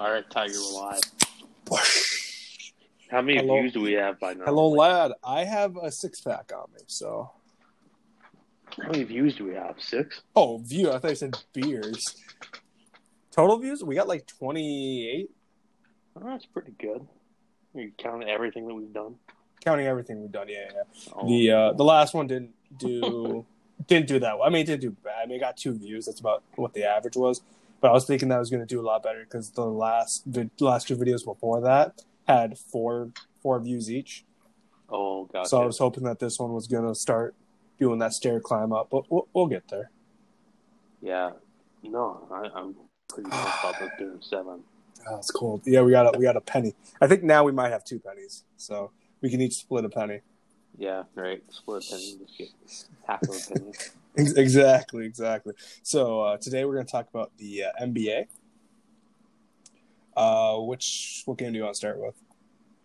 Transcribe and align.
All 0.00 0.10
right, 0.10 0.24
Tiger, 0.30 0.54
we're 0.72 0.80
live. 0.80 1.00
How 3.10 3.20
many 3.20 3.38
Hello. 3.38 3.60
views 3.60 3.74
do 3.74 3.80
we 3.82 3.92
have 3.92 4.18
by 4.18 4.32
now? 4.32 4.46
Hello, 4.46 4.68
lad. 4.70 5.12
I 5.22 5.44
have 5.44 5.76
a 5.76 5.90
six 5.92 6.20
pack 6.22 6.52
on 6.56 6.72
me, 6.72 6.80
so. 6.86 7.30
How 8.80 8.86
many 8.90 9.04
views 9.04 9.36
do 9.36 9.44
we 9.44 9.54
have? 9.54 9.74
Six? 9.78 10.22
Oh, 10.34 10.56
view. 10.58 10.90
I 10.90 10.98
thought 10.98 11.10
you 11.10 11.16
said 11.16 11.36
beers. 11.52 12.16
Total 13.30 13.58
views? 13.58 13.84
We 13.84 13.94
got 13.94 14.08
like 14.08 14.26
28, 14.26 15.28
Oh, 16.16 16.20
that's 16.24 16.46
pretty 16.46 16.72
good. 16.80 17.06
You 17.74 17.92
count 17.98 18.24
everything 18.24 18.66
that 18.68 18.74
we've 18.74 18.92
done. 18.92 19.16
counting 19.64 19.86
everything 19.86 20.22
we've 20.22 20.32
done. 20.32 20.48
Yeah, 20.48 20.68
yeah. 20.74 21.12
Oh, 21.14 21.28
The 21.28 21.50
uh, 21.52 21.72
the 21.74 21.84
last 21.84 22.14
one 22.14 22.26
didn't 22.26 22.50
do 22.78 23.44
didn't 23.86 24.08
do 24.08 24.18
that 24.20 24.38
well. 24.38 24.46
I 24.46 24.50
mean, 24.50 24.62
it 24.62 24.66
didn't 24.66 24.80
do 24.80 24.90
bad. 25.04 25.22
I 25.22 25.26
mean, 25.26 25.36
it 25.36 25.40
got 25.40 25.56
two 25.58 25.72
views. 25.78 26.06
That's 26.06 26.18
about 26.20 26.42
what 26.56 26.72
the 26.74 26.84
average 26.84 27.16
was. 27.16 27.42
But 27.80 27.90
I 27.90 27.92
was 27.92 28.04
thinking 28.06 28.28
that 28.28 28.38
was 28.38 28.50
going 28.50 28.60
to 28.60 28.66
do 28.66 28.80
a 28.80 28.82
lot 28.86 29.02
better 29.02 29.24
because 29.24 29.50
the 29.50 29.64
last 29.64 30.30
the 30.30 30.50
last 30.60 30.88
two 30.88 30.96
videos 30.96 31.24
before 31.24 31.60
that 31.62 32.02
had 32.26 32.58
four 32.58 33.10
four 33.42 33.58
views 33.60 33.90
each. 33.90 34.24
oh 34.88 35.24
gotcha. 35.32 35.48
So 35.48 35.62
I 35.62 35.66
was 35.66 35.78
hoping 35.78 36.04
that 36.04 36.18
this 36.18 36.38
one 36.38 36.52
was 36.52 36.66
going 36.66 36.86
to 36.86 36.94
start 36.94 37.34
doing 37.78 37.98
that 38.00 38.12
stair 38.12 38.40
climb 38.40 38.72
up. 38.72 38.88
But 38.90 39.10
we'll, 39.10 39.28
we'll 39.32 39.46
get 39.46 39.68
there. 39.68 39.90
yeah. 41.00 41.30
No, 41.82 42.28
I, 42.30 42.46
I'm 42.54 42.74
pretty 43.08 43.30
pumped 43.30 43.58
about 43.64 43.80
this 43.80 43.90
doing 43.98 44.18
seven. 44.20 44.60
Oh, 45.08 45.16
it's 45.16 45.30
cold. 45.30 45.62
Yeah, 45.64 45.80
we 45.80 45.92
got 45.92 46.14
a 46.14 46.18
we 46.18 46.24
got 46.24 46.36
a 46.36 46.42
penny. 46.42 46.74
I 47.00 47.06
think 47.06 47.22
now 47.22 47.42
we 47.42 47.52
might 47.52 47.70
have 47.70 47.84
two 47.84 47.98
pennies, 47.98 48.44
so 48.58 48.90
we 49.22 49.30
can 49.30 49.40
each 49.40 49.54
split 49.54 49.86
a 49.86 49.88
penny. 49.88 50.20
Yeah, 50.76 51.04
right. 51.14 51.42
Split 51.48 51.86
a 51.86 51.90
penny. 51.90 52.18
Just 52.18 52.36
get 52.36 52.48
half 53.06 53.22
of 53.22 53.30
a 53.30 53.54
penny. 53.54 53.72
Ex- 54.16 54.32
Exactly, 54.32 55.06
exactly. 55.06 55.54
So 55.82 56.22
uh, 56.22 56.36
today 56.38 56.64
we're 56.64 56.74
going 56.74 56.86
to 56.86 56.92
talk 56.92 57.08
about 57.12 57.32
the 57.38 57.64
uh, 57.64 57.84
NBA. 57.84 58.26
Uh, 60.16 60.58
which 60.58 61.22
what 61.24 61.38
game 61.38 61.52
do 61.52 61.58
you 61.58 61.64
want 61.64 61.74
to 61.74 61.78
start 61.78 61.98
with? 61.98 62.14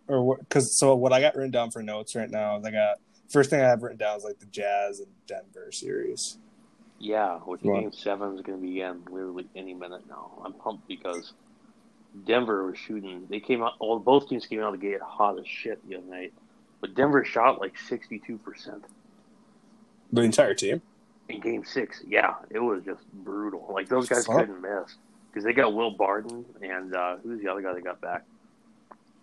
Or 0.08 0.22
what? 0.22 0.38
Because 0.38 0.78
so 0.78 0.94
what 0.94 1.12
I 1.12 1.20
got 1.20 1.34
written 1.34 1.50
down 1.50 1.70
for 1.70 1.82
notes 1.82 2.14
right 2.14 2.30
now 2.30 2.58
is 2.58 2.64
I 2.64 2.70
got 2.70 2.98
first 3.28 3.50
thing 3.50 3.60
I 3.60 3.64
have 3.64 3.82
written 3.82 3.98
down 3.98 4.16
is 4.16 4.24
like 4.24 4.38
the 4.38 4.46
Jazz 4.46 5.00
and 5.00 5.08
Denver 5.26 5.70
series. 5.72 6.38
Yeah, 6.98 7.38
which 7.40 7.62
Go 7.62 7.78
game 7.78 7.92
seven 7.92 8.36
is 8.36 8.40
going 8.40 8.60
to 8.60 8.66
begin 8.66 9.02
literally 9.10 9.46
any 9.54 9.74
minute 9.74 10.02
now. 10.08 10.40
I'm 10.44 10.54
pumped 10.54 10.88
because 10.88 11.34
Denver 12.24 12.66
was 12.66 12.78
shooting. 12.78 13.26
They 13.28 13.40
came 13.40 13.62
out. 13.62 13.72
Well, 13.80 13.98
both 13.98 14.28
teams 14.28 14.46
came 14.46 14.60
out 14.60 14.72
of 14.72 14.80
the 14.80 14.86
gate 14.86 15.00
hot 15.02 15.38
as 15.38 15.46
shit 15.46 15.86
the 15.88 15.96
other 15.96 16.06
night, 16.06 16.32
but 16.80 16.94
Denver 16.94 17.24
shot 17.24 17.60
like 17.60 17.76
62 17.76 18.38
percent 18.38 18.84
The 20.12 20.22
entire 20.22 20.54
team. 20.54 20.80
In 21.28 21.40
Game 21.40 21.64
Six. 21.64 22.02
Yeah, 22.06 22.34
it 22.50 22.58
was 22.58 22.82
just 22.84 23.04
brutal. 23.12 23.68
Like 23.72 23.88
those 23.88 24.08
guys 24.08 24.26
Fuck. 24.26 24.36
couldn't 24.36 24.60
miss 24.62 24.96
because 25.30 25.44
they 25.44 25.52
got 25.52 25.74
Will 25.74 25.90
Barton 25.92 26.44
and 26.62 26.94
uh, 26.94 27.16
who's 27.22 27.42
the 27.42 27.50
other 27.50 27.62
guy 27.62 27.74
they 27.74 27.80
got 27.80 28.00
back? 28.00 28.24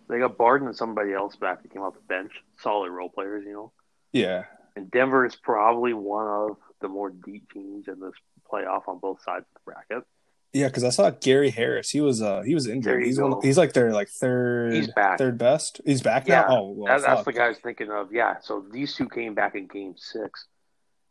They 0.09 0.19
got 0.19 0.37
Barton 0.37 0.67
and 0.67 0.75
somebody 0.75 1.13
else 1.13 1.35
back 1.35 1.61
that 1.63 1.71
came 1.71 1.81
off 1.81 1.93
the 1.93 2.01
bench. 2.01 2.31
Solid 2.59 2.91
role 2.91 3.09
players, 3.09 3.45
you 3.45 3.53
know. 3.53 3.71
Yeah, 4.11 4.43
And 4.75 4.91
Denver 4.91 5.25
is 5.25 5.35
probably 5.35 5.93
one 5.93 6.27
of 6.27 6.57
the 6.81 6.87
more 6.87 7.09
deep 7.09 7.51
teams 7.51 7.87
in 7.87 7.99
this 7.99 8.13
playoff 8.51 8.87
on 8.87 8.99
both 8.99 9.21
sides 9.23 9.45
of 9.47 9.53
the 9.55 9.71
bracket. 9.71 10.03
yeah. 10.51 10.67
Because 10.67 10.83
I 10.83 10.89
saw 10.89 11.09
Gary 11.09 11.49
Harris. 11.49 11.89
He 11.89 11.99
was 12.01 12.21
uh 12.21 12.41
he 12.41 12.53
was 12.53 12.67
injured. 12.67 13.03
He's 13.03 13.19
one. 13.19 13.41
He's 13.41 13.57
like 13.57 13.73
their 13.73 13.91
like 13.91 14.09
third. 14.09 14.73
He's 14.73 14.91
back. 14.91 15.17
Third 15.17 15.37
best. 15.39 15.81
He's 15.85 16.01
back 16.01 16.27
Yeah, 16.27 16.41
now. 16.41 16.57
Oh 16.57 16.73
well. 16.77 16.93
That, 16.95 17.03
that's 17.07 17.23
the 17.23 17.33
guy 17.33 17.45
I 17.45 17.49
was 17.49 17.57
thinking 17.59 17.89
of. 17.89 18.13
Yeah, 18.13 18.35
so 18.41 18.63
these 18.71 18.93
two 18.93 19.07
came 19.09 19.33
back 19.33 19.55
in 19.55 19.65
game 19.67 19.95
six. 19.97 20.45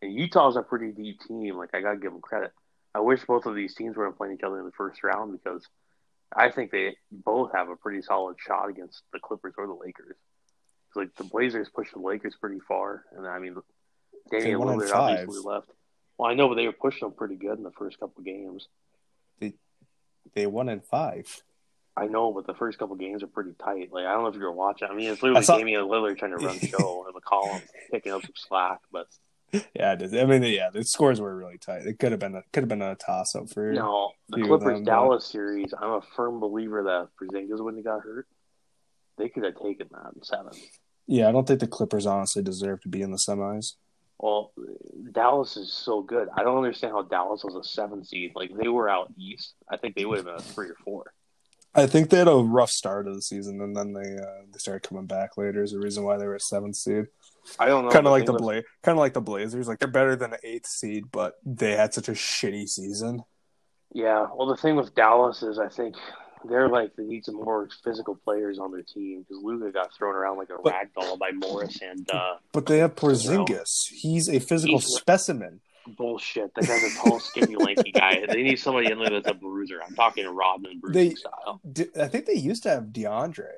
And 0.02 0.12
Utah's 0.12 0.56
a 0.56 0.62
pretty 0.62 0.90
deep 0.92 1.20
team. 1.20 1.56
Like, 1.56 1.70
I 1.74 1.80
got 1.80 1.92
to 1.92 1.96
give 1.98 2.12
them 2.12 2.20
credit. 2.20 2.52
I 2.94 3.00
wish 3.00 3.24
both 3.24 3.46
of 3.46 3.54
these 3.54 3.74
teams 3.74 3.96
were 3.96 4.10
playing 4.12 4.34
each 4.34 4.42
other 4.42 4.58
in 4.58 4.66
the 4.66 4.72
first 4.72 5.02
round 5.02 5.32
because 5.32 5.64
I 6.36 6.50
think 6.50 6.70
they 6.70 6.96
both 7.10 7.52
have 7.54 7.68
a 7.70 7.76
pretty 7.76 8.02
solid 8.02 8.36
shot 8.38 8.68
against 8.68 9.02
the 9.12 9.20
Clippers 9.20 9.54
or 9.56 9.66
the 9.66 9.72
Lakers. 9.72 10.16
Like, 10.94 11.14
the 11.16 11.24
Blazers 11.24 11.68
pushed 11.74 11.94
the 11.94 12.00
Lakers 12.00 12.34
pretty 12.38 12.58
far. 12.60 13.04
And, 13.16 13.26
I 13.26 13.38
mean, 13.38 13.56
Damian 14.30 14.58
Lillard 14.60 14.88
obviously 14.94 15.40
left. 15.44 15.68
Well, 16.18 16.30
I 16.30 16.34
know, 16.34 16.48
but 16.48 16.56
they 16.56 16.66
were 16.66 16.72
pushing 16.72 17.08
them 17.08 17.16
pretty 17.16 17.36
good 17.36 17.56
in 17.56 17.64
the 17.64 17.70
first 17.70 17.98
couple 17.98 18.22
games. 18.22 18.68
they 19.40 19.54
they 20.34 20.46
won 20.46 20.68
in 20.68 20.80
five. 20.80 21.42
I 21.96 22.06
know, 22.06 22.32
but 22.32 22.46
the 22.46 22.54
first 22.54 22.78
couple 22.78 22.94
games 22.96 23.22
are 23.22 23.26
pretty 23.26 23.52
tight. 23.62 23.90
Like 23.92 24.04
I 24.06 24.12
don't 24.12 24.22
know 24.22 24.28
if 24.28 24.34
you 24.36 24.42
were 24.42 24.52
watching. 24.52 24.88
I 24.90 24.94
mean, 24.94 25.10
it's 25.10 25.22
literally 25.22 25.40
I 25.40 25.42
saw- 25.42 25.58
Damian 25.58 25.82
Lillard 25.82 26.18
trying 26.18 26.38
to 26.38 26.44
run 26.44 26.58
the 26.60 26.66
show 26.68 27.06
and 27.06 27.14
McCollum 27.14 27.62
picking 27.90 28.12
up 28.12 28.22
some 28.22 28.30
slack. 28.36 28.80
But 28.92 29.08
Yeah. 29.74 29.96
I 30.00 30.24
mean, 30.24 30.42
yeah, 30.44 30.70
the 30.70 30.82
scores 30.82 31.20
were 31.20 31.36
really 31.36 31.58
tight. 31.58 31.86
It 31.86 31.98
could 31.98 32.12
have 32.12 32.20
been 32.20 32.34
a 32.34 32.42
could 32.52 32.62
have 32.62 32.68
been 32.68 32.82
a 32.82 32.94
toss 32.94 33.34
up 33.34 33.50
for 33.50 33.72
no, 33.72 34.12
the 34.28 34.42
Clippers 34.42 34.78
them, 34.78 34.84
Dallas 34.84 35.26
series. 35.26 35.74
I'm 35.78 35.90
a 35.90 36.02
firm 36.16 36.40
believer 36.40 36.82
that 36.84 37.08
Porzingis 37.20 37.62
wouldn't 37.62 37.84
have 37.84 37.96
got 37.96 38.02
hurt, 38.02 38.26
they 39.18 39.28
could 39.28 39.44
have 39.44 39.60
taken 39.60 39.88
that 39.92 40.12
in 40.14 40.22
seven. 40.22 40.52
Yeah, 41.06 41.28
I 41.28 41.32
don't 41.32 41.46
think 41.46 41.60
the 41.60 41.66
Clippers 41.66 42.06
honestly 42.06 42.42
deserve 42.42 42.80
to 42.82 42.88
be 42.88 43.02
in 43.02 43.10
the 43.10 43.18
semis. 43.18 43.74
Well, 44.18 44.52
Dallas 45.10 45.56
is 45.56 45.72
so 45.72 46.00
good. 46.00 46.28
I 46.36 46.44
don't 46.44 46.56
understand 46.56 46.92
how 46.92 47.02
Dallas 47.02 47.42
was 47.44 47.56
a 47.56 47.64
seven 47.64 48.04
seed. 48.04 48.32
Like 48.34 48.52
they 48.56 48.68
were 48.68 48.88
out 48.88 49.12
east. 49.18 49.54
I 49.70 49.76
think 49.76 49.96
they 49.96 50.04
would 50.04 50.18
have 50.18 50.26
been 50.26 50.36
a 50.36 50.40
three 50.40 50.68
or 50.68 50.76
four. 50.84 51.12
I 51.74 51.86
think 51.86 52.10
they 52.10 52.18
had 52.18 52.28
a 52.28 52.34
rough 52.36 52.70
start 52.70 53.08
of 53.08 53.14
the 53.14 53.22
season, 53.22 53.60
and 53.60 53.74
then 53.74 53.92
they 53.92 54.16
uh, 54.16 54.42
they 54.52 54.58
started 54.58 54.88
coming 54.88 55.06
back 55.06 55.36
later. 55.36 55.62
Is 55.62 55.72
the 55.72 55.78
reason 55.78 56.04
why 56.04 56.18
they 56.18 56.26
were 56.26 56.36
a 56.36 56.40
seventh 56.40 56.76
seed. 56.76 57.06
I 57.58 57.66
don't 57.66 57.84
know. 57.84 57.90
kind 57.90 58.06
of 58.06 58.12
like 58.12 58.26
the 58.26 58.32
Bla- 58.34 58.62
kind 58.82 58.96
of 58.96 58.98
like 58.98 59.14
the 59.14 59.20
Blazers. 59.20 59.68
Like 59.68 59.78
they're 59.78 59.88
better 59.88 60.16
than 60.16 60.32
an 60.32 60.38
eighth 60.44 60.66
seed, 60.66 61.04
but 61.10 61.34
they 61.44 61.72
had 61.76 61.92
such 61.94 62.08
a 62.08 62.12
shitty 62.12 62.68
season. 62.68 63.22
Yeah. 63.92 64.26
Well, 64.34 64.46
the 64.48 64.56
thing 64.56 64.76
with 64.76 64.94
Dallas 64.94 65.42
is, 65.42 65.58
I 65.58 65.68
think 65.68 65.96
they're 66.44 66.68
like 66.68 66.96
they 66.96 67.04
need 67.04 67.24
some 67.24 67.36
more 67.36 67.68
physical 67.84 68.16
players 68.16 68.58
on 68.58 68.72
their 68.72 68.82
team 68.82 69.22
because 69.28 69.42
Luka 69.42 69.70
got 69.72 69.94
thrown 69.94 70.14
around 70.14 70.38
like 70.38 70.50
a 70.50 70.56
But- 70.62 70.72
rag 70.72 70.88
doll 70.98 71.16
by 71.16 71.30
Morris 71.32 71.78
and 71.82 72.08
uh, 72.10 72.34
But 72.52 72.66
they 72.66 72.78
have 72.78 72.94
Porzingis. 72.96 73.88
He's 73.90 74.28
a 74.28 74.38
physical 74.40 74.78
He's- 74.78 74.94
specimen. 74.96 75.60
bullshit. 75.96 76.54
That 76.54 76.66
guy's 76.68 76.82
a 76.84 76.96
tall, 77.02 77.18
skinny, 77.18 77.56
lanky 77.56 77.90
guy. 77.92 78.24
They 78.28 78.42
need 78.44 78.56
somebody 78.60 78.90
in 78.90 78.98
there 79.00 79.10
that's 79.10 79.26
a 79.28 79.34
bruiser. 79.34 79.80
I'm 79.84 79.94
talking 79.96 80.26
Rodman 80.28 80.78
bruising 80.78 81.08
They- 81.10 81.14
style. 81.16 81.60
D- 81.70 81.88
I 82.00 82.06
think 82.08 82.26
they 82.26 82.34
used 82.34 82.62
to 82.62 82.70
have 82.70 82.84
DeAndre, 82.84 83.48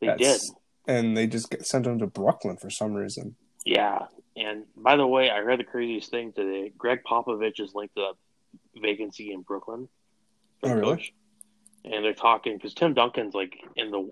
They 0.00 0.06
That's- 0.08 0.48
did. 0.48 0.56
And 0.86 1.16
they 1.16 1.26
just 1.26 1.50
get, 1.50 1.66
sent 1.66 1.86
him 1.86 1.98
to 2.00 2.06
Brooklyn 2.06 2.56
for 2.56 2.70
some 2.70 2.94
reason. 2.94 3.36
Yeah. 3.64 4.06
And 4.36 4.64
by 4.76 4.96
the 4.96 5.06
way, 5.06 5.30
I 5.30 5.40
read 5.40 5.60
the 5.60 5.64
craziest 5.64 6.10
thing 6.10 6.32
today. 6.32 6.72
Gregg 6.76 7.00
Popovich 7.04 7.60
is 7.60 7.74
linked 7.74 7.94
to 7.96 8.02
a 8.02 8.12
vacancy 8.80 9.32
in 9.32 9.42
Brooklyn. 9.42 9.88
Oh, 10.62 10.72
really? 10.72 10.96
coach. 10.96 11.12
And 11.84 12.04
they're 12.04 12.14
talking 12.14 12.56
because 12.56 12.74
Tim 12.74 12.94
Duncan's 12.94 13.34
like 13.34 13.56
in 13.76 13.90
the 13.90 14.10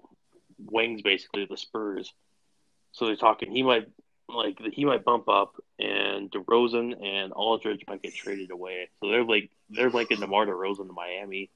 wings, 0.58 1.02
basically 1.02 1.46
the 1.48 1.56
Spurs. 1.56 2.12
So 2.92 3.06
they're 3.06 3.16
talking. 3.16 3.50
He 3.52 3.62
might 3.62 3.86
like 4.28 4.58
he 4.72 4.84
might 4.84 5.04
bump 5.04 5.28
up, 5.28 5.54
and 5.78 6.30
DeRozan 6.30 7.04
and 7.04 7.32
Aldridge 7.32 7.84
might 7.88 8.02
get 8.02 8.14
traded 8.14 8.50
away. 8.50 8.88
So 9.00 9.10
they're 9.10 9.24
like 9.24 9.50
they're 9.68 9.90
linking 9.90 10.20
DeMar 10.20 10.46
DeRozan 10.46 10.88
to 10.88 10.92
Miami, 10.92 11.50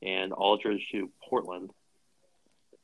and 0.00 0.32
Aldridge 0.32 0.88
to 0.92 1.10
Portland, 1.28 1.70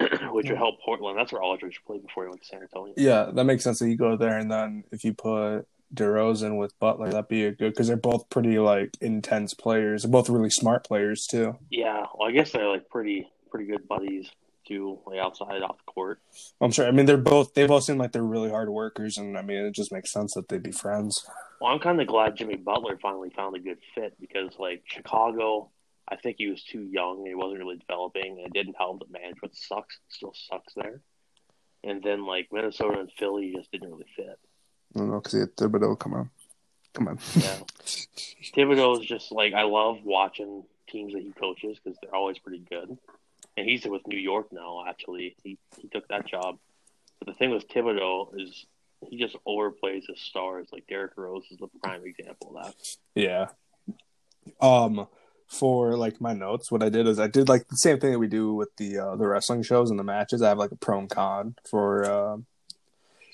which 0.31 0.49
would 0.49 0.59
help 0.59 0.81
Portland. 0.85 1.19
That's 1.19 1.33
where 1.33 1.43
Aldridge 1.43 1.81
played 1.87 2.07
before 2.07 2.25
he 2.25 2.29
went 2.29 2.43
to 2.43 2.47
San 2.47 2.63
Antonio. 2.63 2.95
Yeah, 2.97 3.31
that 3.33 3.45
makes 3.45 3.65
sense. 3.65 3.79
That 3.79 3.89
you 3.89 3.97
go 3.97 4.17
there, 4.17 4.39
and 4.39 4.51
then 4.51 4.85
if 4.93 5.05
you 5.05 5.13
put 5.13 5.63
DeRozan 5.95 6.59
with 6.59 6.79
Butler, 6.79 7.11
that'd 7.11 7.29
be 7.29 7.45
a 7.45 7.51
good 7.51 7.73
because 7.73 7.89
they're 7.89 7.97
both 7.97 8.29
pretty 8.31 8.59
like 8.59 8.97
intense 9.01 9.55
players. 9.55 10.03
They're 10.03 10.11
both 10.11 10.31
really 10.31 10.51
smart 10.51 10.87
players 10.87 11.27
too. 11.27 11.57
Yeah, 11.71 12.07
well, 12.15 12.29
I 12.29 12.33
guess 12.33 12.53
they're 12.53 12.69
like 12.69 12.89
pretty 12.89 13.29
pretty 13.51 13.67
good 13.67 13.89
buddies 13.89 14.31
too, 14.67 15.01
like 15.07 15.19
outside 15.19 15.63
off 15.63 15.79
the 15.79 15.93
court. 15.93 16.21
I'm 16.61 16.71
sure. 16.71 16.87
I 16.87 16.91
mean, 16.91 17.07
they're 17.07 17.17
both 17.17 17.55
they 17.55 17.67
both 17.67 17.85
seem 17.85 17.99
like 17.99 18.13
they're 18.13 18.23
really 18.23 18.51
hard 18.51 18.69
workers, 18.69 19.19
and 19.19 19.37
I 19.37 19.43
mean, 19.43 19.59
it 19.59 19.75
just 19.75 19.93
makes 19.93 20.13
sense 20.13 20.35
that 20.35 20.49
they'd 20.49 20.63
be 20.63 20.73
friends. 20.73 21.27
Well, 21.61 21.73
I'm 21.73 21.81
kind 21.81 22.01
of 22.01 22.07
glad 22.07 22.37
Jimmy 22.37 22.57
Butler 22.57 22.99
finally 23.03 23.31
found 23.31 23.57
a 23.57 23.59
good 23.59 23.79
fit 23.95 24.15
because, 24.21 24.53
like, 24.59 24.83
Chicago, 24.87 25.71
I 26.11 26.17
think 26.17 26.37
he 26.39 26.49
was 26.49 26.63
too 26.63 26.83
young 26.83 27.19
and 27.19 27.27
he 27.27 27.35
wasn't 27.35 27.61
really 27.61 27.77
developing. 27.77 28.39
It 28.39 28.53
didn't 28.53 28.77
help 28.79 29.01
that 29.01 29.11
management 29.11 29.57
sucks, 29.57 29.99
still 30.09 30.35
sucks 30.35 30.73
there. 30.75 31.01
And 31.85 32.03
then, 32.03 32.27
like, 32.27 32.49
Minnesota 32.53 33.01
and 33.01 33.13
Philly 33.19 33.53
just 33.55 33.71
didn't 33.71 33.91
really 33.91 34.07
fit. 34.17 34.39
I 34.95 34.99
don't 34.99 35.11
know 35.11 35.21
because 35.21 35.33
he 35.33 35.41
had 35.41 35.57
Thibodeau. 35.57 35.99
Come 35.99 36.15
on, 36.15 36.31
come 36.95 37.09
on. 37.09 37.19
Yeah. 37.37 37.59
Thibodeau 38.57 39.01
is 39.01 39.07
just, 39.07 39.31
like, 39.31 39.55
I 39.55 39.63
love 39.63 39.99
watching 40.03 40.65
teams 40.89 41.13
that 41.13 41.23
he 41.23 41.33
coaches 41.33 41.79
because 41.83 41.99
they're 42.03 42.15
always 42.15 42.39
pretty 42.39 42.65
good. 42.69 42.97
And 43.57 43.67
he's 43.69 43.85
with 43.85 44.07
New 44.07 44.19
York 44.19 44.53
now, 44.53 44.85
actually. 44.89 45.37
He, 45.45 45.59
he 45.81 45.89
took 45.89 46.09
that 46.09 46.27
job. 46.27 46.59
But 47.19 47.29
the 47.29 47.35
thing 47.35 47.51
with 47.51 47.69
Thibodeau 47.69 48.41
is 48.41 48.67
he 49.09 49.19
just 49.19 49.37
overplays 49.47 50.07
his 50.09 50.21
stars. 50.21 50.69
Like, 50.73 50.87
Derrick 50.89 51.13
Rose 51.17 51.45
is 51.51 51.59
the 51.59 51.69
prime 51.83 52.05
example 52.05 52.57
of 52.57 52.65
that. 52.65 52.75
Yeah. 53.15 53.47
Um, 54.61 55.07
for 55.49 55.97
like 55.97 56.21
my 56.21 56.35
notes, 56.35 56.71
what 56.71 56.83
I 56.83 56.91
did 56.91 57.07
is 57.07 57.19
I 57.19 57.27
did 57.27 57.49
like 57.49 57.69
the 57.69 57.77
same 57.77 57.99
thing 57.99 58.13
that 58.13 58.19
we 58.19 58.29
do 58.29 58.55
with 58.55 58.77
the 58.77 58.99
uh, 58.99 59.17
the 59.17 59.27
wrestling 59.27 59.63
shows 59.63 59.91
and 59.91 59.99
the 59.99 60.05
matches. 60.05 60.43
I 60.43 60.51
have 60.51 60.59
like 60.59 60.73
a 60.73 60.77
pro 60.77 60.99
and 60.99 61.11
con 61.11 61.57
for 61.69 62.05
uh, 62.05 62.37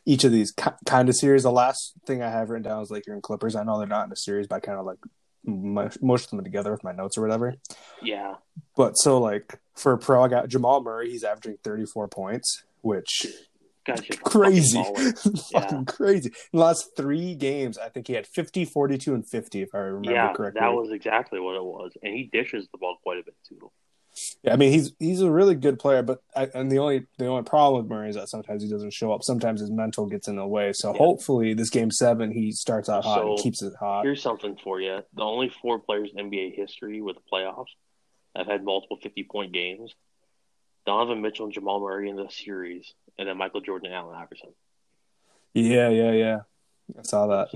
each 0.06 0.24
of 0.24 0.32
these 0.32 0.52
ki- 0.52 0.70
kind 0.86 1.08
of 1.08 1.16
series. 1.16 1.42
The 1.42 1.50
last 1.50 1.94
thing 2.06 2.22
I 2.22 2.30
have 2.30 2.50
written 2.50 2.62
down 2.62 2.82
is 2.82 2.90
Laker 2.90 3.12
and 3.12 3.22
Clippers. 3.22 3.56
I 3.56 3.64
know 3.64 3.78
they're 3.78 3.88
not 3.88 4.06
in 4.06 4.12
a 4.12 4.16
series, 4.16 4.46
but 4.46 4.56
I 4.56 4.60
kind 4.60 4.78
of 4.78 4.86
like 4.86 4.98
mush, 5.44 5.96
mush 6.00 6.26
them 6.26 6.42
together 6.44 6.70
with 6.70 6.84
my 6.84 6.92
notes 6.92 7.18
or 7.18 7.22
whatever. 7.22 7.56
Yeah. 8.00 8.36
But 8.76 8.92
so 8.92 9.18
like 9.18 9.58
for 9.74 9.96
pro, 9.96 10.22
I 10.22 10.28
got 10.28 10.48
Jamal 10.48 10.82
Murray. 10.82 11.10
He's 11.10 11.24
averaging 11.24 11.58
34 11.64 12.08
points, 12.08 12.62
which 12.82 13.26
Gotcha. 13.86 14.16
crazy, 14.18 14.82
Fucking 14.82 15.12
fucking 15.36 15.40
Yeah. 15.52 15.82
crazy. 15.86 16.28
In 16.52 16.58
the 16.58 16.64
last 16.64 16.96
three 16.96 17.34
games, 17.34 17.76
I 17.78 17.88
think 17.90 18.06
he 18.06 18.14
had 18.14 18.26
50, 18.26 18.64
42, 18.64 19.14
and 19.14 19.28
50, 19.28 19.62
if 19.62 19.74
I 19.74 19.78
remember 19.78 20.10
Yeah, 20.10 20.32
correctly. 20.32 20.60
that 20.60 20.72
was 20.72 20.90
exactly 20.90 21.38
what 21.40 21.54
it 21.56 21.64
was, 21.64 21.92
and 22.02 22.14
he 22.14 22.24
dishes 22.32 22.66
the 22.72 22.78
ball 22.78 22.96
quite 23.02 23.18
a 23.18 23.22
bit 23.24 23.34
too. 23.48 23.70
Yeah, 24.44 24.52
I 24.52 24.56
mean 24.56 24.70
he's 24.70 24.92
he's 25.00 25.20
a 25.22 25.30
really 25.30 25.56
good 25.56 25.80
player, 25.80 26.00
but 26.00 26.20
I, 26.36 26.44
and 26.54 26.70
the 26.70 26.78
only 26.78 27.06
the 27.18 27.26
only 27.26 27.42
problem 27.42 27.82
with 27.82 27.90
Murray 27.90 28.08
is 28.10 28.14
that 28.14 28.28
sometimes 28.28 28.62
he 28.62 28.70
doesn't 28.70 28.92
show 28.92 29.12
up. 29.12 29.24
Sometimes 29.24 29.60
his 29.60 29.72
mental 29.72 30.06
gets 30.06 30.28
in 30.28 30.36
the 30.36 30.46
way. 30.46 30.72
So 30.72 30.92
Yeah. 30.92 30.98
hopefully 30.98 31.52
this 31.52 31.68
game 31.68 31.90
seven 31.90 32.30
he 32.30 32.52
starts 32.52 32.88
out 32.88 33.02
hot 33.04 33.26
and 33.26 33.36
keeps 33.38 33.60
it 33.60 33.72
hot. 33.80 34.04
Here's 34.04 34.22
something 34.22 34.56
for 34.62 34.80
you: 34.80 35.00
the 35.14 35.22
only 35.22 35.48
four 35.60 35.80
players 35.80 36.10
in 36.14 36.30
NBA 36.30 36.54
history 36.54 37.00
with 37.00 37.16
the 37.16 37.22
playoffs 37.30 37.66
have 38.36 38.46
had 38.46 38.62
multiple 38.64 38.98
50 39.02 39.24
point 39.24 39.52
games: 39.52 39.92
Donovan 40.86 41.22
Mitchell 41.22 41.46
and 41.46 41.54
Jamal 41.54 41.80
Murray 41.80 42.08
in 42.10 42.16
the 42.16 42.28
series, 42.28 42.92
and 43.18 43.28
then 43.28 43.36
Michael 43.38 43.60
Jordan 43.60 43.86
and 43.86 43.94
Allen 43.94 44.16
Iverson. 44.16 44.50
Yeah, 45.54 45.88
yeah, 45.88 46.12
yeah. 46.12 46.38
I 46.98 47.02
saw 47.02 47.26
that. 47.28 47.48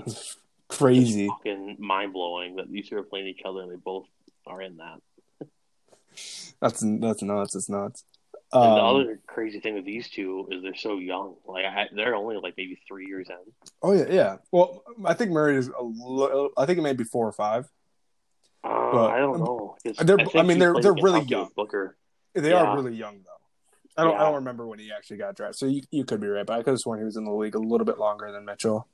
Crazy. 0.68 1.24
It's 1.26 1.32
fucking 1.34 1.76
mind 1.78 2.12
blowing 2.12 2.56
that 2.56 2.70
these 2.70 2.88
two 2.88 2.96
are 2.98 3.02
playing 3.02 3.26
each 3.28 3.40
other 3.44 3.62
and 3.62 3.72
they 3.72 3.76
both 3.76 4.06
are 4.46 4.60
in 4.60 4.76
that. 4.76 5.00
That's 6.60 6.80
that's 7.00 7.22
nuts. 7.22 7.54
It's 7.54 7.68
nuts. 7.68 8.04
And 8.52 8.62
the 8.62 8.66
Um, 8.68 8.96
other 8.96 9.20
crazy 9.26 9.60
thing 9.60 9.74
with 9.74 9.84
these 9.84 10.08
two 10.10 10.48
is 10.50 10.62
they're 10.62 10.74
so 10.74 10.98
young. 10.98 11.36
Like 11.46 11.64
I, 11.64 11.86
they're 11.94 12.14
only 12.14 12.36
like 12.36 12.54
maybe 12.56 12.78
three 12.88 13.06
years 13.06 13.28
in. 13.30 13.36
oh 13.82 13.92
yeah, 13.92 14.06
yeah. 14.10 14.36
Well, 14.52 14.82
I 15.04 15.14
think 15.14 15.30
Murray 15.30 15.56
is 15.56 15.68
a 15.68 15.82
little. 15.82 16.50
I 16.56 16.66
think 16.66 16.78
it 16.78 16.82
may 16.82 16.92
be 16.94 17.04
four 17.04 17.26
or 17.26 17.32
five. 17.32 17.64
Uh, 18.64 18.90
But- 18.92 19.10
I 19.10 19.18
don't 19.18 19.38
know. 19.38 19.76
They're- 19.84 20.18
I 20.34 20.42
mean, 20.42 20.58
they're- 20.58 20.74
they're 20.80 20.92
really 20.94 21.22
young. 21.22 21.50
Booker. 21.54 21.96
They 22.40 22.50
Yeah. 22.50 22.64
are 22.64 22.76
really 22.76 22.94
young 22.94 23.20
though. 23.24 23.32
I 23.96 24.04
don't. 24.04 24.16
I 24.16 24.24
don't 24.24 24.36
remember 24.36 24.66
when 24.66 24.78
he 24.78 24.92
actually 24.92 25.16
got 25.16 25.34
drafted. 25.36 25.58
So 25.58 25.66
you 25.66 25.82
you 25.90 26.04
could 26.04 26.20
be 26.20 26.28
right, 26.28 26.46
but 26.46 26.54
I 26.58 26.62
could 26.62 26.70
have 26.70 26.78
sworn 26.80 26.98
he 27.00 27.04
was 27.04 27.16
in 27.16 27.24
the 27.24 27.32
league 27.32 27.54
a 27.56 27.58
little 27.58 27.84
bit 27.84 27.98
longer 27.98 28.30
than 28.30 28.44
Mitchell. 28.44 28.86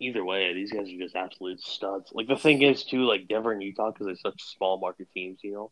Either 0.00 0.24
way, 0.24 0.52
these 0.52 0.70
guys 0.72 0.88
are 0.92 0.98
just 0.98 1.16
absolute 1.16 1.60
studs. 1.60 2.10
Like 2.12 2.26
the 2.26 2.36
thing 2.36 2.60
is 2.62 2.84
too, 2.84 3.04
like 3.04 3.26
Denver 3.28 3.52
and 3.52 3.62
Utah, 3.62 3.90
because 3.90 4.06
they're 4.06 4.16
such 4.16 4.42
small 4.56 4.78
market 4.78 5.08
teams, 5.14 5.38
you 5.42 5.52
know, 5.52 5.70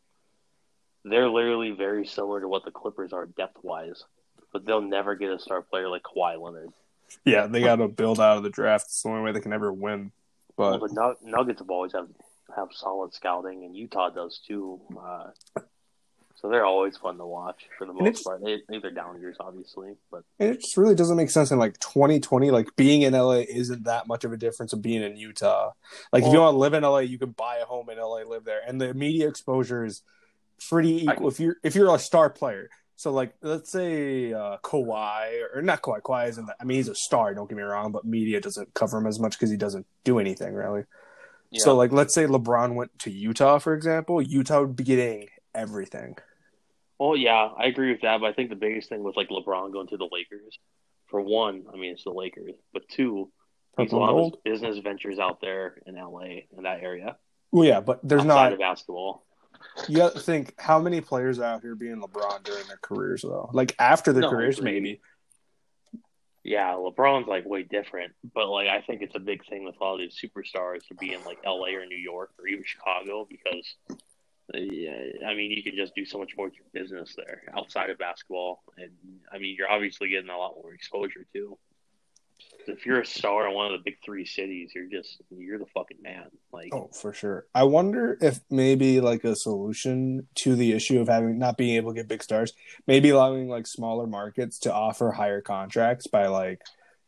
they're 1.04 1.28
literally 1.28 1.72
very 1.72 2.06
similar 2.06 2.40
to 2.40 2.48
what 2.48 2.64
the 2.64 2.70
Clippers 2.70 3.12
are 3.12 3.26
depth 3.26 3.58
wise, 3.62 4.04
but 4.52 4.64
they'll 4.64 4.80
never 4.80 5.16
get 5.16 5.30
a 5.32 5.38
star 5.38 5.60
player 5.60 5.88
like 5.88 6.02
Kawhi 6.04 6.40
Leonard. 6.40 6.70
Yeah, 7.26 7.46
they 7.46 7.60
got 7.60 7.76
to 7.76 7.88
build 7.88 8.20
out 8.20 8.38
of 8.38 8.42
the 8.42 8.48
draft. 8.48 8.86
It's 8.86 9.02
the 9.02 9.10
only 9.10 9.22
way 9.22 9.32
they 9.32 9.40
can 9.40 9.52
ever 9.52 9.70
win. 9.72 10.12
Well, 10.56 10.78
But 10.78 10.94
the 10.94 11.16
Nuggets 11.24 11.60
have 11.60 11.68
always 11.70 11.92
have 11.92 12.08
have 12.56 12.68
solid 12.72 13.12
scouting, 13.12 13.64
and 13.64 13.76
Utah 13.76 14.08
does 14.10 14.40
too. 14.46 14.80
Uh, 14.98 15.30
so 16.42 16.48
they're 16.48 16.64
always 16.66 16.96
fun 16.96 17.16
to 17.18 17.24
watch 17.26 17.62
for 17.78 17.86
the 17.86 17.92
And 17.92 18.02
most 18.02 18.24
part. 18.24 18.42
They, 18.44 18.58
they're 18.68 18.90
down 18.90 19.20
years, 19.20 19.36
obviously, 19.38 19.94
but 20.10 20.24
it 20.40 20.60
just 20.60 20.76
really 20.76 20.96
doesn't 20.96 21.16
make 21.16 21.30
sense 21.30 21.52
in 21.52 21.58
like 21.58 21.78
2020. 21.78 22.50
Like 22.50 22.66
being 22.76 23.02
in 23.02 23.12
LA 23.12 23.44
isn't 23.48 23.84
that 23.84 24.08
much 24.08 24.24
of 24.24 24.32
a 24.32 24.36
difference 24.36 24.72
of 24.72 24.82
being 24.82 25.02
in 25.02 25.16
Utah. 25.16 25.70
Like 26.12 26.24
if 26.24 26.32
you 26.32 26.40
want 26.40 26.54
to 26.54 26.58
live 26.58 26.74
in 26.74 26.82
LA, 26.82 26.98
you 26.98 27.18
can 27.18 27.30
buy 27.30 27.58
a 27.58 27.64
home 27.64 27.88
in 27.90 27.98
LA, 27.98 28.22
live 28.22 28.44
there, 28.44 28.60
and 28.66 28.80
the 28.80 28.92
media 28.92 29.28
exposure 29.28 29.84
is 29.84 30.02
pretty 30.68 31.06
I- 31.08 31.12
equal. 31.12 31.28
if 31.28 31.38
you're 31.40 31.56
if 31.62 31.74
you're 31.76 31.94
a 31.94 31.98
star 31.98 32.28
player, 32.28 32.68
so 32.96 33.12
like 33.12 33.34
let's 33.42 33.70
say 33.70 34.32
uh, 34.32 34.56
Kawhi 34.64 35.42
or 35.54 35.62
not 35.62 35.80
Kawhi. 35.82 36.00
Kawhi 36.02 36.28
isn't. 36.30 36.46
That, 36.46 36.56
I 36.60 36.64
mean, 36.64 36.76
he's 36.76 36.88
a 36.88 36.94
star. 36.96 37.34
Don't 37.34 37.48
get 37.48 37.56
me 37.56 37.62
wrong, 37.62 37.92
but 37.92 38.04
media 38.04 38.40
doesn't 38.40 38.74
cover 38.74 38.98
him 38.98 39.06
as 39.06 39.20
much 39.20 39.32
because 39.38 39.50
he 39.50 39.56
doesn't 39.56 39.86
do 40.04 40.18
anything 40.18 40.54
really. 40.54 40.84
yeah. 41.50 41.62
So 41.62 41.76
like 41.76 41.92
let's 41.92 42.14
say 42.14 42.24
LeBron 42.26 42.74
went 42.74 42.98
to 43.00 43.10
Utah, 43.10 43.58
for 43.58 43.74
example, 43.74 44.20
Utah 44.20 44.60
would 44.60 44.74
be 44.76 44.84
getting 44.84 45.28
everything. 45.54 46.16
Well, 47.02 47.16
yeah, 47.16 47.48
I 47.58 47.64
agree 47.64 47.90
with 47.90 48.02
that, 48.02 48.20
but 48.20 48.28
I 48.28 48.32
think 48.32 48.48
the 48.48 48.54
biggest 48.54 48.88
thing 48.88 49.02
with 49.02 49.16
like 49.16 49.28
LeBron 49.28 49.72
going 49.72 49.88
to 49.88 49.96
the 49.96 50.08
Lakers, 50.12 50.60
for 51.08 51.20
one, 51.20 51.64
I 51.72 51.76
mean 51.76 51.94
it's 51.94 52.04
the 52.04 52.12
Lakers, 52.12 52.54
but 52.72 52.88
two, 52.88 53.28
he's 53.76 53.90
a 53.90 53.96
lot 53.96 54.14
of 54.14 54.44
business 54.44 54.78
ventures 54.78 55.18
out 55.18 55.40
there 55.40 55.82
in 55.84 55.96
LA 55.96 56.44
in 56.56 56.62
that 56.62 56.80
area. 56.80 57.16
Well, 57.50 57.66
yeah, 57.66 57.80
but 57.80 57.98
there's 58.04 58.24
not 58.24 58.56
basketball. 58.56 59.26
You 59.88 59.96
got 59.96 60.12
to 60.12 60.20
think 60.20 60.54
how 60.60 60.78
many 60.78 61.00
players 61.00 61.40
out 61.40 61.62
here 61.62 61.74
being 61.74 62.00
LeBron 62.00 62.44
during 62.44 62.68
their 62.68 62.78
careers, 62.80 63.22
though. 63.22 63.50
Like 63.52 63.74
after 63.80 64.12
their 64.12 64.22
No, 64.22 64.30
careers, 64.30 64.62
maybe. 64.62 65.00
Yeah, 66.44 66.70
LeBron's 66.74 67.26
like 67.26 67.44
way 67.44 67.64
different, 67.64 68.12
but 68.32 68.48
like 68.48 68.68
I 68.68 68.80
think 68.80 69.02
it's 69.02 69.16
a 69.16 69.20
big 69.20 69.44
thing 69.48 69.64
with 69.64 69.74
all 69.80 69.98
these 69.98 70.16
superstars 70.24 70.86
to 70.86 70.94
be 70.94 71.14
in 71.14 71.24
like 71.24 71.38
LA 71.44 71.70
or 71.70 71.84
New 71.84 71.96
York 71.96 72.30
or 72.38 72.46
even 72.46 72.62
Chicago 72.64 73.26
because 73.28 73.74
yeah, 74.54 75.26
I 75.26 75.34
mean 75.34 75.50
you 75.50 75.62
can 75.62 75.76
just 75.76 75.94
do 75.94 76.04
so 76.04 76.18
much 76.18 76.32
more 76.36 76.50
business 76.72 77.14
there 77.16 77.42
outside 77.56 77.90
of 77.90 77.98
basketball, 77.98 78.62
and 78.76 78.90
I 79.32 79.38
mean 79.38 79.56
you're 79.58 79.70
obviously 79.70 80.08
getting 80.08 80.30
a 80.30 80.36
lot 80.36 80.54
more 80.60 80.74
exposure 80.74 81.26
too. 81.32 81.58
If 82.66 82.86
you're 82.86 83.00
a 83.00 83.06
star 83.06 83.48
in 83.48 83.54
one 83.54 83.66
of 83.66 83.72
the 83.72 83.82
big 83.84 83.98
three 84.04 84.24
cities, 84.24 84.72
you're 84.74 84.88
just 84.88 85.20
you're 85.30 85.58
the 85.58 85.66
fucking 85.66 86.02
man. 86.02 86.26
Like 86.52 86.70
Oh, 86.72 86.90
for 86.92 87.12
sure. 87.12 87.46
I 87.54 87.64
wonder 87.64 88.18
if 88.20 88.40
maybe 88.50 89.00
like 89.00 89.24
a 89.24 89.34
solution 89.34 90.28
to 90.36 90.54
the 90.54 90.72
issue 90.72 91.00
of 91.00 91.08
having 91.08 91.38
not 91.38 91.56
being 91.56 91.76
able 91.76 91.92
to 91.92 91.96
get 91.96 92.08
big 92.08 92.22
stars, 92.22 92.52
maybe 92.86 93.10
allowing 93.10 93.48
like 93.48 93.66
smaller 93.66 94.06
markets 94.06 94.58
to 94.60 94.72
offer 94.72 95.12
higher 95.12 95.40
contracts 95.40 96.06
by 96.06 96.26
like 96.26 96.62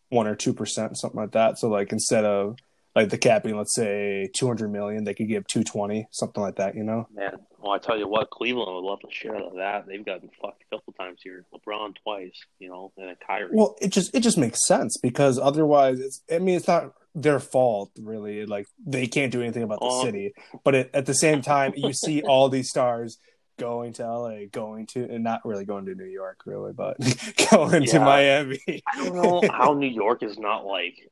one 0.08 0.26
or 0.26 0.34
two 0.34 0.54
percent, 0.54 0.96
something 0.96 1.20
like 1.20 1.32
that. 1.32 1.58
So 1.58 1.68
like 1.68 1.92
instead 1.92 2.24
of 2.24 2.56
like 2.94 3.08
the 3.08 3.18
capping, 3.18 3.56
let's 3.56 3.74
say 3.74 4.30
two 4.34 4.46
hundred 4.46 4.70
million, 4.70 5.04
they 5.04 5.14
could 5.14 5.28
give 5.28 5.46
two 5.46 5.64
twenty, 5.64 6.06
something 6.10 6.42
like 6.42 6.56
that. 6.56 6.74
You 6.74 6.84
know? 6.84 7.08
man, 7.14 7.38
well 7.60 7.72
I 7.72 7.78
tell 7.78 7.98
you 7.98 8.08
what, 8.08 8.30
Cleveland 8.30 8.72
would 8.74 8.88
love 8.88 9.00
to 9.00 9.08
share 9.10 9.36
out 9.36 9.42
of 9.42 9.56
that. 9.56 9.86
They've 9.86 10.04
gotten 10.04 10.30
fucked 10.40 10.62
a 10.62 10.76
couple 10.76 10.92
times 10.94 11.20
here. 11.22 11.44
LeBron 11.54 11.96
twice, 12.02 12.38
you 12.58 12.68
know, 12.68 12.92
and 12.96 13.08
then 13.08 13.16
Kyrie. 13.26 13.50
Well, 13.52 13.76
it 13.80 13.88
just 13.88 14.14
it 14.14 14.20
just 14.20 14.38
makes 14.38 14.66
sense 14.66 14.96
because 14.96 15.38
otherwise, 15.38 16.00
it's 16.00 16.22
I 16.30 16.38
mean 16.38 16.56
it's 16.56 16.68
not 16.68 16.92
their 17.14 17.40
fault 17.40 17.90
really. 17.98 18.46
Like 18.46 18.66
they 18.84 19.06
can't 19.06 19.32
do 19.32 19.42
anything 19.42 19.62
about 19.62 19.80
the 19.80 19.86
Um, 19.86 20.04
city, 20.06 20.34
but 20.64 20.74
it, 20.74 20.90
at 20.94 21.06
the 21.06 21.14
same 21.14 21.42
time, 21.42 21.72
you 21.76 21.92
see 21.92 22.22
all 22.22 22.48
these 22.48 22.68
stars 22.68 23.18
going 23.56 23.92
to 23.94 24.02
LA, 24.02 24.46
going 24.50 24.86
to 24.86 25.04
and 25.04 25.22
not 25.22 25.44
really 25.44 25.64
going 25.64 25.86
to 25.86 25.94
New 25.94 26.04
York 26.04 26.40
really, 26.44 26.72
but 26.72 26.96
going 27.50 27.86
to 27.86 28.00
Miami. 28.00 28.60
I 28.68 29.04
don't 29.04 29.14
know 29.14 29.42
how 29.52 29.74
New 29.74 29.88
York 29.88 30.22
is 30.22 30.38
not 30.38 30.66
like 30.66 31.10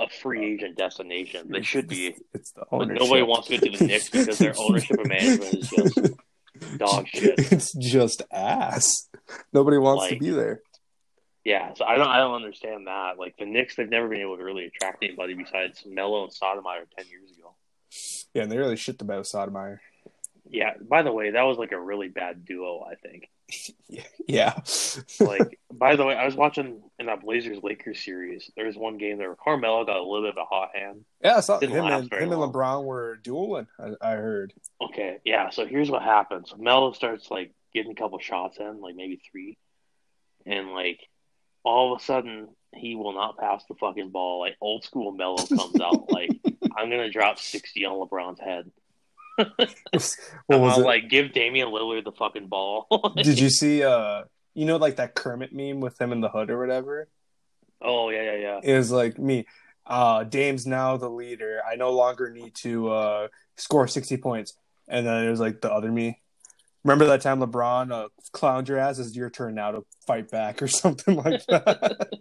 a 0.00 0.08
free 0.08 0.54
agent 0.54 0.76
destination. 0.76 1.48
They 1.50 1.62
should 1.62 1.88
be. 1.88 2.16
It's 2.34 2.52
the 2.52 2.62
But 2.70 2.76
ownership. 2.82 3.02
nobody 3.02 3.22
wants 3.22 3.48
to 3.48 3.58
go 3.58 3.66
to 3.66 3.76
the 3.78 3.84
Knicks 3.86 4.10
because 4.10 4.38
their 4.38 4.54
ownership 4.58 4.98
and 4.98 5.08
management 5.08 5.54
is 5.54 5.70
just 5.70 5.98
dog 6.78 7.06
shit. 7.12 7.34
It's 7.52 7.72
just 7.74 8.22
ass. 8.32 9.08
Nobody 9.52 9.78
wants 9.78 10.08
to 10.08 10.18
be 10.18 10.30
there. 10.30 10.62
Yeah, 11.44 11.72
so 11.74 11.84
I 11.86 11.96
don't 11.96 12.08
I 12.08 12.18
don't 12.18 12.34
understand 12.34 12.86
that. 12.86 13.18
Like 13.18 13.34
the 13.38 13.46
Knicks, 13.46 13.74
they've 13.76 13.88
never 13.88 14.08
been 14.08 14.20
able 14.20 14.36
to 14.36 14.44
really 14.44 14.66
attract 14.66 15.02
anybody 15.02 15.34
besides 15.34 15.82
Melo 15.86 16.24
and 16.24 16.32
Stoudemire 16.32 16.84
ten 16.96 17.06
years 17.08 17.30
ago. 17.30 17.54
Yeah, 18.34 18.42
and 18.42 18.52
they 18.52 18.58
really 18.58 18.76
shit 18.76 18.98
the 18.98 19.04
bed 19.04 19.18
with 19.18 19.26
Stoudemire. 19.32 19.78
Yeah. 20.48 20.74
By 20.80 21.02
the 21.02 21.12
way, 21.12 21.30
that 21.30 21.42
was 21.42 21.56
like 21.58 21.72
a 21.72 21.80
really 21.80 22.08
bad 22.08 22.44
duo. 22.44 22.84
I 22.90 22.94
think. 22.96 23.28
Yeah. 24.28 24.60
Like, 25.18 25.58
by 25.72 25.96
the 25.96 26.04
way, 26.04 26.14
I 26.14 26.24
was 26.24 26.36
watching 26.36 26.82
in 27.00 27.06
that 27.06 27.22
Blazers 27.22 27.58
Lakers 27.64 27.98
series. 28.04 28.48
There 28.54 28.66
was 28.66 28.76
one 28.76 28.96
game 28.96 29.18
there 29.18 29.30
where 29.30 29.36
Carmelo 29.36 29.84
got 29.84 29.96
a 29.96 30.02
little 30.04 30.22
bit 30.22 30.36
of 30.38 30.42
a 30.42 30.44
hot 30.44 30.68
hand. 30.72 31.04
yeah, 31.20 31.38
I 31.38 31.40
saw 31.40 31.58
Didn't 31.58 31.74
him 31.74 31.86
and 31.86 32.12
him 32.12 32.32
and. 32.32 32.32
LeBron 32.32 32.84
were 32.84 33.16
dueling. 33.16 33.66
I, 33.76 33.94
I 34.00 34.12
heard. 34.12 34.52
Okay, 34.80 35.18
yeah. 35.24 35.50
So 35.50 35.66
here's 35.66 35.90
what 35.90 36.02
happens: 36.02 36.54
Melo 36.56 36.92
starts 36.92 37.28
like 37.28 37.52
getting 37.74 37.90
a 37.90 37.96
couple 37.96 38.20
shots 38.20 38.58
in, 38.58 38.80
like 38.80 38.94
maybe 38.94 39.20
three, 39.32 39.58
and 40.46 40.70
like 40.72 41.00
all 41.64 41.92
of 41.92 42.00
a 42.00 42.04
sudden 42.04 42.48
he 42.72 42.94
will 42.94 43.14
not 43.14 43.36
pass 43.36 43.64
the 43.68 43.74
fucking 43.74 44.10
ball. 44.10 44.38
Like 44.38 44.56
old 44.60 44.84
school 44.84 45.10
Melo 45.10 45.44
comes 45.44 45.80
out, 45.80 46.12
like 46.12 46.30
I'm 46.76 46.88
gonna 46.88 47.10
drop 47.10 47.40
sixty 47.40 47.84
on 47.84 47.96
LeBron's 47.96 48.38
head. 48.38 48.70
What 50.46 50.60
was 50.60 50.78
it? 50.78 50.82
like, 50.82 51.08
give 51.08 51.32
Damian 51.32 51.68
Lillard 51.68 52.04
the 52.04 52.12
fucking 52.12 52.48
ball. 52.48 52.86
Did 53.16 53.38
you 53.38 53.50
see 53.50 53.82
uh 53.82 54.24
you 54.54 54.66
know 54.66 54.76
like 54.76 54.96
that 54.96 55.14
Kermit 55.14 55.52
meme 55.52 55.80
with 55.80 56.00
him 56.00 56.12
in 56.12 56.20
the 56.20 56.28
hood 56.28 56.50
or 56.50 56.58
whatever? 56.58 57.08
oh 57.82 58.10
yeah, 58.10 58.22
yeah, 58.22 58.36
yeah. 58.36 58.60
It 58.62 58.76
was 58.76 58.90
like 58.90 59.18
me. 59.18 59.46
Uh 59.86 60.24
Dame's 60.24 60.66
now 60.66 60.96
the 60.96 61.08
leader. 61.08 61.60
I 61.68 61.76
no 61.76 61.92
longer 61.92 62.30
need 62.30 62.54
to 62.56 62.90
uh 62.90 63.28
score 63.56 63.88
sixty 63.88 64.16
points. 64.16 64.54
And 64.88 65.06
then 65.06 65.24
it 65.24 65.30
was 65.30 65.40
like 65.40 65.60
the 65.60 65.72
other 65.72 65.90
me. 65.90 66.20
Remember 66.84 67.06
that 67.06 67.20
time 67.20 67.40
LeBron 67.40 67.92
uh, 67.92 68.08
clowned 68.32 68.68
your 68.68 68.78
ass? 68.78 68.98
It's 68.98 69.14
your 69.14 69.30
turn 69.30 69.54
now 69.54 69.72
to 69.72 69.84
fight 70.06 70.30
back 70.30 70.62
or 70.62 70.68
something 70.68 71.16
like 71.16 71.44
that. 71.46 72.08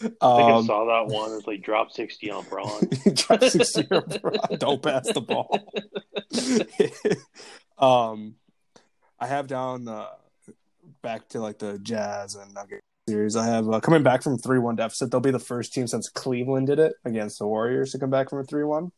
I 0.00 0.06
think 0.06 0.22
I 0.22 0.52
um, 0.52 0.66
saw 0.66 0.84
that 0.84 1.12
one. 1.12 1.32
It's 1.32 1.46
like 1.46 1.62
drop 1.62 1.90
sixty 1.90 2.30
on 2.30 2.44
Braun. 2.44 2.88
drop 3.14 3.42
60 3.42 3.80
on 3.90 4.02
LeBron. 4.02 4.58
Don't 4.58 4.82
pass 4.82 5.12
the 5.12 5.20
ball. 5.20 5.72
um, 8.12 8.36
I 9.18 9.26
have 9.26 9.48
down 9.48 9.88
uh, 9.88 10.06
back 11.02 11.28
to 11.30 11.40
like 11.40 11.58
the 11.58 11.78
Jazz 11.80 12.36
and 12.36 12.54
Nugget 12.54 12.80
series. 13.08 13.36
I 13.36 13.46
have 13.46 13.68
uh, 13.68 13.80
coming 13.80 14.02
back 14.02 14.22
from 14.22 14.38
three 14.38 14.58
one 14.58 14.76
deficit. 14.76 15.10
They'll 15.10 15.20
be 15.20 15.30
the 15.30 15.38
first 15.38 15.72
team 15.72 15.86
since 15.86 16.08
Cleveland 16.08 16.68
did 16.68 16.78
it 16.78 16.94
against 17.04 17.38
the 17.38 17.46
Warriors 17.46 17.92
to 17.92 17.98
come 17.98 18.10
back 18.10 18.30
from 18.30 18.38
a 18.38 18.44
three 18.44 18.64
one. 18.64 18.92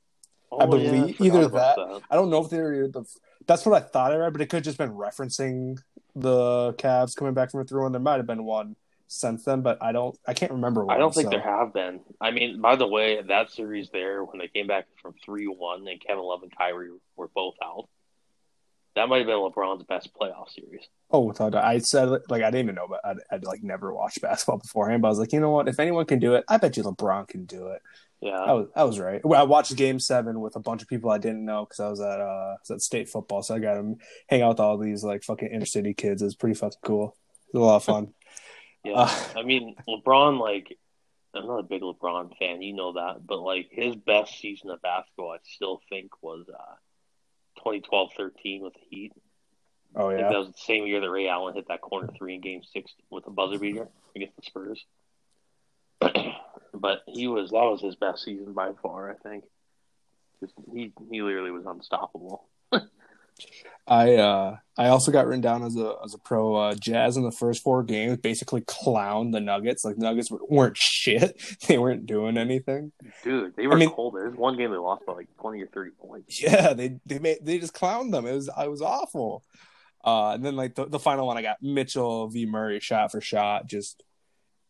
Oh 0.53 0.59
I 0.59 0.67
Oh, 0.67 0.77
yeah, 0.77 0.91
believe 0.91 1.21
either 1.21 1.43
about 1.45 1.77
that, 1.77 2.03
I 2.11 2.17
don't 2.17 2.31
know 2.31 2.45
if 2.45 2.50
they 2.50 2.61
were 2.61 2.89
the. 2.89 3.05
That's 3.47 3.65
what 3.65 3.83
I 3.83 3.85
thought 3.85 4.12
I 4.12 4.17
read, 4.17 4.33
but 4.33 4.43
it 4.43 4.47
could 4.50 4.59
have 4.59 4.65
just 4.65 4.79
been 4.79 4.93
referencing 4.93 5.79
the 6.15 6.75
Cavs 6.75 7.17
coming 7.17 7.35
back 7.35 7.50
from 7.50 7.61
a 7.61 7.65
three 7.65 7.81
one. 7.81 7.93
There 7.93 8.00
might 8.00 8.19
have 8.19 8.27
been 8.27 8.45
one 8.45 8.77
since 9.11 9.45
then, 9.45 9.61
but 9.61 9.83
I 9.83 9.90
don't. 9.90 10.17
I 10.26 10.35
can't 10.35 10.52
remember. 10.52 10.85
One, 10.85 10.95
I 10.95 10.99
don't 10.99 11.12
think 11.12 11.26
so. 11.26 11.31
there 11.31 11.40
have 11.40 11.75
been. 11.75 12.00
I 12.21 12.31
mean, 12.31 12.61
by 12.61 12.76
the 12.76 12.87
way, 12.87 13.21
that 13.21 13.50
series 13.50 13.90
there 13.90 14.25
when 14.25 14.38
they 14.38 14.47
came 14.47 14.69
back 14.69 14.87
from 15.02 15.14
three 15.25 15.47
one 15.47 15.87
and 15.88 16.00
Kevin 16.00 16.23
Love 16.23 16.43
and 16.43 16.57
Kyrie 16.57 16.90
were 17.17 17.29
both 17.35 17.57
out. 17.62 17.88
That 18.95 19.09
might 19.09 19.19
have 19.19 19.26
been 19.26 19.37
LeBron's 19.37 19.85
best 19.85 20.11
playoff 20.14 20.50
series. 20.50 20.87
Oh, 21.11 21.21
without. 21.21 21.55
I 21.57 21.79
said 21.79 22.09
like 22.29 22.43
I 22.43 22.50
didn't 22.50 22.67
even 22.67 22.75
know, 22.76 22.87
but 22.88 23.00
I'd, 23.05 23.17
I'd 23.33 23.45
like 23.45 23.64
never 23.64 23.93
watched 23.93 24.21
basketball 24.23 24.59
beforehand. 24.59 25.02
But 25.02 25.09
I 25.09 25.11
was 25.11 25.19
like, 25.19 25.33
you 25.33 25.40
know 25.40 25.50
what? 25.50 25.69
If 25.69 25.81
anyone 25.81 26.07
can 26.07 26.21
do 26.21 26.35
it, 26.35 26.45
I 26.49 26.59
bet 26.59 26.76
you 26.76 26.85
LeBron 26.85 27.26
can 27.26 27.47
do 27.47 27.69
it. 27.69 27.83
Yeah, 28.21 28.38
I 28.38 28.52
was 28.52 28.69
I 28.76 28.85
was 28.85 28.99
right. 29.00 29.25
Well, 29.25 29.40
I 29.40 29.45
watched 29.45 29.75
Game 29.75 29.99
Seven 29.99 30.40
with 30.40 30.55
a 30.55 30.61
bunch 30.61 30.83
of 30.83 30.88
people 30.88 31.11
I 31.11 31.19
didn't 31.19 31.45
know 31.45 31.64
because 31.64 31.81
I 31.81 31.88
was 31.88 32.00
at 32.00 32.21
uh 32.21 32.57
was 32.61 32.71
at 32.71 32.81
state 32.83 33.09
football, 33.09 33.43
so 33.43 33.57
I 33.57 33.59
got 33.59 33.75
to 33.75 33.97
hang 34.29 34.43
out 34.43 34.50
with 34.50 34.61
all 34.61 34.79
these 34.79 35.02
like 35.02 35.25
fucking 35.25 35.49
inner 35.49 35.67
city 35.67 35.95
kids. 35.95 36.23
It 36.23 36.26
was 36.26 36.37
pretty 36.37 36.55
fucking 36.55 36.79
cool. 36.85 37.17
It 37.52 37.59
was 37.59 37.62
a 37.62 37.67
lot 37.67 37.76
of 37.76 37.85
fun. 37.85 38.14
Yeah. 38.85 38.93
Uh, 38.93 39.25
I 39.37 39.43
mean, 39.43 39.77
LeBron. 39.89 40.41
Like, 40.41 40.77
I'm 41.35 41.47
not 41.47 41.61
a 41.61 41.65
big 41.65 41.83
LeBron 41.83 42.37
fan, 42.39 42.63
you 42.63 42.75
know 42.75 42.95
that, 42.95 43.27
but 43.27 43.41
like 43.41 43.69
his 43.71 43.95
best 43.95 44.39
season 44.39 44.71
of 44.71 44.83
basketball, 44.83 45.33
I 45.33 45.39
still 45.45 45.81
think 45.89 46.11
was 46.23 46.47
uh, 46.49 47.65
2012-13 47.65 48.63
with 48.63 48.75
the 48.75 48.81
Heat. 48.89 49.13
oh 49.95 50.11
yeah, 50.11 50.29
that 50.29 50.39
was 50.39 50.49
the 50.49 50.59
same 50.59 50.87
year 50.87 51.01
that 51.01 51.11
Ray 51.11 51.29
Allen 51.29 51.55
hit 51.55 51.69
that 51.69 51.81
corner 51.81 52.09
three 52.17 52.35
in 52.35 52.41
Game 52.41 52.63
Six 52.73 52.93
with 53.11 53.27
a 53.27 53.31
buzzer 53.31 53.59
beater 53.59 53.89
against 54.17 54.37
the 54.37 54.43
Spurs. 54.43 54.85
but 56.75 57.03
he 57.07 57.29
was 57.29 57.51
that 57.51 57.57
was 57.57 57.81
his 57.81 57.97
best 57.97 58.25
season 58.25 58.53
by 58.53 58.71
far. 58.83 59.11
I 59.11 59.15
think 59.15 59.45
he 60.73 60.93
he 61.11 61.23
literally 61.23 61.51
was 61.51 61.67
unstoppable. 61.67 62.49
I 63.87 64.15
uh 64.15 64.57
I 64.79 64.89
also 64.89 65.13
got 65.13 65.27
written 65.27 65.41
down 65.41 65.63
as 65.63 65.77
a 65.77 65.95
as 66.05 66.15
a 66.15 66.19
pro. 66.19 66.55
Uh, 66.55 66.75
Jazz 66.75 67.17
in 67.17 67.23
the 67.23 67.33
first 67.33 67.63
four 67.63 67.83
games 67.83 68.19
basically 68.19 68.61
clowned 68.63 69.33
the 69.33 69.41
Nuggets. 69.41 69.85
Like 69.85 69.97
the 69.97 70.05
Nuggets 70.05 70.31
weren't 70.31 70.77
shit. 70.77 71.41
They 71.69 71.79
weren't 71.79 72.07
doing 72.07 72.39
anything. 72.39 72.93
Dude, 73.23 73.55
they 73.57 73.67
were 73.67 73.77
mean- 73.77 73.91
cold. 73.91 74.15
There's 74.15 74.35
one 74.35 74.57
game 74.57 74.71
they 74.71 74.77
lost 74.77 75.05
by 75.07 75.13
like 75.15 75.29
twenty 75.41 75.63
or 75.63 75.67
thirty 75.67 75.91
points. 75.91 76.43
Yeah, 76.43 76.73
they 76.73 76.99
they 77.07 77.19
made 77.19 77.39
they 77.43 77.59
just 77.59 77.75
clowned 77.75 78.13
them. 78.13 78.27
It 78.27 78.35
was 78.35 78.49
I 78.49 78.69
was 78.69 78.81
awful. 78.81 79.43
Uh, 80.03 80.31
and 80.31 80.45
then 80.45 80.57
like 80.57 80.75
the, 80.75 80.87
the 80.87 80.99
final 80.99 81.27
one, 81.27 81.37
I 81.37 81.43
got 81.43 81.59
Mitchell 81.61 82.29
v 82.29 82.47
Murray 82.47 82.81
shot 82.81 83.13
for 83.13 83.21
shot, 83.21 83.67
just 83.67 84.03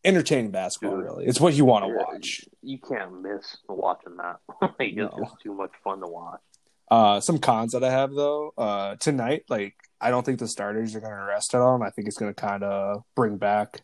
entertaining 0.03 0.51
basketball. 0.51 0.97
Dude. 0.97 1.05
Really, 1.05 1.25
it's 1.25 1.39
what 1.39 1.53
you 1.53 1.65
want 1.65 1.85
to 1.85 1.89
watch. 1.89 2.41
You 2.61 2.79
can't 2.79 3.21
miss 3.21 3.57
watching 3.69 4.17
that. 4.17 4.39
like 4.61 4.73
it's 4.79 5.15
just 5.15 5.41
too 5.41 5.53
much 5.53 5.71
fun 5.83 6.01
to 6.01 6.07
watch. 6.07 6.41
Uh, 6.91 7.21
some 7.21 7.39
cons 7.39 7.71
that 7.71 7.83
I 7.85 7.89
have 7.89 8.13
though, 8.13 8.53
uh, 8.57 8.95
tonight, 8.97 9.45
like 9.49 9.75
I 10.01 10.11
don't 10.11 10.25
think 10.25 10.39
the 10.39 10.47
starters 10.47 10.93
are 10.93 10.99
going 10.99 11.13
to 11.15 11.23
rest 11.23 11.55
at 11.55 11.61
all, 11.61 11.73
and 11.75 11.83
I 11.85 11.89
think 11.89 12.07
it's 12.09 12.17
going 12.17 12.33
to 12.33 12.39
kind 12.39 12.63
of 12.63 13.03
bring 13.15 13.37
back 13.37 13.81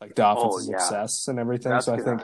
like 0.00 0.14
the 0.16 0.28
offensive 0.28 0.68
Oh, 0.68 0.72
yeah. 0.72 0.78
success 0.78 1.28
and 1.28 1.38
everything. 1.38 1.70
That's 1.70 1.86
so 1.86 1.94
I 1.94 2.00
think 2.00 2.20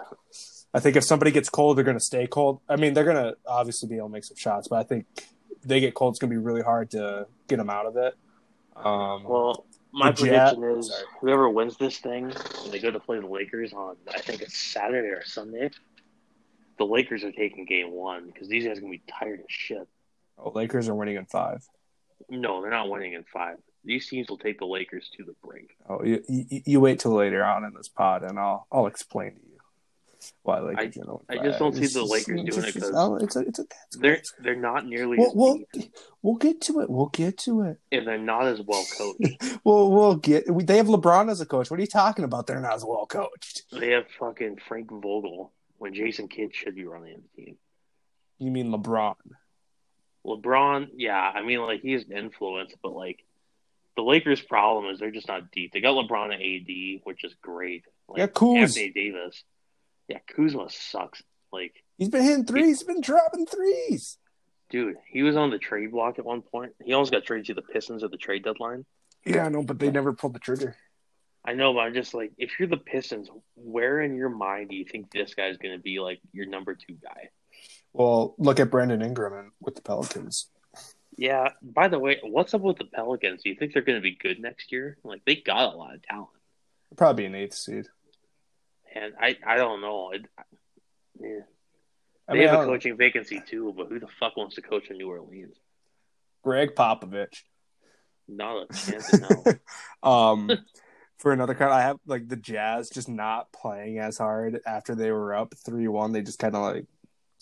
I 0.75 0.81
think 0.81 0.97
if 0.97 1.05
somebody 1.05 1.31
gets 1.31 1.49
cold, 1.49 1.77
they're 1.79 1.85
going 1.85 1.97
to 1.97 2.05
stay 2.05 2.27
cold. 2.27 2.61
I 2.69 2.75
mean, 2.75 2.95
they're 2.95 3.05
going 3.05 3.23
to 3.23 3.37
obviously 3.47 3.89
be 3.89 3.97
able 3.97 4.09
to 4.09 4.13
make 4.13 4.25
some 4.25 4.37
shots, 4.37 4.67
but 4.67 4.77
I 4.81 4.83
think 4.83 5.07
they 5.65 5.79
get 5.79 5.95
cold. 5.95 6.15
It's 6.15 6.19
going 6.19 6.31
to 6.33 6.35
be 6.37 6.45
really 6.45 6.63
hard 6.63 6.91
to 6.91 7.29
get 7.47 7.59
them 7.59 7.71
out 7.71 7.87
of 7.87 7.97
it. 7.97 8.15
Um, 8.77 9.23
Well, 9.23 9.67
my 9.93 10.11
prediction 10.11 10.65
is 10.65 10.89
sorry. 10.91 11.05
whoever 11.21 11.49
wins 11.49 11.77
this 11.77 11.99
thing, 11.99 12.33
when 12.63 12.73
they 12.73 12.81
go 12.81 12.91
to 12.91 12.99
play 12.99 13.21
the 13.21 13.27
Lakers 13.29 13.73
on, 13.73 13.95
I 14.13 14.19
think 14.19 14.43
it's 14.43 14.59
Saturday 14.59 15.07
or 15.11 15.25
Sunday. 15.25 15.71
The 16.79 16.85
Lakers 16.87 17.23
are 17.23 17.31
taking 17.31 17.67
Game 17.67 17.93
One 17.93 18.27
because 18.27 18.49
these 18.49 18.65
guys 18.67 18.79
are 18.79 18.81
gonna 18.81 18.91
be 18.91 19.03
tired 19.09 19.39
as 19.39 19.47
shit. 19.49 19.87
Oh, 20.39 20.51
Lakers 20.55 20.89
are 20.89 20.95
winning 20.95 21.17
in 21.17 21.27
five. 21.27 21.67
No, 22.31 22.63
they're 22.63 22.71
not 22.71 22.89
winning 22.89 23.13
in 23.13 23.25
five. 23.25 23.57
These 23.85 24.09
teams 24.09 24.29
will 24.29 24.39
take 24.39 24.59
the 24.59 24.67
Lakers 24.67 25.11
to 25.17 25.25
the 25.25 25.35
brink. 25.45 25.77
Oh, 25.89 26.03
you, 26.03 26.23
you, 26.29 26.63
you 26.65 26.81
wait 26.81 27.01
till 27.01 27.13
later 27.13 27.45
on 27.45 27.65
in 27.65 27.75
this 27.75 27.89
pod, 27.89 28.23
and 28.23 28.39
I'll 28.39 28.67
I'll 28.73 28.87
explain 28.87 29.33
to 29.33 29.41
you 29.47 29.55
why 30.43 30.61
Lakers. 30.61 30.97
are 30.97 31.05
gonna 31.05 31.19
I 31.29 31.37
just 31.45 31.59
don't 31.59 31.75
see 31.75 31.83
It's 31.85 31.93
the 31.93 32.03
Lakers 32.03 32.41
it's 32.47 32.57
doing 32.57 32.69
it 32.69 32.95
oh, 32.95 33.17
it's 33.17 33.37
a, 33.37 33.41
it's 33.41 33.59
a, 33.59 33.63
it's 33.63 33.97
They're 33.99 34.23
they're 34.41 34.57
not 34.57 34.87
nearly 34.87 35.19
We'll, 35.19 35.29
as 35.29 35.35
we'll, 35.35 35.59
we'll 36.23 36.35
get 36.37 36.63
to 36.63 36.81
it. 36.81 36.89
We'll 36.89 37.07
get 37.07 37.37
to 37.41 37.63
it. 37.63 37.79
and 37.93 38.07
they're 38.07 38.17
not 38.17 38.47
as 38.47 38.61
well 38.63 38.85
coached. 38.97 39.59
We'll 39.65 39.91
we'll 39.91 40.17
get. 40.17 40.51
We, 40.51 40.65
they 40.65 40.77
have 40.79 40.87
LeBron 40.87 41.31
as 41.31 41.41
a 41.41 41.47
coach. 41.47 41.71
What 41.71 41.79
are 41.79 41.83
you 41.83 41.87
talking 41.87 42.25
about? 42.25 42.47
They're 42.47 42.61
not 42.61 42.75
as 42.75 42.85
well 42.85 43.07
coached. 43.07 43.63
they 43.73 43.91
have 43.91 44.05
fucking 44.19 44.59
Frank 44.69 44.91
Vogel 44.91 45.53
when 45.79 45.95
Jason 45.95 46.29
Kidd 46.29 46.55
should 46.55 46.75
be 46.75 46.85
running 46.85 47.23
the 47.37 47.43
team. 47.45 47.57
You 48.39 48.51
mean 48.51 48.71
LeBron? 48.71 49.15
LeBron, 50.25 50.89
yeah, 50.97 51.19
I 51.19 51.43
mean 51.43 51.61
like 51.61 51.81
he's 51.81 52.05
an 52.05 52.17
influence, 52.17 52.73
but 52.83 52.93
like 52.93 53.25
the 53.97 54.03
Lakers' 54.03 54.41
problem 54.41 54.93
is 54.93 54.99
they're 54.99 55.11
just 55.11 55.29
not 55.29 55.51
deep. 55.53 55.73
They 55.73 55.81
got 55.81 55.95
LeBron 55.95 56.33
and 56.35 56.43
AD, 56.43 57.01
which 57.05 57.23
is 57.25 57.35
great. 57.41 57.85
Like, 58.09 58.19
Yeah, 58.19 58.27
Kuz. 58.27 58.59
Anthony 58.59 58.91
Davis. 58.91 59.45
Yeah, 60.09 60.19
Kuzma 60.35 60.69
sucks. 60.69 61.23
Like, 61.53 61.75
He's 61.97 62.09
been 62.09 62.25
hitting 62.25 62.45
threes. 62.45 62.67
He's 62.67 62.83
been 62.83 63.01
dropping 63.01 63.47
threes. 63.47 64.19
dude, 64.69 64.97
he 65.09 65.23
was 65.23 65.37
on 65.37 65.51
the 65.51 65.59
trade 65.59 65.93
block 65.93 66.19
at 66.19 66.25
one 66.25 66.43
point. 66.43 66.73
He 66.85 66.93
almost 66.93 67.13
got 67.13 67.25
traded 67.25 67.47
to 67.47 67.55
the 67.55 67.63
Pistons 67.63 68.03
at 68.03 68.11
the 68.11 68.17
trade 68.17 68.43
deadline. 68.45 68.85
Yeah, 69.25 69.45
I 69.45 69.49
know, 69.49 69.63
but 69.63 69.79
they 69.79 69.91
never 69.91 70.13
pulled 70.13 70.35
the 70.35 70.41
trigger. 70.41 70.77
I 71.45 71.53
know, 71.53 71.73
but 71.73 71.81
I'm 71.81 71.95
just 71.95 72.15
like, 72.15 72.33
if 72.37 72.59
you're 72.59 72.69
the 72.69 72.77
Pistons, 72.77 73.29
where 73.55 74.01
in 74.01 74.17
your 74.17 74.31
mind 74.31 74.71
do 74.71 74.77
you 74.77 74.85
think 74.85 75.13
this 75.13 75.35
guy's 75.35 75.57
going 75.59 75.77
to 75.77 75.81
be 75.83 76.01
like 76.01 76.21
your 76.33 76.47
number 76.47 76.75
two 76.75 76.95
guy? 77.03 77.29
Well, 77.95 78.35
look 78.39 78.61
at 78.61 78.71
Brandon 78.71 79.01
Ingram 79.01 79.53
with 79.61 79.77
the 79.77 79.83
Pelicans. 79.83 80.49
Yeah. 81.17 81.51
By 81.63 81.89
the 81.89 81.99
way, 81.99 82.19
what's 82.23 82.53
up 82.53 82.61
with 82.61 82.77
the 82.79 82.85
Pelicans? 82.85 83.43
Do 83.43 83.49
you 83.51 83.55
think 83.55 83.73
they're 83.73 83.83
going 83.83 83.99
to 83.99 84.03
be 84.03 84.17
good 84.21 84.41
next 84.41 84.73
year? 84.73 84.99
Like 85.05 85.23
they 85.25 85.37
got 85.37 85.73
a 85.73 85.77
lot 85.77 85.95
of 85.95 86.03
talent, 86.03 86.29
Probably 86.97 87.25
an 87.25 87.35
eighth 87.37 87.55
seed. 87.55 87.87
and 88.95 89.15
I 89.19 89.37
I 89.47 89.57
don't 89.57 89.81
know. 89.81 90.11
It, 90.11 90.27
yeah. 91.21 91.41
I 92.29 92.33
They 92.33 92.39
mean, 92.41 92.49
have 92.49 92.61
a 92.61 92.65
coaching 92.67 92.97
vacancy 92.97 93.41
too, 93.47 93.73
but 93.77 93.89
who 93.89 94.01
the 94.01 94.09
fuck 94.09 94.37
wants 94.37 94.57
to 94.57 94.63
coach 94.63 94.89
in 94.91 94.97
New 94.99 95.09
Orleans? 95.09 95.57
Gregg 96.43 96.75
Popovich. 96.75 97.43
Not 98.27 98.67
a 98.71 98.75
chance 98.91 99.11
hell. 99.11 99.45
Um, 100.03 100.51
for 101.19 101.33
another 101.33 101.55
card, 101.55 101.71
I 101.71 101.83
have 101.83 101.99
like 102.07 102.27
the 102.27 102.37
Jazz 102.37 102.91
just 102.91 103.09
not 103.09 103.53
playing 103.53 103.99
as 103.99 104.19
hard 104.19 104.61
after 104.67 104.95
they 104.97 105.13
were 105.13 105.35
up 105.35 105.55
three 105.65 105.87
one. 105.87 106.11
They 106.13 106.23
just 106.23 106.39
kind 106.41 106.57
of 106.57 106.63
like 106.63 106.87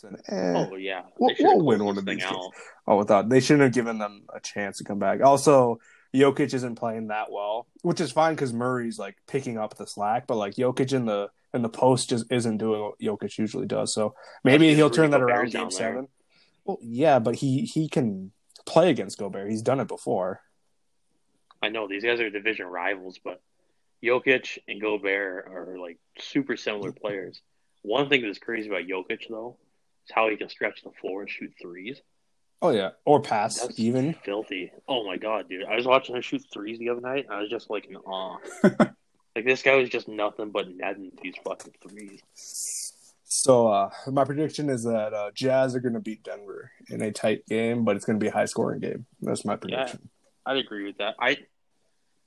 said, 0.02 0.20
eh. 0.28 0.66
Oh 0.70 0.76
yeah, 0.76 1.02
We'll- 1.18 1.34
we'll 1.40 1.62
win 1.64 1.84
one 1.84 1.96
of 1.98 2.04
these 2.04 2.22
out. 2.24 2.32
games. 2.32 2.46
Oh, 2.86 2.98
without 2.98 3.28
they 3.28 3.40
shouldn't 3.40 3.62
have 3.62 3.72
given 3.72 3.98
them 3.98 4.24
a 4.34 4.40
chance 4.40 4.78
to 4.78 4.84
come 4.84 4.98
back. 4.98 5.22
Also, 5.22 5.78
Jokic 6.14 6.52
isn't 6.52 6.74
playing 6.74 7.06
that 7.08 7.32
well, 7.32 7.66
which 7.82 8.00
is 8.00 8.12
fine 8.12 8.34
because 8.34 8.52
Murray's 8.52 8.98
like 8.98 9.16
picking 9.26 9.56
up 9.56 9.76
the 9.76 9.86
slack. 9.86 10.26
But 10.26 10.36
like 10.36 10.54
Jokic 10.56 10.92
in 10.92 11.06
the 11.06 11.30
in 11.54 11.62
the 11.62 11.68
post 11.70 12.10
just 12.10 12.26
isn't 12.30 12.58
doing 12.58 12.80
what 12.82 12.98
Jokic 13.00 13.38
usually 13.38 13.66
does. 13.66 13.94
So 13.94 14.14
maybe 14.44 14.74
he'll 14.74 14.88
just 14.88 14.96
turn 14.96 15.10
that 15.12 15.20
Rudy 15.20 15.32
around 15.32 15.50
game 15.52 15.62
there. 15.62 15.70
seven. 15.70 16.08
Well, 16.64 16.78
yeah, 16.82 17.18
but 17.18 17.36
he 17.36 17.62
he 17.62 17.88
can 17.88 18.32
play 18.66 18.90
against 18.90 19.18
Gobert. 19.18 19.50
He's 19.50 19.62
done 19.62 19.80
it 19.80 19.88
before. 19.88 20.40
I 21.62 21.68
know 21.68 21.86
these 21.88 22.04
guys 22.04 22.20
are 22.20 22.28
division 22.30 22.66
rivals, 22.66 23.18
but 23.22 23.40
Jokic 24.02 24.58
and 24.68 24.80
Gobert 24.80 25.46
are 25.46 25.76
like 25.80 25.98
super 26.18 26.56
similar 26.56 26.92
players. 26.92 27.40
One 27.82 28.08
thing 28.08 28.22
that's 28.22 28.38
crazy 28.38 28.68
about 28.68 28.82
Jokic 28.82 29.28
though 29.28 29.56
is 29.58 29.71
how 30.10 30.28
he 30.28 30.36
can 30.36 30.48
stretch 30.48 30.82
the 30.82 30.90
floor 31.00 31.20
and 31.22 31.30
shoot 31.30 31.52
threes. 31.60 32.00
Oh 32.60 32.70
yeah, 32.70 32.90
or 33.04 33.20
pass 33.20 33.60
That's 33.60 33.78
even. 33.78 34.14
filthy. 34.24 34.70
Oh 34.86 35.04
my 35.04 35.16
god, 35.16 35.48
dude! 35.48 35.64
I 35.64 35.74
was 35.74 35.84
watching 35.84 36.14
him 36.14 36.22
shoot 36.22 36.44
threes 36.52 36.78
the 36.78 36.90
other 36.90 37.00
night. 37.00 37.24
And 37.24 37.34
I 37.34 37.40
was 37.40 37.50
just 37.50 37.68
like 37.68 37.86
in 37.86 37.96
awe. 37.96 38.38
like 38.62 39.44
this 39.44 39.62
guy 39.62 39.74
was 39.74 39.88
just 39.88 40.06
nothing 40.08 40.50
but 40.50 40.68
netting 40.68 41.10
these 41.20 41.34
fucking 41.44 41.74
threes. 41.82 42.20
So 43.24 43.66
uh, 43.66 43.90
my 44.08 44.24
prediction 44.24 44.68
is 44.68 44.84
that 44.84 45.12
uh, 45.12 45.30
Jazz 45.34 45.74
are 45.74 45.80
going 45.80 45.94
to 45.94 46.00
beat 46.00 46.22
Denver 46.22 46.70
in 46.88 47.02
a 47.02 47.10
tight 47.10 47.46
game, 47.46 47.84
but 47.84 47.96
it's 47.96 48.04
going 48.04 48.18
to 48.18 48.22
be 48.22 48.28
a 48.28 48.32
high 48.32 48.44
scoring 48.44 48.78
game. 48.78 49.06
That's 49.20 49.44
my 49.44 49.56
prediction. 49.56 50.10
I'd 50.46 50.58
agree 50.58 50.84
with 50.84 50.98
that. 50.98 51.16
I 51.18 51.38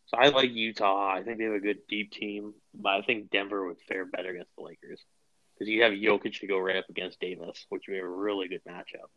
so 0.07 0.17
I 0.17 0.29
like 0.29 0.51
Utah. 0.51 1.13
I 1.13 1.23
think 1.23 1.37
they 1.37 1.45
have 1.45 1.53
a 1.53 1.59
good 1.59 1.87
deep 1.87 2.11
team, 2.11 2.53
but 2.73 2.89
I 2.89 3.01
think 3.03 3.31
Denver 3.31 3.67
would 3.67 3.77
fare 3.87 4.05
better 4.05 4.31
against 4.31 4.55
the 4.57 4.63
Lakers 4.63 5.01
because 5.57 5.69
you 5.69 5.83
have 5.83 5.93
Jokic 5.93 6.39
to 6.41 6.47
go 6.47 6.59
right 6.59 6.75
up 6.77 6.89
against 6.89 7.19
Davis, 7.19 7.65
which 7.69 7.83
would 7.87 7.93
be 7.93 7.99
a 7.99 8.05
really 8.05 8.47
good 8.47 8.61
matchup. 8.67 9.09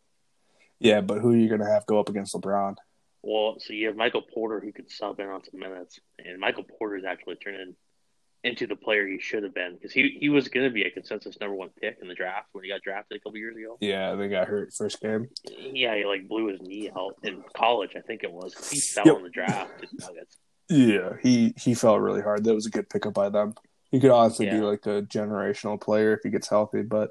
Yeah, 0.78 1.00
but 1.00 1.18
who 1.18 1.32
are 1.32 1.36
you 1.36 1.48
going 1.48 1.60
to 1.60 1.66
have 1.66 1.86
go 1.86 1.98
up 1.98 2.08
against 2.08 2.34
LeBron? 2.34 2.76
Well, 3.22 3.56
so 3.58 3.72
you 3.72 3.88
have 3.88 3.96
Michael 3.96 4.22
Porter 4.22 4.60
who 4.60 4.72
could 4.72 4.90
sub 4.90 5.18
in 5.18 5.26
on 5.26 5.42
some 5.44 5.58
minutes, 5.58 5.98
and 6.24 6.38
Michael 6.38 6.62
Porter's 6.64 7.04
actually 7.04 7.34
turning 7.36 7.74
into 8.44 8.68
the 8.68 8.76
player 8.76 9.04
he 9.04 9.18
should 9.18 9.42
have 9.42 9.52
been 9.52 9.74
because 9.74 9.90
he 9.92 10.16
he 10.20 10.28
was 10.28 10.46
going 10.46 10.64
to 10.64 10.72
be 10.72 10.82
a 10.82 10.90
consensus 10.92 11.36
number 11.40 11.56
one 11.56 11.70
pick 11.80 11.98
in 12.00 12.06
the 12.06 12.14
draft 12.14 12.46
when 12.52 12.62
he 12.62 12.70
got 12.70 12.80
drafted 12.82 13.16
a 13.16 13.20
couple 13.20 13.36
years 13.36 13.56
ago. 13.56 13.76
Yeah, 13.80 14.14
they 14.14 14.28
got 14.28 14.46
hurt 14.46 14.72
first 14.72 15.00
game. 15.00 15.28
Yeah, 15.44 15.96
he 15.96 16.04
like 16.04 16.28
blew 16.28 16.46
his 16.46 16.60
knee 16.60 16.88
out 16.96 17.16
in 17.24 17.42
college, 17.56 17.90
I 17.96 18.00
think 18.00 18.22
it 18.22 18.30
was. 18.30 18.54
He 18.70 18.78
fell 18.80 19.06
Yep. 19.06 19.16
in 19.16 19.22
the 19.24 19.30
draft 19.30 19.84
Nuggets. 19.92 20.38
Yeah, 20.70 21.14
he 21.22 21.54
he 21.58 21.72
felt 21.72 21.98
really 22.00 22.20
hard. 22.20 22.44
That 22.44 22.54
was 22.54 22.66
a 22.66 22.70
good 22.70 22.90
pickup 22.90 23.14
by 23.14 23.30
them. 23.30 23.54
He 23.90 24.00
could 24.00 24.10
honestly 24.10 24.46
be 24.50 24.58
like 24.58 24.84
a 24.86 25.02
generational 25.02 25.80
player 25.80 26.12
if 26.12 26.20
he 26.22 26.30
gets 26.30 26.48
healthy. 26.48 26.82
But 26.82 27.10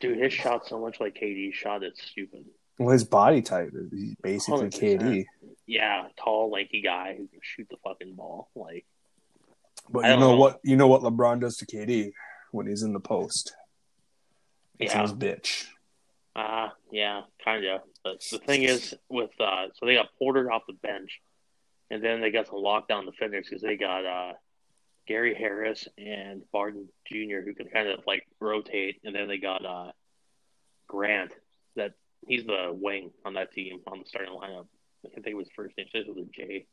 Dude, 0.00 0.18
his 0.18 0.32
shot 0.32 0.66
so 0.66 0.78
much 0.80 1.00
like 1.00 1.14
KD's 1.14 1.54
shot, 1.56 1.82
it's 1.82 2.00
stupid. 2.02 2.44
Well, 2.78 2.90
his 2.90 3.04
body 3.04 3.42
type 3.42 3.72
is 3.74 4.14
basically 4.22 4.68
100%. 4.68 5.00
KD. 5.00 5.24
Yeah, 5.66 6.06
tall, 6.16 6.50
lanky 6.50 6.80
guy 6.80 7.14
who 7.16 7.26
can 7.26 7.40
shoot 7.42 7.66
the 7.70 7.76
fucking 7.84 8.14
ball. 8.14 8.48
Like, 8.54 8.84
But 9.90 10.04
I 10.04 10.14
you 10.14 10.20
know, 10.20 10.30
know. 10.30 10.36
what? 10.36 10.60
You 10.62 10.76
know 10.76 10.86
what 10.86 11.02
LeBron 11.02 11.40
does 11.40 11.56
to 11.58 11.66
KD 11.66 12.12
when 12.52 12.66
he's 12.66 12.82
in 12.82 12.92
the 12.92 13.00
post. 13.00 13.54
It's 14.78 14.94
yeah, 14.94 15.02
his 15.02 15.12
bitch. 15.12 15.66
uh, 16.34 16.68
yeah, 16.90 17.22
kind 17.44 17.64
of. 17.66 17.80
But 18.04 18.22
the 18.30 18.38
thing 18.46 18.62
is, 18.62 18.94
with 19.08 19.30
uh, 19.40 19.66
so 19.74 19.86
they 19.86 19.94
got 19.94 20.08
Porter 20.18 20.50
off 20.52 20.62
the 20.66 20.72
bench, 20.74 21.20
and 21.90 22.02
then 22.02 22.20
they 22.20 22.30
got 22.30 22.46
some 22.46 22.56
lockdown 22.56 23.04
defenders 23.06 23.46
because 23.48 23.62
they 23.62 23.76
got 23.76 24.04
uh, 24.04 24.32
Gary 25.12 25.34
Harris 25.34 25.86
and 25.98 26.40
Barton 26.52 26.88
Jr. 27.04 27.44
who 27.44 27.52
can 27.52 27.68
kind 27.68 27.86
of 27.86 28.00
like 28.06 28.26
rotate, 28.40 28.98
and 29.04 29.14
then 29.14 29.28
they 29.28 29.36
got 29.36 29.62
uh, 29.62 29.92
Grant. 30.88 31.32
That 31.76 31.92
he's 32.26 32.46
the 32.46 32.70
wing 32.72 33.10
on 33.22 33.34
that 33.34 33.52
team 33.52 33.80
on 33.86 33.98
the 33.98 34.06
starting 34.06 34.32
lineup. 34.32 34.68
I 35.04 35.10
can't 35.10 35.22
think 35.22 35.34
of 35.34 35.40
his 35.40 35.50
first 35.54 35.76
name. 35.76 35.86
Starts 35.90 36.08
with 36.08 36.16
a 36.16 36.30
J. 36.32 36.66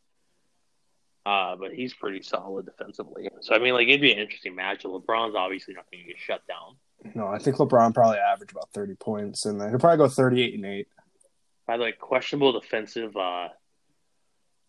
Uh, 1.26 1.58
but 1.58 1.74
he's 1.74 1.94
pretty 1.94 2.22
solid 2.22 2.66
defensively. 2.66 3.28
So 3.42 3.54
I 3.54 3.60
mean, 3.60 3.74
like 3.74 3.90
it'd 3.90 4.00
be 4.00 4.14
an 4.14 4.20
interesting 4.20 4.56
match. 4.56 4.84
LeBron's 4.84 5.36
obviously 5.36 5.74
not 5.74 5.92
going 5.92 6.06
to 6.06 6.08
get 6.08 6.18
shut 6.18 6.42
down. 6.48 6.78
No, 7.16 7.28
I 7.28 7.40
think 7.40 7.58
LeBron 7.58 7.94
probably 7.94 8.20
averaged 8.20 8.54
about 8.54 8.72
thirty 8.72 8.96
points, 8.96 9.48
and 9.48 9.60
then 9.60 9.68
he'll 9.68 9.80
probably 9.80 9.98
go 9.98 10.08
thirty-eight 10.08 10.54
and 10.54 10.66
eight. 10.66 10.88
By 11.68 11.76
the 11.76 11.84
way, 11.84 11.92
questionable 11.92 12.54
defensive 12.54 13.18
uh, 13.18 13.50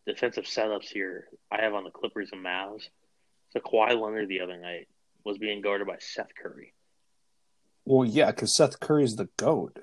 defensive 0.09 0.47
setups 0.47 0.89
here 0.89 1.29
I 1.53 1.61
have 1.61 1.75
on 1.75 1.85
the 1.85 1.91
Clippers 1.91 2.31
and 2.33 2.45
Mavs. 2.45 2.89
So 3.50 3.61
Kawhi 3.61 4.00
Leonard 4.00 4.28
the 4.28 4.40
other 4.40 4.57
night 4.57 4.88
was 5.25 5.38
being 5.38 5.61
guarded 5.61 5.87
by 5.87 5.97
Seth 6.00 6.30
Curry. 6.40 6.73
Well, 7.85 8.07
yeah, 8.07 8.30
because 8.30 8.54
Seth 8.54 8.80
Curry's 8.80 9.16
the 9.16 9.28
goat. 9.37 9.78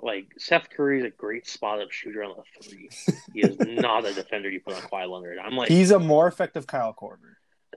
Like 0.00 0.32
Seth 0.38 0.70
Curry 0.70 1.00
is 1.00 1.04
a 1.06 1.10
great 1.10 1.46
spot 1.48 1.80
up 1.80 1.90
shooter 1.90 2.22
on 2.22 2.34
the 2.36 2.62
three. 2.62 2.88
He 3.32 3.40
is 3.40 3.58
not 3.60 4.06
a 4.06 4.14
defender 4.14 4.48
you 4.48 4.60
put 4.60 4.74
on 4.74 4.82
Kawhi 4.82 5.08
Leonard. 5.10 5.38
I'm 5.38 5.56
like, 5.56 5.68
He's 5.68 5.90
a 5.90 5.98
more 5.98 6.26
effective 6.26 6.66
Kyle 6.66 6.94
Korver. 6.94 7.34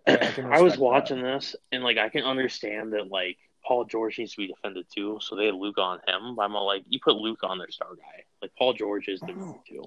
I 0.08 0.34
I 0.58 0.62
was 0.62 0.78
watching 0.78 1.22
this 1.22 1.56
and 1.72 1.84
like 1.84 1.98
I 1.98 2.10
can 2.10 2.24
understand 2.24 2.94
that 2.94 3.10
like 3.10 3.38
Paul 3.66 3.86
George 3.86 4.18
needs 4.18 4.32
to 4.32 4.38
be 4.38 4.48
defended 4.48 4.86
too, 4.94 5.20
so 5.22 5.36
they 5.36 5.46
had 5.46 5.56
Luke 5.56 5.78
on 5.78 6.00
him. 6.08 6.36
But 6.36 6.44
I'm 6.44 6.56
all 6.56 6.66
like, 6.66 6.84
you 6.90 7.00
put 7.00 7.16
Luke 7.16 7.44
on 7.44 7.58
their 7.58 7.70
star 7.70 7.90
guy. 7.96 8.24
Like 8.42 8.51
Paul 8.58 8.74
George 8.74 9.08
is 9.08 9.20
the 9.20 9.28
number 9.28 9.60
two. 9.68 9.84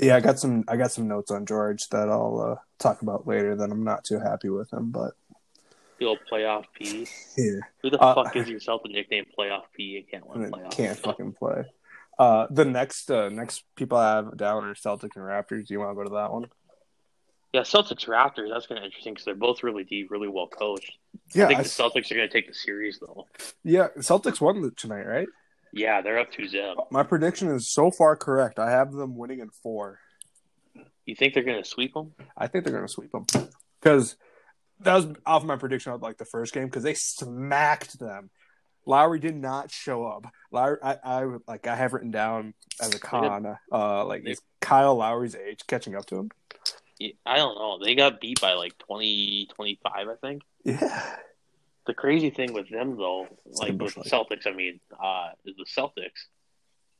Yeah, 0.00 0.16
I 0.16 0.20
got 0.20 0.38
some. 0.38 0.64
I 0.68 0.76
got 0.76 0.90
some 0.92 1.06
notes 1.08 1.30
on 1.30 1.46
George 1.46 1.88
that 1.90 2.08
I'll 2.08 2.40
uh, 2.58 2.60
talk 2.78 3.02
about 3.02 3.26
later. 3.26 3.54
That 3.54 3.70
I'm 3.70 3.84
not 3.84 4.04
too 4.04 4.18
happy 4.18 4.48
with 4.48 4.72
him, 4.72 4.90
but 4.90 5.12
The 5.98 6.06
old 6.06 6.18
playoff 6.30 6.64
P. 6.74 7.06
yeah, 7.36 7.60
Who 7.82 7.90
the 7.90 7.98
Uh, 8.00 8.14
fuck 8.14 8.32
gives 8.32 8.48
yourself 8.48 8.82
the 8.82 8.88
nickname 8.92 9.26
playoff 9.38 9.64
P 9.76 9.96
and 9.98 10.08
can't 10.10 10.26
win 10.26 10.50
playoffs? 10.50 10.70
can't 10.72 10.98
fucking 10.98 11.32
play. 11.34 11.64
Uh, 12.18 12.46
the 12.50 12.64
next 12.64 13.10
uh, 13.10 13.28
next 13.28 13.62
people 13.76 13.96
I 13.98 14.16
have 14.16 14.36
down 14.36 14.64
are 14.64 14.74
Celtics 14.74 15.16
and 15.16 15.24
Raptors. 15.24 15.66
Do 15.66 15.74
you 15.74 15.80
want 15.80 15.90
to 15.92 15.94
go 15.94 16.04
to 16.04 16.14
that 16.16 16.32
one? 16.32 16.46
Yeah, 17.52 17.62
Celtics 17.62 18.06
Raptors. 18.06 18.48
That's 18.50 18.66
kind 18.66 18.78
of 18.78 18.84
interesting 18.84 19.12
because 19.14 19.24
they're 19.24 19.34
both 19.34 19.62
really 19.62 19.84
deep, 19.84 20.10
really 20.10 20.28
well 20.28 20.46
coached. 20.46 20.92
Yeah, 21.34 21.44
I 21.44 21.48
think 21.48 21.60
I- 21.60 21.62
the 21.64 21.68
Celtics 21.68 22.10
are 22.10 22.14
going 22.14 22.28
to 22.28 22.32
take 22.32 22.46
the 22.48 22.54
series 22.54 22.98
though. 23.00 23.26
yeah. 23.64 23.88
Celtics 23.98 24.40
won 24.40 24.70
tonight, 24.76 25.06
right? 25.06 25.28
Yeah, 25.72 26.00
they're 26.00 26.18
up 26.18 26.32
two 26.32 26.48
zip. 26.48 26.76
My 26.90 27.02
prediction 27.02 27.48
is 27.48 27.70
so 27.72 27.90
far 27.90 28.16
correct. 28.16 28.58
I 28.58 28.70
have 28.70 28.92
them 28.92 29.16
winning 29.16 29.40
in 29.40 29.50
four. 29.62 29.98
You 31.06 31.14
think 31.14 31.34
they're 31.34 31.42
going 31.42 31.62
to 31.62 31.68
sweep 31.68 31.94
them? 31.94 32.12
I 32.36 32.46
think 32.46 32.64
they're 32.64 32.72
going 32.72 32.86
to 32.86 32.92
sweep 32.92 33.10
them 33.12 33.26
because 33.80 34.16
that 34.80 34.94
was 34.94 35.06
off 35.26 35.44
my 35.44 35.56
prediction 35.56 35.92
of 35.92 36.02
like 36.02 36.18
the 36.18 36.24
first 36.24 36.52
game 36.52 36.66
because 36.66 36.82
they 36.82 36.94
smacked 36.94 37.98
them. 37.98 38.30
Lowry 38.86 39.18
did 39.18 39.36
not 39.36 39.70
show 39.70 40.06
up. 40.06 40.26
Lowry, 40.50 40.78
I, 40.82 40.96
I 41.04 41.24
like 41.46 41.66
I 41.66 41.76
have 41.76 41.92
written 41.92 42.10
down 42.10 42.54
as 42.80 42.94
a 42.94 42.98
con, 42.98 43.56
uh, 43.72 44.04
like 44.04 44.26
is 44.26 44.40
Kyle 44.60 44.96
Lowry's 44.96 45.34
age 45.34 45.60
catching 45.66 45.94
up 45.94 46.06
to 46.06 46.16
him? 46.16 46.30
I 47.24 47.36
don't 47.36 47.56
know. 47.56 47.78
They 47.82 47.94
got 47.94 48.20
beat 48.20 48.40
by 48.40 48.52
like 48.54 48.76
20, 48.78 49.48
25, 49.54 49.90
I 49.94 50.14
think. 50.20 50.42
Yeah, 50.64 51.16
The 51.90 51.94
crazy 51.94 52.30
thing 52.30 52.52
with 52.52 52.68
them 52.70 52.96
though, 52.96 53.26
like 53.46 53.72
with 53.72 53.96
League. 53.96 54.06
Celtics, 54.06 54.46
I 54.46 54.52
mean, 54.52 54.78
uh, 54.92 55.30
is 55.44 55.56
the 55.56 55.64
Celtics. 55.64 56.28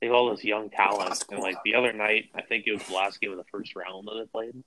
They 0.00 0.08
have 0.08 0.16
all 0.16 0.34
this 0.34 0.42
young 0.42 0.68
talent, 0.68 1.24
and 1.30 1.38
like 1.38 1.58
the 1.64 1.76
other 1.76 1.92
night, 1.92 2.30
I 2.34 2.42
think 2.42 2.64
it 2.66 2.72
was 2.72 2.82
the 2.82 2.94
last 2.94 3.20
game 3.20 3.30
of 3.30 3.36
the 3.36 3.44
first 3.52 3.76
round 3.76 4.08
that 4.08 4.14
they 4.18 4.26
played. 4.26 4.64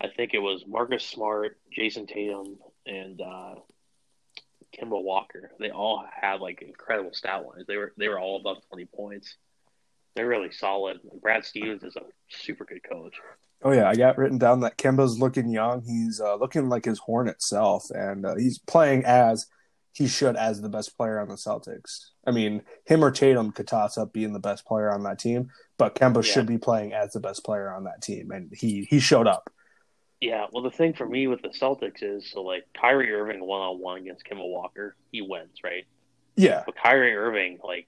I 0.00 0.08
think 0.08 0.32
it 0.32 0.38
was 0.38 0.64
Marcus 0.66 1.04
Smart, 1.04 1.58
Jayson 1.70 2.06
Tatum, 2.06 2.56
and 2.86 3.20
uh, 3.20 3.56
Kemba 4.74 5.02
Walker. 5.02 5.50
They 5.60 5.72
all 5.72 6.02
had 6.10 6.40
like 6.40 6.62
incredible 6.62 7.12
stat 7.12 7.44
lines. 7.46 7.66
They 7.68 7.76
were 7.76 7.92
they 7.98 8.08
were 8.08 8.18
all 8.18 8.38
above 8.40 8.66
twenty 8.70 8.86
points. 8.86 9.36
They're 10.18 10.26
really 10.26 10.50
solid. 10.50 10.98
And 11.08 11.20
Brad 11.22 11.44
Stevens 11.44 11.84
is 11.84 11.94
a 11.94 12.00
super 12.28 12.64
good 12.64 12.82
coach. 12.82 13.14
Oh 13.62 13.70
yeah, 13.70 13.88
I 13.88 13.94
got 13.94 14.18
written 14.18 14.36
down 14.36 14.60
that 14.60 14.76
Kemba's 14.76 15.20
looking 15.20 15.48
young. 15.48 15.82
He's 15.86 16.20
uh, 16.20 16.34
looking 16.34 16.68
like 16.68 16.84
his 16.84 16.98
Hornet 16.98 17.40
self, 17.40 17.84
and 17.90 18.26
uh, 18.26 18.34
he's 18.34 18.58
playing 18.58 19.04
as 19.04 19.46
he 19.92 20.08
should 20.08 20.34
as 20.34 20.60
the 20.60 20.68
best 20.68 20.96
player 20.96 21.20
on 21.20 21.28
the 21.28 21.36
Celtics. 21.36 22.10
I 22.26 22.32
mean, 22.32 22.62
him 22.84 23.04
or 23.04 23.12
Tatum 23.12 23.52
could 23.52 23.68
toss 23.68 23.96
up 23.96 24.12
being 24.12 24.32
the 24.32 24.40
best 24.40 24.66
player 24.66 24.92
on 24.92 25.04
that 25.04 25.20
team, 25.20 25.50
but 25.76 25.94
Kemba 25.94 26.16
Yeah. 26.16 26.32
should 26.32 26.46
be 26.46 26.58
playing 26.58 26.92
as 26.94 27.12
the 27.12 27.20
best 27.20 27.44
player 27.44 27.72
on 27.72 27.84
that 27.84 28.02
team, 28.02 28.32
and 28.32 28.50
he 28.52 28.88
he 28.90 28.98
showed 28.98 29.28
up. 29.28 29.50
Yeah, 30.20 30.46
well, 30.52 30.64
the 30.64 30.72
thing 30.72 30.94
for 30.94 31.08
me 31.08 31.28
with 31.28 31.42
the 31.42 31.50
Celtics 31.50 32.02
is 32.02 32.28
so 32.28 32.42
like 32.42 32.64
Kyrie 32.80 33.12
Irving 33.12 33.44
one 33.46 33.60
on 33.60 33.78
one 33.80 33.98
against 34.00 34.24
Kemba 34.26 34.48
Walker, 34.48 34.96
he 35.12 35.20
wins, 35.22 35.58
right? 35.62 35.84
Yeah, 36.36 36.64
But 36.66 36.74
Kyrie 36.76 37.16
Irving, 37.16 37.58
like, 37.64 37.86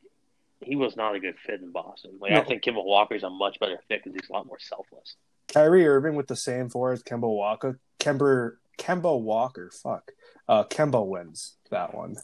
he 0.63 0.77
was 0.77 0.97
not 0.97 1.15
a 1.15 1.21
good 1.21 1.39
fit 1.39 1.61
in 1.61 1.71
Boston. 1.73 2.19
Like, 2.21 2.33
I 2.33 2.37
No. 2.37 2.45
think 2.45 2.63
Kemba 2.63 2.85
Walker's 2.85 3.23
a 3.23 3.31
much 3.31 3.59
better 3.61 3.79
fit 3.89 4.03
because 4.05 4.13
he's 4.21 4.29
a 4.29 4.33
lot 4.33 4.47
more 4.47 4.59
selfless. 4.59 5.17
Kyrie 5.49 5.87
Irving 5.87 6.15
with 6.17 6.29
the 6.29 6.37
same 6.37 6.69
four 6.69 6.93
as 6.93 7.03
Kemba 7.03 7.23
Walker. 7.29 7.79
Kemba 7.99 8.53
Kemba 8.79 9.21
Walker, 9.21 9.71
fuck. 9.71 10.13
Uh, 10.49 10.65
Kemba 10.65 11.05
wins 11.07 11.57
that 11.71 11.95
one, 11.95 12.17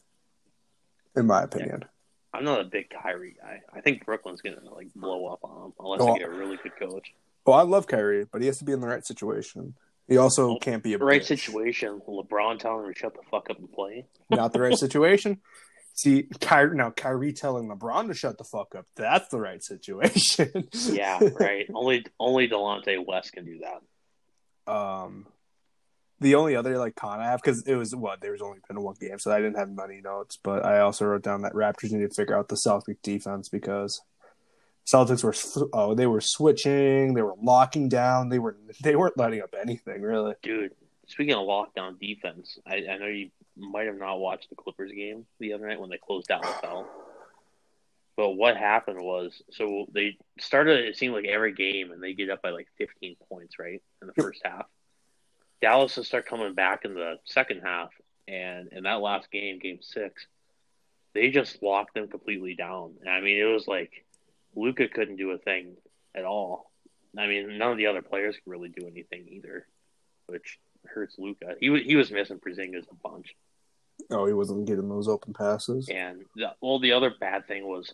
in 1.16 1.26
my 1.26 1.42
opinion. 1.42 1.84
I'm 2.32 2.44
not 2.44 2.60
a 2.60 2.64
big 2.64 2.90
Kyrie 2.90 3.36
guy. 3.40 3.62
I 3.74 3.80
think 3.80 4.04
Brooklyn's 4.04 4.42
gonna 4.42 4.60
like 4.72 4.92
blow 4.94 5.26
up 5.26 5.40
on 5.42 5.66
him 5.66 5.72
unless 5.80 6.00
Oh. 6.02 6.12
they 6.12 6.20
get 6.20 6.28
a 6.28 6.32
really 6.32 6.56
good 6.62 6.76
coach. 6.76 7.14
Well, 7.46 7.56
I 7.56 7.62
love 7.62 7.86
Kyrie, 7.86 8.24
but 8.30 8.40
he 8.40 8.46
has 8.48 8.58
to 8.58 8.64
be 8.64 8.72
in 8.72 8.80
the 8.80 8.88
right 8.88 9.04
situation. 9.06 9.74
He 10.08 10.16
also 10.18 10.50
Oh, 10.52 10.58
can't 10.58 10.82
be 10.82 10.94
a 10.94 10.98
The 10.98 11.04
right 11.04 11.22
bitch. 11.22 11.26
situation. 11.26 12.00
LeBron 12.06 12.58
telling 12.58 12.86
him 12.86 12.92
to 12.92 12.98
shut 12.98 13.14
the 13.14 13.22
fuck 13.30 13.50
up 13.50 13.58
and 13.58 13.72
play. 13.72 14.06
not 14.30 14.52
the 14.52 14.60
right 14.60 14.76
situation. 14.78 15.40
See, 15.96 16.28
Kyrie, 16.40 16.76
now 16.76 16.90
Kyrie 16.90 17.32
telling 17.32 17.68
LeBron 17.68 18.08
to 18.08 18.14
shut 18.14 18.36
the 18.36 18.44
fuck 18.44 18.74
up. 18.76 18.84
That's 18.96 19.28
the 19.28 19.40
right 19.40 19.62
situation. 19.64 20.68
Yeah, 20.92 21.18
right. 21.40 21.66
only 21.74 22.04
only 22.20 22.48
Delonte 22.48 23.04
West 23.04 23.32
can 23.32 23.44
do 23.46 23.60
that. 24.66 24.72
um, 24.72 25.26
the 26.20 26.34
only 26.34 26.54
other 26.56 26.78
like 26.78 26.96
con 26.96 27.20
I 27.20 27.24
have 27.24 27.40
because 27.42 27.66
it 27.66 27.74
was 27.76 27.94
what 27.96 28.20
there 28.20 28.32
was 28.32 28.42
only 28.42 28.58
been 28.68 28.80
one 28.80 28.94
game, 29.00 29.18
so 29.18 29.32
I 29.32 29.38
didn't 29.40 29.56
have 29.56 29.70
money 29.70 30.00
notes. 30.02 30.38
But 30.42 30.64
I 30.64 30.80
also 30.80 31.06
wrote 31.06 31.22
down 31.22 31.42
that 31.42 31.52
Raptors 31.54 31.92
need 31.92 32.08
to 32.08 32.14
figure 32.14 32.36
out 32.36 32.48
the 32.48 32.56
Celtics 32.56 33.00
defense 33.02 33.48
because 33.48 34.00
Celtics 34.86 35.24
were 35.24 35.68
oh 35.72 35.94
they 35.94 36.06
were 36.06 36.20
switching, 36.22 37.14
they 37.14 37.22
were 37.22 37.34
locking 37.42 37.88
down, 37.88 38.28
they 38.28 38.38
were 38.38 38.56
they 38.82 38.96
weren't 38.96 39.18
letting 39.18 39.40
up 39.42 39.54
anything 39.60 40.02
really. 40.02 40.34
Dude, 40.42 40.72
speaking 41.06 41.34
of 41.34 41.40
lockdown 41.46 41.98
defense, 41.98 42.58
I, 42.66 42.82
I 42.90 42.98
know 42.98 43.06
you 43.06 43.30
might 43.56 43.86
have 43.86 43.98
not 43.98 44.20
watched 44.20 44.50
the 44.50 44.56
Clippers 44.56 44.92
game 44.92 45.26
the 45.40 45.52
other 45.52 45.66
night 45.66 45.80
when 45.80 45.90
they 45.90 45.98
closed 45.98 46.28
down 46.28 46.42
the 46.42 46.68
out. 46.68 46.88
But 48.16 48.30
what 48.30 48.56
happened 48.56 49.00
was, 49.00 49.42
so 49.50 49.86
they 49.92 50.16
started. 50.38 50.84
It 50.86 50.96
seemed 50.96 51.14
like 51.14 51.26
every 51.26 51.52
game, 51.52 51.92
and 51.92 52.02
they 52.02 52.14
get 52.14 52.30
up 52.30 52.40
by 52.40 52.50
like 52.50 52.68
15 52.78 53.16
points, 53.28 53.58
right, 53.58 53.82
in 54.00 54.08
the 54.08 54.14
first 54.14 54.40
half. 54.44 54.66
Dallas 55.60 55.96
will 55.96 56.04
start 56.04 56.26
coming 56.26 56.54
back 56.54 56.84
in 56.84 56.94
the 56.94 57.18
second 57.24 57.60
half, 57.62 57.90
and 58.26 58.68
in 58.72 58.84
that 58.84 59.00
last 59.00 59.30
game, 59.30 59.58
Game 59.58 59.80
Six, 59.82 60.26
they 61.14 61.30
just 61.30 61.62
locked 61.62 61.94
them 61.94 62.08
completely 62.08 62.54
down. 62.54 62.94
And 63.00 63.10
I 63.10 63.20
mean, 63.20 63.38
it 63.38 63.52
was 63.52 63.68
like 63.68 64.06
Luka 64.54 64.88
couldn't 64.88 65.16
do 65.16 65.32
a 65.32 65.38
thing 65.38 65.76
at 66.14 66.24
all. 66.24 66.70
I 67.18 67.26
mean, 67.26 67.58
none 67.58 67.72
of 67.72 67.78
the 67.78 67.86
other 67.86 68.02
players 68.02 68.36
could 68.36 68.50
really 68.50 68.68
do 68.68 68.86
anything 68.86 69.26
either, 69.28 69.66
which 70.26 70.58
hurts 70.88 71.16
Luka. 71.18 71.54
He 71.60 71.70
was 71.70 71.82
he 71.82 71.96
was 71.96 72.10
missing 72.10 72.38
Porzingis 72.38 72.86
a 72.90 73.08
bunch, 73.08 73.34
Oh, 74.10 74.26
he 74.26 74.32
wasn't 74.32 74.66
getting 74.66 74.88
those 74.88 75.08
open 75.08 75.32
passes. 75.34 75.88
and 75.88 76.24
the, 76.34 76.52
well, 76.60 76.78
the 76.78 76.92
other 76.92 77.12
bad 77.18 77.46
thing 77.48 77.66
was 77.66 77.92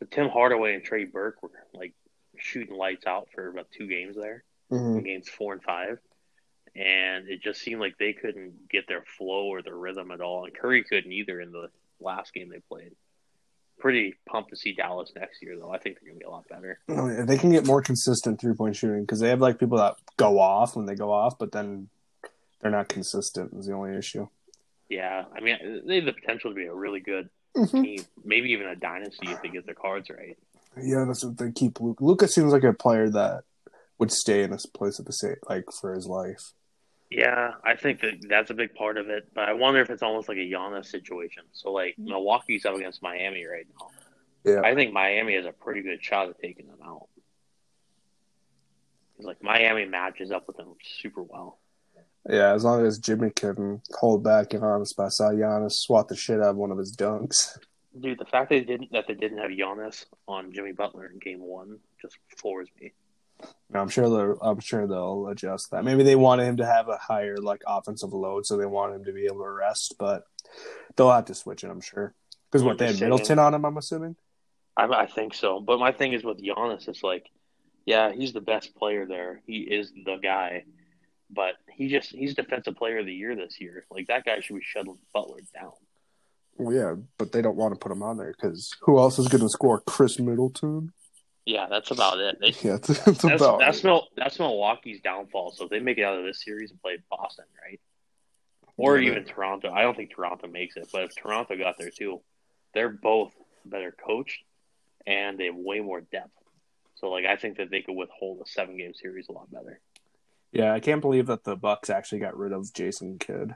the 0.00 0.06
Tim 0.06 0.28
Hardaway 0.28 0.74
and 0.74 0.84
Trey 0.84 1.04
Burke 1.04 1.42
were 1.42 1.50
like 1.74 1.94
shooting 2.36 2.76
lights 2.76 3.06
out 3.06 3.28
for 3.34 3.48
about 3.48 3.66
two 3.70 3.86
games 3.86 4.16
there, 4.16 4.44
Mhm. 4.70 5.04
games 5.04 5.28
four 5.28 5.52
and 5.52 5.62
five, 5.62 5.98
and 6.76 7.28
it 7.28 7.42
just 7.42 7.60
seemed 7.60 7.80
like 7.80 7.96
they 7.98 8.12
couldn't 8.12 8.68
get 8.68 8.86
their 8.86 9.02
flow 9.16 9.46
or 9.46 9.62
their 9.62 9.76
rhythm 9.76 10.10
at 10.10 10.20
all, 10.20 10.44
and 10.44 10.54
Curry 10.54 10.84
couldn't 10.84 11.10
either 11.12 11.40
in 11.40 11.50
the 11.52 11.68
last 12.00 12.32
game 12.34 12.48
they 12.48 12.60
played. 12.60 12.92
Pretty 13.78 14.14
pumped 14.28 14.50
to 14.50 14.56
see 14.56 14.72
Dallas 14.72 15.12
next 15.14 15.40
year, 15.40 15.56
though. 15.56 15.70
I 15.70 15.78
think 15.78 15.98
they're 16.00 16.08
gonna 16.10 16.18
be 16.18 16.24
a 16.24 16.30
lot 16.30 16.48
better. 16.48 16.80
Oh, 16.88 17.08
yeah, 17.08 17.24
they 17.24 17.38
can 17.38 17.50
get 17.52 17.64
more 17.66 17.80
consistent 17.80 18.40
three 18.40 18.54
point 18.54 18.74
shooting 18.74 19.02
because 19.02 19.20
they 19.20 19.28
have 19.28 19.40
like 19.40 19.58
people 19.60 19.78
that 19.78 19.96
go 20.16 20.38
off 20.40 20.74
when 20.76 20.84
they 20.86 20.96
go 20.96 21.12
off, 21.12 21.38
but 21.38 21.52
then 21.52 21.88
they're 22.60 22.70
not 22.70 22.88
consistent. 22.88 23.52
Is 23.54 23.66
the 23.66 23.72
only 23.74 23.96
issue. 23.96 24.28
Yeah, 24.88 25.24
I 25.36 25.40
mean, 25.40 25.82
they 25.86 25.96
have 25.96 26.06
the 26.06 26.12
potential 26.12 26.50
to 26.50 26.54
be 26.54 26.64
a 26.66 26.74
really 26.74 27.00
good 27.00 27.28
Mm-hmm. 27.56 27.82
team, 27.82 28.04
maybe 28.24 28.50
even 28.52 28.68
a 28.68 28.76
dynasty 28.76 29.30
if 29.30 29.42
they 29.42 29.48
get 29.48 29.64
their 29.64 29.74
cards 29.74 30.10
right. 30.10 30.38
Yeah, 30.80 31.04
that's 31.08 31.24
what 31.24 31.38
they 31.38 31.50
keep 31.50 31.80
Luka. 31.80 32.04
Luka 32.04 32.28
seems 32.28 32.52
like 32.52 32.62
a 32.62 32.72
player 32.74 33.08
that 33.10 33.42
would 33.98 34.12
stay 34.12 34.42
in 34.44 34.50
this 34.50 34.66
place 34.66 35.00
at 35.00 35.06
the 35.06 35.12
same 35.12 35.36
like 35.48 35.64
for 35.80 35.92
his 35.94 36.06
life. 36.06 36.52
Yeah, 37.10 37.52
I 37.64 37.74
think 37.74 38.00
that 38.02 38.14
that's 38.28 38.50
a 38.50 38.54
big 38.54 38.74
part 38.74 38.96
of 38.98 39.08
it. 39.08 39.28
But 39.34 39.48
I 39.48 39.54
wonder 39.54 39.80
if 39.80 39.90
it's 39.90 40.02
almost 40.02 40.28
like 40.28 40.36
a 40.36 40.42
Giannis 40.48 40.86
situation. 40.86 41.44
So 41.52 41.72
like 41.72 41.98
Milwaukee's 41.98 42.64
up 42.64 42.76
against 42.76 43.02
Miami 43.02 43.44
right 43.46 43.66
now. 43.80 43.88
Yeah. 44.44 44.60
I 44.62 44.74
think 44.74 44.92
Miami 44.92 45.34
has 45.34 45.46
a 45.46 45.52
pretty 45.52 45.82
good 45.82 46.04
shot 46.04 46.28
at 46.28 46.38
taking 46.40 46.66
them 46.66 46.78
out. 46.84 47.08
like 49.18 49.42
Miami 49.42 49.86
matches 49.86 50.30
up 50.30 50.46
with 50.46 50.58
them 50.58 50.74
super 51.00 51.22
well. 51.22 51.58
Yeah, 52.28 52.52
as 52.52 52.62
long 52.62 52.84
as 52.84 52.98
Jimmy 52.98 53.30
can 53.30 53.80
hold 53.98 54.22
back 54.22 54.50
Giannis, 54.50 54.94
but 54.94 55.06
I 55.06 55.08
saw 55.08 55.30
Giannis 55.30 55.72
swat 55.72 56.08
the 56.08 56.16
shit 56.16 56.40
out 56.40 56.50
of 56.50 56.56
one 56.56 56.70
of 56.70 56.78
his 56.78 56.94
dunks. 56.94 57.58
Dude, 57.98 58.18
the 58.18 58.26
fact 58.26 58.50
that 58.50 58.56
they 58.56 58.64
didn't 58.64 58.92
that 58.92 59.06
they 59.08 59.14
didn't 59.14 59.38
have 59.38 59.50
Giannis 59.50 60.04
on 60.26 60.52
Jimmy 60.52 60.72
Butler 60.72 61.06
in 61.06 61.18
Game 61.18 61.40
One 61.40 61.78
just 62.00 62.18
floors 62.36 62.68
me. 62.80 62.92
I'm 63.72 63.88
sure 63.88 64.10
they'll. 64.10 64.38
I'm 64.42 64.60
sure 64.60 64.86
they'll 64.86 65.28
adjust 65.28 65.70
that. 65.70 65.84
Maybe 65.84 66.02
they 66.02 66.16
wanted 66.16 66.44
him 66.44 66.58
to 66.58 66.66
have 66.66 66.88
a 66.88 66.96
higher 66.96 67.36
like 67.38 67.62
offensive 67.66 68.12
load, 68.12 68.44
so 68.44 68.56
they 68.56 68.66
want 68.66 68.94
him 68.94 69.04
to 69.04 69.12
be 69.12 69.24
able 69.24 69.42
to 69.44 69.50
rest. 69.50 69.94
But 69.98 70.24
they'll 70.96 71.10
have 71.10 71.26
to 71.26 71.34
switch 71.34 71.64
it. 71.64 71.70
I'm 71.70 71.80
sure. 71.80 72.14
Because 72.50 72.62
what 72.62 72.78
they 72.78 72.86
had 72.86 72.96
saying. 72.96 73.10
Middleton 73.10 73.38
on 73.38 73.54
him, 73.54 73.64
I'm 73.64 73.76
assuming. 73.76 74.16
I, 74.76 74.84
I 74.84 75.06
think 75.06 75.34
so. 75.34 75.60
But 75.60 75.78
my 75.78 75.92
thing 75.92 76.12
is 76.12 76.24
with 76.24 76.42
Giannis, 76.42 76.88
it's 76.88 77.02
like, 77.02 77.26
yeah, 77.84 78.12
he's 78.12 78.32
the 78.32 78.40
best 78.40 78.74
player 78.74 79.06
there. 79.06 79.40
He 79.46 79.58
is 79.58 79.92
the 79.92 80.16
guy. 80.16 80.64
But 81.30 81.54
he 81.70 81.88
just 81.88 82.10
he's 82.10 82.34
defensive 82.34 82.76
player 82.76 82.98
of 82.98 83.06
the 83.06 83.12
year 83.14 83.36
this 83.36 83.60
year. 83.60 83.84
Like 83.90 84.06
that 84.08 84.24
guy 84.24 84.40
should 84.40 84.56
be 84.56 84.62
shutting 84.64 84.96
Butler 85.12 85.40
down. 85.54 85.72
Well, 86.56 86.74
yeah, 86.74 86.94
but 87.18 87.32
they 87.32 87.42
don't 87.42 87.56
want 87.56 87.74
to 87.74 87.78
put 87.78 87.92
him 87.92 88.02
on 88.02 88.16
there 88.16 88.32
because 88.32 88.74
who 88.80 88.98
else 88.98 89.18
is 89.18 89.28
going 89.28 89.42
to 89.42 89.48
score? 89.48 89.80
Khris 89.80 90.18
Middleton. 90.18 90.92
Yeah, 91.44 91.66
that's 91.70 91.90
about 91.90 92.18
it. 92.18 92.36
They, 92.40 92.48
Yeah, 92.68 92.74
it's, 92.76 92.90
it's 92.90 93.04
that's 93.04 93.24
about. 93.24 93.60
that's, 93.60 93.84
Mil, 93.84 94.06
that's 94.16 94.38
Milwaukee's 94.38 95.00
downfall. 95.00 95.52
So 95.52 95.64
if 95.64 95.70
they 95.70 95.78
make 95.80 95.98
it 95.98 96.02
out 96.02 96.18
of 96.18 96.24
this 96.24 96.44
series 96.44 96.70
and 96.70 96.80
play 96.82 96.98
Boston, 97.10 97.44
right? 97.64 97.80
Or 98.76 98.98
Yeah. 98.98 99.10
even 99.12 99.24
Toronto. 99.24 99.70
I 99.70 99.82
don't 99.82 99.96
think 99.96 100.14
Toronto 100.14 100.46
makes 100.48 100.76
it, 100.76 100.88
but 100.92 101.02
if 101.04 101.16
Toronto 101.16 101.56
got 101.56 101.76
there 101.78 101.90
too, 101.90 102.20
they're 102.74 102.90
both 102.90 103.32
better 103.64 103.94
coached 104.06 104.42
and 105.06 105.38
they 105.38 105.46
have 105.46 105.56
way 105.56 105.80
more 105.80 106.00
depth. 106.00 106.32
So 106.96 107.08
like 107.08 107.24
I 107.24 107.36
think 107.36 107.58
that 107.58 107.70
they 107.70 107.82
could 107.82 107.94
withhold 107.96 108.40
a 108.44 108.48
seven 108.48 108.76
game 108.76 108.92
series 108.94 109.28
a 109.28 109.32
lot 109.32 109.50
better. 109.50 109.80
Yeah, 110.52 110.72
I 110.72 110.80
can't 110.80 111.00
believe 111.00 111.26
that 111.26 111.44
the 111.44 111.56
Bucks 111.56 111.90
actually 111.90 112.20
got 112.20 112.36
rid 112.36 112.52
of 112.52 112.72
Jason 112.72 113.18
Kidd. 113.18 113.54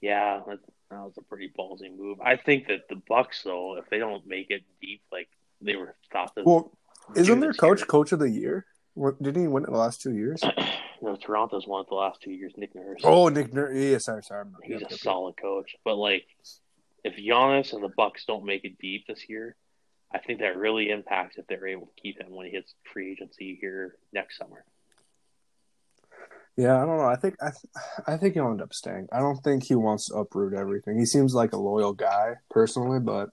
Yeah, 0.00 0.40
that, 0.46 0.58
that 0.90 1.00
was 1.00 1.14
a 1.18 1.22
pretty 1.22 1.52
ballsy 1.58 1.94
move. 1.96 2.20
I 2.20 2.36
think 2.36 2.68
that 2.68 2.88
the 2.88 3.00
Bucks 3.08 3.42
though, 3.42 3.76
if 3.78 3.88
they 3.90 3.98
don't 3.98 4.26
make 4.26 4.50
it 4.50 4.62
deep, 4.80 5.02
like 5.12 5.28
they 5.60 5.76
were 5.76 5.94
thought 6.12 6.34
to 6.36 6.42
Well, 6.44 6.72
isn't 7.16 7.40
their 7.40 7.52
coach 7.52 7.80
year. 7.80 7.86
coach 7.86 8.12
of 8.12 8.18
the 8.18 8.30
year? 8.30 8.66
Didn't 9.22 9.40
he 9.42 9.48
win 9.48 9.62
it 9.64 9.70
the 9.70 9.76
last 9.78 10.02
two 10.02 10.12
years? 10.12 10.42
no, 11.02 11.14
Toronto's 11.16 11.66
won 11.68 11.82
it 11.82 11.88
the 11.88 11.94
last 11.94 12.20
two 12.20 12.32
years. 12.32 12.52
Nick 12.56 12.74
Nurse. 12.74 13.00
Oh, 13.04 13.28
Nick 13.28 13.52
Nurse. 13.54 13.76
Yeah, 13.76 13.98
sorry, 13.98 14.22
sorry. 14.24 14.40
I'm- 14.40 14.56
He's 14.64 14.76
a 14.78 14.80
yep, 14.80 14.90
yep. 14.90 15.00
solid 15.00 15.36
coach. 15.40 15.76
But 15.84 15.96
like, 15.96 16.24
if 17.04 17.16
Giannis 17.16 17.72
and 17.72 17.82
the 17.82 17.92
Bucks 17.96 18.24
don't 18.26 18.44
make 18.44 18.64
it 18.64 18.78
deep 18.78 19.06
this 19.06 19.28
year, 19.28 19.54
I 20.12 20.18
think 20.18 20.40
that 20.40 20.56
really 20.56 20.90
impacts 20.90 21.38
if 21.38 21.46
they're 21.46 21.68
able 21.68 21.86
to 21.86 22.02
keep 22.02 22.20
him 22.20 22.34
when 22.34 22.46
he 22.46 22.52
hits 22.52 22.74
free 22.92 23.12
agency 23.12 23.56
here 23.60 23.96
next 24.12 24.36
summer. 24.38 24.64
Yeah, 26.58 26.82
I 26.82 26.84
don't 26.84 26.98
know. 26.98 27.04
I 27.04 27.14
think 27.14 27.36
I, 27.40 27.50
th- 27.50 27.72
I 28.08 28.16
think 28.16 28.34
he'll 28.34 28.50
end 28.50 28.60
up 28.60 28.74
staying. 28.74 29.06
I 29.12 29.20
don't 29.20 29.36
think 29.44 29.62
he 29.62 29.76
wants 29.76 30.06
to 30.06 30.16
uproot 30.16 30.54
everything. 30.54 30.98
He 30.98 31.06
seems 31.06 31.32
like 31.32 31.52
a 31.52 31.56
loyal 31.56 31.92
guy 31.92 32.34
personally, 32.50 32.98
but 32.98 33.30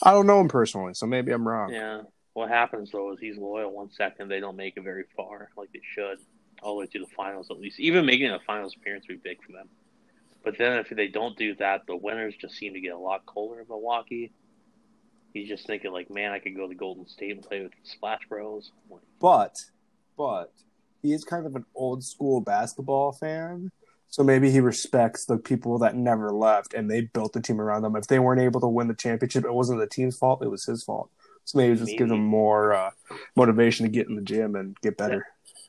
I 0.00 0.12
don't 0.12 0.28
know 0.28 0.40
him 0.40 0.46
personally, 0.46 0.94
so 0.94 1.06
maybe 1.06 1.32
I'm 1.32 1.46
wrong. 1.46 1.72
Yeah. 1.72 2.02
What 2.34 2.48
happens 2.48 2.92
though 2.92 3.12
is 3.12 3.18
he's 3.18 3.36
loyal 3.36 3.72
one 3.72 3.90
second, 3.90 4.28
they 4.28 4.38
don't 4.38 4.54
make 4.54 4.76
it 4.76 4.84
very 4.84 5.06
far 5.16 5.50
like 5.56 5.72
they 5.72 5.80
should, 5.92 6.18
all 6.62 6.74
the 6.74 6.80
way 6.80 6.86
to 6.86 7.00
the 7.00 7.06
finals 7.16 7.48
at 7.50 7.58
least. 7.58 7.80
Even 7.80 8.06
making 8.06 8.30
a 8.30 8.38
finals 8.46 8.76
appearance 8.76 9.06
would 9.08 9.20
be 9.20 9.30
big 9.30 9.42
for 9.42 9.50
them. 9.50 9.68
But 10.44 10.56
then 10.56 10.78
if 10.78 10.88
they 10.90 11.08
don't 11.08 11.36
do 11.36 11.56
that, 11.56 11.88
the 11.88 11.96
winners 11.96 12.36
just 12.40 12.54
seem 12.54 12.74
to 12.74 12.80
get 12.80 12.92
a 12.92 12.98
lot 12.98 13.26
colder 13.26 13.60
in 13.60 13.66
Milwaukee. 13.68 14.30
He's 15.34 15.48
just 15.48 15.66
thinking 15.66 15.90
like, 15.92 16.10
man, 16.10 16.30
I 16.30 16.38
could 16.38 16.54
go 16.54 16.68
to 16.68 16.74
Golden 16.76 17.08
State 17.08 17.32
and 17.32 17.42
play 17.42 17.62
with 17.62 17.72
the 17.72 17.90
Splash 17.90 18.20
Bros. 18.28 18.70
Like, 18.88 19.02
But 19.18 19.56
but 20.16 20.52
he 21.06 21.12
is 21.12 21.24
kind 21.24 21.46
of 21.46 21.54
an 21.54 21.64
old 21.74 22.02
school 22.04 22.40
basketball 22.40 23.12
fan. 23.12 23.70
So 24.08 24.22
maybe 24.22 24.50
he 24.50 24.60
respects 24.60 25.24
the 25.26 25.36
people 25.36 25.78
that 25.80 25.94
never 25.96 26.30
left 26.32 26.74
and 26.74 26.90
they 26.90 27.02
built 27.02 27.32
the 27.32 27.40
team 27.40 27.60
around 27.60 27.82
them. 27.82 27.96
If 27.96 28.06
they 28.06 28.18
weren't 28.18 28.40
able 28.40 28.60
to 28.60 28.68
win 28.68 28.88
the 28.88 28.94
championship, 28.94 29.44
it 29.44 29.52
wasn't 29.52 29.80
the 29.80 29.86
team's 29.86 30.16
fault, 30.16 30.42
it 30.42 30.50
was 30.50 30.64
his 30.64 30.82
fault. 30.84 31.10
So 31.44 31.58
maybe 31.58 31.74
it 31.74 31.78
just 31.78 31.96
gives 31.98 32.10
Maybe. 32.10 32.20
him 32.20 32.26
more 32.26 32.72
uh, 32.72 32.90
motivation 33.36 33.84
to 33.84 33.90
get 33.90 34.08
in 34.08 34.16
the 34.16 34.22
gym 34.22 34.56
and 34.56 34.76
get 34.80 34.96
better. 34.96 35.26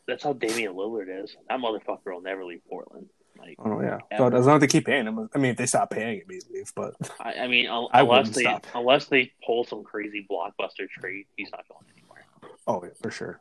That's 0.08 0.24
how 0.24 0.34
Damian 0.34 0.74
Lillard 0.74 1.24
is. 1.24 1.36
That 1.50 1.60
motherfucker 1.60 2.14
will 2.14 2.22
never 2.22 2.46
leave 2.46 2.62
Portland. 2.70 3.10
Like, 3.38 3.58
Oh 3.60 3.82
yeah, 3.82 4.00
Ever. 4.10 4.32
but 4.32 4.38
as 4.40 4.48
long 4.48 4.56
as 4.56 4.62
they 4.62 4.68
keep 4.68 4.86
paying 4.86 5.06
him, 5.06 5.30
I 5.36 5.38
mean, 5.38 5.52
if 5.52 5.58
they 5.58 5.68
stop 5.68 5.92
paying 5.92 6.22
him, 6.22 6.28
he'd 6.30 6.44
leave. 6.52 6.72
But 6.76 6.96
I, 7.20 7.34
I 7.34 7.48
mean, 7.48 7.68
un- 7.68 7.88
I 7.92 8.02
unless 8.02 8.30
they 8.32 8.42
stop. 8.42 8.66
unless 8.74 9.06
they 9.06 9.32
pull 9.46 9.64
some 9.66 9.84
crazy 9.84 10.26
blockbuster 10.30 10.90
trade, 10.90 11.26
he's 11.36 11.52
not 11.52 11.66
going 11.68 11.84
anywhere. 11.96 12.26
oh 12.66 12.82
yeah, 12.84 12.90
for 13.02 13.12
sure. 13.12 13.40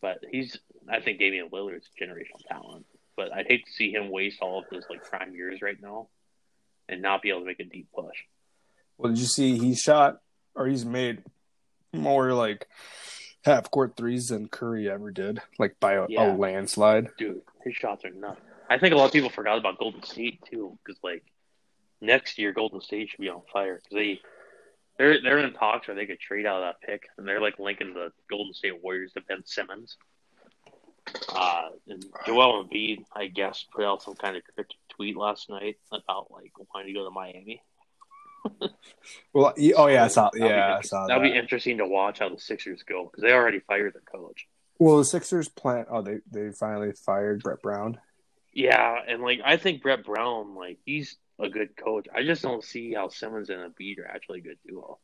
But 0.00 0.18
he's, 0.30 0.58
I 0.90 1.00
think 1.00 1.18
Damian 1.18 1.48
Lillard's 1.50 1.88
generational 2.00 2.46
talent. 2.48 2.86
But 3.16 3.32
I'd 3.32 3.46
hate 3.46 3.64
to 3.66 3.72
see 3.72 3.92
him 3.92 4.10
waste 4.10 4.38
all 4.42 4.58
of 4.58 4.64
his 4.70 4.84
like 4.90 5.04
prime 5.08 5.34
years 5.34 5.62
right 5.62 5.80
now, 5.80 6.08
and 6.88 7.00
not 7.00 7.22
be 7.22 7.30
able 7.30 7.40
to 7.40 7.46
make 7.46 7.60
a 7.60 7.64
deep 7.64 7.88
push. 7.94 8.16
Well, 8.98 9.12
did 9.12 9.18
you 9.20 9.26
see 9.26 9.58
he 9.58 9.74
shot 9.74 10.20
or 10.54 10.66
he's 10.66 10.84
made 10.84 11.22
more 11.92 12.32
like 12.32 12.66
half 13.44 13.70
court 13.70 13.96
threes 13.96 14.28
than 14.28 14.48
Curry 14.48 14.90
ever 14.90 15.10
did, 15.10 15.40
like 15.58 15.78
by 15.80 15.94
a, 15.94 16.06
Yeah. 16.08 16.34
a 16.34 16.36
landslide. 16.36 17.08
Dude, 17.18 17.42
his 17.62 17.74
shots 17.74 18.04
are 18.04 18.10
nuts. 18.10 18.40
I 18.68 18.78
think 18.78 18.94
a 18.94 18.96
lot 18.96 19.06
of 19.06 19.12
people 19.12 19.30
forgot 19.30 19.58
about 19.58 19.78
Golden 19.78 20.02
State 20.02 20.40
too, 20.50 20.78
because 20.84 20.98
like 21.02 21.22
next 22.00 22.38
year 22.38 22.52
Golden 22.52 22.80
State 22.80 23.10
should 23.10 23.20
be 23.20 23.28
on 23.28 23.42
fire 23.52 23.76
because 23.76 23.94
they 23.94 24.20
they're 24.98 25.20
they're 25.22 25.38
in 25.38 25.52
talks 25.52 25.86
where 25.86 25.94
they 25.94 26.06
could 26.06 26.20
trade 26.20 26.46
out 26.46 26.62
of 26.62 26.74
that 26.74 26.80
pick, 26.86 27.02
and 27.18 27.28
they're 27.28 27.40
like 27.40 27.58
linking 27.58 27.94
the 27.94 28.10
Golden 28.28 28.54
State 28.54 28.82
Warriors 28.82 29.12
to 29.12 29.20
Ben 29.20 29.42
Simmons. 29.44 29.96
Uh, 31.34 31.68
and 31.88 32.04
Joel 32.26 32.64
Embiid, 32.64 33.04
I 33.14 33.26
guess, 33.26 33.64
put 33.74 33.84
out 33.84 34.02
some 34.02 34.14
kind 34.14 34.36
of 34.36 34.42
cryptic 34.44 34.76
tweet 34.90 35.16
last 35.16 35.50
night 35.50 35.76
about 35.92 36.30
like 36.30 36.52
wanting 36.72 36.94
to 36.94 36.98
go 36.98 37.04
to 37.04 37.10
Miami. 37.10 37.62
Well, 39.32 39.54
oh 39.76 39.86
yeah, 39.86 40.04
I 40.04 40.08
saw. 40.08 40.30
That'd 40.32 40.42
be 40.42 40.48
Yeah, 40.48 40.76
I 40.78 40.80
saw 40.82 41.06
That'd 41.06 41.22
that. 41.24 41.32
be 41.32 41.38
interesting 41.38 41.78
to 41.78 41.86
watch 41.86 42.18
how 42.18 42.28
the 42.28 42.38
Sixers 42.38 42.82
go 42.82 43.04
because 43.04 43.22
they 43.22 43.32
already 43.32 43.60
fired 43.60 43.94
their 43.94 44.02
coach. 44.02 44.46
Well, 44.78 44.98
the 44.98 45.04
Sixers 45.04 45.48
plan. 45.48 45.86
Oh, 45.90 46.02
they 46.02 46.18
they 46.30 46.50
finally 46.52 46.92
fired 46.92 47.42
Brett 47.42 47.62
Brown. 47.62 47.98
Yeah, 48.52 48.96
and 49.08 49.22
like 49.22 49.40
I 49.44 49.56
think 49.56 49.82
Brett 49.82 50.04
Brown, 50.04 50.54
like 50.54 50.78
he's 50.84 51.16
a 51.40 51.48
good 51.48 51.76
coach. 51.76 52.06
I 52.14 52.22
just 52.22 52.42
don't 52.42 52.62
see 52.62 52.92
how 52.94 53.08
Simmons 53.08 53.50
and 53.50 53.60
Embiid 53.60 53.98
are 53.98 54.06
actually 54.06 54.40
a 54.40 54.42
good 54.42 54.58
duo. 54.66 54.98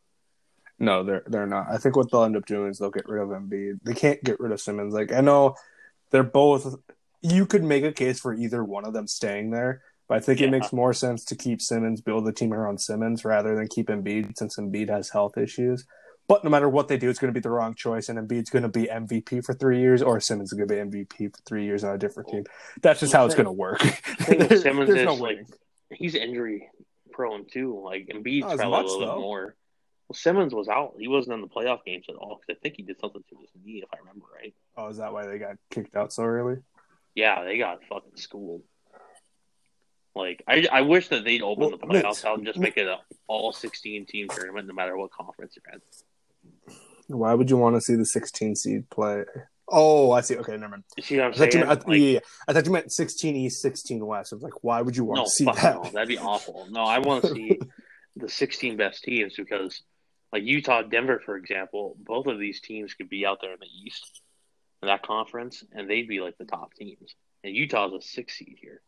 No, 0.78 1.02
they're 1.02 1.22
they're 1.26 1.46
not. 1.46 1.66
I 1.70 1.78
think 1.78 1.96
what 1.96 2.10
they'll 2.10 2.24
end 2.24 2.36
up 2.36 2.46
doing 2.46 2.70
is 2.70 2.78
they'll 2.78 2.90
get 2.90 3.08
rid 3.08 3.22
of 3.22 3.28
Embiid. 3.30 3.80
They 3.82 3.94
can't 3.94 4.22
get 4.22 4.38
rid 4.40 4.52
of 4.52 4.60
Simmons. 4.60 4.92
Like 4.94 5.12
I 5.12 5.20
know 5.22 5.56
they're 6.10 6.22
both. 6.22 6.76
You 7.22 7.46
could 7.46 7.62
make 7.64 7.84
a 7.84 7.92
case 7.92 8.18
for 8.20 8.32
either 8.34 8.64
one 8.64 8.84
of 8.86 8.92
them 8.94 9.06
staying 9.06 9.50
there, 9.50 9.82
but 10.08 10.16
I 10.16 10.20
think 10.20 10.40
Yeah. 10.40 10.46
it 10.46 10.50
makes 10.50 10.72
more 10.72 10.92
sense 10.94 11.24
to 11.26 11.36
keep 11.36 11.60
Simmons, 11.60 12.00
build 12.00 12.24
the 12.26 12.32
team 12.32 12.52
around 12.54 12.80
Simmons, 12.80 13.24
rather 13.24 13.54
than 13.54 13.68
keep 13.68 13.88
Embiid 13.88 14.36
since 14.38 14.56
Embiid 14.56 14.88
has 14.88 15.10
health 15.10 15.36
issues. 15.36 15.84
But 16.28 16.44
no 16.44 16.50
matter 16.50 16.68
what 16.68 16.86
they 16.88 16.96
do, 16.96 17.10
it's 17.10 17.18
going 17.18 17.32
to 17.34 17.38
be 17.38 17.42
the 17.42 17.50
wrong 17.50 17.74
choice, 17.74 18.08
and 18.08 18.16
Embiid's 18.18 18.50
going 18.50 18.62
to 18.62 18.68
be 18.68 18.86
MVP 18.86 19.44
for 19.44 19.52
three 19.52 19.80
years, 19.80 20.00
or 20.00 20.20
Simmons 20.20 20.52
is 20.52 20.56
going 20.56 20.68
to 20.68 20.74
be 20.74 20.80
MVP 20.80 21.28
for 21.36 21.42
three 21.44 21.64
years 21.64 21.82
on 21.84 21.94
a 21.94 21.98
different 21.98 22.28
team. 22.30 22.44
That's 22.82 23.00
just 23.00 23.12
how 23.12 23.26
it's 23.26 23.34
going 23.34 23.46
to 23.46 23.52
work. 23.52 23.80
There- 24.28 24.56
Simmons 24.58 24.90
is, 24.90 25.04
no 25.04 25.14
like. 25.14 25.40
He's 25.90 26.14
injury 26.14 26.70
prone 27.12 27.46
too. 27.46 27.82
Like 27.84 28.06
Embiid's 28.06 28.42
Not 28.42 28.56
probably 28.58 28.70
much, 28.70 28.86
a 28.86 28.92
little 28.92 29.00
though. 29.06 29.14
bit 29.16 29.20
more. 29.20 29.56
Well, 30.08 30.14
Simmons 30.14 30.54
was 30.54 30.68
out. 30.68 30.94
He 30.98 31.08
wasn't 31.08 31.34
in 31.34 31.40
the 31.40 31.48
playoff 31.48 31.84
games 31.84 32.06
at 32.08 32.14
all 32.14 32.40
because 32.40 32.56
I 32.58 32.62
think 32.62 32.76
he 32.76 32.82
did 32.84 33.00
something 33.00 33.22
to 33.28 33.36
his 33.40 33.50
knee, 33.64 33.80
if 33.82 33.88
I 33.92 33.98
remember 33.98 34.26
right. 34.34 34.54
Oh, 34.76 34.88
is 34.88 34.98
that 34.98 35.12
why 35.12 35.26
they 35.26 35.38
got 35.38 35.56
kicked 35.70 35.96
out 35.96 36.12
so 36.12 36.24
early? 36.24 36.58
Yeah, 37.14 37.44
they 37.44 37.58
got 37.58 37.84
fucking 37.88 38.16
schooled. 38.16 38.62
Like 40.14 40.42
I, 40.48 40.66
I 40.72 40.80
wish 40.82 41.08
that 41.08 41.24
they'd 41.24 41.42
open 41.42 41.62
Well, 41.62 41.70
the 41.70 41.78
playoffs 41.78 42.24
out 42.24 42.38
and 42.38 42.46
just 42.46 42.58
make 42.58 42.76
it 42.76 42.88
an 42.88 42.98
all 43.28 43.52
sixteen 43.52 44.06
team 44.06 44.28
tournament, 44.28 44.66
no 44.66 44.74
matter 44.74 44.96
what 44.96 45.12
conference 45.12 45.56
you're 45.56 45.74
in. 45.74 45.80
Why 47.18 47.34
would 47.34 47.50
you 47.50 47.56
want 47.56 47.76
to 47.76 47.80
see 47.80 47.96
the 47.96 48.06
16 48.06 48.54
seed 48.54 48.88
play? 48.90 49.24
Oh, 49.68 50.12
I 50.12 50.20
see. 50.20 50.36
Okay, 50.36 50.52
never 50.52 50.68
mind. 50.68 50.84
You 50.96 51.02
see 51.02 51.16
what 51.16 51.26
I'm 51.26 51.32
I 51.32 51.34
thought, 51.36 51.44
you 51.46 51.52
saying? 51.52 51.66
meant, 51.66 51.82
I, 51.84 51.90
Like, 51.90 52.00
yeah, 52.00 52.18
I 52.48 52.52
thought 52.52 52.66
you 52.66 52.72
meant 52.72 52.92
16 52.92 53.36
East, 53.36 53.62
16 53.62 54.04
West. 54.06 54.32
I 54.32 54.36
was 54.36 54.42
like, 54.42 54.62
why 54.62 54.80
would 54.80 54.96
you 54.96 55.04
want 55.04 55.18
no, 55.18 55.24
to 55.24 55.30
see 55.30 55.44
that? 55.44 55.74
no, 55.74 55.90
that'd 55.90 56.08
be 56.08 56.18
awful. 56.18 56.66
No, 56.70 56.82
I 56.82 56.98
want 56.98 57.24
to 57.24 57.34
see 57.34 57.58
the 58.16 58.28
16 58.28 58.76
best 58.76 59.02
teams 59.02 59.34
because, 59.36 59.82
like 60.32 60.44
Utah, 60.44 60.82
Denver, 60.82 61.20
for 61.24 61.36
example, 61.36 61.96
both 61.98 62.26
of 62.26 62.38
these 62.38 62.60
teams 62.60 62.94
could 62.94 63.08
be 63.08 63.26
out 63.26 63.38
there 63.40 63.52
in 63.52 63.58
the 63.60 63.66
East, 63.86 64.22
that 64.86 65.02
conference, 65.02 65.64
and 65.72 65.88
they'd 65.88 66.08
be 66.08 66.20
like 66.20 66.38
the 66.38 66.44
top 66.44 66.74
teams. 66.74 67.14
And 67.44 67.54
Utah's 67.54 67.92
a 67.92 68.00
six 68.00 68.38
seed 68.38 68.56
here 68.60 68.80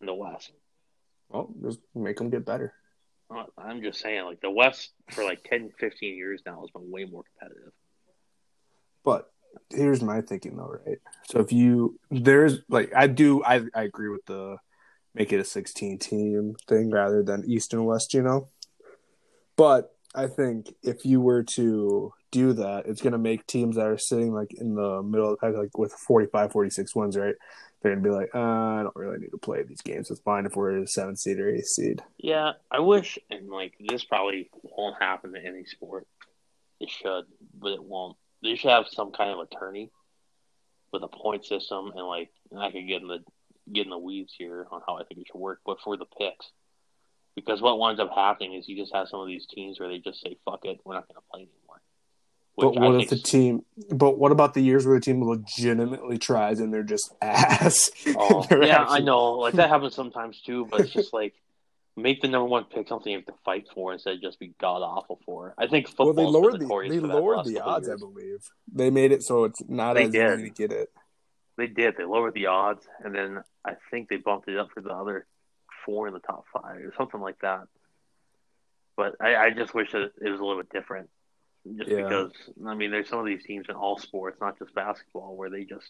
in 0.00 0.06
the 0.06 0.14
West. 0.14 0.52
Well, 1.28 1.52
just 1.62 1.78
make 1.94 2.16
them 2.16 2.30
get 2.30 2.44
better. 2.44 2.74
I'm 3.56 3.82
just 3.82 4.00
saying, 4.00 4.24
like 4.24 4.40
the 4.40 4.50
West 4.50 4.90
for 5.10 5.22
like 5.24 5.44
10, 5.44 5.70
15 5.78 6.16
years 6.16 6.42
now 6.44 6.60
has 6.60 6.70
been 6.70 6.90
way 6.90 7.04
more 7.04 7.22
competitive. 7.22 7.72
But 9.04 9.30
here's 9.70 10.02
my 10.02 10.20
thinking 10.20 10.56
though, 10.56 10.78
right? 10.84 10.98
So 11.28 11.40
if 11.40 11.52
you 11.52 11.98
there's 12.10 12.58
like 12.68 12.92
I 12.94 13.06
do 13.06 13.42
I 13.44 13.62
I 13.74 13.82
agree 13.82 14.08
with 14.08 14.26
the 14.26 14.56
make 15.14 15.32
it 15.32 15.40
a 15.40 15.44
16 15.44 15.98
team 15.98 16.56
thing 16.68 16.90
rather 16.90 17.22
than 17.22 17.44
East 17.48 17.72
and 17.72 17.84
West, 17.84 18.14
you 18.14 18.22
know. 18.22 18.48
But 19.56 19.94
I 20.14 20.26
think 20.26 20.74
if 20.82 21.04
you 21.04 21.20
were 21.20 21.42
to 21.42 22.12
do 22.30 22.52
that, 22.54 22.86
it's 22.86 23.02
going 23.02 23.12
to 23.12 23.18
make 23.18 23.46
teams 23.46 23.76
that 23.76 23.86
are 23.86 23.98
sitting 23.98 24.32
like 24.32 24.52
in 24.54 24.74
the 24.74 25.02
middle 25.02 25.32
of 25.32 25.38
the 25.38 25.46
pack, 25.46 25.56
like 25.56 25.76
with 25.76 25.92
45, 25.92 26.52
46 26.52 26.94
wins, 26.94 27.16
right? 27.16 27.34
They're 27.82 27.92
going 27.92 28.02
to 28.02 28.08
be 28.08 28.14
like, 28.14 28.30
uh, 28.34 28.38
I 28.38 28.82
don't 28.82 28.96
really 28.96 29.18
need 29.18 29.30
to 29.30 29.38
play 29.38 29.62
these 29.62 29.80
games. 29.80 30.10
It's 30.10 30.20
fine 30.20 30.46
if 30.46 30.54
we're 30.54 30.78
a 30.78 30.86
seven 30.86 31.16
seed 31.16 31.38
or 31.38 31.48
eight 31.48 31.66
seed. 31.66 32.02
Yeah, 32.18 32.52
I 32.70 32.80
wish, 32.80 33.18
and 33.30 33.48
like 33.48 33.74
this 33.80 34.04
probably 34.04 34.50
won't 34.62 35.00
happen 35.00 35.34
in 35.34 35.46
any 35.46 35.64
sport. 35.64 36.06
It 36.78 36.90
should, 36.90 37.24
but 37.58 37.72
it 37.72 37.82
won't. 37.82 38.16
They 38.42 38.56
should 38.56 38.70
have 38.70 38.86
some 38.88 39.12
kind 39.12 39.30
of 39.30 39.40
attorney 39.40 39.90
with 40.92 41.02
a 41.02 41.08
point 41.08 41.46
system, 41.46 41.92
and 41.94 42.06
like 42.06 42.30
and 42.50 42.60
I 42.60 42.70
could 42.70 42.86
get 42.86 43.02
in 43.02 43.08
the 43.08 43.18
get 43.72 43.84
in 43.84 43.90
the 43.90 43.98
weeds 43.98 44.34
here 44.36 44.66
on 44.70 44.82
how 44.86 44.96
I 44.96 45.04
think 45.04 45.20
it 45.20 45.28
should 45.28 45.38
work. 45.38 45.60
But 45.64 45.80
for 45.80 45.96
the 45.96 46.06
picks, 46.18 46.50
because 47.34 47.62
what 47.62 47.78
winds 47.78 48.00
up 48.00 48.10
happening 48.14 48.54
is 48.54 48.68
you 48.68 48.76
just 48.76 48.94
have 48.94 49.08
some 49.08 49.20
of 49.20 49.26
these 49.26 49.46
teams 49.46 49.80
where 49.80 49.88
they 49.88 49.98
just 49.98 50.20
say, 50.20 50.36
"Fuck 50.44 50.64
it, 50.64 50.80
we're 50.84 50.94
not 50.94 51.08
going 51.08 51.16
to 51.16 51.30
play 51.30 51.40
anymore." 51.42 51.59
But 52.60 52.74
what 52.76 53.00
if 53.02 53.08
the 53.10 53.16
team? 53.16 53.64
But 53.90 54.18
what 54.18 54.32
about 54.32 54.54
the 54.54 54.60
years 54.60 54.86
where 54.86 54.96
the 54.98 55.04
team 55.04 55.22
legitimately 55.22 56.18
tries 56.18 56.60
and 56.60 56.72
they're 56.72 56.82
just 56.82 57.12
ass? 57.22 57.90
Oh, 58.16 58.42
They're 58.48 58.64
yeah, 58.64 58.82
actually- 58.82 58.96
I 58.96 59.00
know. 59.00 59.32
Like 59.32 59.54
that 59.54 59.68
happens 59.68 59.94
sometimes 60.02 60.40
too, 60.40 60.66
but 60.70 60.80
it's 60.80 60.92
just 60.92 61.12
like 61.12 61.34
make 61.96 62.22
the 62.22 62.28
number 62.28 62.46
one 62.46 62.64
pick 62.64 62.88
something 62.88 63.10
you 63.12 63.18
have 63.18 63.26
to 63.26 63.34
fight 63.44 63.66
for 63.74 63.92
instead 63.92 64.14
of 64.14 64.20
just 64.22 64.38
be 64.38 64.52
god 64.60 64.82
awful 64.82 65.18
for. 65.26 65.54
I 65.58 65.66
think 65.66 65.86
Well, 65.98 66.08
football. 66.08 66.14
they 66.32 66.38
lowered 66.38 66.60
the 66.60 66.88
they 66.88 67.00
lowered 67.00 67.44
the 67.46 67.60
odds, 67.60 67.88
I 67.88 67.96
believe. 67.96 68.38
They 68.72 68.90
made 68.90 69.12
it 69.12 69.22
so 69.22 69.44
it's 69.44 69.60
not 69.68 69.94
They 69.94 70.04
as 70.04 70.10
did. 70.12 70.40
easy 70.40 70.48
to 70.50 70.54
get 70.54 70.72
it. 70.72 70.88
They 71.58 71.66
did. 71.66 71.96
They 71.98 72.04
lowered 72.04 72.32
the 72.34 72.46
odds, 72.46 72.86
and 73.04 73.14
then 73.14 73.42
I 73.66 73.72
think 73.90 74.08
they 74.08 74.16
bumped 74.16 74.48
it 74.48 74.56
up 74.56 74.68
for 74.72 74.80
the 74.80 74.90
other 74.94 75.26
four 75.84 76.06
in 76.08 76.14
the 76.14 76.20
top 76.20 76.44
five 76.52 76.76
or 76.76 76.94
something 76.96 77.20
like 77.20 77.38
that. 77.40 77.64
But 78.96 79.16
I, 79.20 79.34
I 79.36 79.50
just 79.50 79.74
wish 79.74 79.92
that 79.92 80.12
it 80.22 80.30
was 80.30 80.40
a 80.40 80.44
little 80.44 80.62
bit 80.62 80.70
different, 80.70 81.10
just 81.76 81.90
Yeah. 81.90 82.02
because 82.04 82.32
I 82.66 82.74
mean, 82.74 82.90
there's 82.90 83.08
some 83.08 83.18
of 83.20 83.26
these 83.26 83.44
teams 83.44 83.66
in 83.68 83.74
all 83.74 83.98
sports, 83.98 84.40
not 84.40 84.58
just 84.58 84.74
basketball, 84.74 85.36
where 85.36 85.50
they 85.50 85.64
just 85.64 85.88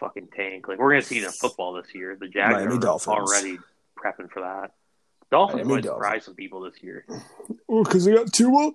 fucking 0.00 0.28
tank. 0.36 0.68
Like 0.68 0.78
we're 0.78 0.90
gonna 0.90 1.02
see 1.02 1.18
it 1.18 1.24
in 1.24 1.30
football 1.30 1.72
this 1.74 1.94
year. 1.94 2.16
The 2.16 2.28
Jags 2.28 2.54
Miami 2.54 2.76
are 2.76 2.78
Dolphins. 2.78 3.16
already 3.16 3.58
prepping 3.98 4.30
for 4.30 4.40
that. 4.42 4.72
Dolphins 5.30 5.58
Miami 5.64 5.74
might 5.74 5.84
Dolphins. 5.84 6.04
surprise 6.04 6.24
some 6.24 6.34
people 6.34 6.60
this 6.60 6.82
year. 6.82 7.04
Oh, 7.68 7.82
because 7.84 8.04
they 8.04 8.14
got 8.14 8.32
Tua. 8.32 8.72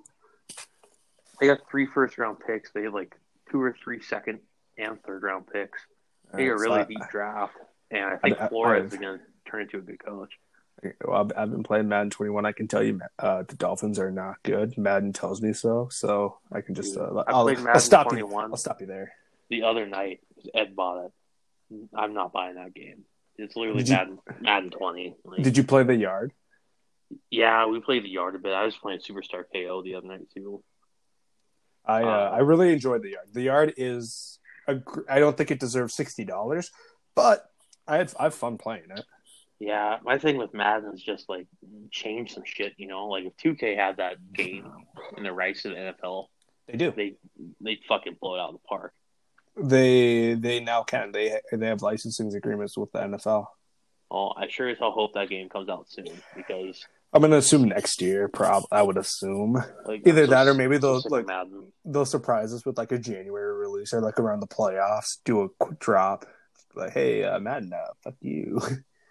They 1.39 1.47
got 1.47 1.59
three 1.69 1.85
first 1.85 2.17
round 2.17 2.37
picks. 2.45 2.71
They 2.71 2.83
had 2.83 2.93
like 2.93 3.15
two 3.51 3.61
or 3.61 3.75
three 3.83 4.01
second 4.01 4.39
and 4.77 5.01
third 5.03 5.23
round 5.23 5.47
picks. 5.51 5.79
They 6.33 6.49
uh, 6.49 6.55
got 6.55 6.59
a 6.59 6.63
really 6.69 6.85
deep 6.85 7.09
draft, 7.11 7.53
and 7.91 8.03
I 8.05 8.17
think 8.17 8.39
I- 8.41 8.45
I- 8.45 8.49
Flores 8.49 8.83
I've- 8.85 8.95
is 8.95 9.01
going 9.01 9.19
to 9.19 9.23
turn 9.49 9.61
into 9.61 9.77
a 9.77 9.81
good 9.81 10.03
coach. 10.03 10.33
Well, 11.05 11.21
I've, 11.21 11.31
I've 11.37 11.51
been 11.51 11.63
playing 11.63 11.89
Madden 11.89 12.09
21. 12.09 12.45
I 12.45 12.51
can 12.51 12.67
tell 12.67 12.81
you, 12.83 13.01
uh, 13.17 13.43
the 13.47 13.55
Dolphins 13.55 13.99
are 13.99 14.11
not 14.11 14.41
good. 14.43 14.77
Madden 14.77 15.11
tells 15.13 15.41
me 15.41 15.53
so, 15.53 15.89
so 15.91 16.37
I 16.51 16.61
can 16.61 16.75
just. 16.75 16.95
Uh, 16.97 17.23
I 17.27 17.31
I'll, 17.31 17.47
I'll 17.49 17.55
Madden 17.55 17.79
stop 17.81 18.11
you. 18.13 18.33
I'll 18.35 18.55
stop 18.57 18.79
you 18.81 18.87
there. 18.87 19.11
the 19.49 19.63
other 19.63 19.85
night. 19.85 20.21
Ed 20.53 20.75
bought 20.75 21.05
it. 21.05 21.11
I'm 21.93 22.13
not 22.13 22.31
buying 22.31 22.55
that 22.55 22.73
game. 22.73 23.03
It's 23.37 23.55
literally 23.55 23.83
Did 23.83 23.89
you- 23.89 23.95
Madden, 23.95 24.19
Madden 24.39 24.69
20. 24.69 25.15
Like, 25.25 25.43
Did 25.43 25.57
you 25.57 25.63
play 25.63 25.83
the 25.83 25.95
yard? 25.95 26.31
yeah, 27.31 27.65
we 27.65 27.79
played 27.79 28.03
the 28.03 28.09
yard 28.09 28.35
a 28.35 28.39
bit. 28.39 28.53
I 28.53 28.63
was 28.65 28.77
playing 28.77 28.99
Superstar 28.99 29.43
KO 29.53 29.81
the 29.81 29.95
other 29.95 30.07
night 30.07 30.27
too. 30.33 30.63
I 31.85 32.03
uh, 32.03 32.05
Uh, 32.05 32.31
I 32.35 32.37
really 32.39 32.71
enjoyed 32.71 33.01
the 33.01 33.11
yard. 33.11 33.27
The 33.33 33.41
yard 33.41 33.73
is. 33.77 34.39
A, 34.67 34.79
I 35.09 35.19
don't 35.19 35.35
think 35.35 35.49
it 35.51 35.59
deserves 35.59 35.93
sixty 35.93 36.23
dollars, 36.23 36.69
but 37.15 37.43
I 37.87 37.97
had 37.97 38.13
I 38.19 38.23
have 38.25 38.35
fun 38.35 38.57
playing 38.57 38.83
it. 38.95 39.03
Yeah, 39.59 39.97
my 40.03 40.17
thing 40.17 40.37
with 40.37 40.53
Madden 40.53 40.93
is 40.93 41.01
just 41.03 41.27
like 41.27 41.47
change 41.91 42.33
some 42.33 42.43
shit. 42.45 42.73
You 42.77 42.87
know, 42.87 43.07
like 43.07 43.25
if 43.25 43.35
2K 43.37 43.75
had 43.75 43.97
that 43.97 44.15
game 44.33 44.71
in 45.17 45.23
the 45.23 45.33
rights 45.33 45.63
to 45.63 45.69
the 45.69 45.75
NFL, 45.75 46.27
They 46.67 46.77
do. 46.77 46.91
they 46.95 47.15
they 47.59 47.79
fucking 47.87 48.15
blow 48.21 48.35
it 48.35 48.39
out 48.39 48.49
of 48.49 48.53
the 48.55 48.67
park. 48.67 48.93
They 49.61 50.35
they 50.35 50.59
now 50.61 50.83
can. 50.83 51.11
They 51.11 51.39
they 51.51 51.67
have 51.67 51.81
licensing 51.81 52.33
agreements 52.33 52.77
with 52.77 52.91
the 52.93 52.99
NFL. 52.99 53.47
Oh, 54.11 54.31
I 54.35 54.47
sure 54.47 54.69
as 54.69 54.77
hell 54.79 54.91
hope 54.91 55.13
that 55.13 55.29
game 55.29 55.49
comes 55.49 55.67
out 55.69 55.89
soon 55.89 56.07
because 56.35 56.85
I'm 57.11 57.21
gonna 57.21 57.35
assume 57.37 57.63
next 57.67 58.01
year. 58.01 58.29
Prob 58.29 58.63
I 58.71 58.81
would 58.81 58.97
assume 58.97 59.61
like 59.85 60.03
Either 60.07 60.25
so 60.25 60.31
that 60.31 60.47
or 60.47 60.53
maybe 60.53 60.75
so 60.77 60.81
those, 60.81 61.03
sick 61.03 61.11
of 61.11 61.17
like- 61.17 61.27
Madden. 61.27 61.73
they'll 61.83 62.05
surprise 62.05 62.53
us 62.53 62.65
with 62.65 62.77
like 62.77 62.91
a 62.93 62.97
January 62.97 63.53
release 63.57 63.93
or 63.93 63.99
like 64.01 64.19
around 64.19 64.39
the 64.39 64.47
playoffs. 64.47 65.17
Do 65.25 65.41
a 65.41 65.49
quick 65.49 65.79
drop, 65.79 66.25
like 66.75 66.93
hey, 66.93 67.25
uh, 67.25 67.39
Madden, 67.39 67.73
uh, 67.73 67.91
fuck 68.03 68.15
you. 68.21 68.61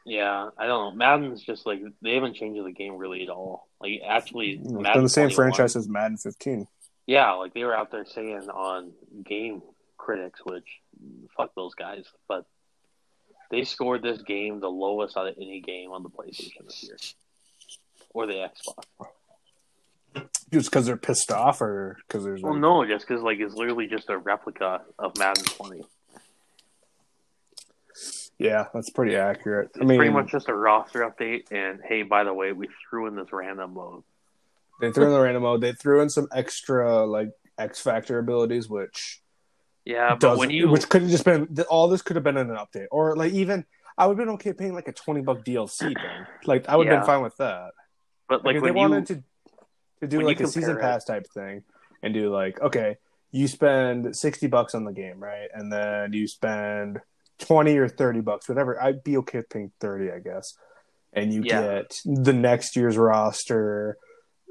Yeah, 0.09 0.49
I 0.57 0.67
don't 0.67 0.95
know. 0.95 0.97
Madden's 0.97 1.43
just 1.43 1.67
like 1.67 1.83
they 2.01 2.15
haven't 2.15 2.35
changed 2.35 2.65
the 2.65 2.73
game 2.73 2.97
really 2.97 3.23
at 3.23 3.29
all. 3.29 3.69
Like 3.79 4.01
actually, 4.07 4.53
It's 4.53 4.71
Madden 4.71 4.93
been 4.93 5.03
the 5.03 5.09
same 5.11 5.29
21 5.29 5.35
franchise 5.35 5.77
as 5.77 5.87
Madden 5.87 6.17
15. 6.17 6.67
Yeah, 7.07 7.33
like 7.33 7.53
they 7.53 7.63
were 7.63 7.77
out 7.77 7.91
there 7.91 8.07
saying 8.07 8.49
on 8.49 8.93
Game 9.23 9.61
Critics, 9.99 10.41
which 10.45 10.67
fuck 11.37 11.55
those 11.55 11.75
guys, 11.75 12.07
but 12.27 12.47
they 13.51 13.65
scored 13.65 14.03
this 14.03 14.23
game 14.23 14.61
the 14.61 14.69
lowest 14.69 15.17
out 15.17 15.29
of 15.29 15.35
any 15.37 15.61
game 15.61 15.91
on 15.91 16.03
the 16.03 16.11
PlayStation 16.11 16.65
this 16.65 16.83
year, 16.85 16.97
or 18.15 18.27
the 18.27 18.33
Xbox. 18.33 19.09
Just 20.51 20.71
because 20.71 20.87
they're 20.87 20.97
pissed 20.97 21.31
off, 21.31 21.61
or 21.61 21.99
because 22.09 22.25
there's 22.25 22.41
Well, 22.43 22.55
like, 22.55 22.63
no, 22.63 22.87
just 22.87 23.07
because 23.07 23.23
like 23.23 23.41
it's 23.41 23.55
literally 23.55 23.87
just 23.87 24.09
a 24.09 24.17
replica 24.17 24.81
of 24.99 25.19
Madden 25.19 25.45
20. 25.45 25.85
Yeah, 28.39 28.67
that's 28.73 28.91
pretty 28.91 29.17
accurate. 29.17 29.71
It's 29.75 29.81
I 29.83 29.85
mean, 29.85 29.99
pretty 29.99 30.13
much 30.13 30.31
just 30.31 30.49
a 30.49 30.55
roster 30.55 31.01
update, 31.01 31.51
and 31.51 31.81
hey, 31.85 32.03
by 32.03 32.25
the 32.25 32.33
way, 32.33 32.53
we 32.53 32.69
threw 32.89 33.07
in 33.07 33.17
this 33.17 33.33
random 33.33 33.75
mode. 33.75 34.03
they 34.81 34.93
threw 34.93 35.07
in 35.07 35.13
the 35.13 35.21
random 35.21 35.43
mode. 35.43 35.61
They 35.61 35.73
threw 35.73 36.01
in 36.01 36.09
some 36.11 36.29
extra 36.33 37.05
like 37.05 37.31
X 37.59 37.81
Factor 37.81 38.19
abilities, 38.19 38.69
which 38.69 39.21
Yeah, 39.85 40.15
but 40.15 40.39
when 40.39 40.51
you 40.51 40.69
which 40.69 40.89
could 40.89 41.03
have 41.03 41.11
just 41.11 41.25
been 41.25 41.49
all 41.69 41.89
this 41.89 42.03
could 42.03 42.17
have 42.17 42.25
been 42.25 42.37
in 42.37 42.51
an 42.51 42.57
update, 42.57 42.87
or 42.91 43.17
like 43.17 43.33
even 43.33 43.65
I 43.97 44.07
would 44.07 44.17
have 44.17 44.25
been 44.27 44.35
okay 44.35 44.53
paying 44.53 44.75
like 44.75 44.87
a 44.89 44.93
twenty 44.93 45.21
buck 45.23 45.45
DLC 45.45 45.81
thing. 45.81 46.27
Like 46.45 46.69
I 46.69 46.77
would 46.77 46.87
have 46.87 46.93
Yeah. 46.95 47.01
been 47.01 47.07
fine 47.07 47.23
with 47.23 47.37
that. 47.39 47.73
but 48.29 48.45
Like, 48.45 48.55
like 48.55 48.63
they 48.63 48.69
you 48.69 48.75
wanted 48.75 49.07
to 49.07 49.23
to 50.01 50.07
do 50.07 50.21
like 50.21 50.39
a 50.41 50.47
season 50.47 50.77
it- 50.77 50.81
pass 50.81 51.05
type 51.05 51.27
thing 51.35 51.65
and 52.05 52.15
do 52.15 52.31
like 52.33 52.61
okay, 52.61 52.99
you 53.33 53.49
spend 53.49 54.15
sixty 54.15 54.47
bucks 54.47 54.77
on 54.77 54.85
the 54.85 54.93
game, 54.93 55.19
right, 55.19 55.49
and 55.53 55.73
then 55.73 56.13
you 56.13 56.29
spend 56.29 57.01
twenty 57.39 57.77
or 57.79 57.89
thirty 57.89 58.21
bucks, 58.21 58.49
whatever. 58.49 58.81
I'd 58.83 59.03
be 59.05 59.17
okay 59.19 59.39
with 59.39 59.49
paying 59.51 59.73
thirty, 59.81 60.11
I 60.11 60.19
guess, 60.19 60.55
and 61.13 61.33
you 61.33 61.43
Yeah. 61.45 61.61
get 61.61 62.01
the 62.05 62.33
next 62.33 62.77
year's 62.77 62.97
roster. 62.97 63.97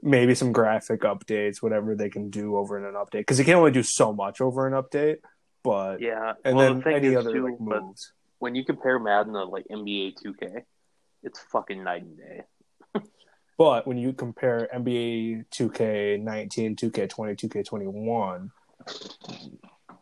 Maybe 0.03 0.35
some 0.35 0.51
graphic 0.51 1.01
updates, 1.01 1.61
whatever 1.61 1.95
they 1.95 2.09
can 2.09 2.29
do 2.29 2.55
over 2.55 2.77
in 2.77 2.85
an 2.85 2.93
update, 2.93 3.21
because 3.21 3.39
you 3.39 3.45
can 3.45 3.55
only 3.55 3.71
do 3.71 3.81
so 3.83 4.13
much 4.13 4.41
over 4.41 4.67
an 4.67 4.73
update. 4.73 5.17
But 5.63 6.01
yeah, 6.01 6.33
and 6.45 6.55
well, 6.55 6.67
then 6.67 6.77
the 6.77 6.83
thing 6.83 6.95
any 6.97 7.07
is, 7.07 7.15
other 7.17 7.31
too, 7.33 7.45
like 7.45 7.59
moves. 7.59 8.13
when 8.37 8.53
you 8.53 8.63
compare 8.63 8.99
Madden 8.99 9.33
to 9.33 9.43
like 9.45 9.65
NBA 9.71 10.13
2K, 10.23 10.63
it's 11.23 11.39
fucking 11.51 11.83
night 11.83 12.03
and 12.03 12.17
day. 12.17 12.41
But 13.57 13.87
when 13.87 13.97
you 13.97 14.13
compare 14.13 14.69
NBA 14.71 15.45
2K19, 15.49 16.75
2K20, 16.79 17.35
2K21, 17.35 18.51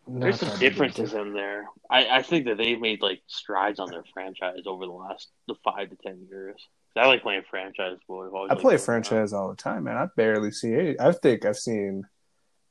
There's 0.08 0.40
some 0.40 0.60
differences 0.60 1.14
in 1.14 1.34
there. 1.34 1.66
I, 1.90 2.08
I 2.18 2.22
think 2.22 2.46
that 2.46 2.58
they've 2.58 2.80
made 2.80 3.02
like 3.02 3.22
strides 3.28 3.80
on 3.80 3.90
their 3.90 4.04
franchise 4.14 4.62
over 4.66 4.86
the 4.86 4.92
last 4.92 5.30
the 5.48 5.56
five 5.64 5.90
to 5.90 5.96
ten 5.96 6.28
years. 6.30 6.56
I 6.98 7.08
like 7.08 7.24
playing 7.24 7.44
franchise, 7.50 7.98
always 8.08 8.52
I 8.52 8.56
play 8.56 8.78
franchise 8.78 9.34
all 9.34 9.50
the 9.50 9.56
time, 9.56 9.84
man. 9.84 9.98
I 9.98 10.08
barely 10.16 10.52
see 10.52 10.70
it. 10.72 10.98
I 11.00 11.12
think 11.12 11.44
I've 11.46 11.58
seen 11.58 12.04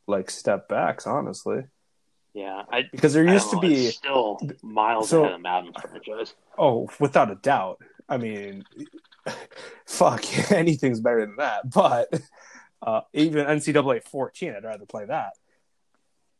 like 0.06 0.30
step 0.30 0.66
backs, 0.68 1.06
honestly, 1.06 1.64
Yeah, 2.32 2.62
I 2.72 2.84
because 2.90 3.12
there 3.12 3.24
used 3.26 3.50
to 3.50 3.58
be 3.60 3.86
it's 3.86 3.96
still 3.98 4.38
miles 4.62 5.10
So- 5.10 5.24
ahead 5.24 5.34
of 5.34 5.40
Madden's 5.42 5.76
franchise. 5.80 6.34
oh, 6.56 6.88
without 7.00 7.30
a 7.30 7.34
doubt. 7.34 7.80
I 8.08 8.16
mean, 8.16 8.64
fuck, 9.86 10.24
anything's 10.52 11.00
better 11.00 11.20
than 11.26 11.36
that. 11.36 11.68
But 11.70 12.08
uh, 12.80 13.02
even 13.12 13.44
NCAA 13.46 14.04
14, 14.04 14.54
I'd 14.56 14.64
rather 14.64 14.86
play 14.86 15.04
that. 15.06 15.32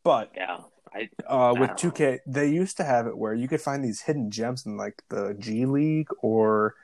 But 0.04 0.30
Yeah, 0.36 0.58
I 0.94 1.08
uh, 1.26 1.54
with 1.58 1.70
I 1.70 1.74
2K, 1.74 2.20
they 2.26 2.48
used 2.50 2.76
to 2.76 2.84
have 2.84 3.06
it 3.06 3.16
where 3.18 3.34
you 3.34 3.48
could 3.48 3.60
find 3.60 3.84
these 3.84 4.02
hidden 4.02 4.30
gems 4.30 4.64
in 4.64 4.76
like 4.76 5.02
the 5.08 5.34
G 5.38 5.66
League 5.66 6.08
or 6.22 6.74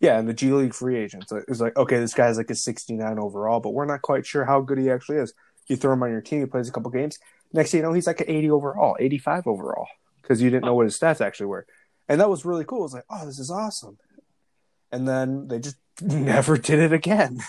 yeah, 0.00 0.18
in 0.18 0.26
the 0.26 0.34
G 0.34 0.50
League 0.50 0.74
free 0.74 0.96
agents. 0.96 1.28
So 1.28 1.40
was 1.48 1.60
like 1.60 1.76
okay, 1.76 1.98
this 1.98 2.14
guy's 2.14 2.36
like 2.36 2.50
a 2.50 2.54
69 2.54 3.18
overall, 3.18 3.60
but 3.60 3.70
we're 3.70 3.84
not 3.84 4.02
quite 4.02 4.26
sure 4.26 4.44
how 4.44 4.60
good 4.60 4.78
he 4.78 4.90
actually 4.90 5.18
is. 5.18 5.32
You 5.68 5.76
throw 5.76 5.92
him 5.92 6.02
on 6.02 6.10
your 6.10 6.20
team, 6.20 6.40
he 6.40 6.46
plays 6.46 6.68
a 6.68 6.72
couple 6.72 6.90
games. 6.90 7.18
Next 7.52 7.70
thing 7.70 7.78
you 7.78 7.82
know, 7.84 7.92
he's 7.92 8.06
like 8.06 8.20
an 8.20 8.28
80 8.28 8.50
overall, 8.50 8.96
85 8.98 9.46
overall 9.46 9.86
because 10.20 10.42
you 10.42 10.50
didn't 10.50 10.64
know 10.64 10.74
what 10.74 10.84
his 10.84 10.98
stats 10.98 11.20
actually 11.20 11.46
were, 11.46 11.66
and 12.08 12.20
that 12.20 12.28
was 12.28 12.44
really 12.44 12.64
cool. 12.64 12.80
It 12.80 12.82
was 12.82 12.94
like, 12.94 13.04
oh, 13.08 13.24
this 13.24 13.38
is 13.38 13.50
awesome. 13.50 13.98
And 14.90 15.06
then 15.06 15.48
they 15.48 15.60
just 15.60 15.76
never 16.02 16.58
did 16.58 16.80
it 16.80 16.92
again. 16.92 17.40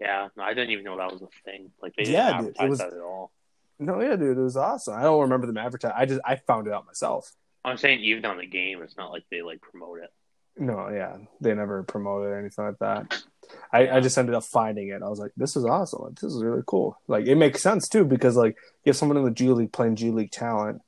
Yeah, 0.00 0.28
no, 0.36 0.44
I 0.44 0.54
didn't 0.54 0.70
even 0.70 0.84
know 0.84 0.96
that 0.96 1.12
was 1.12 1.22
a 1.22 1.28
thing. 1.44 1.72
Like 1.82 1.96
they 1.96 2.04
didn't 2.04 2.14
Yeah, 2.14 2.40
dude, 2.40 2.56
it 2.60 2.68
was- 2.68 2.78
that 2.78 2.92
at 2.92 3.00
all. 3.00 3.32
No, 3.78 4.00
yeah, 4.00 4.16
dude, 4.16 4.36
it 4.36 4.40
was 4.40 4.56
awesome. 4.56 4.94
I 4.94 5.02
don't 5.02 5.22
remember 5.22 5.46
them 5.46 5.56
advertising. 5.56 5.96
I 5.96 6.06
just 6.06 6.20
I 6.24 6.36
found 6.36 6.66
it 6.66 6.72
out 6.72 6.86
myself. 6.86 7.32
I'm 7.64 7.76
saying 7.76 8.00
even 8.00 8.24
on 8.24 8.38
the 8.38 8.46
game, 8.46 8.82
it's 8.82 8.96
not 8.96 9.12
like 9.12 9.24
they 9.30 9.42
like 9.42 9.60
promote 9.60 10.00
it. 10.00 10.10
No, 10.56 10.88
yeah, 10.88 11.16
they 11.40 11.54
never 11.54 11.84
promoted 11.84 12.30
or 12.30 12.38
anything 12.38 12.64
like 12.64 12.78
that. 12.80 13.22
I, 13.72 13.88
I 13.88 14.00
just 14.00 14.18
ended 14.18 14.34
up 14.34 14.44
finding 14.44 14.88
it. 14.88 15.02
I 15.02 15.08
was 15.08 15.18
like, 15.18 15.32
this 15.36 15.56
is 15.56 15.64
awesome. 15.64 16.02
Like, 16.02 16.16
this 16.16 16.32
is 16.32 16.42
really 16.42 16.62
cool. 16.66 17.00
Like, 17.06 17.26
it 17.26 17.36
makes 17.36 17.62
sense 17.62 17.88
too 17.88 18.04
because 18.04 18.36
like 18.36 18.56
you 18.84 18.90
have 18.90 18.96
someone 18.96 19.16
in 19.16 19.24
the 19.24 19.30
G 19.30 19.48
League 19.48 19.72
playing 19.72 19.96
G 19.96 20.10
League 20.10 20.32
talent. 20.32 20.82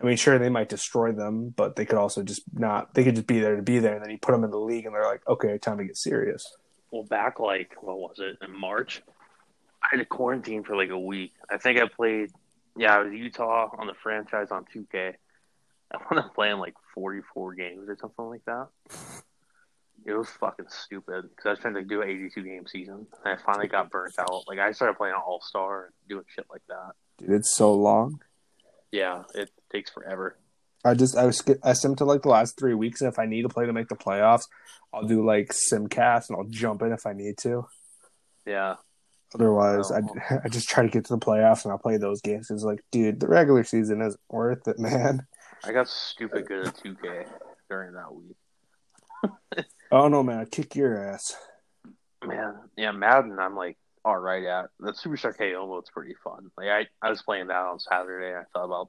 I 0.00 0.04
mean, 0.04 0.16
sure, 0.16 0.38
they 0.38 0.48
might 0.48 0.68
destroy 0.68 1.12
them, 1.12 1.50
but 1.50 1.76
they 1.76 1.84
could 1.84 1.98
also 1.98 2.22
just 2.22 2.42
not. 2.52 2.94
They 2.94 3.04
could 3.04 3.14
just 3.14 3.26
be 3.26 3.38
there 3.38 3.54
to 3.54 3.62
be 3.62 3.78
there, 3.78 3.94
and 3.94 4.04
then 4.04 4.10
you 4.10 4.18
put 4.18 4.32
them 4.32 4.42
in 4.42 4.50
the 4.50 4.58
league, 4.58 4.84
and 4.84 4.94
they're 4.94 5.04
like, 5.04 5.22
okay, 5.28 5.58
time 5.58 5.78
to 5.78 5.84
get 5.84 5.96
serious. 5.96 6.44
Well, 6.90 7.04
back 7.04 7.38
like 7.38 7.74
what 7.82 7.98
was 7.98 8.18
it 8.18 8.38
in 8.42 8.58
March? 8.58 9.02
I 9.92 9.96
had 9.96 10.02
to 10.02 10.06
quarantine 10.06 10.64
for 10.64 10.74
like 10.74 10.88
a 10.88 10.98
week. 10.98 11.32
I 11.50 11.58
think 11.58 11.78
I 11.78 11.86
played. 11.86 12.30
Yeah, 12.76 12.96
I 12.96 12.98
was 13.00 13.12
Utah 13.12 13.68
on 13.76 13.86
the 13.86 13.94
franchise 14.02 14.48
on 14.50 14.64
2K. 14.74 15.14
I 15.92 15.96
wound 15.98 16.24
up 16.24 16.34
playing 16.34 16.56
like 16.56 16.74
44 16.94 17.54
games 17.54 17.88
or 17.88 17.96
something 18.00 18.24
like 18.24 18.44
that. 18.46 18.68
It 20.06 20.14
was 20.14 20.30
fucking 20.30 20.66
stupid 20.68 21.24
because 21.28 21.44
I 21.46 21.50
was 21.50 21.58
trying 21.58 21.74
to 21.74 21.82
do 21.82 22.00
an 22.00 22.08
82 22.08 22.42
game 22.42 22.66
season, 22.66 23.06
and 23.24 23.38
I 23.38 23.40
finally 23.44 23.68
got 23.68 23.90
burnt 23.90 24.18
out. 24.18 24.44
Like 24.48 24.58
I 24.58 24.72
started 24.72 24.96
playing 24.96 25.14
All 25.14 25.42
Star 25.42 25.84
and 25.84 25.92
doing 26.08 26.24
shit 26.34 26.46
like 26.50 26.62
that. 26.68 26.92
Dude, 27.18 27.30
it's 27.30 27.54
so 27.54 27.74
long. 27.74 28.22
Yeah, 28.90 29.24
it 29.34 29.50
takes 29.70 29.90
forever. 29.90 30.38
I 30.84 30.94
just 30.94 31.16
I 31.16 31.26
was 31.26 31.44
I 31.62 31.74
sim 31.74 31.94
to 31.96 32.04
like 32.04 32.22
the 32.22 32.30
last 32.30 32.58
three 32.58 32.74
weeks, 32.74 33.02
and 33.02 33.12
if 33.12 33.18
I 33.18 33.26
need 33.26 33.42
to 33.42 33.48
play 33.48 33.66
to 33.66 33.72
make 33.72 33.88
the 33.88 33.94
playoffs, 33.94 34.48
I'll 34.92 35.06
do 35.06 35.24
like 35.24 35.52
simcast 35.52 36.30
and 36.30 36.38
I'll 36.38 36.48
jump 36.48 36.82
in 36.82 36.92
if 36.92 37.06
I 37.06 37.12
need 37.12 37.36
to. 37.42 37.66
Yeah, 38.46 38.76
Otherwise, 39.34 39.90
Oh. 39.90 39.96
I 40.30 40.40
I 40.44 40.48
just 40.48 40.68
try 40.68 40.82
to 40.84 40.88
get 40.90 41.04
to 41.06 41.14
the 41.14 41.24
playoffs 41.24 41.64
and 41.64 41.72
I'll 41.72 41.78
play 41.78 41.96
those 41.96 42.20
games. 42.20 42.50
It's 42.50 42.62
like, 42.64 42.84
dude, 42.90 43.20
the 43.20 43.28
regular 43.28 43.64
season 43.64 44.00
isn't 44.02 44.20
worth 44.28 44.66
it, 44.68 44.78
man. 44.80 45.26
I 45.64 45.72
got 45.72 45.88
stupid 45.88 46.46
good 46.46 46.66
at 46.68 46.76
2K 46.76 47.26
during 47.68 47.92
that 47.94 48.14
week. 48.14 48.36
Oh 49.92 50.08
no, 50.08 50.22
man, 50.22 50.38
I 50.38 50.46
kick 50.46 50.74
your 50.74 50.96
ass. 50.98 51.36
Man, 52.24 52.54
yeah, 52.78 52.92
Madden. 52.92 53.38
I'm 53.38 53.54
like 53.54 53.76
all 54.04 54.18
right 54.18 54.42
at 54.42 54.70
the 54.80 54.92
Superstar 54.92 55.36
KO 55.36 55.66
mode's 55.66 55.90
pretty 55.90 56.14
fun. 56.24 56.50
Like 56.56 56.68
I, 56.68 56.86
I 57.06 57.10
was 57.10 57.20
playing 57.20 57.48
that 57.48 57.56
on 57.56 57.78
Saturday. 57.78 58.34
I 58.34 58.44
thought 58.54 58.64
about 58.64 58.88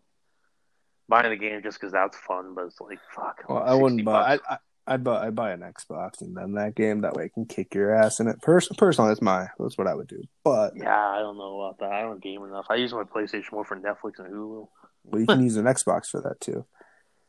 buying 1.09 1.29
the 1.29 1.35
game 1.35 1.61
just 1.61 1.77
because 1.77 1.91
that's 1.91 2.15
fun, 2.17 2.53
but 2.55 2.67
it's 2.67 2.79
like 2.79 2.99
fuck. 3.13 3.43
Well, 3.49 3.59
like 3.59 3.67
I 3.69 3.75
wouldn't 3.75 4.05
buy. 4.05 4.37
bucks. 4.37 4.43
I, 4.49 4.57
I 4.85 4.97
buy. 4.97 5.25
I'd 5.27 5.35
buy 5.35 5.51
an 5.51 5.61
Xbox 5.61 6.21
and 6.21 6.35
then 6.35 6.53
that 6.53 6.75
game. 6.75 7.01
That 7.01 7.13
way, 7.13 7.25
I 7.25 7.29
can 7.33 7.45
kick 7.45 7.73
your 7.73 7.95
ass 7.95 8.19
in 8.19 8.27
it. 8.27 8.41
Pers- 8.41 8.67
personally, 8.77 9.11
that's 9.11 9.21
my. 9.21 9.47
That's 9.57 9.77
what 9.77 9.87
I 9.87 9.95
would 9.95 10.07
do. 10.07 10.21
But 10.43 10.73
Yeah, 10.75 10.93
I 11.09 11.19
don't 11.19 11.37
know 11.37 11.61
about 11.61 11.79
that. 11.79 11.91
I 11.91 12.01
don't 12.01 12.21
game 12.21 12.43
enough. 12.43 12.65
I 12.69 12.75
use 12.75 12.93
my 12.93 13.03
PlayStation 13.03 13.53
more 13.53 13.63
for 13.65 13.77
Netflix 13.77 14.19
and 14.19 14.33
Hulu. 14.33 14.67
well, 15.05 15.21
you 15.21 15.25
can 15.27 15.41
use 15.43 15.55
an 15.57 15.65
Xbox 15.65 16.07
for 16.07 16.21
that 16.21 16.39
too, 16.41 16.65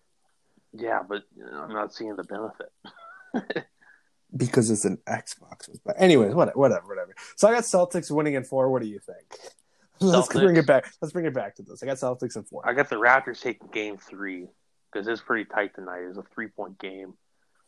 Yeah, 0.73 1.03
but 1.09 1.23
you 1.37 1.45
know, 1.45 1.61
I'm 1.63 1.73
not 1.73 1.95
seeing 1.95 2.17
the 2.17 2.25
benefit. 2.25 3.67
because 4.37 4.71
it's 4.71 4.85
an 4.85 4.99
Xbox. 5.07 5.69
But 5.85 5.95
anyways, 6.01 6.35
what, 6.35 6.57
whatever, 6.57 6.87
whatever. 6.89 7.15
So 7.37 7.49
I 7.49 7.53
got 7.53 7.63
Celtics 7.63 8.11
winning 8.11 8.35
in 8.35 8.45
four. 8.45 8.71
What 8.71 8.83
do 8.83 8.89
you 8.89 8.99
think? 8.99 9.53
Let's 10.01 10.29
Celtics. 10.29 10.43
bring 10.43 10.57
it 10.57 10.67
back. 10.67 10.93
Let's 11.01 11.13
bring 11.13 11.27
it 11.27 11.35
back 11.35 11.55
to 11.57 11.63
this. 11.63 11.83
I 11.83 11.87
got 11.87 11.99
Celtics 11.99 12.35
in 12.37 12.43
four. 12.43 12.69
I 12.69 12.73
got 12.75 12.91
the 12.91 12.97
Raptors 12.97 13.41
taking 13.41 13.69
Game 13.69 13.97
Three 13.97 14.49
because 14.93 15.07
it's 15.07 15.23
pretty 15.23 15.45
tight 15.45 15.75
tonight. 15.77 16.03
It's 16.09 16.19
a 16.19 16.25
three 16.35 16.49
point 16.49 16.81
game. 16.81 17.15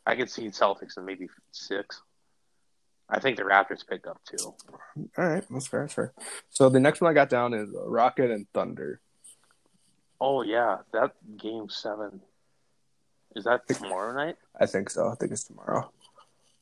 I 0.06 0.14
could 0.14 0.30
see 0.30 0.46
Celtics 0.48 0.96
in 0.96 1.04
maybe 1.04 1.28
six. 1.52 2.00
I 3.08 3.20
think 3.20 3.36
the 3.36 3.42
Raptors 3.44 3.86
pick 3.86 4.06
up 4.06 4.20
too. 4.24 4.54
All 5.16 5.24
right, 5.28 5.44
that's 5.50 5.66
fair. 5.66 5.82
That's 5.82 5.94
fair. 5.94 6.12
So 6.50 6.68
the 6.68 6.80
next 6.80 7.00
one 7.00 7.10
I 7.10 7.14
got 7.14 7.28
down 7.28 7.54
is 7.54 7.70
Rocket 7.74 8.30
and 8.30 8.46
Thunder. 8.52 9.00
Oh 10.20 10.42
yeah, 10.42 10.78
that 10.92 11.12
game 11.36 11.68
seven. 11.68 12.20
Is 13.34 13.44
that 13.44 13.68
tomorrow 13.68 14.14
night? 14.14 14.36
I 14.58 14.66
think 14.66 14.88
so. 14.90 15.08
I 15.08 15.14
think 15.14 15.30
it's 15.32 15.44
tomorrow. 15.44 15.90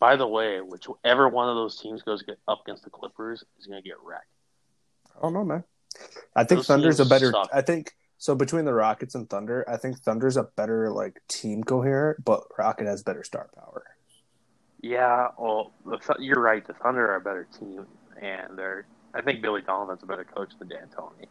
By 0.01 0.17
the 0.17 0.27
way, 0.27 0.61
whichever 0.61 1.29
one 1.29 1.49
of 1.49 1.55
those 1.55 1.79
teams 1.81 2.03
goes 2.03 2.23
get 2.23 2.39
up 2.49 2.63
against 2.67 2.85
the 2.85 2.91
Clippers 2.91 3.45
is 3.59 3.67
going 3.67 3.81
to 3.81 3.89
get 3.89 3.97
wrecked. 4.05 4.27
I 5.17 5.23
don't 5.23 5.33
know, 5.33 5.45
man. 5.45 5.65
I 6.35 6.43
think 6.45 6.59
Those 6.59 6.67
Thunder's 6.67 6.99
a 7.01 7.07
better. 7.07 7.31
suck. 7.31 7.49
I 7.55 7.61
think 7.63 7.95
so. 8.19 8.35
Between 8.35 8.65
the 8.65 8.75
Rockets 8.75 9.15
and 9.15 9.29
Thunder, 9.29 9.65
I 9.69 9.77
think 9.77 9.99
Thunder's 9.99 10.37
a 10.37 10.45
better 10.45 10.91
like 10.91 11.21
team 11.29 11.65
coherent, 11.65 12.25
but 12.25 12.45
Rocket 12.59 12.87
has 12.87 13.03
better 13.03 13.25
star 13.25 13.49
power. 13.55 13.85
Yeah, 14.81 15.29
well, 15.39 15.73
the, 15.87 15.99
you're 16.19 16.41
right. 16.41 16.67
The 16.67 16.75
Thunder 16.75 17.11
are 17.11 17.17
a 17.17 17.21
better 17.21 17.47
team, 17.59 17.87
and 18.21 18.59
they're. 18.59 18.87
I 19.15 19.23
think 19.23 19.43
Billy 19.43 19.63
Donovan's 19.63 20.03
a 20.03 20.07
better 20.07 20.25
coach 20.25 20.51
than 20.59 20.69
D'Antoni. 20.69 21.27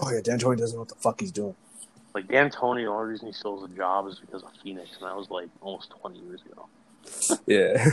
Oh 0.00 0.10
yeah, 0.12 0.20
D'Antoni 0.20 0.58
doesn't 0.58 0.76
know 0.76 0.80
what 0.80 0.88
the 0.88 0.94
fuck 0.96 1.20
he's 1.20 1.32
doing. 1.32 1.56
Like 2.14 2.28
D'Antoni, 2.28 2.84
the 2.84 2.90
only 2.90 3.10
reason 3.10 3.26
he 3.26 3.32
still 3.32 3.60
has 3.60 3.70
a 3.70 3.74
job 3.74 4.06
is 4.08 4.18
because 4.18 4.42
of 4.42 4.50
Phoenix, 4.62 4.96
and 5.00 5.08
that 5.08 5.16
was 5.16 5.30
like 5.30 5.48
almost 5.60 5.92
20 6.00 6.18
years 6.18 6.42
ago. 6.42 6.68
Yeah, 7.46 7.86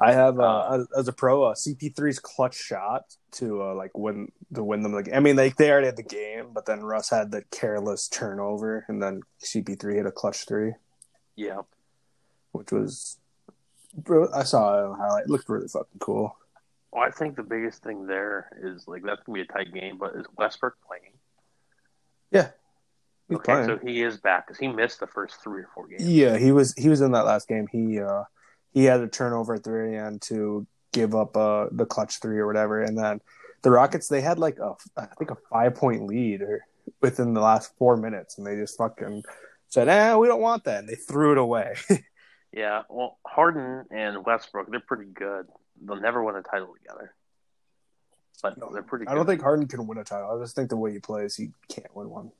I 0.00 0.12
have 0.12 0.38
uh, 0.38 0.42
Uh, 0.42 0.84
as, 0.96 1.08
a 1.08 1.12
pro 1.12 1.44
uh, 1.44 1.54
CP3's 1.54 2.18
clutch 2.18 2.56
shot 2.56 3.16
to 3.32 3.62
uh, 3.62 3.74
like 3.74 3.96
win 3.96 4.32
to 4.54 4.64
win 4.64 4.82
them 4.82 4.92
Like. 4.92 5.08
I 5.12 5.20
mean, 5.20 5.36
like 5.36 5.56
they 5.56 5.70
already 5.70 5.86
had 5.86 5.96
the 5.96 6.02
game, 6.02 6.48
but 6.52 6.66
then 6.66 6.80
Russ 6.80 7.10
had 7.10 7.30
the 7.30 7.42
careless 7.50 8.08
turnover, 8.08 8.84
and 8.88 9.02
then 9.02 9.22
CP3 9.42 9.94
hit 9.94 10.06
a 10.06 10.12
clutch 10.12 10.46
three, 10.46 10.72
Yeah, 11.36 11.62
which 12.52 12.72
was. 12.72 13.18
I 14.34 14.42
saw 14.42 14.90
a 14.90 14.94
highlight. 14.96 15.24
It 15.24 15.30
looked 15.30 15.48
really 15.48 15.68
fucking 15.68 16.00
cool. 16.00 16.36
well, 16.90 17.04
I 17.04 17.10
think 17.10 17.36
the 17.36 17.44
biggest 17.44 17.84
thing 17.84 18.06
there 18.08 18.50
is 18.60 18.88
like 18.88 19.04
that's 19.04 19.22
gonna 19.22 19.36
be 19.36 19.42
a 19.42 19.46
tight 19.46 19.72
game, 19.72 19.98
but 19.98 20.16
is 20.16 20.26
Westbrook 20.36 20.74
playing? 20.86 21.12
Yeah. 22.32 22.50
He's 23.28 23.36
okay, 23.36 23.52
playing. 23.52 23.66
so 23.68 23.78
he 23.78 24.02
is 24.02 24.18
back 24.18 24.46
because 24.46 24.58
he 24.58 24.66
missed 24.68 24.98
the 24.98 25.06
first 25.06 25.36
three 25.42 25.62
or 25.62 25.68
four 25.72 25.86
games. 25.86 26.06
Yeah, 26.06 26.36
he 26.36 26.50
was 26.50 26.74
he 26.74 26.88
was 26.88 27.00
in 27.00 27.12
that 27.12 27.24
last 27.24 27.46
game. 27.48 27.68
He 27.70 28.00
uh 28.00 28.24
he 28.74 28.84
had 28.84 29.00
a 29.00 29.08
turnover 29.08 29.54
at 29.54 29.64
the 29.64 29.70
very 29.70 29.96
end 29.96 30.20
to 30.22 30.66
give 30.92 31.14
up 31.14 31.36
uh 31.36 31.66
the 31.72 31.86
clutch 31.86 32.20
three 32.20 32.38
or 32.38 32.46
whatever, 32.46 32.82
and 32.82 32.98
then 32.98 33.20
the 33.62 33.70
Rockets 33.70 34.08
they 34.08 34.20
had 34.20 34.38
like 34.38 34.58
a 34.58 34.74
I 34.96 35.06
think 35.18 35.30
a 35.30 35.36
five 35.50 35.74
point 35.74 36.06
lead 36.06 36.42
or 36.42 36.66
within 37.00 37.32
the 37.32 37.40
last 37.40 37.72
four 37.78 37.96
minutes, 37.96 38.36
and 38.36 38.46
they 38.46 38.56
just 38.56 38.76
fucking 38.76 39.22
said, 39.68 39.88
"Ah, 39.88 40.18
we 40.18 40.28
don't 40.28 40.42
want 40.42 40.64
that," 40.64 40.80
and 40.80 40.88
they 40.88 40.96
threw 40.96 41.32
it 41.32 41.38
away. 41.38 41.74
Yeah, 42.56 42.82
well, 42.88 43.18
Harden 43.26 43.84
and 43.90 44.24
Westbrook, 44.24 44.70
they're 44.70 44.78
pretty 44.78 45.10
good. 45.10 45.48
They'll 45.82 46.00
never 46.00 46.22
win 46.22 46.36
a 46.36 46.42
title 46.42 46.72
together, 46.80 47.12
but 48.44 48.56
No, 48.56 48.70
they're 48.72 48.84
pretty. 48.84 49.06
Good. 49.06 49.10
I 49.10 49.14
don't 49.16 49.26
think 49.26 49.42
Harden 49.42 49.66
can 49.66 49.88
win 49.88 49.98
a 49.98 50.04
title. 50.04 50.30
I 50.30 50.40
just 50.40 50.54
think 50.54 50.70
the 50.70 50.76
way 50.76 50.92
he 50.92 51.00
plays, 51.00 51.34
he 51.34 51.50
can't 51.68 51.92
win 51.96 52.10
one. 52.10 52.30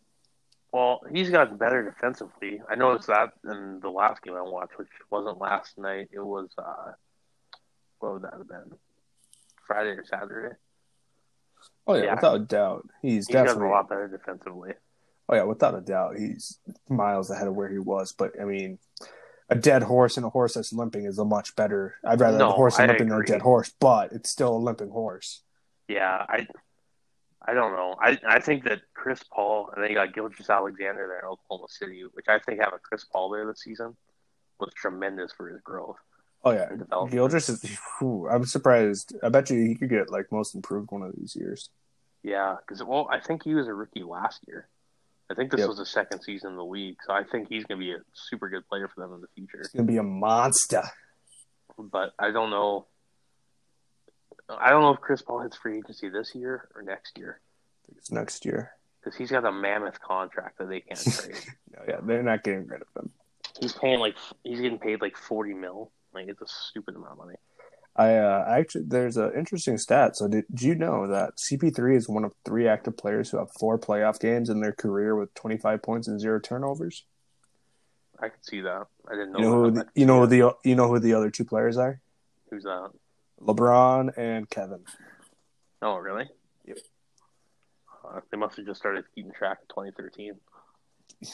Well, 0.75 1.03
he's 1.13 1.31
gotten 1.31 1.57
better 1.57 1.85
defensively. 1.89 2.61
I 2.69 2.75
noticed 2.75 3.07
that 3.07 3.31
in 3.49 3.79
the 3.81 3.91
last 3.91 4.21
game 4.23 4.35
I 4.35 4.43
watched, 4.43 4.77
which 4.77 4.89
wasn't 5.09 5.39
last 5.39 5.79
night. 5.79 6.09
It 6.11 6.19
was 6.19 6.49
uh, 6.59 6.91
what 8.01 8.15
would 8.15 8.23
that 8.23 8.33
have 8.33 8.49
been? 8.49 8.77
Friday 9.69 9.91
or 9.91 10.05
Saturday. 10.05 10.57
Oh 11.87 11.95
yeah, 11.95 12.03
Yeah. 12.03 12.15
without 12.17 12.35
a 12.35 12.39
doubt, 12.41 12.89
he's, 13.03 13.13
He's 13.13 13.27
gotten 13.29 13.47
definitely. 13.47 13.69
a 13.69 13.71
lot 13.71 13.89
better 13.89 14.09
defensively. 14.09 14.73
Oh 15.29 15.37
yeah, 15.37 15.45
without 15.45 15.77
a 15.77 15.81
doubt, 15.81 16.17
he's 16.19 16.59
miles 16.89 17.31
ahead 17.31 17.47
of 17.47 17.55
where 17.55 17.69
he 17.69 17.79
was. 17.79 18.13
But 18.13 18.33
I 18.41 18.45
mean, 18.45 18.81
a 19.49 19.55
dead 19.55 19.85
horse 19.85 20.17
and 20.17 20.27
a 20.27 20.29
horse 20.29 20.55
that's 20.55 20.73
limping 20.73 21.05
is 21.05 21.21
a 21.21 21.25
much 21.25 21.55
better. 21.55 21.95
I'd 22.05 22.19
rather 22.19 22.39
have 22.39 22.49
a 22.49 22.53
horse 22.53 22.81
limping 22.81 23.11
than 23.11 23.21
a 23.21 23.25
dead 23.25 23.43
horse, 23.43 23.73
but 23.79 24.11
it's 24.11 24.29
still 24.29 24.57
a 24.57 24.59
limping 24.59 24.91
horse. 24.91 25.43
Yeah, 25.87 26.27
I, 26.29 26.49
I 27.47 27.53
don't 27.55 27.73
know. 27.73 27.97
I 28.01 28.19
I 28.27 28.41
think 28.41 28.65
that 28.65 28.81
Chris 28.95 29.23
Paul 29.31 29.71
and 29.75 29.83
then 29.83 29.91
you 29.91 29.97
got 29.97 30.15
Gilgeous-Alexander 30.15 31.07
there 31.07 31.19
in 31.21 31.25
Oklahoma 31.27 31.67
City, 31.69 32.03
which 32.13 32.27
I 32.29 32.39
think 32.39 32.61
having 32.61 32.79
Chris 32.83 33.05
Paul 33.05 33.31
there 33.31 33.47
this 33.47 33.63
season 33.63 33.97
was 34.59 34.73
tremendous 34.75 35.33
for 35.33 35.49
his 35.49 35.61
growth. 35.61 35.97
Oh 36.45 36.53
yeah. 36.53 36.69
Gildress 37.11 37.49
is. 37.49 37.65
whew, 37.99 38.29
I'm 38.29 38.45
surprised. 38.45 39.15
I 39.23 39.29
bet 39.29 39.51
you 39.51 39.61
he 39.63 39.75
could 39.75 39.91
get 39.91 40.11
like 40.11 40.31
most 40.33 40.55
improved 40.55 40.91
one 40.91 41.03
of 41.03 41.15
these 41.17 41.35
years. 41.37 41.71
Yeah, 42.23 42.57
because 42.61 42.83
well, 42.83 43.09
I 43.11 43.21
think 43.21 43.45
he 43.45 43.55
was 43.55 43.67
a 43.69 43.75
rookie 43.75 44.03
last 44.03 44.41
year. 44.47 44.69
I 45.31 45.35
think 45.35 45.51
this 45.51 45.61
Yep. 45.61 45.69
was 45.69 45.79
the 45.79 45.87
second 45.87 46.23
season 46.23 46.51
of 46.51 46.57
the 46.57 46.65
league, 46.65 46.97
so 47.07 47.13
I 47.13 47.25
think 47.25 47.49
he's 47.49 47.65
going 47.65 47.81
to 47.81 47.85
be 47.85 47.93
a 47.93 47.99
super 48.13 48.49
good 48.51 48.67
player 48.69 48.89
for 48.89 49.01
them 49.01 49.15
in 49.15 49.21
the 49.23 49.27
future. 49.35 49.59
He's 49.59 49.69
gonna 49.73 49.85
be 49.87 49.97
a 49.97 50.03
monster. 50.03 50.83
But 51.79 52.13
I 52.19 52.31
don't 52.31 52.51
know. 52.51 52.87
I 54.49 54.71
don't 54.71 54.83
know 54.83 54.93
if 54.93 55.01
Chris 55.01 55.23
Paul 55.23 55.41
hits 55.41 55.57
free 55.57 55.79
agency 55.79 56.09
this 56.09 56.35
year 56.35 56.69
or 56.75 56.83
next 56.83 57.17
year 57.19 57.41
It's 57.97 58.11
next 58.13 58.45
year. 58.45 58.73
because 59.03 59.17
he's 59.17 59.31
got 59.31 59.45
a 59.45 59.53
mammoth 59.53 60.01
contract 60.01 60.59
that 60.59 60.69
they 60.69 60.81
can't 60.81 61.01
trade. 61.15 61.37
No, 61.73 61.83
yeah, 61.89 62.01
they're 62.03 62.23
not 62.23 62.45
getting 62.45 62.67
rid 62.67 62.83
of 62.83 62.89
him. 62.97 63.11
he's 63.61 63.73
paying 63.73 64.01
like 64.01 64.17
he's 64.43 64.61
getting 64.61 64.79
paid 64.79 65.01
like 65.01 65.17
forty 65.17 65.55
mil. 65.55 65.91
Like 66.13 66.29
it's 66.29 66.43
a 66.43 66.47
stupid 66.47 66.95
amount 66.95 67.13
of 67.13 67.19
money. 67.19 67.35
I 67.97 68.17
uh, 68.17 68.45
actually 68.49 68.85
there's 68.89 69.17
an 69.17 69.33
interesting 69.37 69.79
stat. 69.79 70.17
So 70.17 70.29
did, 70.29 70.45
did 70.51 70.63
you 70.63 70.75
know 70.75 71.07
that 71.07 71.37
CP3 71.37 71.97
is 71.97 72.09
one 72.09 72.25
of 72.25 72.33
three 72.45 72.67
active 72.67 72.97
players 72.97 73.31
who 73.31 73.39
have 73.39 73.49
four 73.59 73.79
playoff 73.79 74.19
games 74.19 74.51
in 74.51 74.61
their 74.61 74.73
career 74.73 75.15
with 75.17 75.33
25 75.35 75.81
points 75.81 76.09
and 76.09 76.19
zero 76.21 76.41
turnovers? 76.41 77.05
I 78.21 78.29
could 78.31 78.45
see 78.45 78.61
that. 78.63 78.87
I 79.09 79.13
didn't 79.13 79.33
know. 79.33 79.39
You 79.39 79.45
know 79.45 79.63
who 79.63 79.71
the, 79.71 79.87
you 79.95 80.07
know 80.07 80.21
who 80.21 80.27
the 80.27 80.55
you 80.65 80.75
know 80.77 80.89
who 80.89 80.99
the 80.99 81.15
other 81.15 81.31
two 81.31 81.45
players 81.45 81.77
are? 81.77 82.01
who's 82.51 82.65
that? 82.65 82.91
LeBron 83.41 84.17
and 84.17 84.49
Kevin. 84.49 84.85
Oh, 85.83 85.97
really? 85.97 86.29
Yep. 86.67 86.79
Uh, 88.05 88.21
they 88.31 88.37
must 88.37 88.57
have 88.57 88.67
just 88.67 88.81
started 88.81 89.05
keeping 89.15 89.33
track 89.33 89.59
of 89.63 89.69
2013. 89.69 90.35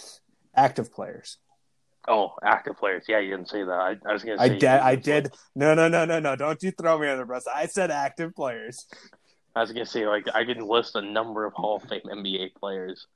Active 0.57 0.92
players. 0.92 1.38
Oh, 2.09 2.32
active 2.42 2.78
players. 2.78 3.05
Yeah, 3.09 3.18
you 3.18 3.30
didn't 3.30 3.51
say 3.51 3.62
that. 3.62 3.70
I, 3.70 3.96
I 4.09 4.12
was 4.12 4.24
gonna. 4.24 4.40
I 4.40 4.48
say 4.48 4.59
did. 4.59 4.68
I 4.68 4.94
did. 4.96 5.32
No, 5.55 5.74
no, 5.74 5.86
no, 5.86 6.07
no, 6.07 6.18
no. 6.18 6.34
Don't 6.34 6.61
you 6.62 6.70
throw 6.70 6.98
me 6.98 7.09
under 7.09 7.24
the 7.24 7.26
bus. 7.26 7.44
I 7.46 7.66
said 7.66 7.90
active 7.90 8.34
players. 8.34 8.86
I 9.55 9.61
was 9.61 9.70
gonna 9.72 9.84
say 9.84 10.07
like 10.07 10.24
I 10.34 10.44
can 10.44 10.66
list 10.66 10.96
a 10.96 11.03
number 11.03 11.44
of 11.44 11.53
Hall 11.53 11.76
of 11.76 11.82
Fame 11.88 12.01
NBA 12.07 12.55
players 12.55 13.07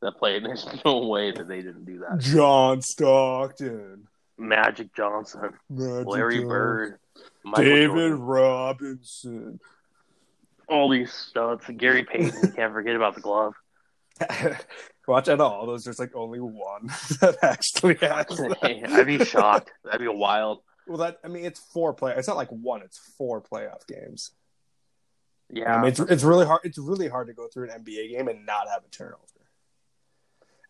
that 0.00 0.16
played. 0.18 0.44
There's 0.44 0.66
no 0.84 1.06
way 1.06 1.30
that 1.30 1.46
they 1.46 1.62
didn't 1.62 1.84
do 1.84 2.00
that. 2.00 2.18
John 2.18 2.82
Stockton, 2.82 4.08
Magic 4.42 4.94
Johnson, 4.94 5.54
Magic 5.70 6.06
Larry 6.06 6.34
Johnson, 6.36 6.48
Bird, 6.48 6.98
Michael 7.44 7.64
David 7.64 7.86
Jordan, 7.88 8.20
Robinson. 8.20 9.60
all 10.68 10.88
these 10.88 11.12
studs. 11.12 11.64
Gary 11.76 12.04
Payton. 12.04 12.32
you 12.42 12.52
can't 12.52 12.72
forget 12.72 12.96
about 12.96 13.14
the 13.14 13.20
glove. 13.20 13.54
Watch 15.08 15.28
out! 15.28 15.40
All 15.40 15.66
those. 15.66 15.84
There's 15.84 15.98
like 15.98 16.14
only 16.14 16.40
one 16.40 16.86
that 17.20 17.38
actually 17.42 17.94
has. 17.96 18.26
that. 18.26 18.90
I'd 18.92 19.06
be 19.06 19.24
shocked. 19.24 19.72
That'd 19.84 20.00
be 20.00 20.08
wild. 20.08 20.60
Well, 20.86 20.98
that 20.98 21.18
I 21.24 21.28
mean, 21.28 21.44
it's 21.44 21.60
four 21.60 21.92
play. 21.92 22.14
It's 22.16 22.28
not 22.28 22.36
like 22.36 22.50
one. 22.50 22.82
It's 22.82 22.98
four 23.18 23.40
playoff 23.40 23.86
games. 23.88 24.30
Yeah, 25.50 25.74
I 25.76 25.80
mean, 25.80 25.88
it's 25.88 26.00
it's 26.00 26.22
really 26.22 26.46
hard. 26.46 26.60
It's 26.64 26.78
really 26.78 27.08
hard 27.08 27.26
to 27.26 27.34
go 27.34 27.48
through 27.48 27.70
an 27.70 27.82
NBA 27.84 28.10
game 28.10 28.28
and 28.28 28.46
not 28.46 28.68
have 28.68 28.82
a 28.84 28.88
turnover, 28.90 29.18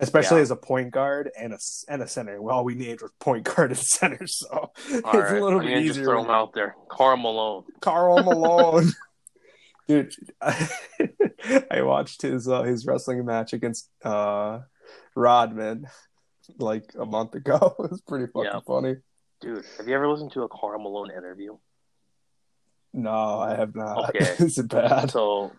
especially 0.02 0.38
Yeah. 0.38 0.42
as 0.42 0.50
a 0.50 0.56
point 0.56 0.90
guard 0.90 1.30
and 1.38 1.54
a 1.54 1.58
and 1.88 2.02
a 2.02 2.06
center. 2.08 2.40
Well, 2.42 2.56
all 2.56 2.64
we 2.64 2.74
need 2.74 3.00
was 3.00 3.10
point 3.20 3.44
guard 3.44 3.70
and 3.70 3.78
center, 3.78 4.20
so 4.26 4.48
all 4.50 4.70
it's 4.92 5.04
right. 5.04 5.30
a 5.38 5.44
little 5.44 5.60
I'm 5.60 5.64
bit 5.66 5.74
gonna 5.74 5.86
just 5.86 6.00
throw 6.00 6.20
them 6.22 6.30
out 6.30 6.52
there. 6.52 6.76
Karl 6.90 7.16
Malone. 7.16 7.64
Karl 7.80 8.22
Malone, 8.22 8.90
dude. 9.88 10.12
I, 10.40 10.68
I 11.70 11.82
watched 11.82 12.22
his 12.22 12.46
uh, 12.48 12.62
his 12.62 12.84
wrestling 12.86 13.24
match 13.24 13.52
against 13.54 13.88
uh, 14.04 14.60
Rodman 15.16 15.86
like 16.58 16.92
a 16.98 17.06
month 17.06 17.34
ago. 17.34 17.74
It 17.78 17.90
was 17.90 18.02
pretty 18.02 18.26
fucking 18.26 18.50
Yeah. 18.52 18.60
funny. 18.66 18.96
Dude, 19.40 19.64
have 19.78 19.88
you 19.88 19.94
ever 19.94 20.08
listened 20.08 20.32
to 20.32 20.42
a 20.42 20.48
Karl 20.48 20.78
Malone 20.80 21.10
interview? 21.10 21.56
No, 22.94 23.10
I 23.40 23.54
have 23.56 23.74
not. 23.74 24.10
Okay. 24.10 24.36
Is 24.44 24.58
it 24.58 24.68
bad? 24.68 25.10
So, 25.10 25.50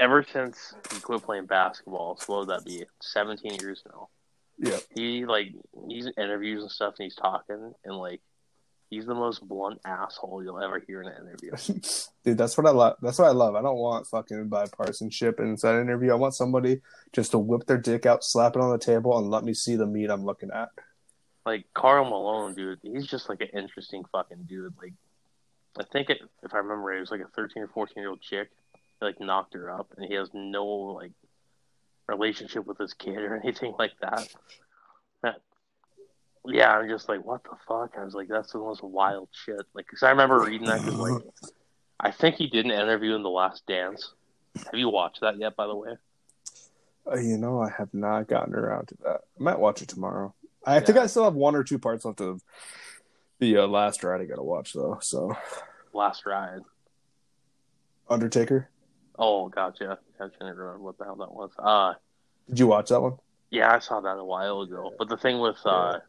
ever 0.00 0.24
since 0.32 0.74
he 0.92 1.00
quit 1.00 1.22
playing 1.22 1.46
basketball, 1.46 2.16
so 2.16 2.32
what 2.32 2.46
would 2.46 2.56
that 2.56 2.64
be? 2.64 2.84
17 3.02 3.56
years 3.60 3.82
now. 3.86 4.08
Yeah. 4.58 4.78
He, 4.94 5.24
like, 5.24 5.52
he's 5.88 6.06
in 6.06 6.12
interviews 6.16 6.62
and 6.62 6.70
stuff, 6.70 6.94
and 6.98 7.04
he's 7.04 7.16
talking, 7.16 7.74
and, 7.84 7.96
like, 7.96 8.20
he's 8.90 9.06
the 9.06 9.14
most 9.14 9.46
blunt 9.46 9.80
asshole 9.84 10.42
you'll 10.42 10.62
ever 10.62 10.82
hear 10.86 11.02
in 11.02 11.08
an 11.08 11.16
interview. 11.26 11.52
Dude, 12.24 12.38
that's 12.38 12.56
what 12.56 12.66
I 12.66 12.70
love. 12.70 12.96
That's 13.02 13.18
what 13.18 13.28
I 13.28 13.32
love. 13.32 13.54
I 13.54 13.62
don't 13.62 13.76
want 13.76 14.06
fucking 14.06 14.48
bipartisanship 14.48 15.40
inside 15.40 15.76
an 15.76 15.82
interview. 15.82 16.12
I 16.12 16.16
want 16.16 16.34
somebody 16.34 16.80
just 17.12 17.32
to 17.32 17.38
whip 17.38 17.66
their 17.66 17.78
dick 17.78 18.06
out, 18.06 18.24
slap 18.24 18.56
it 18.56 18.62
on 18.62 18.70
the 18.70 18.78
table, 18.78 19.18
and 19.18 19.30
let 19.30 19.44
me 19.44 19.54
see 19.54 19.76
the 19.76 19.86
meat 19.86 20.10
I'm 20.10 20.24
looking 20.24 20.50
at. 20.52 20.70
Like, 21.44 21.66
Karl 21.74 22.08
Malone, 22.08 22.54
dude, 22.54 22.78
he's 22.82 23.06
just, 23.06 23.28
like, 23.28 23.40
an 23.40 23.58
interesting 23.58 24.04
fucking 24.12 24.44
dude. 24.48 24.74
Like, 24.80 24.94
I 25.78 25.84
think, 25.92 26.10
it, 26.10 26.18
if 26.42 26.54
I 26.54 26.58
remember 26.58 26.84
right, 26.84 26.96
it 26.96 27.00
was, 27.00 27.10
like, 27.10 27.20
a 27.20 27.28
13 27.34 27.64
or 27.64 27.68
14 27.68 27.94
year 27.96 28.10
old 28.10 28.22
chick. 28.22 28.50
Like, 29.00 29.20
knocked 29.20 29.54
her 29.54 29.70
up, 29.70 29.92
and 29.96 30.06
he 30.06 30.14
has 30.14 30.30
no, 30.32 30.64
like, 30.64 31.12
relationship 32.06 32.66
with 32.66 32.78
his 32.78 32.94
kid 32.94 33.18
or 33.18 33.36
anything 33.42 33.74
like 33.78 33.92
that. 34.00 34.28
That, 35.22 35.40
yeah, 36.46 36.72
I'm 36.72 36.88
just 36.88 37.08
like, 37.08 37.24
what 37.24 37.42
the 37.44 37.56
fuck? 37.66 37.94
I 37.98 38.04
was 38.04 38.14
like, 38.14 38.28
that's 38.28 38.52
the 38.52 38.58
most 38.58 38.82
wild 38.82 39.28
shit. 39.32 39.62
Like, 39.74 39.86
cause 39.88 40.02
I 40.02 40.10
remember 40.10 40.40
reading 40.40 40.66
that 40.68 40.80
because, 40.80 40.98
like, 40.98 41.22
I 42.00 42.10
think 42.10 42.36
he 42.36 42.46
did 42.46 42.66
an 42.66 42.70
interview 42.70 43.14
in 43.14 43.22
The 43.22 43.30
Last 43.30 43.66
Dance. 43.66 44.12
Have 44.56 44.74
you 44.74 44.88
watched 44.88 45.20
that 45.22 45.38
yet, 45.38 45.56
by 45.56 45.66
the 45.66 45.74
way? 45.74 45.92
Uh, 47.10 47.16
you 47.16 47.36
know, 47.36 47.60
I 47.60 47.70
have 47.70 47.92
not 47.92 48.28
gotten 48.28 48.54
around 48.54 48.88
to 48.88 48.94
that. 49.04 49.20
I 49.38 49.42
might 49.42 49.58
watch 49.58 49.82
it 49.82 49.88
tomorrow. 49.88 50.34
I 50.66 50.80
think 50.80 50.96
I 50.96 51.06
still 51.06 51.24
have 51.24 51.34
one 51.34 51.54
or 51.54 51.62
two 51.62 51.78
parts 51.78 52.04
left 52.04 52.20
of 52.20 52.42
the 53.38 53.58
uh, 53.58 53.66
last 53.66 54.02
ride 54.02 54.22
I 54.22 54.24
got 54.24 54.36
to 54.36 54.42
watch 54.42 54.72
though. 54.72 54.98
So, 55.02 55.36
Last 55.92 56.24
Ride. 56.24 56.60
Undertaker. 58.08 58.68
Oh, 59.18 59.48
gotcha. 59.48 59.98
I 60.16 60.18
can't 60.18 60.32
remember 60.40 60.78
what 60.78 60.98
the 60.98 61.04
hell 61.04 61.16
that 61.16 61.32
was. 61.32 61.50
Uh, 61.58 61.94
Did 62.48 62.58
you 62.58 62.66
watch 62.66 62.88
that 62.88 63.00
one? 63.00 63.18
yeah, 63.54 63.72
I 63.72 63.78
saw 63.78 64.00
that 64.00 64.18
a 64.18 64.24
while 64.24 64.62
ago. 64.62 64.92
But 64.98 65.08
the 65.08 65.16
thing 65.16 65.38
with 65.38 65.58
uh, 65.64 66.00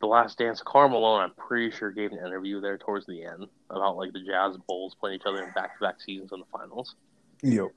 The 0.00 0.06
Last 0.06 0.38
Dance, 0.38 0.60
Karl 0.64 0.88
Malone, 0.88 1.20
I'm 1.20 1.34
pretty 1.34 1.70
sure 1.70 1.90
gave 1.92 2.10
an 2.10 2.18
interview 2.18 2.60
there 2.60 2.76
towards 2.76 3.06
the 3.06 3.24
end 3.24 3.46
about 3.70 3.96
like 3.96 4.12
the 4.12 4.20
Jazz 4.20 4.56
Bulls 4.66 4.96
playing 4.98 5.16
each 5.16 5.26
other 5.26 5.44
in 5.44 5.52
back-to-back 5.52 6.00
seasons 6.00 6.32
in 6.32 6.40
the 6.40 6.46
finals. 6.52 6.96
Yep. 7.42 7.68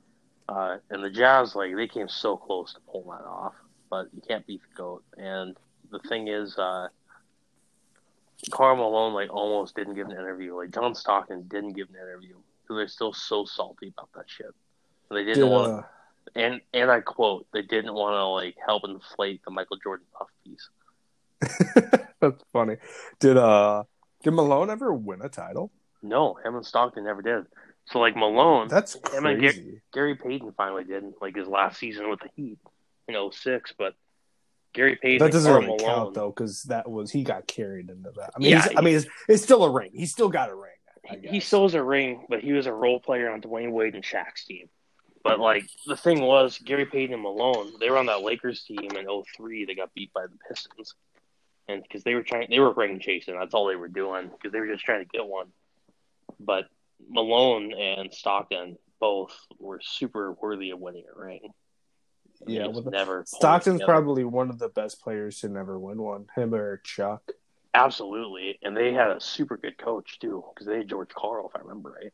Uh, 0.49 0.77
and 0.89 1.03
the 1.03 1.09
Jazz, 1.09 1.55
like, 1.55 1.75
they 1.75 1.87
came 1.87 2.07
so 2.07 2.37
close 2.37 2.73
to 2.73 2.79
pulling 2.91 3.09
that 3.09 3.25
off, 3.25 3.53
but 3.89 4.07
you 4.13 4.21
can't 4.27 4.45
beat 4.45 4.61
the 4.61 4.75
GOAT. 4.75 5.03
And 5.17 5.55
the 5.91 5.99
thing 5.99 6.27
is, 6.27 6.57
uh, 6.57 6.87
Karl 8.51 8.75
Malone, 8.75 9.13
like, 9.13 9.33
almost 9.33 9.75
didn't 9.75 9.95
give 9.95 10.07
an 10.07 10.11
interview. 10.11 10.55
Like, 10.55 10.71
John 10.71 10.93
Stockton 10.93 11.47
didn't 11.47 11.73
give 11.73 11.89
an 11.89 11.95
interview 11.95 12.35
they're 12.67 12.87
still 12.87 13.13
so 13.13 13.45
salty 13.45 13.89
about 13.89 14.09
that 14.15 14.25
shit. 14.27 14.53
They 15.09 15.23
didn't 15.23 15.43
Did, 15.43 15.51
want 15.51 15.71
uh, 15.71 15.83
and, 16.35 16.61
and 16.73 16.89
I 16.89 17.01
quote, 17.01 17.45
they 17.53 17.61
didn't 17.61 17.93
want 17.93 18.13
to, 18.13 18.25
like, 18.25 18.55
help 18.65 18.83
inflate 18.85 19.43
the 19.45 19.51
Michael 19.51 19.77
Jordan 19.77 20.05
puff 20.17 20.27
piece. 20.43 20.69
that's 22.19 22.43
funny. 22.51 22.77
Did 23.19 23.37
uh 23.37 23.83
did 24.23 24.31
Malone 24.31 24.69
ever 24.69 24.91
win 24.91 25.21
a 25.21 25.29
title? 25.29 25.71
No, 26.01 26.35
him 26.43 26.55
and 26.55 26.65
Stockton 26.65 27.03
never 27.03 27.21
did. 27.21 27.45
So, 27.87 27.99
like, 27.99 28.15
Malone, 28.15 28.67
That's 28.67 28.95
Him 29.13 29.25
and 29.27 29.39
Gar- 29.39 29.51
crazy. 29.51 29.81
Gary 29.93 30.15
Payton 30.15 30.53
finally 30.57 30.83
did, 30.83 31.03
like, 31.21 31.35
his 31.35 31.47
last 31.47 31.77
season 31.77 32.09
with 32.09 32.19
the 32.19 32.29
Heat 32.35 32.57
in 33.07 33.31
06, 33.31 33.73
but 33.77 33.93
Gary 34.73 34.97
Payton 34.99 35.19
That 35.19 35.31
doesn't 35.31 35.51
really 35.51 35.67
Malone, 35.67 35.79
count 35.79 36.13
though, 36.15 36.29
because 36.29 36.63
that 36.63 36.89
was 36.89 37.11
he 37.11 37.23
got 37.23 37.47
carried 37.47 37.89
into 37.89 38.11
that. 38.17 38.31
I 38.35 38.39
mean, 38.39 38.51
Yeah, 38.51 38.67
I 38.75 38.81
mean, 38.81 38.95
it's, 38.95 39.05
it's 39.27 39.43
still 39.43 39.63
a 39.63 39.69
ring. 39.69 39.91
He 39.93 40.07
still 40.07 40.29
got 40.29 40.49
a 40.49 40.55
ring. 40.55 40.71
I 41.09 41.19
he 41.21 41.39
still 41.39 41.63
was 41.63 41.75
a 41.75 41.83
ring, 41.83 42.25
but 42.29 42.41
he 42.41 42.53
was 42.53 42.67
a 42.67 42.73
role 42.73 42.99
player 42.99 43.31
on 43.31 43.41
Dwyane 43.41 43.71
Wade 43.71 43.95
and 43.95 44.03
Shaq's 44.03 44.45
team. 44.45 44.69
But 45.23 45.39
like 45.39 45.65
the 45.87 45.97
thing 45.97 46.21
was, 46.21 46.59
Gary 46.59 46.85
Payton 46.85 47.13
and 47.13 47.23
Malone, 47.23 47.73
they 47.79 47.89
were 47.89 47.97
on 47.97 48.05
that 48.05 48.21
Lakers 48.21 48.63
team 48.63 48.91
in 48.95 49.07
03 49.35 49.65
They 49.65 49.73
got 49.73 49.93
beat 49.93 50.13
by 50.13 50.27
the 50.27 50.37
Pistons, 50.47 50.93
and 51.67 51.81
because 51.81 52.03
they 52.03 52.13
were 52.13 52.21
trying, 52.21 52.47
they 52.49 52.59
were 52.59 52.73
ring 52.73 52.99
chasing. 52.99 53.37
That's 53.37 53.55
all 53.55 53.67
they 53.67 53.75
were 53.75 53.87
doing 53.87 54.29
because 54.29 54.51
they 54.51 54.59
were 54.59 54.67
just 54.67 54.85
trying 54.85 55.03
to 55.03 55.09
get 55.09 55.25
one. 55.25 55.47
But 56.39 56.65
Malone 57.09 57.73
and 57.73 58.13
Stockton 58.13 58.77
both 58.99 59.35
were 59.59 59.81
super 59.83 60.33
worthy 60.33 60.69
of 60.69 60.79
winning 60.79 61.05
a 61.13 61.19
ring. 61.19 61.49
Yeah. 62.45 62.67
just 62.67 62.83
well, 62.83 62.91
never. 62.91 63.23
Stockton's 63.25 63.81
probably 63.83 64.23
one 64.23 64.49
of 64.49 64.59
the 64.59 64.69
best 64.69 65.01
players 65.01 65.39
to 65.39 65.49
never 65.49 65.79
win 65.79 66.01
one. 66.01 66.27
Him 66.35 66.53
or 66.53 66.77
Chuck. 66.77 67.23
Absolutely, 67.75 68.57
and 68.63 68.75
they 68.75 68.93
had 68.93 69.09
a 69.11 69.19
super 69.19 69.57
good 69.57 69.77
coach 69.77 70.17
too 70.19 70.43
because 70.53 70.65
they 70.65 70.77
had 70.77 70.87
George 70.87 71.09
Karl, 71.09 71.49
if 71.49 71.55
I 71.55 71.59
remember 71.59 71.91
right. 72.01 72.13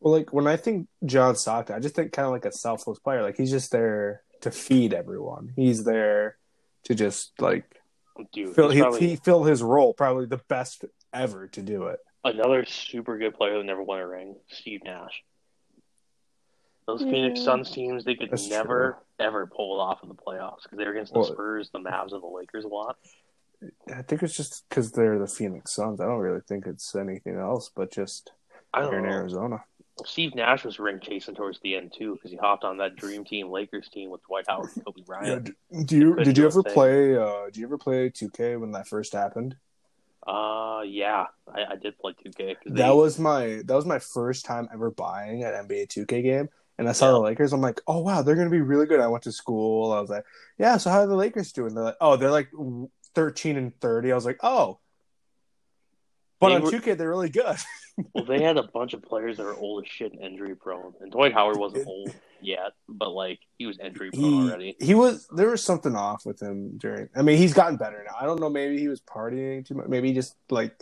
Well, 0.00 0.12
like 0.14 0.32
when 0.32 0.46
I 0.46 0.56
think 0.56 0.86
John 1.04 1.34
Stockton, 1.34 1.74
I 1.74 1.80
just 1.80 1.94
think 1.96 2.12
kind 2.12 2.26
of 2.26 2.32
like 2.32 2.44
a 2.44 2.52
selfless 2.52 2.98
player. 3.00 3.22
Like 3.22 3.36
he's 3.36 3.50
just 3.50 3.72
there 3.72 4.22
to 4.42 4.50
feed 4.52 4.94
everyone. 4.94 5.52
He's 5.56 5.82
there 5.84 6.36
to 6.84 6.94
just 6.94 7.32
like 7.40 7.64
Dude, 8.32 8.54
fill 8.54 8.70
he, 8.70 8.80
probably- 8.80 9.00
he 9.00 9.16
fill 9.16 9.42
his 9.44 9.62
role. 9.62 9.92
Probably 9.92 10.26
the 10.26 10.40
best 10.48 10.84
ever 11.12 11.48
to 11.48 11.62
do 11.62 11.84
it. 11.84 11.98
Another 12.24 12.64
super 12.64 13.18
good 13.18 13.34
player 13.34 13.58
that 13.58 13.64
never 13.64 13.82
won 13.82 13.98
a 13.98 14.06
ring, 14.06 14.36
Steve 14.50 14.82
Nash. 14.84 15.22
Those 16.86 17.02
Phoenix 17.02 17.40
Yeah. 17.40 17.44
Suns 17.44 17.70
teams, 17.70 18.04
they 18.04 18.14
could 18.14 18.30
That's 18.30 18.48
never, 18.48 18.98
ever 19.18 19.46
pull 19.46 19.76
it 19.76 19.82
off 19.82 20.02
in 20.04 20.08
the 20.08 20.14
playoffs 20.14 20.62
because 20.62 20.78
they 20.78 20.84
were 20.84 20.92
against 20.92 21.12
the 21.12 21.20
Well- 21.20 21.32
Spurs, 21.32 21.70
the 21.72 21.78
Mavs, 21.80 22.12
and 22.12 22.22
the 22.22 22.26
Lakers 22.28 22.64
a 22.64 22.68
lot. 22.68 22.96
I 23.94 24.02
think 24.02 24.22
it's 24.22 24.36
just 24.36 24.64
because 24.68 24.92
they're 24.92 25.18
the 25.18 25.26
Phoenix 25.26 25.74
Suns. 25.74 26.00
I 26.00 26.06
don't 26.06 26.18
really 26.18 26.40
think 26.48 26.66
it's 26.66 26.94
anything 26.94 27.36
else, 27.36 27.70
but 27.74 27.92
just 27.92 28.32
I 28.72 28.82
don't 28.82 28.94
in 28.94 29.04
know. 29.04 29.10
Arizona. 29.10 29.64
Steve 30.04 30.34
Nash 30.34 30.64
was 30.64 30.78
ring 30.78 31.00
chasing 31.00 31.34
towards 31.34 31.60
the 31.60 31.76
end 31.76 31.92
too 31.96 32.14
because 32.14 32.30
he 32.30 32.36
hopped 32.36 32.64
on 32.64 32.78
that 32.78 32.96
dream 32.96 33.24
team 33.24 33.50
Lakers 33.50 33.88
team 33.88 34.10
with 34.10 34.22
Dwight 34.26 34.46
Howard 34.48 34.70
and 34.74 34.84
Kobe 34.84 35.02
Bryant. 35.06 35.44
d- 35.44 35.84
do 35.84 35.96
you 35.96 36.14
did 36.16 36.38
you 36.38 36.46
ever 36.46 36.62
play? 36.62 37.16
Uh, 37.16 37.44
did 37.46 37.56
you 37.58 37.66
ever 37.66 37.78
play 37.78 38.10
2K 38.10 38.56
when 38.56 38.72
that 38.72 38.88
first 38.88 39.12
happened? 39.12 39.56
Uh, 40.26 40.82
yeah, 40.86 41.26
I, 41.52 41.72
I 41.72 41.76
did 41.76 41.98
play 41.98 42.14
2K. 42.24 42.54
'cause 42.54 42.72
That 42.74 42.90
was 42.90 43.18
my 43.18 43.62
that 43.66 43.74
was 43.74 43.86
my 43.86 43.98
first 43.98 44.44
time 44.44 44.68
ever 44.72 44.90
buying 44.90 45.44
an 45.44 45.52
NBA 45.54 45.86
2K 45.86 46.22
game, 46.22 46.48
and 46.78 46.88
I 46.88 46.92
saw 46.92 47.06
Yeah. 47.06 47.12
the 47.12 47.20
Lakers. 47.20 47.52
I'm 47.52 47.60
like, 47.60 47.80
oh 47.86 48.00
wow, 48.00 48.22
they're 48.22 48.36
gonna 48.36 48.50
be 48.50 48.60
really 48.60 48.86
good. 48.86 49.00
I 49.00 49.08
went 49.08 49.24
to 49.24 49.32
school. 49.32 49.92
I 49.92 50.00
was 50.00 50.10
like, 50.10 50.24
yeah. 50.58 50.76
So 50.76 50.90
how 50.90 51.00
are 51.00 51.06
the 51.06 51.16
Lakers 51.16 51.52
doing? 51.52 51.74
They're 51.74 51.84
like, 51.84 51.96
oh, 52.00 52.16
they're 52.16 52.30
like 52.30 52.50
13 53.14 53.56
and 53.56 53.78
30. 53.80 54.12
I 54.12 54.14
was 54.14 54.24
like, 54.24 54.38
oh, 54.42 54.78
but 56.40 56.48
They 56.48 56.54
on 56.56 56.62
were- 56.62 56.70
2K 56.70 56.96
they're 56.98 57.08
really 57.08 57.28
good. 57.28 57.56
well, 58.14 58.24
they 58.24 58.42
had 58.42 58.56
a 58.56 58.64
bunch 58.64 58.94
of 58.94 59.02
players 59.02 59.36
that 59.36 59.44
were 59.44 59.54
old 59.54 59.84
as 59.84 59.90
shit 59.90 60.12
and 60.12 60.20
injury 60.20 60.56
prone, 60.56 60.92
and 61.00 61.12
Dwight 61.12 61.32
Howard 61.32 61.56
wasn't 61.56 61.86
old 61.86 62.12
yet, 62.40 62.72
but 62.88 63.10
like 63.10 63.38
he 63.58 63.66
was 63.66 63.78
injury 63.78 64.10
prone 64.10 64.24
he 64.24 64.50
already. 64.50 64.76
he 64.80 64.94
was 64.94 65.28
there 65.28 65.50
was 65.50 65.62
something 65.62 65.94
off 65.94 66.26
with 66.26 66.40
him 66.42 66.78
during. 66.78 67.08
I 67.14 67.22
mean, 67.22 67.38
he's 67.38 67.54
gotten 67.54 67.76
better 67.76 68.02
now. 68.04 68.16
I 68.18 68.24
don't 68.24 68.40
know. 68.40 68.50
Maybe 68.50 68.78
he 68.78 68.88
was 68.88 69.00
partying 69.00 69.64
too 69.64 69.74
much. 69.74 69.86
Maybe 69.88 70.08
he 70.08 70.14
just 70.14 70.34
like 70.50 70.74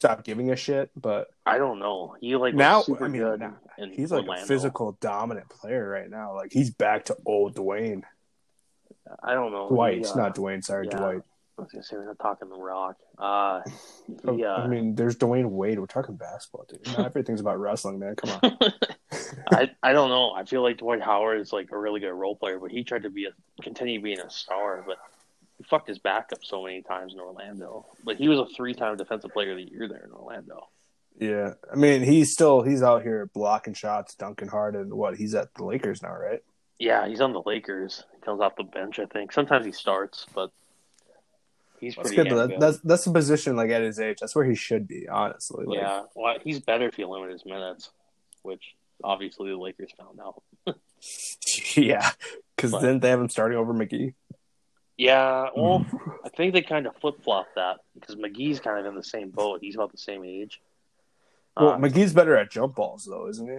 stop 0.00 0.24
giving 0.24 0.50
a 0.50 0.56
shit. 0.56 0.90
But 1.00 1.28
I 1.46 1.58
don't 1.58 1.78
know. 1.78 2.16
He 2.20 2.34
like 2.34 2.54
now, 2.54 2.82
super 2.82 3.04
I 3.04 3.08
mean, 3.08 3.22
good 3.22 3.40
now, 3.40 3.56
he's 3.92 4.10
like 4.10 4.26
a 4.26 4.46
physical 4.46 4.96
dominant 5.00 5.48
player 5.48 5.88
right 5.88 6.10
now. 6.10 6.34
Like 6.34 6.52
he's 6.52 6.70
back 6.70 7.04
to 7.06 7.16
old 7.24 7.54
Dwayne. 7.54 8.02
I 9.22 9.34
don't 9.34 9.52
know. 9.52 9.68
Dwight, 9.68 9.98
He, 9.98 10.04
uh, 10.04 10.16
not 10.16 10.34
Dwayne. 10.34 10.64
Sorry, 10.64 10.86
yeah. 10.90 10.96
Dwight. 10.96 11.22
I 11.58 11.62
was 11.62 11.72
gonna 11.72 11.82
say 11.82 11.96
we're 11.96 12.06
not 12.06 12.18
talking 12.18 12.48
the 12.48 12.56
Rock. 12.56 12.96
Uh, 13.18 13.62
he, 14.36 14.44
uh, 14.44 14.56
I 14.56 14.66
mean, 14.68 14.94
there's 14.94 15.16
Dwyane 15.16 15.50
Wade. 15.50 15.78
We're 15.78 15.86
talking 15.86 16.16
basketball, 16.16 16.66
dude. 16.68 16.86
Not 16.86 17.00
everything's 17.06 17.40
about 17.40 17.58
wrestling, 17.58 17.98
man. 17.98 18.14
Come 18.16 18.38
on. 18.42 18.58
I 19.52 19.70
I 19.82 19.92
don't 19.92 20.08
know. 20.08 20.32
I 20.32 20.44
feel 20.44 20.62
like 20.62 20.78
Dwight 20.78 21.02
Howard 21.02 21.40
is 21.40 21.52
like 21.52 21.70
a 21.72 21.78
really 21.78 22.00
good 22.00 22.12
role 22.12 22.36
player, 22.36 22.58
but 22.58 22.70
he 22.70 22.84
tried 22.84 23.02
to 23.02 23.10
be 23.10 23.26
a 23.26 23.62
continue 23.62 24.00
being 24.00 24.20
a 24.20 24.30
star, 24.30 24.84
but 24.86 24.98
he 25.56 25.64
fucked 25.64 25.88
his 25.88 25.98
back 25.98 26.28
up 26.32 26.44
so 26.44 26.62
many 26.62 26.82
times 26.82 27.12
in 27.12 27.20
Orlando. 27.20 27.86
But 28.04 28.16
he 28.16 28.28
was 28.28 28.38
a 28.38 28.46
three 28.54 28.74
time 28.74 28.96
defensive 28.96 29.32
player 29.32 29.50
of 29.50 29.56
the 29.56 29.68
year 29.68 29.88
there 29.88 30.04
in 30.04 30.12
Orlando. 30.12 30.68
Yeah, 31.18 31.54
I 31.72 31.74
mean, 31.74 32.02
he's 32.02 32.32
still 32.32 32.62
he's 32.62 32.82
out 32.82 33.02
here 33.02 33.28
blocking 33.34 33.74
shots, 33.74 34.14
dunking 34.14 34.48
hard, 34.48 34.76
and 34.76 34.94
what? 34.94 35.16
He's 35.16 35.34
at 35.34 35.52
the 35.54 35.64
Lakers 35.64 36.02
now, 36.02 36.14
right? 36.14 36.40
Yeah, 36.78 37.08
he's 37.08 37.20
on 37.20 37.32
the 37.32 37.42
Lakers. 37.44 38.04
He 38.14 38.20
comes 38.20 38.40
off 38.40 38.54
the 38.54 38.62
bench, 38.62 39.00
I 39.00 39.06
think. 39.06 39.32
Sometimes 39.32 39.66
he 39.66 39.72
starts, 39.72 40.26
but 40.32 40.52
he's 41.80 41.96
That's 41.96 42.10
good. 42.10 42.30
That, 42.30 42.60
that's 42.60 42.78
that's 42.80 43.04
the 43.04 43.12
position 43.12 43.56
like 43.56 43.70
at 43.70 43.82
his 43.82 43.98
age. 44.00 44.18
That's 44.20 44.34
where 44.34 44.44
he 44.44 44.54
should 44.54 44.86
be, 44.88 45.08
honestly. 45.08 45.64
Like, 45.66 45.78
yeah, 45.78 46.02
well, 46.14 46.36
he's 46.42 46.60
better 46.60 46.86
if 46.88 46.98
you 46.98 47.08
limit 47.08 47.30
his 47.30 47.44
minutes, 47.46 47.90
which 48.42 48.74
obviously 49.02 49.50
the 49.50 49.56
Lakers 49.56 49.90
found 49.98 50.20
out. 50.20 50.42
yeah, 51.76 52.10
because 52.56 52.72
then 52.80 53.00
they 53.00 53.10
have 53.10 53.20
him 53.20 53.28
starting 53.28 53.58
over 53.58 53.72
McGee. 53.72 54.14
Yeah, 54.96 55.48
well, 55.56 55.80
Mm-hmm. 55.80 56.10
I 56.24 56.28
think 56.30 56.52
they 56.52 56.62
kind 56.62 56.86
of 56.86 56.96
flip 56.96 57.22
flop 57.22 57.46
that 57.54 57.76
because 57.94 58.16
McGee's 58.16 58.58
kind 58.60 58.78
of 58.80 58.86
in 58.86 58.96
the 58.96 59.04
same 59.04 59.30
boat. 59.30 59.60
He's 59.62 59.76
about 59.76 59.92
the 59.92 59.98
same 59.98 60.24
age. 60.24 60.60
Well, 61.56 61.70
Um, 61.70 61.82
McGee's 61.82 62.12
better 62.12 62.36
at 62.36 62.50
jump 62.50 62.74
balls, 62.74 63.06
though, 63.08 63.28
isn't 63.28 63.48
he? 63.48 63.58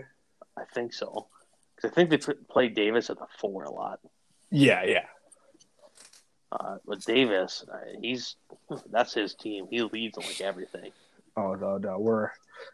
I 0.58 0.66
think 0.74 0.94
so. 0.94 1.28
Because 1.76 1.92
I 1.92 1.94
think 1.96 2.10
they 2.10 2.18
play 2.50 2.68
Davis 2.68 3.10
at 3.10 3.18
the 3.18 3.26
four 3.40 3.64
a 3.64 3.72
lot. 3.72 4.00
Yeah, 4.52 4.84
yeah. 4.84 5.06
Uh, 6.52 6.78
but 6.86 7.02
Davis, 7.02 7.64
uh, 7.72 7.78
he's 8.02 8.36
that's 8.92 9.14
his 9.14 9.36
team. 9.36 9.68
He 9.70 9.82
leads 9.84 10.18
on 10.18 10.24
like 10.24 10.42
everything. 10.42 10.92
Oh 11.38 11.54
no, 11.54 11.78
no, 11.78 12.00
we're 12.00 12.32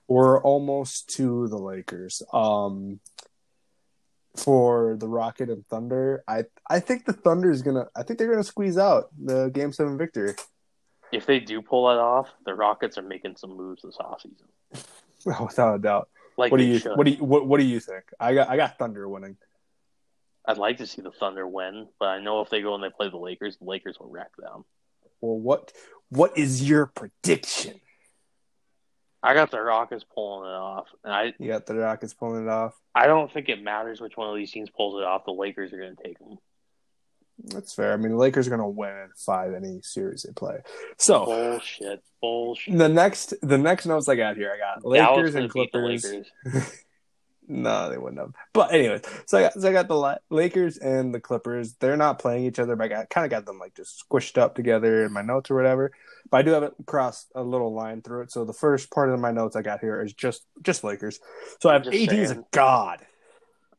we're 0.08 0.42
almost 0.42 1.10
to 1.16 1.48
the 1.48 1.58
Lakers. 1.58 2.22
Um, 2.32 3.00
for 4.36 4.98
the 5.00 5.08
Rocket 5.08 5.50
and 5.50 5.66
Thunder, 5.68 6.24
I 6.28 6.46
I 6.70 6.80
think 6.80 7.06
the 7.06 7.14
Thunder 7.14 7.52
is 7.52 7.62
gonna. 7.62 7.88
I 7.96 8.04
think 8.04 8.20
they're 8.20 8.30
gonna 8.30 8.44
squeeze 8.44 8.78
out 8.78 9.10
the 9.22 9.50
Game 9.50 9.72
Seven 9.72 9.98
victory. 9.98 10.36
If 11.12 11.26
they 11.26 11.40
do 11.40 11.62
pull 11.62 11.88
that 11.88 12.00
off, 12.00 12.30
the 12.46 12.54
Rockets 12.54 12.98
are 12.98 13.04
making 13.04 13.36
some 13.38 13.56
moves 13.56 13.84
this 13.84 13.98
offseason. 13.98 14.46
Without 15.42 15.76
a 15.76 15.80
doubt. 15.80 16.10
Like 16.38 16.52
what 16.52 16.58
do 16.58 16.66
you 16.66 16.80
should. 16.80 16.98
what 16.98 17.06
do 17.06 17.12
you 17.12 17.24
what, 17.24 17.48
what 17.48 17.60
do 17.60 17.66
you 17.66 17.80
think? 17.80 18.04
I 18.20 18.34
got 18.34 18.50
I 18.50 18.58
got 18.58 18.78
Thunder 18.78 19.08
winning. 19.08 19.38
I'd 20.48 20.58
like 20.58 20.78
to 20.78 20.88
see 20.88 21.02
the 21.02 21.12
Thunder 21.12 21.48
win, 21.48 21.88
but 22.00 22.06
I 22.10 22.22
know 22.22 22.42
if 22.42 22.50
they 22.50 22.62
go 22.62 22.76
and 22.76 22.84
they 22.84 22.90
play 22.90 23.10
the 23.10 23.18
Lakers, 23.18 23.58
the 23.58 23.66
Lakers 23.66 23.98
will 24.00 24.10
wreck 24.10 24.36
them. 24.38 24.66
Well, 25.22 25.40
what 25.40 25.72
what 26.10 26.38
is 26.38 26.68
your 26.68 26.86
prediction? 26.88 27.80
I 29.24 29.34
got 29.34 29.50
the 29.50 29.60
Rockets 29.60 30.04
pulling 30.14 30.50
it 30.50 30.54
off, 30.54 30.88
and 31.04 31.12
I 31.12 31.34
You 31.40 31.48
got 31.48 31.66
the 31.66 31.76
Rockets 31.76 32.14
pulling 32.14 32.44
it 32.46 32.50
off. 32.50 32.76
I 32.94 33.08
don't 33.08 33.32
think 33.32 33.50
it 33.50 33.62
matters 33.62 34.00
which 34.00 34.16
one 34.16 34.30
of 34.30 34.36
these 34.36 34.52
teams 34.52 34.70
pulls 34.70 35.02
it 35.02 35.04
off. 35.04 35.26
The 35.26 35.32
Lakers 35.32 35.74
are 35.74 35.80
going 35.80 35.96
to 35.96 36.04
take 36.04 36.20
them. 36.20 36.38
That's 37.44 37.74
fair. 37.74 37.92
I 37.94 37.98
mean, 37.98 38.12
the 38.14 38.18
Lakers 38.18 38.48
are 38.48 38.50
gonna 38.50 38.70
win 38.70 39.10
five 39.18 39.54
any 39.54 39.82
series 39.82 40.24
they 40.24 40.32
play. 40.32 40.60
So 40.98 41.26
Bullshit, 41.26 42.02
bullshit. 42.22 42.78
the 42.78 42.88
next 42.88 43.34
the 43.42 43.58
next 43.58 43.86
notes 43.86 44.08
I 44.08 44.16
got 44.16 44.38
here, 44.38 44.54
I 44.56 44.58
got 44.58 44.86
Lakers 44.86 45.36
and 45.36 45.50
Clippers. 45.50 46.06
Lakers. 46.06 46.32
No, 47.48 47.90
they 47.90 47.98
wouldn't 47.98 48.20
have. 48.20 48.34
But 48.54 48.74
anyways, 48.74 49.02
so 49.28 49.38
I 49.38 49.42
got 49.44 49.54
so 49.54 49.70
I 49.70 49.72
got 49.72 49.88
the 49.88 50.20
Lakers 50.30 50.78
and 50.78 51.14
the 51.14 51.20
Clippers. 51.20 51.76
They're 51.76 51.98
not 51.98 52.18
playing 52.18 52.46
each 52.46 52.58
other, 52.58 52.76
but 52.76 52.86
I 52.86 52.88
got, 52.88 53.10
kind 53.10 53.26
of 53.26 53.32
got 53.32 53.46
them 53.46 53.60
like 53.60 53.76
just 53.76 54.04
squished 54.10 54.38
up 54.38 54.56
together 54.56 55.06
in 55.06 55.14
my 55.14 55.22
notes 55.22 55.52
or 55.52 55.56
whatever. 55.56 55.92
But 56.32 56.38
I 56.38 56.42
do 56.42 56.52
have 56.52 56.64
it 56.64 56.74
crossed 56.88 57.32
a 57.36 57.44
little 57.44 57.74
line 57.74 58.02
through 58.02 58.22
it. 58.22 58.32
So 58.32 58.46
the 58.46 58.54
first 58.54 58.90
part 58.90 59.10
of 59.10 59.20
my 59.20 59.32
notes 59.32 59.56
I 59.56 59.62
got 59.62 59.80
here 59.80 60.02
is 60.02 60.14
just 60.14 60.44
just 60.64 60.84
Lakers. 60.84 61.20
So 61.60 61.70
I 61.70 61.74
have 61.74 61.88
AD 61.88 62.14
as 62.14 62.32
a 62.32 62.44
god. 62.52 63.06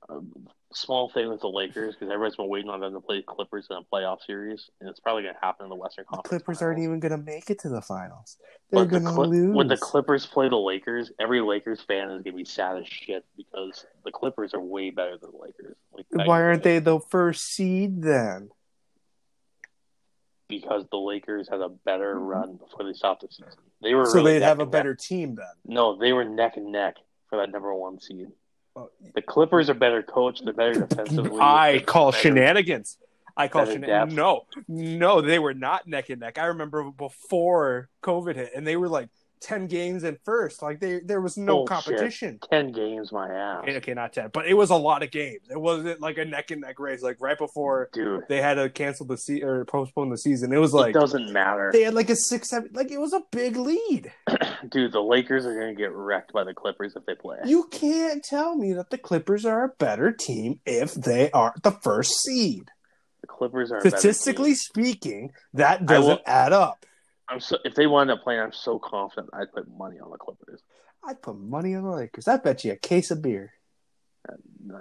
Um, 0.08 0.48
small 0.76 1.08
thing 1.08 1.28
with 1.28 1.40
the 1.40 1.48
Lakers 1.48 1.94
because 1.94 2.12
everybody's 2.12 2.36
been 2.36 2.48
waiting 2.48 2.70
on 2.70 2.80
them 2.80 2.92
to 2.92 3.00
play 3.00 3.16
the 3.18 3.22
Clippers 3.22 3.66
in 3.70 3.76
a 3.76 3.82
playoff 3.82 4.18
series, 4.26 4.68
and 4.80 4.88
it's 4.88 5.00
probably 5.00 5.22
going 5.22 5.34
to 5.34 5.40
happen 5.40 5.64
in 5.64 5.70
the 5.70 5.76
Western 5.76 6.04
The 6.10 6.16
Conference. 6.16 6.28
Clippers 6.28 6.58
Finals. 6.58 6.62
aren't 6.62 6.78
even 6.84 7.00
going 7.00 7.12
to 7.12 7.18
make 7.18 7.50
it 7.50 7.58
to 7.60 7.68
the 7.68 7.80
finals. 7.80 8.36
They're 8.70 8.84
the 8.84 8.90
going 8.90 9.04
to 9.04 9.12
Cli- 9.12 9.28
lose. 9.28 9.54
when 9.56 9.68
the 9.68 9.76
Clippers 9.76 10.26
play 10.26 10.48
the 10.48 10.56
Lakers, 10.56 11.10
every 11.18 11.40
Lakers 11.40 11.80
fan 11.80 12.10
is 12.10 12.22
going 12.22 12.24
to 12.24 12.32
be 12.32 12.44
sad 12.44 12.76
as 12.78 12.86
shit 12.86 13.24
because 13.36 13.86
the 14.04 14.10
Clippers 14.12 14.52
are 14.54 14.60
way 14.60 14.90
better 14.90 15.16
than 15.18 15.30
the 15.32 15.38
Lakers. 15.38 15.76
Like, 15.92 16.06
Why 16.10 16.42
aren't 16.42 16.62
they 16.62 16.78
the 16.78 17.00
first 17.00 17.44
seed 17.46 18.02
then? 18.02 18.50
Because 20.48 20.84
the 20.92 20.98
Lakers 20.98 21.48
had 21.48 21.60
a 21.60 21.68
better 21.68 22.14
mm-hmm. 22.14 22.24
run 22.24 22.56
before 22.56 22.84
they 22.84 22.92
stopped 22.92 23.22
the 23.22 23.28
season. 23.28 23.52
They 23.82 23.94
were 23.94 24.06
So 24.06 24.16
really 24.18 24.34
they'd 24.34 24.42
have 24.44 24.60
a 24.60 24.62
and 24.62 24.70
better 24.70 24.90
neck. 24.90 24.98
team 25.00 25.34
then. 25.34 25.46
No, 25.64 25.96
they 25.98 26.12
were 26.12 26.24
neck 26.24 26.56
and 26.56 26.70
neck 26.70 26.96
for 27.28 27.38
that 27.38 27.50
number 27.50 27.74
one 27.74 27.98
seed. 28.00 28.28
The 29.14 29.22
Clippers 29.22 29.70
are 29.70 29.74
better 29.74 30.02
coached. 30.02 30.44
They're 30.44 30.52
better 30.52 30.86
defensively. 30.86 31.38
I 31.40 31.82
call 31.86 32.10
better- 32.12 32.22
shenanigans. 32.22 32.98
I 33.36 33.48
call 33.48 33.66
shenanigans. 33.66 34.14
No, 34.14 34.46
no, 34.68 35.20
they 35.20 35.38
were 35.38 35.54
not 35.54 35.86
neck 35.86 36.08
and 36.10 36.20
neck. 36.20 36.38
I 36.38 36.46
remember 36.46 36.90
before 36.90 37.88
COVID 38.02 38.34
hit, 38.36 38.52
and 38.54 38.66
they 38.66 38.76
were 38.76 38.88
like 38.88 39.08
ten 39.40 39.66
games 39.66 40.04
in 40.04 40.18
first. 40.24 40.62
Like 40.62 40.80
they, 40.80 41.00
there 41.00 41.20
was 41.20 41.36
no 41.36 41.64
Bullshit. 41.64 41.68
competition. 41.84 42.38
Ten 42.50 42.72
games, 42.72 43.12
my 43.12 43.28
ass, 43.32 43.62
Okay, 43.62 43.76
okay, 43.76 43.94
not 43.94 44.12
ten, 44.12 44.30
but 44.32 44.46
it 44.46 44.54
was 44.54 44.70
a 44.70 44.76
lot 44.76 45.02
of 45.02 45.10
games. 45.10 45.42
It 45.50 45.60
wasn't 45.60 46.00
like 46.00 46.18
a 46.18 46.24
neck 46.24 46.50
and 46.50 46.60
neck 46.62 46.78
race. 46.78 47.02
Like 47.02 47.16
right 47.20 47.38
before 47.38 47.88
dude. 47.92 48.24
they 48.28 48.40
had 48.40 48.54
to 48.54 48.70
cancel 48.70 49.06
the 49.06 49.16
se- 49.16 49.42
or 49.42 49.64
postpone 49.64 50.10
the 50.10 50.18
season, 50.18 50.52
it 50.52 50.58
was 50.58 50.72
like, 50.74 50.90
it 50.94 50.98
doesn't 50.98 51.32
matter, 51.32 51.70
they 51.72 51.82
had 51.82 51.94
like 51.94 52.10
a 52.10 52.16
six, 52.16 52.50
seven. 52.50 52.70
Like 52.72 52.90
it 52.90 52.98
was 53.00 53.12
a 53.12 53.22
big 53.30 53.56
lead. 53.56 54.12
dude. 54.70 54.92
The 54.92 55.00
Lakers 55.02 55.44
are 55.46 55.54
going 55.54 55.74
to 55.74 55.80
get 55.80 55.92
wrecked 55.92 56.32
by 56.32 56.44
the 56.44 56.54
Clippers 56.54 56.94
if 56.96 57.04
they 57.06 57.14
play. 57.14 57.38
You 57.44 57.68
can't 57.70 58.24
tell 58.24 58.56
me 58.56 58.72
that 58.72 58.90
the 58.90 58.98
Clippers 58.98 59.44
are 59.44 59.64
a 59.64 59.68
better 59.68 60.10
team 60.12 60.60
if 60.64 60.94
they 60.94 61.30
are 61.32 61.54
the 61.62 61.72
first 61.72 62.12
seed. 62.22 62.70
the 63.20 63.26
Clippers 63.26 63.70
are 63.70 63.76
a 63.78 63.82
better 63.82 63.96
Statistically 63.98 64.54
speaking, 64.54 65.32
that 65.52 65.84
doesn't 65.84 66.06
will- 66.08 66.20
add 66.26 66.52
up. 66.52 66.85
I'm 67.28 67.40
so 67.40 67.58
if 67.64 67.74
they 67.74 67.86
wind 67.86 68.10
up 68.10 68.22
playing, 68.22 68.40
I'm 68.40 68.52
so 68.52 68.78
confident 68.78 69.30
I'd 69.32 69.52
put 69.52 69.68
money 69.68 69.98
on 69.98 70.10
the 70.10 70.18
Clippers. 70.18 70.62
I'd 71.04 71.22
put 71.22 71.38
money 71.38 71.74
on 71.74 71.84
the 71.84 71.90
Lakers. 71.90 72.28
I 72.28 72.36
bet 72.36 72.64
you 72.64 72.72
a 72.72 72.76
case 72.76 73.10
of 73.10 73.22
beer. 73.22 73.52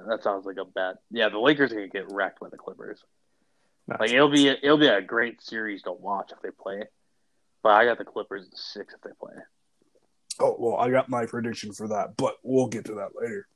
That 0.07 0.23
sounds 0.23 0.45
like 0.45 0.57
a 0.57 0.65
bet. 0.65 0.95
Yeah, 1.11 1.29
the 1.29 1.39
Lakers 1.39 1.71
are 1.71 1.75
going 1.75 1.89
to 1.89 1.93
get 1.93 2.11
wrecked 2.11 2.39
by 2.39 2.49
the 2.49 2.57
Clippers. 2.57 3.03
No, 3.87 3.97
Like 3.99 4.11
it'll 4.11 4.29
be 4.29 4.47
it'll 4.47 4.77
be 4.77 4.87
a 4.87 5.01
great 5.01 5.41
series 5.41 5.83
to 5.83 5.91
watch 5.91 6.31
if 6.31 6.41
they 6.41 6.49
play. 6.49 6.83
But 7.61 7.73
I 7.73 7.85
got 7.85 7.97
the 7.97 8.05
Clippers 8.05 8.45
in 8.45 8.51
six 8.55 8.93
if 8.93 9.01
they 9.01 9.11
play. 9.19 9.33
oh 10.39 10.55
well, 10.59 10.77
I 10.77 10.89
got 10.89 11.09
my 11.09 11.25
prediction 11.25 11.71
for 11.73 11.87
that, 11.89 12.17
but 12.17 12.37
we'll 12.43 12.67
get 12.67 12.85
to 12.85 12.95
that 12.95 13.11
later. 13.19 13.47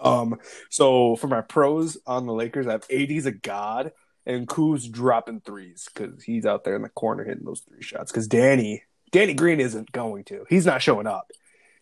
Um, 0.00 0.38
so 0.70 1.16
for 1.16 1.28
my 1.28 1.42
pros 1.42 1.98
on 2.06 2.26
the 2.26 2.32
Lakers, 2.32 2.66
I 2.66 2.72
have 2.72 2.86
AD's 2.90 3.26
a 3.26 3.32
god 3.32 3.92
and 4.26 4.46
Kuz 4.48 4.90
dropping 4.90 5.40
threes 5.40 5.88
because 5.92 6.22
he's 6.22 6.46
out 6.46 6.64
there 6.64 6.76
in 6.76 6.82
the 6.82 6.88
corner 6.88 7.24
hitting 7.24 7.44
those 7.44 7.60
three 7.60 7.82
shots. 7.82 8.10
Because 8.10 8.26
Danny, 8.28 8.82
Danny 9.10 9.34
Green 9.34 9.60
isn't 9.60 9.92
going 9.92 10.24
to. 10.24 10.44
He's 10.48 10.66
not 10.66 10.82
showing 10.82 11.06
up. 11.06 11.30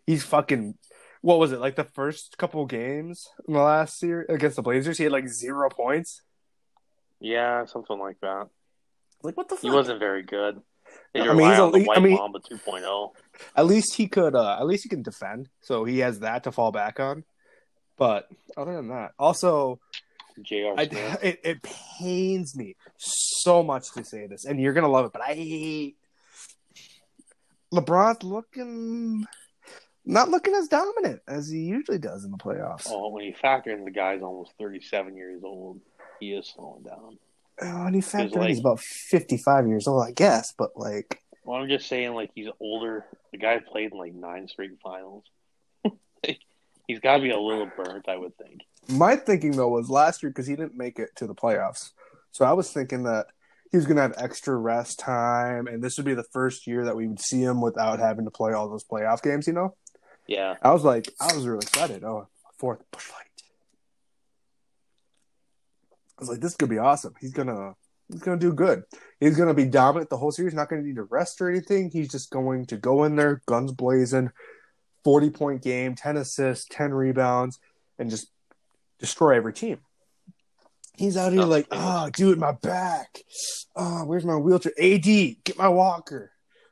He's 0.06 0.24
fucking. 0.24 0.76
What 1.20 1.38
was 1.38 1.52
it 1.52 1.60
like 1.60 1.76
the 1.76 1.84
first 1.84 2.36
couple 2.38 2.66
games 2.66 3.28
in 3.46 3.54
the 3.54 3.60
last 3.60 3.98
series 3.98 4.26
against 4.28 4.56
the 4.56 4.62
Blazers? 4.62 4.98
He 4.98 5.04
had 5.04 5.12
like 5.12 5.28
zero 5.28 5.68
points. 5.70 6.22
Yeah, 7.20 7.64
something 7.66 7.98
like 7.98 8.18
that. 8.22 8.48
Like 9.22 9.36
what 9.36 9.48
the 9.48 9.56
He 9.56 9.70
wasn't 9.70 10.00
very 10.00 10.22
good. 10.24 10.60
They 11.14 11.20
I 11.20 11.32
mean, 11.32 11.48
he's 11.48 11.58
a 11.58 11.62
on 11.62 11.70
the 11.72 11.78
le- 11.78 11.84
White 11.84 11.98
I 11.98 12.00
mean- 12.00 12.16
Mamba 12.16 12.40
2.0. 12.40 13.10
At 13.56 13.66
least 13.66 13.94
he 13.94 14.08
could. 14.08 14.34
uh 14.34 14.56
At 14.58 14.66
least 14.66 14.82
he 14.82 14.88
can 14.88 15.02
defend, 15.02 15.48
so 15.60 15.84
he 15.84 16.00
has 16.00 16.18
that 16.20 16.42
to 16.44 16.52
fall 16.52 16.72
back 16.72 16.98
on. 16.98 17.22
But 17.96 18.28
other 18.56 18.74
than 18.74 18.88
that, 18.88 19.12
also, 19.18 19.78
J.R. 20.40 20.74
I, 20.78 20.82
it, 20.82 21.40
it 21.44 21.62
pains 21.62 22.56
me 22.56 22.76
so 22.96 23.62
much 23.62 23.92
to 23.92 24.04
say 24.04 24.26
this, 24.26 24.44
and 24.44 24.60
you're 24.60 24.72
gonna 24.72 24.88
love 24.88 25.06
it, 25.06 25.12
but 25.12 25.22
I 25.22 25.34
hate 25.34 25.96
LeBron's 27.72 28.22
looking 28.22 29.26
not 30.04 30.28
looking 30.28 30.54
as 30.54 30.68
dominant 30.68 31.22
as 31.28 31.48
he 31.48 31.60
usually 31.60 31.98
does 31.98 32.24
in 32.24 32.30
the 32.30 32.36
playoffs. 32.36 32.86
Oh, 32.88 33.08
when 33.08 33.24
you 33.24 33.34
factor 33.34 33.70
in 33.70 33.84
the 33.84 33.90
guy's 33.90 34.22
almost 34.22 34.52
37 34.58 35.16
years 35.16 35.42
old, 35.44 35.80
he 36.20 36.32
is 36.32 36.46
slowing 36.54 36.82
down. 36.82 37.18
Oh, 37.60 37.86
and 37.86 37.94
he 37.94 38.00
factored 38.00 38.34
in 38.34 38.48
he's 38.48 38.58
about 38.58 38.80
55 38.80 39.68
years 39.68 39.86
old, 39.86 40.04
I 40.04 40.10
guess, 40.10 40.52
but 40.56 40.70
like, 40.76 41.20
Well, 41.44 41.60
I'm 41.60 41.68
just 41.68 41.88
saying, 41.88 42.14
like 42.14 42.30
he's 42.34 42.48
older. 42.60 43.06
The 43.30 43.38
guy 43.38 43.60
played 43.60 43.92
in 43.92 43.98
like 43.98 44.14
nine 44.14 44.48
straight 44.48 44.72
finals. 44.82 45.24
he's 46.86 47.00
got 47.00 47.18
to 47.18 47.22
be 47.22 47.30
a 47.30 47.38
little 47.38 47.70
burnt, 47.76 48.08
I 48.08 48.16
would 48.16 48.36
think. 48.36 48.62
My 48.88 49.16
thinking 49.16 49.52
though 49.52 49.68
was 49.68 49.88
last 49.90 50.22
year 50.22 50.30
because 50.30 50.46
he 50.46 50.56
didn't 50.56 50.76
make 50.76 50.98
it 50.98 51.10
to 51.16 51.26
the 51.26 51.34
playoffs. 51.34 51.90
So 52.32 52.44
I 52.44 52.52
was 52.52 52.72
thinking 52.72 53.04
that 53.04 53.26
he 53.70 53.76
was 53.76 53.86
gonna 53.86 54.02
have 54.02 54.14
extra 54.16 54.56
rest 54.56 54.98
time, 54.98 55.66
and 55.66 55.82
this 55.82 55.96
would 55.96 56.06
be 56.06 56.14
the 56.14 56.24
first 56.24 56.66
year 56.66 56.84
that 56.84 56.96
we 56.96 57.06
would 57.06 57.20
see 57.20 57.42
him 57.42 57.60
without 57.60 57.98
having 57.98 58.24
to 58.24 58.30
play 58.30 58.52
all 58.52 58.68
those 58.68 58.84
playoff 58.84 59.22
games. 59.22 59.46
You 59.46 59.52
know, 59.54 59.74
Yeah. 60.26 60.56
I 60.62 60.72
was 60.72 60.84
like, 60.84 61.06
I 61.20 61.34
was 61.34 61.46
really 61.46 61.62
excited. 61.62 62.04
Oh, 62.04 62.28
fourth 62.58 62.82
push 62.90 63.10
light. 63.10 63.18
I 66.18 66.22
was 66.22 66.28
like, 66.28 66.40
this 66.40 66.54
could 66.54 66.68
be 66.68 66.78
awesome. 66.78 67.14
He's 67.20 67.32
gonna 67.32 67.74
he's 68.10 68.20
gonna 68.22 68.38
do 68.38 68.52
good. 68.52 68.84
He's 69.20 69.36
gonna 69.36 69.54
be 69.54 69.64
dominant 69.64 70.10
the 70.10 70.16
whole 70.18 70.32
series. 70.32 70.54
Not 70.54 70.68
gonna 70.68 70.82
need 70.82 70.96
to 70.96 71.04
rest 71.04 71.40
or 71.40 71.48
anything. 71.48 71.90
He's 71.90 72.08
just 72.10 72.30
going 72.30 72.66
to 72.66 72.76
go 72.76 73.04
in 73.04 73.16
there, 73.16 73.42
guns 73.46 73.72
blazing, 73.72 74.30
forty 75.02 75.30
point 75.30 75.62
game, 75.62 75.94
ten 75.94 76.16
assists, 76.16 76.66
ten 76.70 76.92
rebounds, 76.92 77.58
and 77.98 78.10
just 78.10 78.28
destroy 79.02 79.36
every 79.36 79.52
team. 79.52 79.78
He's 80.96 81.16
out 81.16 81.32
here 81.32 81.42
Oh, 81.42 81.46
like, 81.46 81.66
yeah. 81.72 82.04
oh, 82.06 82.10
dude, 82.10 82.38
my 82.38 82.52
back. 82.52 83.18
Oh, 83.74 84.04
where's 84.04 84.24
my 84.24 84.36
wheelchair? 84.36 84.72
AD, 84.78 85.02
get 85.02 85.58
my 85.58 85.68
walker. 85.68 86.30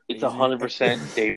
It's 0.08 0.22
a 0.22 0.30
hundred 0.30 0.60
percent 0.60 1.02
Dave. 1.16 1.36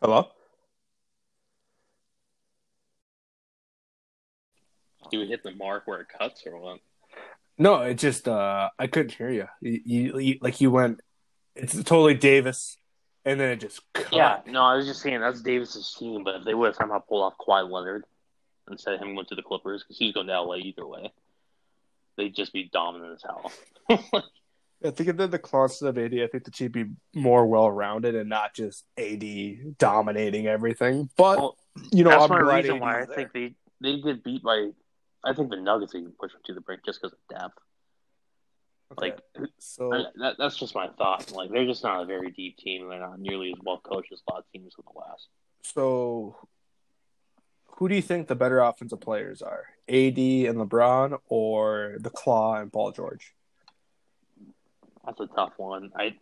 Hello. 0.00 0.28
Do 5.10 5.18
we 5.18 5.26
hit 5.26 5.42
the 5.42 5.50
mark 5.52 5.86
where 5.86 6.00
it 6.00 6.06
cuts 6.16 6.42
or 6.46 6.58
what? 6.58 6.78
No, 7.58 7.82
it 7.82 7.94
just 7.94 8.28
uh 8.28 8.70
I 8.78 8.86
couldn't 8.86 9.12
hear 9.12 9.30
you. 9.30 9.46
You, 9.60 9.80
you, 9.84 10.18
you 10.18 10.38
like 10.40 10.60
you 10.60 10.70
went. 10.70 11.00
It's 11.56 11.74
totally 11.74 12.14
Davis, 12.14 12.76
and 13.30 13.40
then 13.40 13.50
it 13.50 13.60
just 13.60 13.80
cut. 13.92 14.12
Yeah, 14.12 14.40
no, 14.46 14.62
I 14.62 14.76
was 14.76 14.86
just 14.86 15.00
saying 15.02 15.20
that's 15.20 15.40
Davis's 15.40 15.94
team, 15.98 16.24
but 16.24 16.36
if 16.36 16.44
they 16.44 16.54
would 16.54 16.66
have 16.66 16.76
somehow 16.76 16.98
pulled 16.98 17.22
off 17.22 17.34
Kawhi 17.38 17.68
Leonard 17.70 18.04
instead 18.70 18.94
of 18.94 19.00
him 19.00 19.14
going 19.14 19.26
to 19.26 19.34
the 19.36 19.42
Clippers 19.42 19.82
because 19.82 19.98
he's 19.98 20.12
going 20.12 20.26
to 20.26 20.40
LA 20.40 20.56
either 20.56 20.86
way, 20.86 21.12
they'd 22.16 22.34
just 22.34 22.52
be 22.52 22.68
dominant 22.72 23.14
as 23.14 23.22
hell. 23.22 23.52
I 24.84 24.90
think 24.90 25.10
if 25.10 25.16
they're 25.16 25.26
the 25.26 25.38
closer 25.38 25.88
of 25.88 25.98
AD, 25.98 26.14
I 26.14 26.26
think 26.26 26.44
the 26.44 26.50
team 26.50 26.66
would 26.66 26.72
be 26.72 26.86
more 27.14 27.46
well 27.46 27.70
rounded 27.70 28.14
and 28.14 28.28
not 28.28 28.54
just 28.54 28.84
AD 28.98 29.76
dominating 29.78 30.46
everything. 30.46 31.10
But 31.16 31.38
Well, 31.38 31.56
you 31.92 32.02
know, 32.02 32.10
that's 32.10 32.24
I'm 32.24 32.30
my 32.30 32.56
reason 32.56 32.76
AD 32.76 32.80
why 32.80 33.02
I 33.02 33.04
there. 33.04 33.14
think 33.14 33.32
they 33.32 33.54
they 33.80 34.00
get 34.00 34.24
beat 34.24 34.42
by. 34.42 34.70
I 35.24 35.34
think 35.34 35.50
the 35.50 35.56
Nuggets 35.56 35.94
even 35.94 36.12
push 36.18 36.32
them 36.32 36.40
to 36.46 36.54
the 36.54 36.62
brink 36.62 36.80
just 36.84 37.00
because 37.00 37.12
of 37.14 37.38
depth. 37.38 37.58
Okay, 38.92 39.12
Like 39.12 39.18
so 39.58 39.92
I, 39.94 40.04
that, 40.16 40.34
that's 40.38 40.56
just 40.56 40.74
my 40.74 40.88
thought. 40.98 41.30
Like 41.32 41.50
they're 41.50 41.66
just 41.66 41.82
not 41.84 42.02
a 42.02 42.06
very 42.06 42.30
deep 42.30 42.56
team. 42.56 42.82
and 42.82 42.90
They're 42.90 43.00
not 43.00 43.20
nearly 43.20 43.50
as 43.50 43.58
well 43.64 43.78
coached 43.78 44.12
as 44.12 44.20
a 44.28 44.32
lot 44.32 44.38
of 44.40 44.44
teams 44.52 44.74
in 44.78 44.84
the 44.84 44.92
West. 44.94 45.28
so 45.62 46.36
who 47.76 47.88
do 47.88 47.94
you 47.94 48.02
think 48.02 48.28
the 48.28 48.34
better 48.34 48.60
offensive 48.60 49.00
players 49.00 49.40
are? 49.40 49.64
AD 49.88 50.18
and 50.18 50.58
LeBron, 50.58 51.18
or 51.28 51.96
the 51.98 52.10
Claw 52.10 52.56
and 52.56 52.70
Paul 52.70 52.92
George? 52.92 53.34
That's 55.06 55.18
a 55.20 55.26
tough 55.28 55.52
one. 55.56 55.90
I 55.96 56.16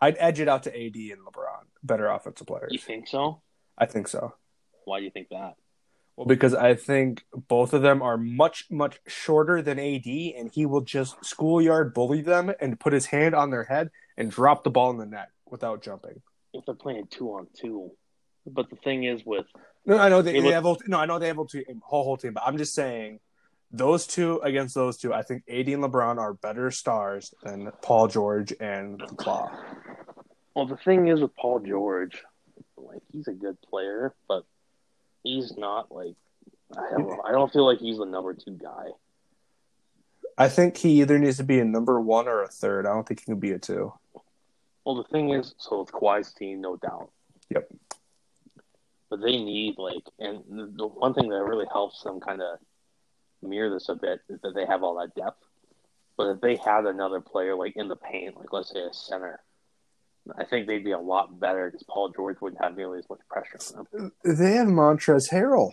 I'd 0.00 0.16
edge 0.18 0.40
it 0.40 0.48
out 0.48 0.62
to 0.62 0.70
AD 0.74 0.94
and 0.96 1.20
LeBron, 1.26 1.64
better 1.82 2.08
offensive 2.08 2.46
players. 2.46 2.70
you 2.72 2.78
think 2.78 3.08
so? 3.08 3.42
I 3.76 3.84
think 3.86 4.08
so. 4.08 4.34
Why 4.86 5.00
do 5.00 5.04
you 5.04 5.10
think 5.10 5.28
that? 5.30 5.54
Because 6.26 6.54
I 6.54 6.74
think 6.74 7.24
both 7.48 7.72
of 7.72 7.82
them 7.82 8.02
are 8.02 8.18
much, 8.18 8.66
much 8.70 9.00
shorter 9.06 9.62
than 9.62 9.78
AD, 9.78 10.06
and 10.06 10.50
he 10.52 10.66
will 10.66 10.82
just 10.82 11.16
schoolyard 11.24 11.94
bully 11.94 12.20
them 12.20 12.52
and 12.60 12.78
put 12.78 12.92
his 12.92 13.06
hand 13.06 13.34
on 13.34 13.50
their 13.50 13.64
head 13.64 13.90
and 14.16 14.30
drop 14.30 14.64
the 14.64 14.70
ball 14.70 14.90
in 14.90 14.98
the 14.98 15.06
net 15.06 15.30
without 15.50 15.82
jumping. 15.82 16.20
If 16.52 16.66
they're 16.66 16.74
playing 16.74 17.06
two 17.10 17.28
on 17.30 17.46
two, 17.54 17.92
but 18.46 18.70
the 18.70 18.76
thing 18.76 19.04
is 19.04 19.24
with 19.24 19.46
No, 19.86 19.98
I 19.98 20.08
know 20.08 20.22
they, 20.22 20.32
They 20.32 20.40
they 20.40 20.50
have 20.50 20.66
no, 20.86 20.98
I 20.98 21.06
know 21.06 21.18
they 21.18 21.28
have 21.28 21.38
ult- 21.38 21.54
whole 21.82 22.04
whole 22.04 22.16
team, 22.16 22.34
but 22.34 22.42
I'm 22.44 22.58
just 22.58 22.74
saying 22.74 23.20
those 23.70 24.06
two 24.06 24.40
against 24.42 24.74
those 24.74 24.96
two, 24.96 25.14
I 25.14 25.22
think 25.22 25.44
AD 25.48 25.68
and 25.68 25.82
LeBron 25.82 26.18
are 26.18 26.34
better 26.34 26.70
stars 26.70 27.32
than 27.42 27.70
Paul 27.82 28.08
George 28.08 28.52
and 28.60 29.00
Claw. 29.16 29.50
well, 30.54 30.66
the 30.66 30.76
thing 30.76 31.08
is 31.08 31.20
with 31.20 31.34
Paul 31.36 31.60
George, 31.60 32.22
like 32.76 33.02
he's 33.12 33.28
a 33.28 33.32
good 33.32 33.56
player, 33.62 34.14
but 34.28 34.44
he's 35.24 35.56
not 35.56 35.92
like 35.92 36.14
I 36.76 36.90
don't. 36.92 37.20
I 37.26 37.32
don't 37.32 37.52
feel 37.52 37.66
like 37.66 37.80
he's 37.80 37.98
the 37.98 38.04
number 38.06 38.32
two 38.34 38.52
guy. 38.52 38.86
I 40.38 40.48
think 40.48 40.76
he 40.76 41.00
either 41.00 41.18
needs 41.18 41.36
to 41.38 41.44
be 41.44 41.58
a 41.58 41.64
number 41.64 42.00
one 42.00 42.28
or 42.28 42.42
a 42.42 42.48
third. 42.48 42.86
I 42.86 42.90
don't 42.94 43.06
think 43.06 43.20
he 43.20 43.24
can 43.26 43.38
be 43.40 43.52
a 43.52 43.58
two. 43.58 43.92
Well, 44.84 44.94
the 44.94 45.04
thing 45.04 45.30
is, 45.30 45.54
so 45.58 45.82
it's 45.82 45.90
Kawhi's 45.90 46.32
team, 46.32 46.60
no 46.60 46.76
doubt. 46.76 47.10
Yep. 47.50 47.68
But 49.10 49.20
they 49.20 49.32
need 49.32 49.74
like, 49.76 50.04
and 50.18 50.42
the- 50.48 50.72
the 50.76 50.86
one 50.86 51.12
thing 51.14 51.28
that 51.28 51.42
really 51.42 51.66
helps 51.70 52.02
them 52.02 52.20
kind 52.20 52.40
of 52.40 52.58
mirror 53.42 53.68
this 53.70 53.88
a 53.88 53.94
bit 53.94 54.20
is 54.28 54.40
that 54.42 54.54
they 54.54 54.64
have 54.64 54.82
all 54.82 54.98
that 54.98 55.14
depth. 55.14 55.42
But 56.16 56.28
if 56.34 56.40
they 56.40 56.56
had 56.56 56.86
another 56.86 57.20
player 57.20 57.54
like 57.56 57.76
in 57.76 57.88
the 57.88 57.96
paint, 57.96 58.36
like 58.36 58.52
let's 58.52 58.70
say 58.70 58.80
a 58.80 58.92
center, 58.92 59.40
I 60.38 60.44
think 60.44 60.66
they'd 60.66 60.84
be 60.84 60.92
a 60.92 60.98
lot 60.98 61.38
better 61.38 61.66
because 61.70 61.84
Paul 61.84 62.10
George 62.10 62.40
wouldn't 62.40 62.62
have 62.62 62.76
nearly 62.76 62.98
as 62.98 63.08
much 63.08 63.20
pressure 63.28 63.58
on 63.76 63.86
him. 63.92 64.12
They 64.24 64.52
have 64.52 64.68
Montrezl 64.68 65.30
Harrell. 65.30 65.72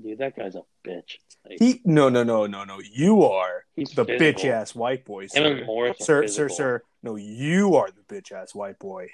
Dude, 0.00 0.18
that 0.18 0.36
guy's 0.36 0.54
a 0.54 0.62
bitch. 0.86 1.18
Like, 1.48 1.58
He 1.58 1.80
no 1.84 2.08
no 2.08 2.22
no 2.22 2.46
no 2.46 2.64
no. 2.64 2.80
You 2.80 3.22
are 3.24 3.64
he's 3.74 3.90
the 3.90 4.04
bitch 4.04 4.44
ass 4.44 4.74
white 4.74 5.04
boy, 5.04 5.22
Him 5.22 5.28
sir. 5.30 5.46
and 5.46 5.66
Morris 5.66 6.00
are 6.00 6.04
Sir, 6.04 6.26
sir, 6.26 6.48
sir. 6.48 6.82
No, 7.02 7.16
you 7.16 7.76
are 7.76 7.88
the 7.90 8.14
bitch 8.14 8.32
ass 8.32 8.54
white 8.54 8.78
boy. 8.78 9.08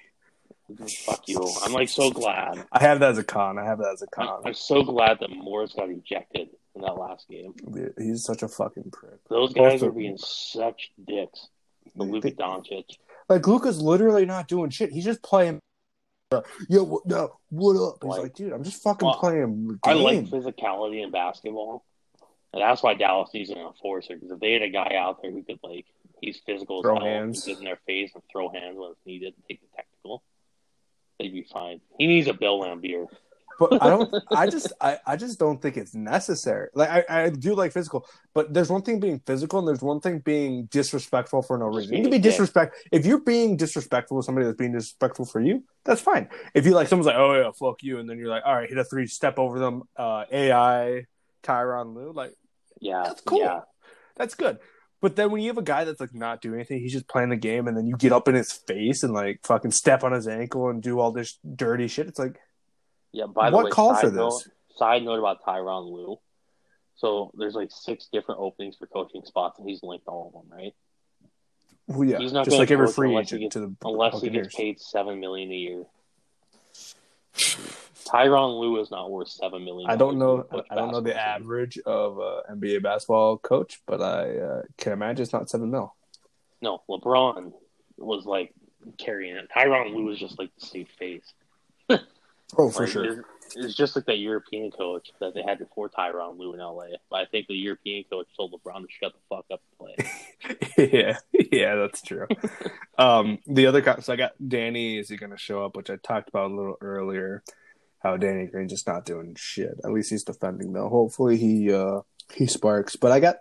Fuck 1.04 1.28
you. 1.28 1.46
I'm 1.62 1.72
like 1.72 1.88
so 1.88 2.10
glad. 2.10 2.64
I 2.72 2.80
have 2.80 3.00
that 3.00 3.10
as 3.10 3.18
a 3.18 3.24
con. 3.24 3.58
I 3.58 3.64
have 3.64 3.78
that 3.78 3.92
as 3.92 4.02
a 4.02 4.06
I'm, 4.18 4.26
con. 4.26 4.42
I'm 4.46 4.54
so 4.54 4.82
glad 4.82 5.18
that 5.20 5.30
Morris 5.30 5.74
got 5.74 5.90
ejected 5.90 6.48
in 6.74 6.80
that 6.82 6.96
last 6.96 7.28
game. 7.28 7.54
He's 7.98 8.24
such 8.24 8.42
a 8.42 8.48
fucking 8.48 8.90
prick. 8.90 9.18
Those 9.28 9.52
guys 9.52 9.80
Both 9.80 9.90
are 9.90 9.92
being 9.92 10.16
such 10.18 10.92
dicks. 11.06 11.48
The 11.96 12.04
Luka 12.04 12.30
Doncic. 12.30 12.96
Like 13.32 13.46
Luka's 13.46 13.80
literally 13.80 14.26
not 14.26 14.48
doing 14.48 14.70
shit. 14.70 14.90
He's 14.92 15.04
just 15.04 15.22
playing. 15.22 15.58
Yo, 16.68 16.82
what, 16.84 17.06
no, 17.06 17.36
what 17.50 17.76
up? 17.76 17.98
He's 18.02 18.08
Like- 18.08 18.22
like, 18.22 18.34
dude, 18.34 18.52
I'm 18.52 18.62
just 18.64 18.82
fucking 18.82 19.06
Well, 19.06 19.18
playing. 19.18 19.68
The 19.68 19.78
I 19.84 19.92
like 19.94 20.24
physicality 20.26 21.02
in 21.02 21.10
basketball. 21.10 21.84
And 22.54 22.60
that's 22.62 22.82
why 22.82 22.94
Dallas 22.94 23.30
needs 23.32 23.48
an 23.50 23.58
enforcer 23.58 24.14
because 24.14 24.30
if 24.30 24.38
they 24.40 24.52
had 24.52 24.62
a 24.62 24.68
guy 24.68 24.94
out 24.98 25.22
there 25.22 25.30
who 25.30 25.42
could 25.42 25.58
like 25.62 25.86
he's 26.20 26.38
physical 26.44 26.80
as 26.80 26.82
Throw 26.82 26.96
hell, 26.96 27.04
hands. 27.04 27.46
get 27.46 27.58
in 27.58 27.64
their 27.64 27.78
face 27.86 28.10
and 28.14 28.22
throw 28.30 28.50
hands 28.50 28.76
when 28.78 28.90
it's 28.90 29.00
needed 29.06 29.32
and 29.34 29.44
take 29.48 29.60
the 29.62 29.68
technical, 29.74 30.22
they'd 31.18 31.32
be 31.32 31.42
fine. 31.50 31.80
He 31.98 32.06
needs 32.06 32.28
a 32.28 32.34
Bill 32.34 32.60
Laimbeer. 32.60 33.06
But 33.58 33.82
I 33.82 33.88
don't. 33.88 34.14
I 34.30 34.46
just, 34.48 34.72
I, 34.80 34.98
I 35.06 35.16
just 35.16 35.38
don't 35.38 35.60
think 35.60 35.76
it's 35.76 35.94
necessary. 35.94 36.68
Like, 36.74 36.88
I, 36.88 37.24
I 37.24 37.30
do 37.30 37.54
like 37.54 37.72
physical, 37.72 38.06
but 38.34 38.52
there's 38.52 38.70
one 38.70 38.82
thing 38.82 39.00
being 39.00 39.20
physical, 39.26 39.58
and 39.58 39.68
there's 39.68 39.82
one 39.82 40.00
thing 40.00 40.20
being 40.20 40.66
disrespectful 40.66 41.42
for 41.42 41.58
no 41.58 41.66
reason. 41.66 41.96
You 41.96 42.02
can 42.02 42.10
be 42.10 42.18
disrespect 42.18 42.76
if 42.90 43.06
you're 43.06 43.20
being 43.20 43.56
disrespectful 43.56 44.20
to 44.20 44.24
somebody 44.24 44.46
that's 44.46 44.56
being 44.56 44.72
disrespectful 44.72 45.26
for 45.26 45.40
you. 45.40 45.64
That's 45.84 46.00
fine. 46.00 46.28
If 46.54 46.66
you 46.66 46.72
like, 46.72 46.88
someone's 46.88 47.06
like, 47.06 47.16
"Oh 47.16 47.34
yeah, 47.34 47.50
fuck 47.52 47.82
you," 47.82 47.98
and 47.98 48.08
then 48.08 48.18
you're 48.18 48.28
like, 48.28 48.42
"All 48.46 48.54
right, 48.54 48.68
hit 48.68 48.78
a 48.78 48.84
three, 48.84 49.06
step 49.06 49.38
over 49.38 49.58
them." 49.58 49.82
Uh, 49.96 50.24
AI, 50.30 51.06
Tyronn 51.42 51.94
Lue, 51.94 52.12
like 52.12 52.34
Yeah, 52.80 53.04
That's 53.06 53.20
cool. 53.20 53.40
Yeah, 53.40 53.60
that's 54.16 54.34
good. 54.34 54.58
But 55.02 55.16
then 55.16 55.32
when 55.32 55.42
you 55.42 55.48
have 55.48 55.58
a 55.58 55.62
guy 55.62 55.82
that's 55.82 56.00
like 56.00 56.14
not 56.14 56.40
doing 56.40 56.54
anything, 56.54 56.78
he's 56.80 56.92
just 56.92 57.08
playing 57.08 57.30
the 57.30 57.36
game, 57.36 57.66
and 57.66 57.76
then 57.76 57.86
you 57.86 57.96
get 57.96 58.12
up 58.12 58.28
in 58.28 58.36
his 58.36 58.52
face 58.52 59.02
and 59.02 59.12
like 59.12 59.40
fucking 59.42 59.72
step 59.72 60.04
on 60.04 60.12
his 60.12 60.28
ankle 60.28 60.68
and 60.70 60.80
do 60.80 61.00
all 61.00 61.10
this 61.10 61.38
dirty 61.56 61.88
shit. 61.88 62.06
It's 62.06 62.20
like, 62.20 62.38
yeah. 63.12 63.26
By 63.26 63.50
the 63.50 63.56
what 63.56 63.66
way, 63.66 63.70
call 63.70 63.94
side 63.94 64.00
for 64.00 64.10
note, 64.10 64.30
this? 64.44 64.48
Side 64.76 65.02
note 65.02 65.18
about 65.18 65.42
Tyronn 65.44 65.92
Lue. 65.92 66.18
So 66.96 67.30
there's 67.34 67.54
like 67.54 67.70
six 67.70 68.08
different 68.12 68.40
openings 68.40 68.76
for 68.76 68.86
coaching 68.86 69.22
spots, 69.24 69.58
and 69.58 69.68
he's 69.68 69.82
linked 69.82 70.06
all 70.06 70.32
of 70.34 70.48
them, 70.48 70.56
right? 70.56 70.74
Well, 71.88 72.08
yeah, 72.08 72.18
He's 72.18 72.32
not 72.32 72.44
just 72.44 72.56
like 72.56 72.70
every 72.70 72.88
free 72.88 73.16
agent 73.16 73.42
gets- 73.42 73.54
to 73.54 73.60
the 73.60 73.74
Unless 73.84 74.20
he 74.20 74.30
gets 74.30 74.54
paid 74.54 74.80
seven 74.80 75.20
million 75.20 75.50
a 75.50 75.54
year. 75.54 75.84
Tyronn 78.04 78.60
Lue 78.60 78.80
is 78.80 78.90
not 78.90 79.10
worth 79.10 79.28
seven 79.28 79.64
million. 79.64 79.90
I 79.90 79.96
don't 79.96 80.18
know. 80.18 80.46
I 80.70 80.74
don't 80.74 80.92
know 80.92 81.00
the 81.00 81.18
average 81.18 81.78
of 81.78 82.18
uh, 82.18 82.42
NBA 82.50 82.82
basketball 82.82 83.38
coach, 83.38 83.80
but 83.86 84.02
I 84.02 84.36
uh, 84.38 84.62
can 84.76 84.92
imagine 84.92 85.22
it's 85.22 85.32
not 85.32 85.48
seven 85.48 85.70
mil. 85.70 85.94
No, 86.60 86.82
LeBron 86.88 87.52
was 87.96 88.24
like 88.26 88.52
carrying 88.98 89.36
it. 89.36 89.48
Tyronn 89.54 89.94
Lue 89.94 90.04
was 90.04 90.18
just 90.18 90.38
like 90.38 90.50
the 90.58 90.66
safe 90.66 90.88
face. 90.98 91.32
Oh, 92.56 92.70
for 92.70 92.82
Like, 92.82 92.92
sure. 92.92 93.04
It's, 93.04 93.56
it's 93.56 93.74
just 93.74 93.96
like 93.96 94.06
that 94.06 94.18
European 94.18 94.70
coach 94.70 95.10
that 95.20 95.34
they 95.34 95.42
had 95.42 95.58
before 95.58 95.88
Tyronn 95.88 96.38
Lue 96.38 96.54
in 96.54 96.60
LA. 96.60 96.86
But 97.10 97.16
I 97.16 97.24
think 97.26 97.46
the 97.48 97.54
European 97.54 98.04
coach 98.10 98.26
told 98.36 98.52
LeBron 98.52 98.82
to 98.82 98.88
shut 98.88 99.12
the 99.12 99.20
fuck 99.28 99.44
up 99.52 99.60
and 99.78 100.56
play. 100.76 100.88
yeah, 100.92 101.18
yeah, 101.52 101.74
that's 101.76 102.02
true. 102.02 102.26
um, 102.98 103.38
the 103.46 103.66
other 103.66 103.82
co- 103.82 104.00
so 104.00 104.12
I 104.12 104.16
got 104.16 104.32
Danny. 104.46 104.98
Is 104.98 105.08
he 105.08 105.16
going 105.16 105.32
to 105.32 105.38
show 105.38 105.64
up? 105.64 105.76
Which 105.76 105.90
I 105.90 105.96
talked 105.96 106.28
about 106.28 106.50
a 106.50 106.54
little 106.54 106.76
earlier. 106.80 107.42
How 107.98 108.16
Danny 108.16 108.46
Green 108.46 108.68
just 108.68 108.86
not 108.86 109.04
doing 109.04 109.36
shit. 109.38 109.78
At 109.84 109.92
least 109.92 110.10
he's 110.10 110.24
defending 110.24 110.72
though. 110.72 110.88
Hopefully 110.88 111.36
he 111.36 111.72
uh 111.72 112.00
he 112.34 112.46
sparks. 112.46 112.96
But 112.96 113.12
I 113.12 113.20
got. 113.20 113.36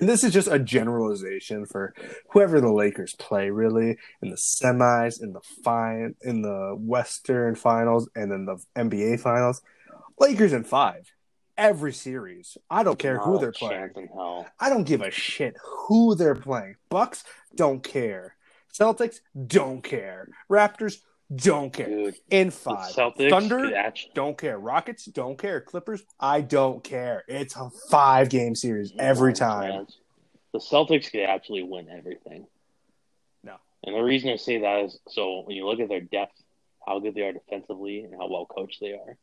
And 0.00 0.08
this 0.08 0.24
is 0.24 0.32
just 0.32 0.48
a 0.48 0.58
generalization 0.58 1.66
for 1.66 1.94
whoever 2.30 2.60
the 2.60 2.72
Lakers 2.72 3.14
play, 3.18 3.50
really, 3.50 3.98
in 4.22 4.30
the 4.30 4.38
semis, 4.62 5.22
in 5.22 5.34
the 5.34 5.42
fine, 5.62 6.14
in 6.22 6.40
the 6.40 6.74
Western 6.78 7.54
Finals, 7.54 8.08
and 8.14 8.32
then 8.32 8.46
the 8.46 8.56
NBA 8.74 9.20
Finals. 9.20 9.60
Lakers 10.18 10.54
in 10.54 10.64
five, 10.64 11.12
every 11.58 11.92
series. 11.92 12.56
I 12.70 12.82
don't 12.82 12.98
care 12.98 13.18
who 13.18 13.38
they're 13.38 13.52
playing. 13.52 13.80
chance 13.80 13.96
in 13.96 14.08
hell. 14.08 14.46
I 14.58 14.70
don't 14.70 14.84
give 14.84 15.02
a 15.02 15.10
shit 15.10 15.54
who 15.62 16.14
they're 16.14 16.34
playing. 16.34 16.76
Bucks 16.88 17.22
don't 17.54 17.82
care. 17.82 18.36
Celtics 18.72 19.20
don't 19.46 19.82
care. 19.82 20.28
Raptors 20.50 20.98
don't 21.34 21.72
care. 21.72 21.86
Dude, 21.88 22.16
in 22.30 22.50
five, 22.50 22.92
Celtics 22.92 23.30
Thunder 23.30 23.74
actually, 23.74 24.12
don't 24.14 24.36
care. 24.36 24.58
Rockets 24.58 25.04
don't 25.06 25.38
care. 25.38 25.60
Clippers, 25.60 26.02
I 26.18 26.40
don't 26.40 26.82
care. 26.82 27.24
It's 27.28 27.56
a 27.56 27.70
five 27.88 28.28
game 28.28 28.54
series 28.54 28.92
every 28.98 29.32
time. 29.32 29.86
The 30.52 30.58
Celtics 30.58 31.10
could 31.10 31.22
actually 31.22 31.62
win 31.62 31.88
everything. 31.88 32.46
No. 33.44 33.54
And 33.84 33.94
the 33.94 34.02
reason 34.02 34.30
I 34.30 34.36
say 34.36 34.58
that 34.58 34.84
is 34.86 34.98
so 35.08 35.42
when 35.44 35.56
you 35.56 35.66
look 35.66 35.78
at 35.80 35.88
their 35.88 36.00
depth, 36.00 36.42
how 36.86 36.98
good 36.98 37.14
they 37.14 37.22
are 37.22 37.32
defensively, 37.32 38.00
and 38.00 38.12
how 38.14 38.28
well 38.28 38.46
coached 38.46 38.80
they 38.80 38.92
are, 38.92 39.16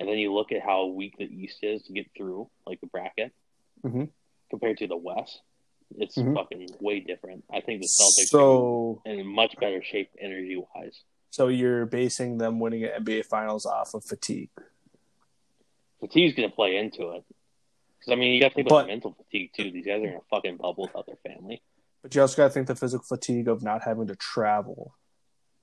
and 0.00 0.08
then 0.08 0.16
you 0.18 0.32
look 0.32 0.52
at 0.52 0.62
how 0.62 0.86
weak 0.86 1.16
the 1.18 1.24
East 1.24 1.58
is 1.62 1.82
to 1.82 1.92
get 1.92 2.06
through, 2.16 2.48
like 2.66 2.80
the 2.80 2.86
bracket, 2.86 3.32
Mhm. 3.84 4.08
compared 4.48 4.78
to 4.78 4.86
the 4.86 4.96
West, 4.96 5.42
it's 5.98 6.16
Mhm. 6.16 6.34
fucking 6.34 6.68
way 6.80 7.00
different. 7.00 7.44
I 7.50 7.60
think 7.60 7.82
the 7.82 7.88
Celtics 7.88 8.28
So, 8.28 9.02
are 9.04 9.12
in 9.12 9.26
much 9.26 9.56
better 9.58 9.82
shape 9.82 10.10
energy 10.18 10.56
wise. 10.74 11.02
So 11.30 11.48
you're 11.48 11.86
basing 11.86 12.38
them 12.38 12.58
winning 12.60 12.84
an 12.84 13.04
NBA 13.04 13.26
Finals 13.26 13.66
off 13.66 13.94
of 13.94 14.04
fatigue. 14.04 14.50
Fatigue's 16.00 16.34
going 16.34 16.48
to 16.48 16.54
play 16.54 16.76
into 16.76 17.10
it. 17.12 17.24
Because, 17.98 18.12
I 18.12 18.16
mean, 18.16 18.32
you 18.34 18.40
got 18.40 18.50
to 18.50 18.54
think 18.54 18.68
But- 18.68 18.74
about 18.76 18.86
mental 18.88 19.12
fatigue, 19.14 19.50
too. 19.56 19.70
These 19.70 19.86
guys 19.86 20.02
are 20.02 20.06
in 20.08 20.14
a 20.14 20.20
fucking 20.30 20.56
bubble 20.58 20.84
without 20.84 21.06
their 21.06 21.16
family. 21.16 21.62
But 22.02 22.14
you 22.14 22.20
also 22.20 22.36
got 22.36 22.48
to 22.48 22.50
think 22.50 22.66
the 22.68 22.76
physical 22.76 23.04
fatigue 23.04 23.48
of 23.48 23.62
not 23.62 23.82
having 23.82 24.06
to 24.08 24.16
travel. 24.16 24.94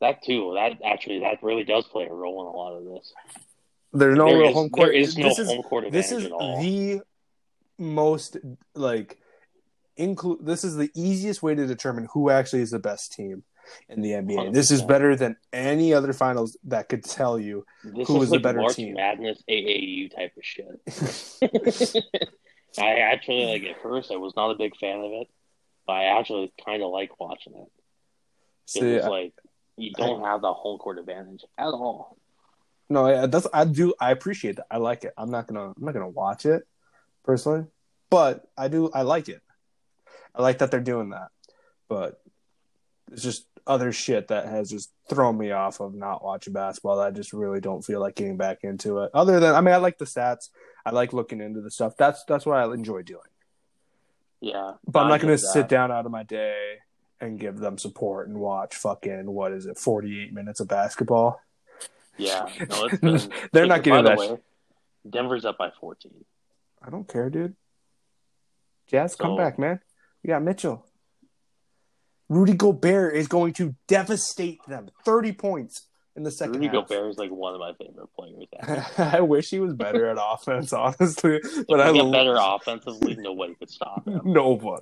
That, 0.02 0.24
too, 0.24 0.54
that 0.56 0.80
actually, 0.84 1.20
that 1.20 1.42
really 1.42 1.64
does 1.64 1.86
play 1.88 2.06
a 2.06 2.14
role 2.14 2.42
in 2.42 2.48
a 2.48 2.58
lot 2.58 2.74
of 2.78 2.84
this. 2.86 3.14
There's 3.94 4.18
no 4.18 4.26
There 4.28 4.40
real 4.40 4.50
is- 4.50 4.54
home 4.56 4.70
court. 4.70 4.88
There 4.88 4.94
is 4.94 5.18
no 5.18 5.30
this 5.30 5.40
is 5.40 5.48
home 5.48 5.64
court 5.64 5.86
advantage 5.86 6.10
this 6.10 6.24
is 6.24 6.30
the 6.30 7.02
most 7.78 8.38
like 8.74 9.20
include. 9.96 10.46
This 10.46 10.64
is 10.64 10.76
the 10.76 10.90
easiest 10.96 11.44
way 11.44 11.54
to 11.56 11.66
determine 11.68 12.08
who 12.14 12.30
actually 12.32 12.64
is 12.64 12.72
the 12.72 12.80
best 12.80 13.14
team 13.14 13.44
in 13.90 14.02
the 14.02 14.12
NBA. 14.12 14.54
This 14.54 14.72
is 14.72 14.82
better 14.82 15.16
than 15.16 15.36
any 15.52 15.94
other 15.94 16.14
finals 16.14 16.58
that 16.66 16.90
could 16.90 17.04
tell 17.04 17.40
you. 17.40 17.66
This 17.84 18.08
who 18.08 18.18
is 18.18 18.24
is 18.24 18.30
the 18.32 18.40
better 18.40 18.60
March 18.62 18.76
team. 18.76 18.96
Madness 18.96 19.42
AAU 19.50 20.14
type 20.16 20.34
of 20.38 20.44
shit. 20.46 22.04
I 22.80 22.96
actually 22.96 23.46
like 23.46 23.64
at 23.64 23.82
first 23.82 24.12
I 24.12 24.16
was 24.18 24.34
not 24.36 24.50
a 24.52 24.56
big 24.56 24.76
fan 24.78 25.00
of 25.00 25.12
it, 25.12 25.28
but 25.86 25.94
I 25.94 26.20
actually 26.20 26.52
kind 26.66 26.82
of 26.82 26.90
like 26.92 27.20
watching 27.20 27.54
it. 27.54 27.72
See, 28.66 28.80
It's 28.80 29.06
I- 29.06 29.10
like 29.10 29.34
you 29.78 29.92
don't 29.94 30.24
have 30.24 30.42
the 30.42 30.54
home 30.54 30.78
court 30.78 31.00
advantage 31.00 31.44
at 31.58 31.66
all. 31.68 32.18
no, 32.90 33.06
I- 33.06 33.26
that's 33.28 33.48
I 33.54 33.66
do. 33.66 33.94
I 34.00 34.12
appreciate 34.12 34.56
that. 34.58 34.68
I 34.72 34.78
like 34.78 35.04
it. 35.04 35.14
I'm 35.18 35.30
not 35.32 35.48
gonna. 35.48 35.70
I'm 35.70 35.84
not 35.86 35.94
gonna 35.94 36.10
watch 36.10 36.46
it 36.46 36.64
personally, 37.24 37.66
but 38.10 38.46
I 38.58 38.68
do. 38.68 38.90
I 38.94 39.04
like 39.04 39.30
it. 39.30 39.42
I 40.36 40.42
like 40.42 40.58
that 40.60 40.72
they're 40.72 40.80
doing 40.80 41.10
that, 41.12 41.28
but 41.90 42.20
it's 43.12 43.22
just 43.22 43.46
other 43.66 43.92
shit 43.92 44.28
that 44.30 44.46
has 44.48 44.70
just 44.70 44.92
thrown 45.10 45.38
me 45.38 45.52
off 45.52 45.80
of 45.80 45.94
not 45.96 46.24
watching 46.24 46.54
basketball. 46.54 47.00
I 47.00 47.12
just 47.12 47.34
really 47.34 47.60
don't 47.62 47.84
feel 47.84 48.00
like 48.00 48.16
getting 48.16 48.38
back 48.38 48.60
into 48.64 49.00
it. 49.00 49.12
Other 49.14 49.40
than, 49.40 49.56
I 49.56 49.62
mean, 49.62 49.74
I 49.74 49.78
like 49.78 49.98
the 49.98 50.06
stats. 50.06 50.50
I 50.86 50.92
like 50.92 51.14
looking 51.14 51.40
into 51.42 51.62
the 51.62 51.72
stuff. 51.72 51.96
That's 51.98 52.24
that's 52.26 52.46
what 52.46 52.58
I 52.58 52.74
enjoy 52.74 53.04
doing. 53.04 53.22
Yeah, 54.42 54.74
But 54.86 55.02
I'm 55.02 55.08
I 55.08 55.10
not 55.12 55.22
going 55.22 55.34
to 55.34 55.38
sit 55.38 55.70
down 55.70 55.90
out 55.92 56.06
of 56.06 56.12
my 56.12 56.24
day 56.24 56.80
and 57.22 57.40
give 57.40 57.58
them 57.60 57.78
support 57.78 58.28
and 58.28 58.38
watch 58.38 58.76
fucking 58.76 59.32
what 59.32 59.54
is 59.54 59.66
it, 59.66 59.78
48 59.78 60.34
minutes 60.34 60.60
of 60.60 60.68
basketball. 60.68 61.40
Yeah, 62.18 62.50
no, 62.70 62.90
been, 63.02 63.32
They're 63.54 63.64
Hey, 63.64 63.70
not 63.70 63.78
by 63.78 63.80
getting 63.80 64.04
the 64.04 64.10
that. 64.10 64.18
way, 64.18 64.38
Denver's 65.10 65.46
up 65.46 65.58
by 65.58 65.72
14. 65.80 66.12
I 66.86 66.90
don't 66.90 67.08
care, 67.08 67.30
dude. 67.30 67.56
Jazz, 68.88 69.16
come 69.16 69.38
back, 69.38 69.58
man. 69.58 69.80
We 70.22 70.28
got 70.28 70.44
Mitchell. 70.44 70.86
Rudy 72.30 72.54
Gobert 72.54 73.16
is 73.16 73.28
going 73.28 73.54
to 73.54 73.76
devastate 73.88 74.60
them. 74.68 74.90
30 75.06 75.34
points 75.34 75.88
in 76.16 76.24
the 76.24 76.32
second 76.32 76.56
Rudy 76.56 76.68
half. 76.68 76.88
Gobert 76.88 77.12
is 77.12 77.18
like 77.18 77.32
one 77.32 77.54
of 77.54 77.60
my 77.60 77.74
favorite 77.74 78.08
players. 78.18 78.48
I 78.98 79.22
wish 79.22 79.50
he 79.50 79.60
was 79.60 79.74
better 79.74 80.08
at 80.08 80.18
offense, 80.20 80.74
honestly. 80.74 81.40
But 81.68 81.80
If 81.80 81.86
I 81.88 81.92
he 81.92 81.98
got 82.00 82.06
lo- 82.06 82.12
better 82.12 82.36
offensively, 82.40 83.16
nobody 83.18 83.56
could 83.56 83.70
stop 83.70 84.08
him. 84.08 84.22
no 84.26 84.56
one. 84.56 84.82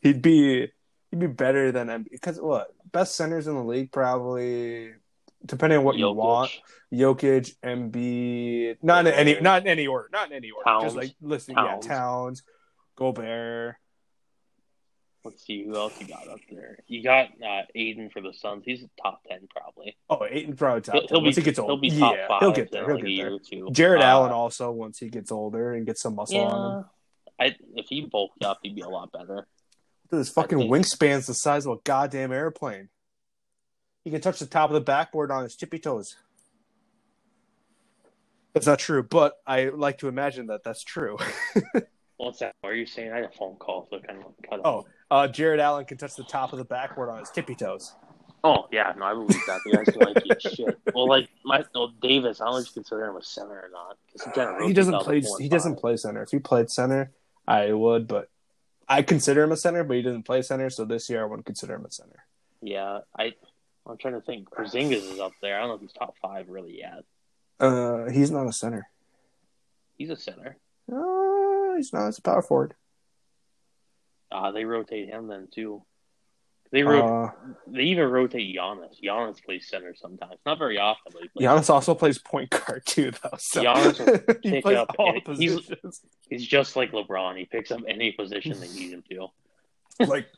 He'd 0.00 0.22
be 0.22 0.68
he'd 1.10 1.20
be 1.20 1.26
better 1.26 1.72
than 1.72 1.88
Embiid 1.88 2.10
because 2.10 2.40
what 2.40 2.68
best 2.90 3.14
centers 3.16 3.46
in 3.46 3.54
the 3.54 3.62
league 3.62 3.92
probably 3.92 4.92
depending 5.44 5.78
on 5.78 5.84
what 5.84 5.96
you 5.96 6.10
want. 6.10 6.50
Jokic, 6.92 7.54
Embiid, 7.64 8.76
not 8.82 9.06
in 9.06 9.12
any 9.14 9.40
not 9.40 9.62
in 9.62 9.68
any 9.68 9.86
order, 9.86 10.08
not 10.12 10.30
in 10.30 10.36
any 10.36 10.50
order. 10.50 10.64
Towns. 10.64 10.84
Just 10.84 10.96
like 10.96 11.14
listen, 11.20 11.54
Towns. 11.54 11.86
yeah, 11.86 11.94
Towns, 11.94 12.42
Gobert. 12.96 13.76
Let's 15.24 15.44
see 15.46 15.64
who 15.64 15.76
else 15.76 16.00
you 16.00 16.08
got 16.08 16.26
up 16.26 16.40
there. 16.50 16.78
You 16.88 17.02
got 17.02 17.28
uh, 17.46 17.62
Ayton 17.76 18.10
for 18.10 18.20
the 18.20 18.32
Suns. 18.32 18.64
He's 18.66 18.84
top 19.00 19.22
ten 19.28 19.46
probably. 19.54 19.96
Oh, 20.10 20.26
Ayton 20.28 20.56
probably 20.56 20.80
top. 20.80 20.94
He'll, 20.94 21.02
10. 21.02 21.08
he'll 21.10 21.20
be 21.20 21.24
once 21.26 21.36
he 21.36 21.42
gets 21.42 21.58
he'll 21.58 21.70
older, 21.70 21.80
be 21.80 21.90
top 21.90 22.14
yeah, 22.16 22.28
five. 22.28 22.40
he'll 22.40 22.52
get 22.52 22.72
there. 22.72 22.86
He'll 22.86 22.94
like, 22.96 23.04
get 23.04 23.50
there. 23.50 23.70
Jarrett 23.70 24.02
Uh, 24.02 24.06
Allen 24.06 24.32
also 24.32 24.72
once 24.72 24.98
he 24.98 25.08
gets 25.08 25.30
older 25.30 25.74
and 25.74 25.86
gets 25.86 26.02
some 26.02 26.16
muscle 26.16 26.40
on 26.40 26.78
him. 26.78 26.84
I 27.38 27.56
if 27.76 27.86
he 27.88 28.00
bulked 28.00 28.44
up, 28.44 28.58
he'd 28.62 28.74
be 28.74 28.82
a 28.82 28.88
lot 28.88 29.12
better. 29.12 29.46
Dude, 30.10 30.18
his 30.18 30.28
fucking 30.28 30.58
wingspan's 30.58 31.26
the 31.26 31.34
size 31.34 31.66
of 31.66 31.72
a 31.72 31.80
goddamn 31.84 32.32
airplane. 32.32 32.88
He 34.04 34.10
can 34.10 34.20
touch 34.20 34.40
the 34.40 34.46
top 34.46 34.70
of 34.70 34.74
the 34.74 34.80
backboard 34.80 35.30
on 35.30 35.44
his 35.44 35.54
tippy 35.54 35.78
toes. 35.78 36.16
That's 38.52 38.66
not 38.66 38.80
true, 38.80 39.02
but 39.02 39.34
I 39.46 39.66
like 39.66 39.98
to 39.98 40.08
imagine 40.08 40.48
that 40.48 40.64
that's 40.64 40.82
true. 40.84 41.16
What's 42.22 42.38
that? 42.38 42.54
What 42.60 42.70
are 42.70 42.76
you 42.76 42.86
saying? 42.86 43.10
I 43.12 43.16
had 43.16 43.24
a 43.24 43.30
phone 43.30 43.56
call, 43.56 43.88
so 43.90 43.98
kind 43.98 44.20
of 44.22 44.32
cut 44.48 44.60
Oh, 44.64 44.70
off. 44.78 44.84
uh, 45.10 45.26
Jarrett 45.28 45.58
Allen 45.58 45.84
can 45.84 45.98
touch 45.98 46.14
the 46.14 46.22
top 46.22 46.52
of 46.52 46.58
the 46.58 46.64
backboard 46.64 47.08
on 47.08 47.18
his 47.18 47.30
tippy 47.30 47.56
toes. 47.56 47.94
Oh 48.44 48.66
yeah, 48.72 48.92
no, 48.96 49.04
I 49.04 49.12
believe 49.12 49.40
that. 49.46 49.60
The 49.64 50.20
guy's 50.30 50.36
as 50.46 50.52
shit. 50.52 50.78
Well, 50.94 51.08
like 51.08 51.28
my 51.44 51.64
no, 51.74 51.90
Davis, 52.00 52.40
I 52.40 52.44
don't 52.44 52.54
know 52.54 52.58
if 52.60 52.66
you 52.66 52.72
consider 52.74 53.06
him 53.06 53.16
a 53.16 53.22
center 53.22 53.54
or 53.54 53.70
not. 53.72 53.96
he, 54.12 54.30
kinda 54.32 54.66
He 54.66 54.72
doesn't 54.72 55.00
play. 55.00 55.22
He 55.40 55.48
doesn't 55.48 55.76
play 55.76 55.96
center. 55.96 56.22
If 56.22 56.30
he 56.30 56.38
played 56.38 56.70
center, 56.70 57.12
I 57.46 57.72
would, 57.72 58.06
but 58.08 58.28
I 58.88 59.02
consider 59.02 59.42
him 59.42 59.52
a 59.52 59.56
center. 59.56 59.82
But 59.84 59.96
he 59.96 60.02
doesn't 60.02 60.24
play 60.24 60.42
center, 60.42 60.70
so 60.70 60.84
this 60.84 61.08
year 61.10 61.22
I 61.22 61.26
wouldn't 61.26 61.46
consider 61.46 61.74
him 61.74 61.84
a 61.84 61.90
center. 61.90 62.24
Yeah, 62.62 63.00
I. 63.18 63.32
I'm 63.84 63.96
trying 63.98 64.14
to 64.14 64.20
think. 64.20 64.48
Porzingis 64.50 65.12
is 65.12 65.18
up 65.20 65.32
there. 65.42 65.56
I 65.56 65.60
don't 65.60 65.68
know 65.70 65.74
if 65.74 65.80
he's 65.80 65.92
top 65.92 66.14
five 66.22 66.48
really 66.48 66.78
yet. 66.78 67.04
Uh, 67.58 68.08
he's 68.10 68.30
not 68.30 68.46
a 68.46 68.52
center. 68.52 68.88
He's 69.98 70.10
a 70.10 70.16
center. 70.16 70.56
Uh, 70.92 70.96
he's 71.76 71.92
not. 71.92 72.06
He's 72.06 72.18
a 72.18 72.22
power 72.22 72.42
forward. 72.42 72.74
Uh, 74.30 74.50
they 74.52 74.64
rotate 74.64 75.08
him 75.08 75.26
then 75.28 75.48
too. 75.52 75.82
They 76.70 76.82
ro- 76.82 77.24
Uh, 77.26 77.50
they 77.66 77.82
even 77.82 78.08
rotate 78.08 78.56
Giannis. 78.56 78.98
Giannis 79.02 79.44
plays 79.44 79.68
center 79.68 79.94
sometimes, 79.94 80.40
not 80.46 80.58
very 80.58 80.78
often, 80.78 81.12
but 81.12 81.22
he. 81.34 81.44
Giannis 81.44 81.68
also 81.68 81.94
plays 81.94 82.18
point 82.18 82.48
guard 82.48 82.82
too, 82.86 83.10
though. 83.10 83.36
So 83.38 83.62
Giannis 83.62 83.98
will 83.98 84.36
he 84.42 84.62
plays 84.62 84.78
up 84.78 84.94
all 84.98 85.08
any- 85.10 85.22
he's- 85.36 85.54
positions. 85.60 86.00
He's 86.30 86.46
just 86.46 86.74
like 86.76 86.92
LeBron. 86.92 87.36
He 87.38 87.44
picks 87.44 87.70
up 87.70 87.80
any 87.86 88.12
position 88.12 88.58
they 88.58 88.68
need 88.68 88.92
him 88.92 89.04
to. 89.10 89.26
like, 90.06 90.28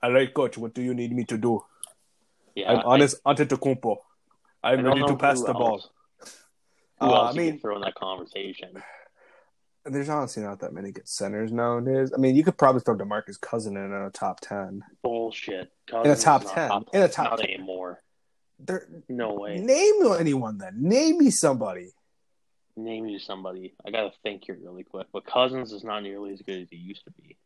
all 0.00 0.12
right, 0.12 0.32
coach. 0.32 0.56
What 0.56 0.74
do 0.74 0.82
you 0.82 0.94
need 0.94 1.12
me 1.12 1.24
to 1.24 1.36
do? 1.36 1.64
Yeah, 2.54 2.72
I'm 2.72 2.82
honest 2.86 3.22
Antetokounmpo. 3.24 3.96
I- 4.62 4.70
I 4.70 4.72
I'm 4.74 4.84
ready 4.84 5.02
to 5.02 5.16
pass 5.16 5.42
the 5.42 5.52
ball. 5.54 5.82
Who 7.00 7.06
Uh, 7.06 7.14
else 7.14 7.34
I 7.34 7.38
mean, 7.38 7.58
throw 7.58 7.74
in 7.76 7.82
that 7.82 7.94
conversation? 7.96 8.80
There's 9.84 10.08
honestly 10.08 10.42
not 10.42 10.60
that 10.60 10.72
many 10.72 10.90
good 10.92 11.08
centers 11.08 11.52
nowadays. 11.52 12.12
I 12.14 12.18
mean, 12.18 12.36
you 12.36 12.44
could 12.44 12.58
probably 12.58 12.80
throw 12.82 12.96
Demarcus 12.96 13.40
Cousin 13.40 13.76
in 13.76 13.92
a 13.92 14.10
top 14.10 14.40
ten. 14.40 14.82
Bullshit. 15.02 15.70
In 15.92 16.10
a 16.10 16.16
top 16.16 16.42
10. 16.42 16.68
top 16.68 16.88
In 16.92 17.02
a 17.02 17.08
top 17.08 17.30
Not 17.30 17.38
10. 17.40 17.50
anymore. 17.50 18.02
There, 18.60 18.86
No 19.08 19.34
way. 19.34 19.58
name 19.60 19.94
anyone 20.18 20.58
then. 20.58 20.82
Name 20.82 21.18
me 21.18 21.30
somebody. 21.30 21.90
Name 22.76 23.06
you 23.06 23.18
somebody. 23.18 23.74
I 23.86 23.90
gotta 23.90 24.10
think 24.22 24.42
here 24.46 24.58
really 24.60 24.84
quick. 24.84 25.06
But 25.12 25.24
Cousins 25.26 25.72
is 25.72 25.82
not 25.84 26.02
nearly 26.02 26.32
as 26.32 26.42
good 26.42 26.62
as 26.62 26.68
he 26.70 26.76
used 26.76 27.04
to 27.04 27.10
be. 27.12 27.36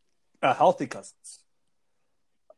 A 0.43 0.53
healthy 0.55 0.87
Cousins. 0.87 1.41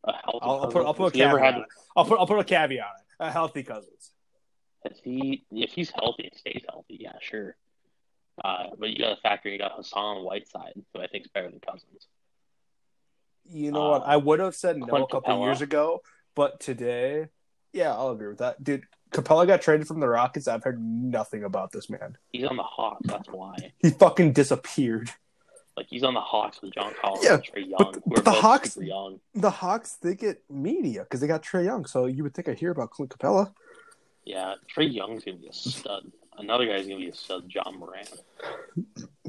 A 0.04 0.12
healthy 0.12 0.38
I'll, 0.42 0.60
I'll 0.62 0.70
put 0.72 0.86
I'll 0.86 0.94
put 0.94 1.02
a 1.02 1.06
has 1.06 1.12
he 1.14 1.22
ever 1.22 1.36
caveat. 1.38 1.44
had- 1.54 1.54
on 1.56 1.62
it. 1.62 1.68
I'll 1.96 2.04
put 2.04 2.18
I'll 2.18 2.26
put 2.26 2.38
a 2.38 2.44
caveat 2.44 2.84
on 2.84 2.92
it. 3.00 3.28
A 3.28 3.30
healthy 3.30 3.62
Cousins. 3.62 4.10
Has 4.86 4.98
he, 5.02 5.44
if 5.50 5.70
he's 5.72 5.90
healthy 5.90 6.24
and 6.24 6.34
stays 6.38 6.62
healthy, 6.68 6.98
yeah, 7.00 7.12
sure. 7.20 7.56
Uh, 8.42 8.64
but 8.78 8.90
you 8.90 8.98
got 8.98 9.14
to 9.14 9.20
factor 9.20 9.48
you 9.48 9.58
got 9.58 9.72
Hassan 9.76 10.24
Whiteside, 10.24 10.72
who 10.92 11.00
I 11.00 11.06
think 11.06 11.24
is 11.26 11.30
better 11.32 11.50
than 11.50 11.60
Cousins. 11.60 12.06
You 13.50 13.72
know 13.72 13.86
Uh, 13.94 13.98
what? 13.98 14.06
I 14.06 14.16
would 14.16 14.40
have 14.40 14.54
said 14.54 14.76
no 14.78 14.86
Clint 14.86 15.06
a 15.10 15.12
couple 15.12 15.34
Capela. 15.36 15.44
years 15.46 15.60
ago, 15.60 16.00
but 16.34 16.60
today, 16.60 17.28
yeah, 17.72 17.92
I'll 17.92 18.10
agree 18.10 18.28
with 18.28 18.38
that. 18.38 18.62
Dude, 18.64 18.84
Capela 19.12 19.46
got 19.46 19.60
traded 19.62 19.86
from 19.86 20.00
the 20.00 20.08
Rockets. 20.08 20.48
I've 20.48 20.64
heard 20.64 20.82
nothing 20.82 21.44
about 21.44 21.70
this 21.70 21.88
man. 21.90 22.16
He's 22.32 22.44
on 22.46 22.56
the 22.56 22.62
Hawks, 22.62 23.02
that's 23.04 23.28
why. 23.28 23.54
He 23.78 23.90
fucking 23.90 24.32
disappeared. 24.32 25.10
Like 25.76 25.86
he's 25.88 26.04
on 26.04 26.14
the 26.14 26.20
Hawks 26.20 26.62
with 26.62 26.72
John 26.72 26.92
Collins 27.00 27.24
Yeah, 27.24 27.34
and 27.34 27.42
Trae 27.44 27.68
Young, 27.68 27.76
but- 27.78 27.94
who 27.96 28.02
but 28.06 28.18
are 28.20 28.22
the 28.22 28.30
Hawks- 28.32 28.76
young. 28.76 29.20
The 29.34 29.50
Hawks, 29.50 29.94
they 29.96 30.14
get 30.14 30.42
media 30.50 31.02
because 31.02 31.20
they 31.20 31.26
got 31.26 31.42
Trae 31.42 31.64
Young. 31.64 31.84
So 31.84 32.06
you 32.06 32.22
would 32.22 32.34
think 32.34 32.48
I 32.48 32.54
hear 32.54 32.70
about 32.70 32.90
Clint 32.90 33.10
Capela. 33.16 33.52
Yeah, 34.24 34.54
Trae 34.74 34.92
Young's 34.92 35.22
gonna 35.24 35.36
be 35.36 35.48
a 35.48 35.52
stud. 35.52 36.10
Another 36.36 36.66
guy's 36.66 36.84
gonna 36.86 36.96
be 36.98 37.08
a 37.08 37.14
stud, 37.14 37.50
Ja 37.54 37.70
Morant. 37.70 38.10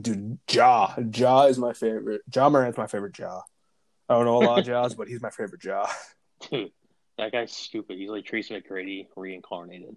Dude, 0.02 0.40
Ja. 0.50 0.96
Jaw 1.10 1.44
is 1.46 1.58
my 1.58 1.74
favorite. 1.74 2.22
Ja 2.34 2.50
Morant's 2.50 2.78
my 2.78 2.88
favorite 2.88 3.14
Jaw. 3.14 3.42
I 4.10 4.14
don't 4.16 4.26
know 4.26 4.38
a 4.38 4.46
lot 4.46 4.60
of 4.60 4.66
Jaws, 4.66 4.96
but 4.96 5.08
he's 5.08 5.22
my 5.22 5.30
favorite 5.30 5.62
Jaw. 5.62 5.88
Dude, 6.50 6.72
that 7.18 7.32
guy's 7.32 7.52
stupid. 7.52 7.98
He's 7.98 8.10
like 8.10 8.26
Tracy 8.26 8.54
McGrady 8.60 9.08
reincarnated. 9.16 9.96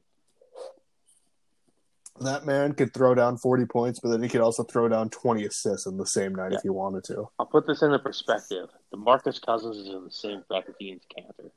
That 2.21 2.45
man 2.47 2.73
could 2.73 2.93
throw 2.93 3.15
down 3.15 3.37
40 3.39 3.67
points, 3.67 4.01
but 4.01 4.09
then 4.09 4.23
he 4.23 4.29
could 4.29 4.41
also 4.41 4.65
throw 4.65 4.89
down 4.89 5.09
20 5.09 5.45
assists 5.45 5.87
in 5.87 5.97
the 5.97 6.07
same 6.07 6.35
night 6.35 6.51
Yeah. 6.51 6.57
if 6.59 6.63
he 6.65 6.69
wanted 6.71 7.05
to. 7.05 7.29
I'll 7.39 7.47
put 7.47 7.67
this 7.67 7.83
into 7.83 7.99
perspective. 8.01 8.69
DeMarcus 8.93 9.41
Cousins 9.41 9.77
is 9.77 9.89
in 9.89 10.05
the 10.05 10.11
same 10.11 10.43
bracket 10.49 10.75
as 10.81 10.87
Enes 10.87 11.01
Kanter. 11.17 11.51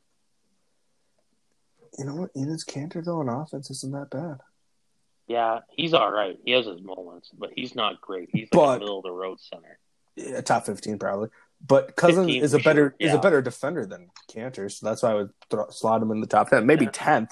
You 1.97 2.05
know 2.05 2.15
what? 2.15 2.33
Enes 2.35 2.63
Kanter, 2.65 3.03
though, 3.03 3.19
on 3.19 3.29
offense 3.29 3.71
isn't 3.71 3.91
that 3.93 4.11
bad. 4.11 4.39
Yeah, 5.31 5.59
he's 5.75 5.93
all 5.93 6.11
right. 6.11 6.37
He 6.43 6.51
has 6.51 6.65
his 6.65 6.81
moments, 6.81 7.29
but 7.37 7.51
he's 7.55 7.73
not 7.73 8.01
great. 8.01 8.29
He's 8.31 8.49
like 8.51 8.51
But- 8.51 8.75
a 8.77 8.79
middle 8.79 8.97
of 8.97 9.03
the 9.03 9.11
road 9.11 9.39
center. 9.39 9.79
Yeah, 10.17 10.41
top 10.41 10.65
15 10.65 10.99
probably. 10.99 11.29
But 11.65 11.95
Cousins 11.95 12.29
is 12.35 12.53
a 12.53 12.59
better 12.59 12.95
sure, 12.99 13.07
is 13.07 13.13
a 13.13 13.19
better 13.19 13.41
defender 13.41 13.85
than 13.85 14.09
Kanter, 14.29 14.69
so 14.71 14.85
that's 14.85 15.03
why 15.03 15.11
I 15.11 15.13
would 15.13 15.29
throw, 15.49 15.69
slot 15.69 16.01
him 16.01 16.11
in 16.11 16.19
the 16.19 16.27
top 16.27 16.49
10, 16.49 16.65
maybe 16.65 16.85
Yeah. 16.85 16.91
10th. 16.91 17.31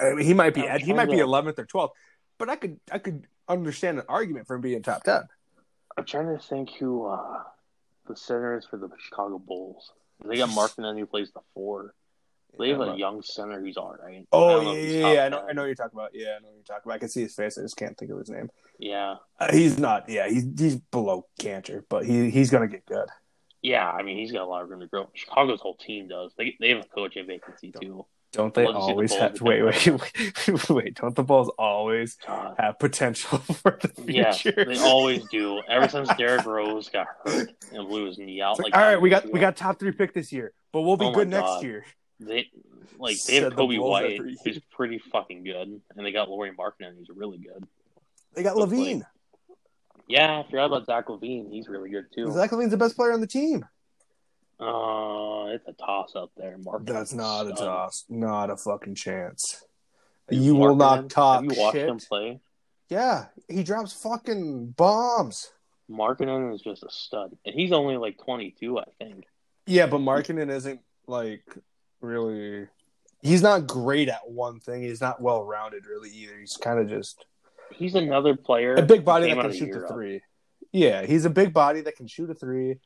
I 0.00 0.14
mean, 0.14 0.24
he 0.24 0.32
might 0.32 0.54
be 0.54 0.62
he 0.80 0.92
might 0.92 1.10
be 1.10 1.18
11th 1.18 1.58
or 1.58 1.66
12th, 1.66 1.90
but 2.38 2.48
I 2.48 2.56
could 2.56 2.80
I 2.90 2.98
could 2.98 3.26
understand 3.48 3.98
an 3.98 4.04
argument 4.08 4.46
for 4.46 4.54
him 4.54 4.62
being 4.62 4.82
top 4.82 5.02
10. 5.02 5.24
I'm 5.96 6.04
trying 6.04 6.34
to 6.36 6.42
think 6.42 6.70
who 6.70 7.04
uh, 7.06 7.42
the 8.08 8.16
center 8.16 8.56
is 8.56 8.64
for 8.64 8.76
the 8.78 8.88
Chicago 8.98 9.38
Bulls. 9.38 9.92
They 10.24 10.36
got 10.38 10.48
Markkanen 10.50 10.98
who 10.98 11.06
plays 11.06 11.30
the 11.32 11.40
four. 11.52 11.94
They 12.58 12.70
have 12.70 12.80
a 12.80 12.96
young 12.96 13.22
center 13.22 13.60
who's 13.60 13.76
all 13.76 13.94
right. 14.02 14.26
Oh 14.32 14.62
don't 14.62 14.76
yeah, 14.76 14.82
yeah, 14.82 15.12
yeah. 15.12 15.24
I 15.24 15.28
know, 15.28 15.44
I 15.48 15.52
know 15.52 15.62
what 15.62 15.66
you're 15.66 15.74
talking 15.74 15.98
about. 15.98 16.10
Yeah, 16.14 16.36
I 16.36 16.40
know 16.40 16.48
what 16.48 16.54
you're 16.56 16.64
talking 16.64 16.82
about. 16.84 16.94
I 16.94 16.98
can 16.98 17.08
see 17.08 17.22
his 17.22 17.34
face. 17.34 17.58
I 17.58 17.62
just 17.62 17.76
can't 17.76 17.96
think 17.96 18.10
of 18.10 18.18
his 18.18 18.30
name. 18.30 18.48
Yeah, 18.78 19.16
Uh, 19.38 19.52
he's 19.52 19.78
not. 19.78 20.08
Yeah, 20.08 20.28
he's 20.28 20.44
he's 20.58 20.76
below 20.76 21.26
Kanter, 21.40 21.82
but 21.88 22.04
he 22.04 22.30
he's 22.30 22.50
gonna 22.50 22.68
get 22.68 22.84
good. 22.86 23.08
yeah. 23.62 23.88
I 23.90 24.02
mean, 24.02 24.18
he's 24.18 24.32
got 24.32 24.42
a 24.42 24.46
lot 24.46 24.62
of 24.62 24.68
room 24.70 24.80
to 24.80 24.86
grow. 24.86 25.08
Chicago's 25.14 25.60
whole 25.60 25.76
team 25.76 26.08
does. 26.08 26.32
They 26.36 26.56
they 26.60 26.70
have 26.70 26.84
a 26.84 26.88
coaching 26.88 27.26
vacancy 27.26 27.72
too. 27.72 28.06
Don't 28.32 28.52
they 28.52 28.62
I'd 28.62 28.74
love 28.74 28.74
to 28.74 28.80
see 28.80 28.86
the 28.88 28.92
always 28.94 29.14
have? 29.14 29.40
Wait, 29.40 29.62
wait, 29.62 29.86
wait, 29.86 30.68
wait. 30.70 30.94
Don't 31.00 31.14
the 31.14 31.22
Bulls 31.22 31.50
always 31.56 32.16
God. 32.26 32.56
have 32.58 32.80
potential 32.80 33.38
for 33.62 33.78
the 33.80 33.88
future? 34.42 34.64
they 34.64 34.76
always 34.80 35.24
do. 35.30 35.62
Ever 35.68 35.88
since 35.88 36.08
Derrick 36.16 36.44
Rose 36.44 36.88
got 36.88 37.06
hurt 37.24 37.52
and 37.72 37.86
blew 37.86 38.06
his 38.06 38.18
knee 38.18 38.40
out, 38.42 38.58
like, 38.58 38.72
like 38.72 38.74
all 38.74 38.80
right, 38.80 39.00
we 39.00 39.08
got 39.08 39.30
we 39.32 39.38
got 39.38 39.56
top 39.56 39.78
three 39.78 39.92
pick 39.92 40.14
this 40.14 40.32
year, 40.32 40.52
but 40.72 40.80
we'll 40.80 40.96
be 40.96 41.04
Oh 41.06 41.12
good 41.12 41.28
next 41.28 41.62
year. 41.62 41.84
They 42.20 42.48
like 42.98 43.20
they 43.22 43.34
have 43.36 43.44
Said 43.44 43.52
the 43.52 43.56
Coby 43.56 43.78
White, 43.80 44.20
who's 44.44 44.58
pretty 44.70 44.98
fucking 44.98 45.44
good, 45.44 45.80
and 45.96 46.06
they 46.06 46.12
got 46.12 46.28
Lauri 46.30 46.52
Markkanen, 46.52 46.96
who's 46.96 47.08
really 47.14 47.38
good. 47.38 47.66
They 48.34 48.42
got 48.42 48.56
Looks 48.56 48.72
Levine. 48.72 49.04
Yeah, 50.06 50.40
I 50.40 50.50
forgot 50.50 50.66
about 50.66 50.86
Zach 50.86 51.06
LaVine. 51.06 51.50
He's 51.50 51.68
really 51.68 51.90
good 51.90 52.06
too. 52.14 52.30
Zach 52.30 52.50
LaVine's 52.50 52.70
the 52.70 52.76
best 52.76 52.94
player 52.96 53.12
on 53.12 53.20
the 53.20 53.26
team. 53.26 53.64
Uh, 54.60 55.46
it's 55.48 55.66
a 55.66 55.72
toss 55.72 56.12
up 56.14 56.30
there. 56.36 56.56
Mark. 56.58 56.86
That's 56.86 57.12
not 57.12 57.46
a 57.48 57.52
toss. 57.52 58.04
Not 58.08 58.50
a 58.50 58.56
fucking 58.56 58.94
chance. 58.94 59.64
Dude, 60.28 60.40
You 60.40 60.54
will 60.54 60.76
not 60.76 61.10
talk 61.10 61.42
Have 61.42 61.52
you 61.52 61.60
watched 61.60 61.76
shit. 61.76 61.88
him 61.88 61.98
play? 61.98 62.40
Yeah, 62.88 63.26
he 63.48 63.62
drops 63.64 63.92
fucking 63.92 64.68
bombs. 64.76 65.50
Markkanen 65.90 66.54
is 66.54 66.60
just 66.62 66.82
a 66.82 66.90
stud, 66.90 67.36
and 67.44 67.54
he's 67.54 67.72
only 67.72 67.96
like 67.96 68.18
22, 68.18 68.78
I 68.78 68.84
think. 68.98 69.24
Yeah, 69.66 69.86
but 69.86 70.00
Markkanen 70.00 70.50
isn't 70.50 70.80
like 71.06 71.44
really. 72.04 72.68
He's 73.22 73.42
not 73.42 73.66
great 73.66 74.08
at 74.08 74.28
one 74.28 74.60
thing. 74.60 74.82
He's 74.82 75.00
not 75.00 75.20
well 75.20 75.42
rounded 75.42 75.86
really 75.86 76.10
either. 76.10 76.38
He's 76.38 76.56
kind 76.56 76.78
of 76.78 76.88
just 76.88 77.24
He's 77.72 77.94
another 77.94 78.36
player. 78.36 78.74
a 78.74 78.82
big 78.82 79.04
body 79.04 79.28
that 79.28 79.40
can 79.40 79.52
shoot 79.52 79.72
the 79.72 79.88
three. 79.88 80.20
Yeah, 80.72 81.06
he's 81.06 81.24
a 81.24 81.30
big 81.30 81.52
body 81.52 81.80
that 81.82 81.96
can 81.96 82.06
shoot 82.06 82.28
a 82.30 82.34
three, 82.34 82.78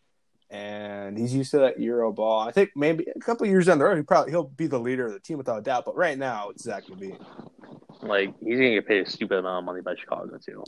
and 0.50 1.18
he's 1.18 1.34
used 1.34 1.50
to 1.52 1.58
that 1.58 1.78
Euro 1.80 2.12
ball. 2.12 2.40
I 2.40 2.52
think 2.52 2.70
maybe 2.74 3.06
a 3.14 3.18
couple 3.20 3.46
years 3.46 3.66
down 3.66 3.78
the 3.78 3.84
road, 3.84 3.96
he 3.96 4.02
probably 4.02 4.30
he'll 4.32 4.44
be 4.44 4.66
the 4.66 4.78
leader 4.80 5.06
of 5.06 5.12
the 5.12 5.20
team 5.20 5.38
without 5.38 5.58
a 5.58 5.62
doubt. 5.62 5.84
But 5.84 5.96
right 5.96 6.16
now, 6.18 6.50
it's 6.50 6.62
Zach 6.64 6.84
LaVine. 6.86 7.24
Like 8.00 8.32
he's 8.40 8.56
gonna 8.56 8.70
get 8.74 8.86
paid 8.86 9.06
a 9.06 9.10
stupid 9.10 9.38
amount 9.38 9.58
of 9.58 9.64
money 9.64 9.82
by 9.82 9.96
Chicago 9.96 10.38
too. 10.38 10.62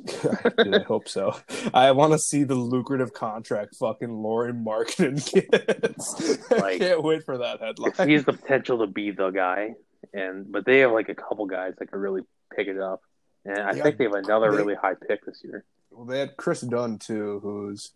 I 0.58 0.80
hope 0.80 1.08
so. 1.08 1.36
I 1.72 1.92
want 1.92 2.12
to 2.12 2.18
see 2.18 2.42
the 2.42 2.56
lucrative 2.56 3.12
contract 3.12 3.76
fucking 3.76 4.10
Lauren 4.10 4.64
Markkanen 4.64 5.14
gets. 5.32 6.50
I 6.50 6.56
Like- 6.56 6.78
can't 6.80 7.02
wait 7.04 7.24
for 7.24 7.38
that 7.38 7.60
headline. 7.60 8.08
he 8.08 8.14
has 8.14 8.24
the 8.24 8.32
potential 8.32 8.78
to 8.78 8.88
be 8.88 9.12
the 9.12 9.30
guy, 9.30 9.74
and 10.12 10.50
but 10.50 10.64
they 10.66 10.80
have 10.80 10.90
like 10.92 11.08
a 11.08 11.14
couple 11.14 11.46
guys 11.46 11.74
that 11.78 11.90
could 11.90 12.00
really 12.00 12.22
pick 12.56 12.66
it 12.66 12.80
up, 12.80 13.00
and 13.44 13.58
I 13.60 13.74
Yeah, 13.74 13.82
think 13.84 13.98
they 13.98 14.04
have 14.04 14.14
another 14.14 14.50
they- 14.50 14.56
really 14.56 14.74
high 14.74 14.94
pick 14.94 15.24
this 15.24 15.40
year. 15.44 15.64
Well, 15.92 16.06
they 16.06 16.18
had 16.20 16.36
Kris 16.36 16.60
Dunn 16.62 16.98
too, 16.98 17.38
who's 17.42 17.92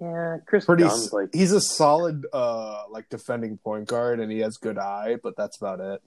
Yeah, 0.00 0.38
Kris 0.46 0.64
pretty. 0.64 0.84
Dunn's 0.84 1.12
like 1.12 1.28
he's 1.34 1.52
a 1.52 1.60
solid, 1.60 2.26
uh, 2.32 2.84
like 2.90 3.08
defending 3.08 3.58
point 3.58 3.86
guard, 3.88 4.20
and 4.20 4.32
he 4.32 4.40
has 4.40 4.56
good 4.56 4.78
eye, 4.78 5.16
but 5.22 5.36
that's 5.36 5.56
about 5.58 5.80
it. 5.80 6.02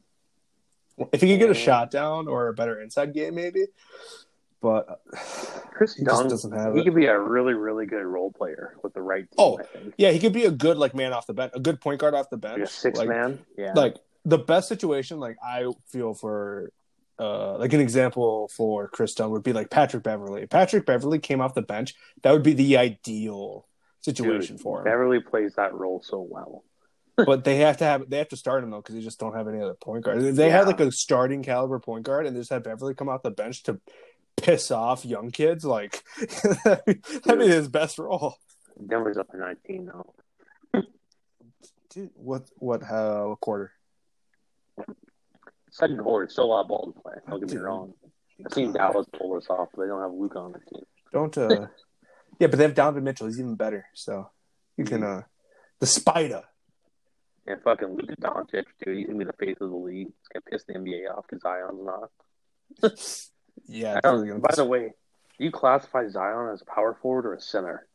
If 1.12 1.22
he 1.22 1.28
could 1.30 1.40
get 1.40 1.50
a 1.50 1.54
shot 1.54 1.92
down 1.92 2.28
or 2.28 2.48
a 2.48 2.54
better 2.54 2.82
inside 2.82 3.14
game, 3.14 3.36
maybe. 3.36 3.66
But 4.62 5.02
Kris 5.72 5.96
he 5.96 6.04
Dunn. 6.04 6.28
doesn't 6.28 6.52
have 6.54 6.74
He 6.74 6.82
it. 6.82 6.84
could 6.86 6.96
be 6.96 7.06
a 7.06 7.20
really 7.20 7.54
really 7.54 7.86
good 7.86 8.04
role 8.06 8.32
player 8.32 8.76
with 8.82 8.94
the 8.94 9.02
right 9.02 9.24
team. 9.30 9.36
Oh, 9.38 9.60
Yeah, 9.98 10.12
he 10.12 10.20
could 10.20 10.34
be 10.34 10.46
a 10.46 10.52
good 10.52 10.78
like 10.78 10.96
man 10.96 11.14
off 11.14 11.28
the 11.28 11.34
bench, 11.34 11.52
a 11.54 11.60
good 11.60 11.80
point 11.80 12.00
guard 12.00 12.16
off 12.16 12.30
the 12.32 12.38
bench, 12.38 12.60
like 12.60 12.68
a 12.68 12.72
six 12.72 12.98
Like, 12.98 13.10
man. 13.10 13.40
Yeah, 13.58 13.74
like 13.76 13.98
the 14.28 14.40
best 14.40 14.68
situation 14.68 15.20
like 15.20 15.38
i 15.46 15.72
feel 15.86 16.16
for 16.16 16.72
uh 17.20 17.60
like 17.60 17.74
an 17.74 17.80
example 17.80 18.50
for 18.58 18.88
kris 18.88 19.14
dunn 19.14 19.30
would 19.30 19.44
be 19.44 19.54
like 19.54 19.70
patrick 19.70 20.02
beverley 20.02 20.42
If 20.42 20.50
patrick 20.50 20.84
beverley 20.88 21.20
came 21.20 21.42
off 21.42 21.54
the 21.54 21.62
bench 21.62 21.94
that 22.24 22.32
would 22.32 22.42
be 22.42 22.54
the 22.54 22.76
ideal 22.78 23.68
situation 24.06 24.56
Dude, 24.56 24.64
for 24.64 24.80
him 24.80 24.86
Beverley 24.86 25.20
plays 25.20 25.56
that 25.56 25.74
role 25.74 26.02
so 26.04 26.22
well. 26.22 26.64
but 27.26 27.44
they 27.44 27.58
have 27.58 27.78
to 27.78 27.84
have 27.86 28.10
they 28.10 28.18
have 28.18 28.30
to 28.30 28.38
start 28.38 28.64
him 28.64 28.70
though 28.72 28.78
because 28.78 28.96
they 28.96 29.02
just 29.02 29.20
don't 29.20 29.36
have 29.36 29.48
any 29.48 29.62
other 29.62 29.74
point 29.74 30.04
guard 30.04 30.22
If 30.22 30.36
they 30.36 30.48
Yeah. 30.48 30.58
had 30.58 30.68
like 30.68 30.80
a 30.80 30.92
starting 30.92 31.44
caliber 31.44 31.80
point 31.80 32.04
guard 32.04 32.26
and 32.26 32.36
they 32.36 32.40
just 32.42 32.52
had 32.52 32.64
beverley 32.64 32.94
come 32.94 33.10
off 33.10 33.24
the 33.24 33.32
bench 33.32 33.64
to 33.64 33.80
piss 34.38 34.70
off 34.70 35.06
young 35.06 35.32
kids 35.32 35.64
like 35.64 36.04
that'd 36.66 36.86
be 36.86 37.38
be 37.38 37.48
his 37.48 37.68
best 37.68 37.98
role 38.00 38.36
Denver's 38.88 39.18
up 39.18 39.30
to 39.32 39.38
19 39.38 39.86
though. 39.86 40.84
Dude, 41.90 42.12
what 42.16 42.44
what 42.58 42.84
uh 42.84 43.24
what 43.24 43.40
quarter 43.40 43.72
Second 45.72 46.00
quarter, 46.00 46.30
still 46.30 46.46
a 46.46 46.48
lot 46.48 46.62
of 46.62 46.68
ball 46.70 46.94
to 46.94 47.02
play. 47.02 47.14
Don't 47.30 47.40
get 47.42 47.52
me 47.52 47.58
wrong. 47.58 47.94
I've 48.46 48.54
seen 48.54 48.72
Dallas 48.72 49.08
pull 49.18 49.36
this 49.36 49.50
off, 49.50 49.70
but 49.76 49.82
they 49.84 49.88
don't 49.88 50.02
have 50.02 50.14
Luke 50.14 50.36
on 50.38 50.54
the 50.54 50.60
team. 50.60 50.84
Don't 51.12 51.38
uh 51.38 51.68
Yeah, 52.40 52.48
but 52.48 52.58
they 52.58 52.64
have 52.64 52.74
Donovan 52.76 53.04
Mitchell, 53.04 53.28
he's 53.28 53.40
even 53.40 53.56
better. 53.56 53.86
So 53.94 54.30
you 54.78 54.86
can 54.86 55.04
uh 55.04 55.22
the 55.80 55.86
spider. 55.88 56.44
And 57.48 57.62
fucking 57.62 57.90
Luka 57.90 58.16
Doncic, 58.20 58.64
dude, 58.84 58.98
he's 58.98 59.06
gonna 59.08 59.20
be 59.20 59.26
the 59.26 59.34
face 59.34 59.58
of 59.62 59.70
the 59.70 59.76
league. 59.76 60.08
He's 60.08 60.28
gonna 60.34 60.44
piss 60.50 60.64
the 60.68 60.74
NBA 60.74 61.16
off 61.16 61.26
because 61.30 61.42
Zion's 61.44 61.86
not. 61.86 62.92
Yeah, 63.68 63.94
I 63.94 63.98
it's 63.98 64.04
don't- 64.04 64.16
really 64.16 64.28
gonna 64.28 64.40
by 64.42 64.54
the 64.56 64.66
way, 64.66 64.94
do 65.38 65.46
you 65.46 65.52
classify 65.52 66.08
Zion 66.10 66.50
as 66.54 66.62
a 66.62 66.66
power 66.66 66.94
forward 67.02 67.26
or 67.26 67.34
a 67.36 67.40
center? 67.42 67.88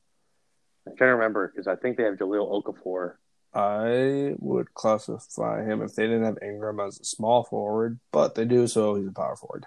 I'm 0.87 0.97
trying 0.97 1.11
to 1.11 1.15
remember 1.17 1.49
because 1.49 1.67
I 1.67 1.77
think 1.77 1.97
they 1.99 2.05
have 2.05 2.15
Jahlil 2.15 2.63
Okafor. 2.65 3.15
I 3.53 4.35
would 4.39 4.73
classify 4.75 5.65
him 5.65 5.83
if 5.83 5.95
they 5.95 6.05
didn't 6.05 6.25
have 6.25 6.39
Ingram 6.43 6.81
as 6.81 6.99
a 6.99 7.05
small 7.05 7.45
forward, 7.45 8.01
but 8.11 8.35
they 8.37 8.45
do, 8.47 8.67
so 8.69 8.95
he's 8.95 9.09
a 9.09 9.13
power 9.13 9.37
forward. 9.37 9.67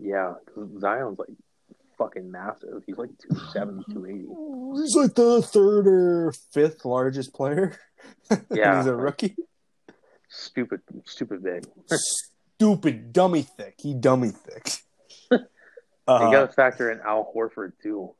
Yeah, 0.00 0.34
Zion's 0.80 1.18
like 1.18 1.28
fucking 1.98 2.30
massive. 2.30 2.82
He's 2.86 2.96
like 2.96 3.10
270, 3.30 3.84
280. 3.92 4.80
He's 4.82 4.94
like 4.96 5.14
the 5.14 5.42
third 5.42 5.86
or 5.86 6.32
fifth 6.52 6.84
largest 6.84 7.34
player. 7.34 7.76
Yeah. 8.50 8.76
he's 8.78 8.86
a 8.86 8.94
rookie. 8.94 9.34
Stupid, 10.28 10.80
stupid 11.04 11.42
big. 11.42 11.66
Stupid 11.88 13.12
dummy 13.12 13.42
thick. 13.42 13.74
He 13.78 13.92
dummy 13.94 14.30
thick. 14.30 14.70
you 15.32 15.38
Uh, 16.06 16.30
got 16.30 16.46
to 16.46 16.52
factor 16.52 16.90
in 16.92 17.00
Al 17.00 17.30
Horford 17.34 17.72
too. 17.82 18.14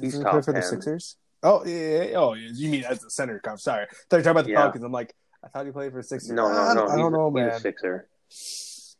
he's 0.00 0.14
he 0.14 0.20
play 0.22 0.32
top 0.32 0.44
for 0.44 0.52
the 0.52 0.62
Sixers? 0.62 1.16
Oh 1.44 1.64
yeah, 1.64 2.02
yeah, 2.04 2.16
oh. 2.16 2.34
You 2.34 2.70
mean 2.70 2.84
as 2.84 3.00
the 3.00 3.10
center? 3.10 3.40
I'm 3.46 3.56
sorry. 3.58 3.84
I 3.84 3.86
thought 3.86 4.16
you 4.16 4.18
were 4.18 4.22
talking 4.22 4.30
about 4.32 4.44
the 4.46 4.50
Yeah. 4.52 4.60
Pelicans. 4.62 4.84
I'm 4.84 4.92
like, 4.92 5.14
I 5.44 5.48
thought 5.48 5.66
he 5.66 5.72
played 5.72 5.92
for 5.92 5.98
the 5.98 6.04
Sixers. 6.04 6.30
No, 6.30 6.48
no, 6.48 6.54
I 6.58 6.74
no. 6.74 6.86
I 6.86 6.90
he's, 6.90 6.96
don't 6.96 7.12
know, 7.12 7.28
he's 7.30 7.34
man. 7.34 7.48
a 7.50 7.60
sixer. 7.60 8.08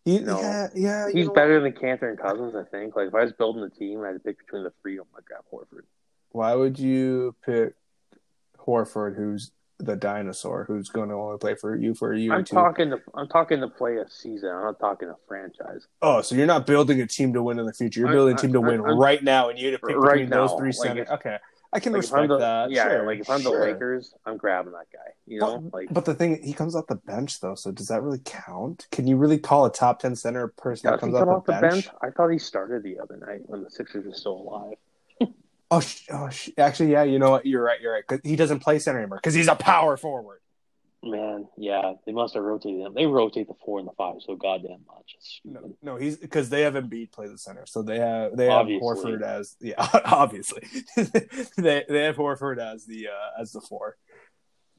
He, 0.04 0.18
No. 0.18 0.40
Yeah, 0.40 0.68
yeah. 0.74 1.06
you 1.08 1.12
He's 1.14 1.26
know 1.28 1.32
better 1.34 1.60
than 1.60 1.72
Kanter 1.72 2.08
and 2.10 2.18
Cousins, 2.18 2.54
I 2.56 2.64
think. 2.64 2.96
Like 2.96 3.08
if 3.08 3.14
I 3.14 3.22
was 3.22 3.32
building 3.32 3.62
a 3.62 3.70
team, 3.70 4.02
I 4.02 4.08
had 4.08 4.12
to 4.14 4.18
pick 4.20 4.38
between 4.38 4.64
the 4.64 4.72
three. 4.82 4.98
I'm 4.98 5.04
like 5.14 5.24
grab 5.24 5.42
Horford. 5.52 5.84
Why 6.30 6.54
would 6.54 6.78
you 6.78 7.34
pick 7.44 7.74
Horford, 8.58 9.16
who's 9.16 9.52
the 9.78 9.96
dinosaur, 9.96 10.64
who's 10.64 10.88
going 10.88 11.08
to 11.08 11.14
only 11.16 11.38
play 11.38 11.54
for 11.56 11.74
you 11.76 11.92
for 11.94 12.12
a 12.12 12.18
year 12.18 12.32
I'm 12.34 12.44
two? 12.44 12.54
talking 12.54 12.90
to 12.90 13.00
I'm 13.14 13.28
talking 13.28 13.60
to 13.60 13.68
play 13.68 13.96
a 13.96 14.08
season. 14.08 14.48
I'm 14.50 14.62
not 14.62 14.78
talking 14.80 15.08
a 15.08 15.16
franchise. 15.28 15.86
oh, 16.00 16.22
so 16.22 16.34
you're 16.34 16.46
not 16.46 16.66
building 16.66 17.00
a 17.00 17.06
team 17.06 17.32
to 17.34 17.42
win 17.42 17.58
in 17.58 17.66
the 17.66 17.72
future. 17.72 18.00
You're 18.00 18.08
I- 18.10 18.12
building 18.12 18.34
a 18.36 18.38
team 18.38 18.52
to 18.54 18.62
I- 18.62 18.68
win 18.68 18.80
I'm- 18.80 18.98
right 18.98 19.22
now, 19.22 19.50
and 19.50 19.58
you 19.58 19.70
had 19.72 19.80
to 19.80 19.86
pick 19.86 19.96
Right 19.96 20.12
between 20.14 20.30
those 20.30 20.52
three 20.54 20.68
like, 20.68 20.74
centers. 20.74 21.02
it's- 21.02 21.14
okay, 21.18 21.38
I 21.72 21.80
can 21.80 21.92
Like, 21.92 22.02
respect 22.02 22.28
the, 22.28 22.38
that. 22.38 22.70
Yeah, 22.70 22.84
Sure, 22.84 23.06
like 23.06 23.20
if 23.20 23.30
I'm 23.30 23.42
the. 23.42 23.50
Lakers, 23.50 24.12
I'm 24.26 24.36
grabbing 24.36 24.72
that 24.72 24.86
guy. 24.92 25.12
You 25.26 25.40
know, 25.40 25.58
But, 25.58 25.74
like 25.74 25.92
but 25.92 26.04
the 26.04 26.14
thing, 26.14 26.42
he 26.42 26.52
comes 26.52 26.76
off 26.76 26.86
the 26.86 26.96
bench 26.96 27.40
though, 27.40 27.54
so 27.54 27.72
does 27.72 27.88
that 27.88 28.02
really 28.02 28.20
count? 28.24 28.86
Can 28.90 29.06
you 29.06 29.16
really 29.16 29.38
call 29.38 29.64
a 29.64 29.72
top 29.72 29.98
ten 30.00 30.14
center 30.14 30.48
person 30.48 30.90
that 30.90 31.00
comes 31.00 31.14
off 31.14 31.26
off 31.28 31.46
the 31.46 31.52
the 31.54 31.60
bench? 31.60 31.86
bench? 31.86 31.96
I 32.02 32.10
thought 32.10 32.28
he 32.28 32.38
started 32.38 32.82
the 32.82 32.98
other 33.00 33.16
night 33.16 33.40
when 33.46 33.62
the 33.62 33.70
Sixers 33.70 34.04
were 34.04 34.12
still 34.12 34.32
alive. 34.32 34.74
Oh, 35.70 35.80
sh- 35.80 36.06
oh 36.10 36.28
sh- 36.28 36.50
actually, 36.58 36.92
yeah, 36.92 37.04
you 37.04 37.18
know 37.18 37.30
what? 37.30 37.46
You're 37.46 37.62
right. 37.64 37.80
You're 37.80 37.94
right. 37.94 38.06
'Cause 38.06 38.20
he 38.22 38.36
doesn't 38.36 38.60
play 38.60 38.78
center 38.78 38.98
anymore 38.98 39.16
because 39.16 39.32
he's 39.32 39.48
a 39.48 39.54
power 39.54 39.96
forward. 39.96 40.40
Man, 41.04 41.48
yeah, 41.56 41.94
they 42.06 42.12
must 42.12 42.34
have 42.34 42.44
rotated 42.44 42.84
them. 42.84 42.94
They 42.94 43.06
rotate 43.06 43.48
the 43.48 43.54
four 43.64 43.80
and 43.80 43.88
the 43.88 43.92
five 43.92 44.16
so 44.20 44.36
goddamn 44.36 44.84
much. 44.86 45.40
No, 45.44 45.74
no, 45.82 45.96
he's 45.96 46.16
because 46.16 46.48
they 46.48 46.60
have 46.62 46.74
Embiid 46.74 47.10
play 47.10 47.26
the 47.26 47.38
center, 47.38 47.66
so 47.66 47.82
they 47.82 47.98
have 47.98 48.36
they 48.36 48.44
have 48.46 48.60
Obviously. 48.60 48.86
Horford 48.86 49.22
as 49.22 49.56
yeah, 49.60 49.74
obviously 50.04 50.62
they 51.56 51.84
they 51.88 52.04
have 52.04 52.14
Horford 52.16 52.58
as 52.58 52.84
the 52.86 53.08
uh, 53.08 53.40
as 53.40 53.50
the 53.50 53.60
four. 53.60 53.96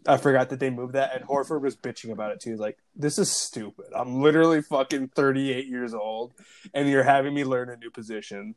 I 0.08 0.16
forgot 0.18 0.50
that 0.50 0.60
they 0.62 0.70
moved 0.70 0.94
that, 0.94 1.14
and 1.14 1.26
Horford 1.28 1.62
was 1.62 1.76
bitching 1.76 2.12
about 2.12 2.32
it 2.32 2.40
too. 2.40 2.52
He's 2.52 2.60
like, 2.60 2.78
"This 2.96 3.18
is 3.20 3.30
stupid. 3.30 3.86
I'm 3.94 4.22
literally 4.22 4.62
fucking 4.62 5.10
38 5.10 5.68
years 5.68 5.94
old, 5.94 6.34
and 6.74 6.90
you're 6.90 7.04
having 7.04 7.34
me 7.34 7.44
learn 7.44 7.70
a 7.70 7.76
new 7.76 7.90
position. 7.92 8.56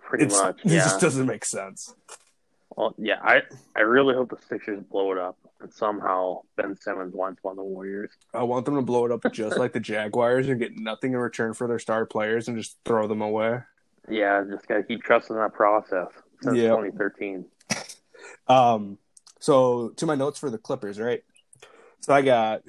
Pretty 0.00 0.24
It's, 0.24 0.40
much. 0.40 0.60
It 0.64 0.72
Yeah. 0.72 0.78
just 0.84 1.00
doesn't 1.00 1.26
make 1.26 1.44
sense." 1.44 1.94
Well, 2.76 2.94
yeah, 2.98 3.20
I 3.22 3.42
I 3.76 3.80
really 3.80 4.14
hope 4.14 4.30
the 4.30 4.38
Sixers 4.48 4.82
blow 4.82 5.12
it 5.12 5.18
up 5.18 5.36
and 5.60 5.72
somehow 5.72 6.40
Ben 6.56 6.76
Simmons 6.76 7.14
winds 7.14 7.38
one 7.42 7.52
of 7.52 7.56
the 7.58 7.62
Warriors. 7.64 8.10
I 8.32 8.42
want 8.42 8.64
them 8.64 8.74
to 8.74 8.82
blow 8.82 9.06
it 9.06 9.12
up 9.12 9.24
just 9.32 9.58
like 9.58 9.72
the 9.72 9.80
Jaguars 9.80 10.48
and 10.48 10.58
get 10.58 10.76
nothing 10.76 11.12
in 11.12 11.18
return 11.18 11.54
for 11.54 11.68
their 11.68 11.78
star 11.78 12.04
players 12.06 12.48
and 12.48 12.56
just 12.56 12.76
throw 12.84 13.06
them 13.06 13.22
away. 13.22 13.60
Yeah, 14.08 14.42
just 14.50 14.66
gotta 14.66 14.82
keep 14.82 15.02
trusting 15.02 15.36
that 15.36 15.54
process 15.54 16.08
since 16.42 16.56
Yeah. 16.56 16.70
2013. 16.70 17.44
Um, 18.48 18.98
so 19.40 19.90
to 19.90 20.06
my 20.06 20.14
notes 20.14 20.38
for 20.38 20.50
the 20.50 20.58
Clippers, 20.58 20.98
right? 21.00 21.22
So 22.00 22.12
I 22.12 22.22
got 22.22 22.62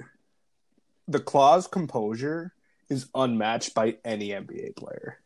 the 1.08 1.20
claw's 1.20 1.66
composure 1.66 2.52
is 2.88 3.08
unmatched 3.14 3.74
by 3.74 3.96
any 4.04 4.28
NBA 4.30 4.76
player. 4.76 5.18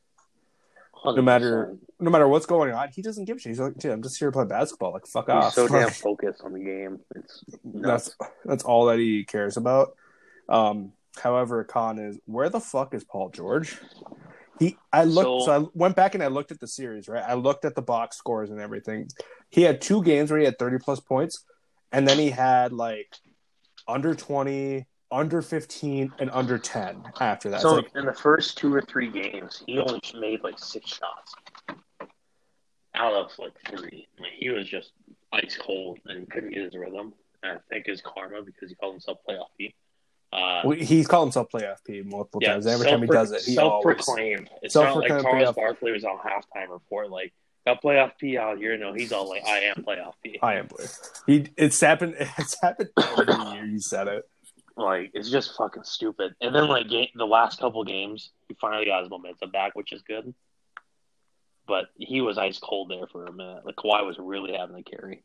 100%. 1.04 1.16
No 1.16 1.22
matter 1.22 1.76
no 1.98 2.10
matter 2.10 2.26
what's 2.28 2.46
going 2.46 2.72
on, 2.72 2.88
he 2.94 3.02
doesn't 3.02 3.24
give 3.26 3.36
a 3.36 3.40
shit. 3.40 3.50
He's 3.50 3.60
like, 3.60 3.76
dude, 3.76 3.92
I'm 3.92 4.02
just 4.02 4.18
here 4.18 4.28
to 4.28 4.32
play 4.32 4.44
basketball. 4.46 4.92
Like, 4.92 5.06
fuck 5.06 5.26
he's 5.26 5.34
off. 5.34 5.54
so 5.54 5.68
damn 5.68 5.84
Like, 5.84 5.92
focused 5.94 6.42
on 6.42 6.52
the 6.52 6.60
game. 6.60 7.00
It's 7.14 7.44
nuts. 7.64 8.14
that's 8.16 8.32
that's 8.44 8.64
all 8.64 8.86
that 8.86 8.98
he 8.98 9.24
cares 9.24 9.56
about. 9.56 9.94
Um, 10.48 10.92
however, 11.16 11.62
Con 11.64 11.98
is 11.98 12.18
where 12.26 12.48
the 12.48 12.60
fuck 12.60 12.94
is 12.94 13.04
Paul 13.04 13.30
George? 13.30 13.78
He, 14.58 14.76
I 14.92 15.04
looked, 15.04 15.44
so, 15.44 15.46
So- 15.46 15.64
I 15.64 15.68
went 15.72 15.96
back 15.96 16.14
and 16.14 16.22
I 16.22 16.26
looked 16.26 16.52
at 16.52 16.60
the 16.60 16.66
series, 16.66 17.08
right? 17.08 17.22
I 17.26 17.32
looked 17.34 17.64
at 17.64 17.74
the 17.74 17.82
box 17.82 18.16
scores 18.18 18.50
and 18.50 18.60
everything. 18.60 19.08
He 19.48 19.62
had 19.62 19.80
two 19.80 20.02
games 20.02 20.30
where 20.30 20.38
he 20.38 20.44
had 20.44 20.58
30 20.58 20.78
plus 20.78 21.00
points, 21.00 21.44
and 21.92 22.06
then 22.06 22.18
he 22.18 22.28
had 22.30 22.72
like 22.72 23.14
under 23.88 24.14
20, 24.14 24.86
under 25.12 25.42
15, 25.42 26.12
and 26.18 26.30
under 26.32 26.58
10 26.58 27.02
after 27.20 27.50
that. 27.50 27.60
So 27.60 27.76
like, 27.76 27.90
in 27.94 28.06
the 28.06 28.14
first 28.14 28.58
two 28.58 28.72
or 28.72 28.82
three 28.82 29.10
games, 29.10 29.62
he 29.66 29.78
only 29.78 30.00
made 30.18 30.42
like 30.42 30.58
six 30.58 30.88
shots 30.88 31.34
out 32.94 33.12
of 33.12 33.30
like 33.38 33.52
three. 33.68 34.08
Like, 34.18 34.32
he 34.38 34.50
was 34.50 34.68
just 34.68 34.92
ice 35.32 35.58
cold 35.60 35.98
and 36.06 36.28
couldn't 36.30 36.50
get 36.50 36.64
his 36.64 36.74
rhythm. 36.74 37.14
And 37.42 37.58
I 37.58 37.60
think 37.70 37.86
his 37.86 38.02
karma 38.02 38.42
because 38.42 38.68
he 38.68 38.74
called 38.74 38.94
himself 38.94 39.18
playoff 39.28 39.46
P. 39.56 39.74
Uh, 40.32 40.62
well, 40.64 40.78
he's 40.78 41.08
called 41.08 41.26
himself 41.26 41.48
playoff 41.52 41.78
P 41.84 42.02
multiple 42.02 42.40
yeah, 42.42 42.52
times. 42.52 42.66
Every 42.66 42.86
time 42.86 43.00
he 43.00 43.08
does 43.08 43.32
it, 43.32 43.42
he 43.42 43.58
always. 43.58 43.96
self-proclaimed. 43.96 44.50
It's 44.62 44.74
not 44.74 44.96
like 44.96 45.08
Charles 45.08 45.24
playoff- 45.24 45.56
Barkley 45.56 45.92
was 45.92 46.04
on 46.04 46.18
halftime 46.18 46.70
report 46.70 47.10
like 47.10 47.32
got 47.66 47.82
playoff 47.82 48.12
P 48.18 48.38
out 48.38 48.58
here. 48.58 48.76
No, 48.76 48.92
he's 48.92 49.12
all 49.12 49.28
like, 49.28 49.44
I 49.46 49.60
am 49.60 49.76
playoff 49.76 50.14
P. 50.22 50.38
I 50.42 50.56
am 50.56 50.66
blue. 50.66 50.84
He 51.26 51.48
it's 51.56 51.80
happened. 51.80 52.14
It's 52.38 52.56
happened 52.60 52.90
every 52.96 53.52
year. 53.52 53.66
He 53.66 53.78
said 53.80 54.08
it. 54.08 54.28
Like 54.80 55.10
it's 55.14 55.30
just 55.30 55.56
fucking 55.56 55.84
stupid. 55.84 56.34
And 56.40 56.54
then 56.54 56.68
like 56.68 56.88
game, 56.88 57.08
the 57.14 57.26
last 57.26 57.60
couple 57.60 57.84
games, 57.84 58.30
he 58.48 58.56
finally 58.60 58.86
got 58.86 59.02
his 59.02 59.10
momentum 59.10 59.50
back, 59.50 59.74
which 59.74 59.92
is 59.92 60.02
good. 60.02 60.34
But 61.66 61.86
he 61.96 62.20
was 62.20 62.38
ice 62.38 62.58
cold 62.58 62.90
there 62.90 63.06
for 63.06 63.26
a 63.26 63.32
minute. 63.32 63.64
Like 63.64 63.76
Kawhi 63.76 64.04
was 64.04 64.16
really 64.18 64.56
having 64.56 64.82
to 64.82 64.82
carry. 64.82 65.22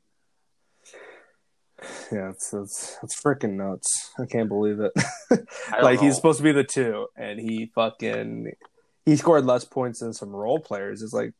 Yeah, 2.11 2.29
it's 2.29 2.53
it's, 2.53 2.97
it's 3.03 3.21
freaking 3.21 3.53
nuts. 3.53 4.11
I 4.19 4.25
can't 4.25 4.49
believe 4.49 4.79
it. 4.79 4.91
Like 5.81 5.99
he's 5.99 6.15
supposed 6.15 6.37
to 6.37 6.43
be 6.43 6.51
the 6.51 6.63
two, 6.63 7.07
and 7.17 7.39
he 7.39 7.71
fucking 7.73 8.53
he 9.05 9.15
scored 9.15 9.45
less 9.45 9.65
points 9.65 9.99
than 9.99 10.13
some 10.13 10.29
role 10.29 10.59
players. 10.59 11.01
It's 11.01 11.13
like 11.13 11.33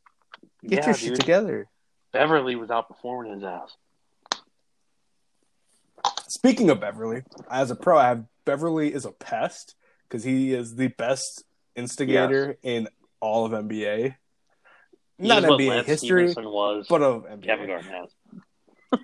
get 0.62 0.80
yeah, 0.80 0.86
your 0.86 0.94
shit 0.94 1.20
together. 1.20 1.68
Beverley 2.12 2.56
was 2.56 2.68
outperforming 2.68 3.34
his 3.34 3.44
ass. 3.44 3.76
Speaking 6.28 6.70
of 6.70 6.80
Beverley, 6.80 7.22
as 7.50 7.70
a 7.70 7.76
pro, 7.76 7.98
I 7.98 8.08
have 8.08 8.24
Beverley 8.44 8.92
is 8.92 9.04
a 9.04 9.12
pest 9.12 9.74
because 10.08 10.24
he 10.24 10.52
is 10.52 10.74
the 10.74 10.88
best 10.88 11.44
instigator 11.74 12.58
in 12.62 12.88
all 13.20 13.44
of 13.44 13.52
NBA. 13.52 14.14
Not 15.18 15.42
He's 15.42 15.50
what 15.50 15.60
NBA 15.60 15.68
Lance 15.68 15.86
history, 15.86 16.32
was. 16.36 16.86
but 16.88 17.02
of 17.02 17.24
NBA. 17.24 17.44
Kevin 17.44 17.66
Garnett. 17.66 18.10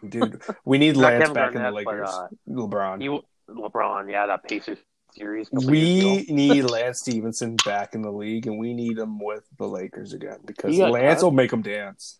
Dude, 0.08 0.42
we 0.64 0.78
need 0.78 0.96
Lance 0.96 1.28
Kevin 1.28 1.34
back 1.34 1.54
in 1.54 1.62
the 1.62 1.70
Garnett, 1.70 1.84
but, 1.84 1.94
Lakers. 1.94 2.08
uh, 2.08 2.28
LeBron. 2.48 3.02
He, 3.02 3.52
LeBron, 3.52 4.10
yeah, 4.10 4.26
that 4.26 4.44
Pacers 4.44 4.78
series. 5.14 5.48
a 5.48 5.56
couple 5.56 5.74
years 5.74 6.26
we 6.28 6.34
need 6.34 6.62
Lance 6.70 7.00
Stephenson 7.00 7.56
back 7.64 7.94
in 7.94 8.02
the 8.02 8.12
league, 8.12 8.46
and 8.46 8.58
we 8.58 8.74
need 8.74 8.98
him 8.98 9.18
with 9.18 9.44
the 9.58 9.66
Lakers 9.66 10.12
again 10.12 10.38
because 10.44 10.76
Lance 10.76 11.20
cut? 11.20 11.24
will 11.24 11.32
make 11.32 11.52
him 11.52 11.62
dance. 11.62 12.18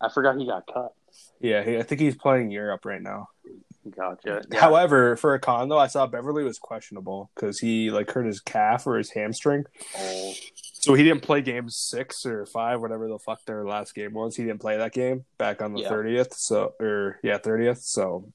I 0.00 0.08
forgot 0.08 0.36
he 0.38 0.46
got 0.46 0.66
cut. 0.72 0.92
Yeah, 1.40 1.62
he, 1.62 1.78
I 1.78 1.82
think 1.82 2.00
he's 2.00 2.16
playing 2.16 2.50
Europe 2.50 2.84
right 2.84 3.02
now. 3.02 3.28
Gotcha. 3.90 4.42
Yeah. 4.50 4.60
However, 4.60 5.16
for 5.16 5.34
a 5.34 5.38
con 5.40 5.68
though, 5.68 5.78
I 5.78 5.88
saw 5.88 6.06
Beverley 6.06 6.44
was 6.44 6.58
questionable 6.58 7.30
because 7.34 7.58
he 7.58 7.90
like 7.90 8.10
hurt 8.10 8.26
his 8.26 8.40
calf 8.40 8.86
or 8.86 8.96
his 8.96 9.10
hamstring, 9.10 9.64
Oh, 9.98 10.32
so 10.72 10.94
he 10.94 11.02
didn't 11.04 11.22
play 11.22 11.40
game 11.42 11.68
six 11.68 12.24
or 12.24 12.46
five, 12.46 12.80
whatever 12.80 13.08
the 13.08 13.18
fuck 13.18 13.44
their 13.44 13.64
last 13.66 13.94
game 13.94 14.14
was. 14.14 14.36
He 14.36 14.44
didn't 14.44 14.60
play 14.60 14.76
that 14.78 14.92
game 14.92 15.24
back 15.38 15.60
on 15.60 15.74
the 15.74 15.80
Yeah. 15.82 15.88
thirtieth. 15.88 16.32
So 16.34 16.74
or 16.80 17.18
yeah, 17.22 17.38
thirtieth. 17.38 17.82
So 17.82 18.32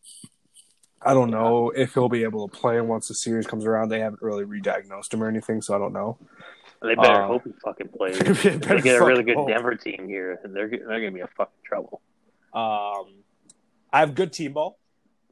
I 1.02 1.14
don't 1.14 1.32
know 1.32 1.70
if 1.70 1.94
he'll 1.94 2.10
be 2.10 2.24
able 2.24 2.48
to 2.48 2.56
play 2.58 2.80
once 2.82 3.08
the 3.08 3.16
series 3.16 3.48
comes 3.48 3.66
around. 3.66 3.90
They 3.90 4.02
haven't 4.02 4.22
really 4.22 4.44
re-diagnosed 4.44 5.14
him 5.14 5.24
or 5.24 5.30
anything, 5.30 5.62
so 5.62 5.74
I 5.74 5.78
don't 5.80 5.94
know. 5.94 6.18
they 6.82 6.94
better 6.96 7.24
Uh, 7.24 7.28
hope 7.28 7.44
he 7.46 7.52
fucking 7.64 7.88
plays. 7.90 8.18
They 8.44 8.50
If 8.52 8.62
better 8.62 8.76
they 8.76 8.82
get 8.82 9.02
a 9.02 9.06
really 9.06 9.24
good 9.24 9.36
hope. 9.38 9.48
Denver 9.48 9.76
team 9.76 10.08
here, 10.08 10.40
and 10.44 10.54
they're 10.56 10.68
they're 10.70 11.00
gonna 11.00 11.12
be 11.12 11.22
a 11.22 11.28
fucking 11.28 11.54
trouble. 11.66 12.02
Um, 12.54 13.24
I 13.94 14.00
have 14.02 14.14
good 14.14 14.32
team 14.34 14.54
ball 14.54 14.78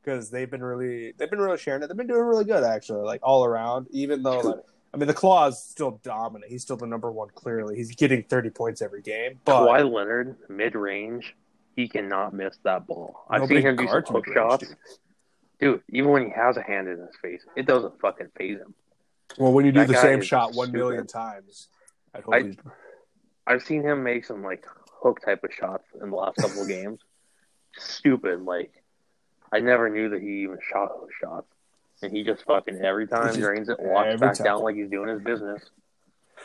because 0.07 0.29
they've 0.29 0.49
been 0.49 0.63
really 0.63 1.13
they've 1.17 1.29
been 1.29 1.39
really 1.39 1.57
sharing 1.57 1.83
it. 1.83 1.87
They've 1.87 1.97
been 1.97 2.07
doing 2.07 2.21
really 2.21 2.45
good 2.45 2.63
actually, 2.63 3.03
like 3.03 3.19
all 3.23 3.43
around. 3.43 3.87
Even 3.91 4.23
though 4.23 4.39
like, 4.39 4.59
I 4.93 4.97
mean 4.97 5.07
the 5.07 5.13
claw's 5.13 5.61
still 5.61 5.99
dominant. 6.03 6.49
He's 6.49 6.61
still 6.61 6.77
the 6.77 6.87
number 6.87 7.11
one. 7.11 7.27
Clearly, 7.35 7.75
he's 7.75 7.93
getting 7.95 8.23
thirty 8.23 8.49
points 8.49 8.81
every 8.81 9.01
game. 9.01 9.39
But 9.43 9.67
Kawhi 9.67 9.91
Leonard, 9.91 10.37
mid 10.49 10.75
range, 10.75 11.35
he 11.75 11.87
cannot 11.89 12.33
miss 12.33 12.57
that 12.63 12.87
ball. 12.87 13.25
I've 13.29 13.47
seen 13.47 13.61
him 13.61 13.75
do 13.75 13.87
some 13.87 14.03
hook 14.03 14.25
shots. 14.33 14.67
dude. 14.67 14.77
Dude, 15.59 15.81
even 15.89 16.11
when 16.11 16.25
he 16.25 16.31
has 16.31 16.55
a 16.55 16.61
hand 16.61 16.87
in 16.87 16.99
his 16.99 17.15
face, 17.21 17.41
it 17.55 17.65
doesn't 17.65 17.99
fucking 17.99 18.27
phase 18.37 18.59
him. 18.59 18.75
Well, 19.39 19.51
when 19.51 19.65
you 19.65 19.71
do 19.71 19.79
That 19.81 19.87
the 19.89 19.95
same 20.01 20.21
shot 20.21 20.53
one 20.53 20.67
stupid. 20.67 20.77
million 20.77 21.07
times, 21.07 21.67
I'd 22.13 22.23
hope 22.23 22.33
I- 22.33 22.41
he's 22.43 22.55
I've 23.45 23.63
seen 23.63 23.81
him 23.81 24.03
make 24.03 24.23
some 24.25 24.43
like 24.43 24.65
hook 25.01 25.19
type 25.25 25.43
of 25.43 25.51
shots 25.53 25.83
in 26.01 26.09
the 26.11 26.15
last 26.15 26.37
couple 26.37 26.61
of 26.61 26.67
games. 26.77 26.99
Stupid, 27.77 28.41
like 28.43 28.71
I 29.51 29.59
never 29.59 29.89
knew 29.89 30.09
that 30.09 30.21
he 30.21 30.43
even 30.43 30.57
shot 30.71 30.89
those 30.99 31.09
shots, 31.21 31.47
and 32.01 32.11
he 32.11 32.23
just 32.23 32.43
fucking 32.45 32.79
every 32.83 33.07
time 33.07 33.27
Just 33.27 33.39
drains 33.39 33.69
it, 33.69 33.77
walks 33.79 34.19
back 34.19 34.35
time. 34.35 34.45
down 34.45 34.61
like 34.61 34.75
he's 34.75 34.89
doing 34.89 35.09
his 35.09 35.21
business, 35.21 35.63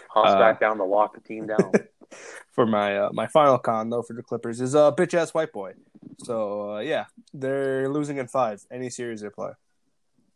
hops 0.09 0.31
Uh, 0.31 0.39
back 0.39 0.61
down 0.61 0.77
to 0.79 0.85
lock 0.85 1.15
the 1.15 1.21
team 1.21 1.47
down. 1.47 1.73
for 2.53 2.67
my 2.67 2.97
uh, 2.99 3.11
my 3.13 3.27
final 3.27 3.59
con 3.59 3.91
though 3.91 4.03
for 4.03 4.13
the 4.15 4.23
Clippers 4.23 4.61
is 4.61 4.75
a 4.75 4.81
uh, 4.81 4.95
bitch 4.95 5.15
ass 5.15 5.33
white 5.35 5.53
boy. 5.53 5.73
So 6.25 6.77
uh, 6.77 6.79
yeah, 6.81 7.07
they're 7.35 7.89
losing 7.89 8.19
in 8.19 8.29
five 8.29 8.63
any 8.71 8.91
series 8.91 9.21
they 9.23 9.31
play. 9.31 9.53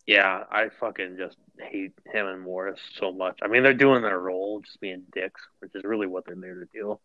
yeah, 0.06 0.44
I 0.50 0.70
fucking 0.80 1.16
just 1.18 1.36
hate 1.58 1.92
him 2.12 2.26
and 2.26 2.40
Morris 2.40 2.80
so 2.98 3.12
much. 3.12 3.38
I 3.42 3.48
mean, 3.48 3.62
they're 3.62 3.74
doing 3.74 4.02
their 4.02 4.18
role, 4.18 4.60
just 4.60 4.80
being 4.80 5.02
dicks, 5.12 5.40
which 5.60 5.72
is 5.74 5.84
really 5.84 6.06
what 6.06 6.24
they're 6.26 6.34
there 6.36 6.54
to 6.60 6.68
do. 6.72 6.98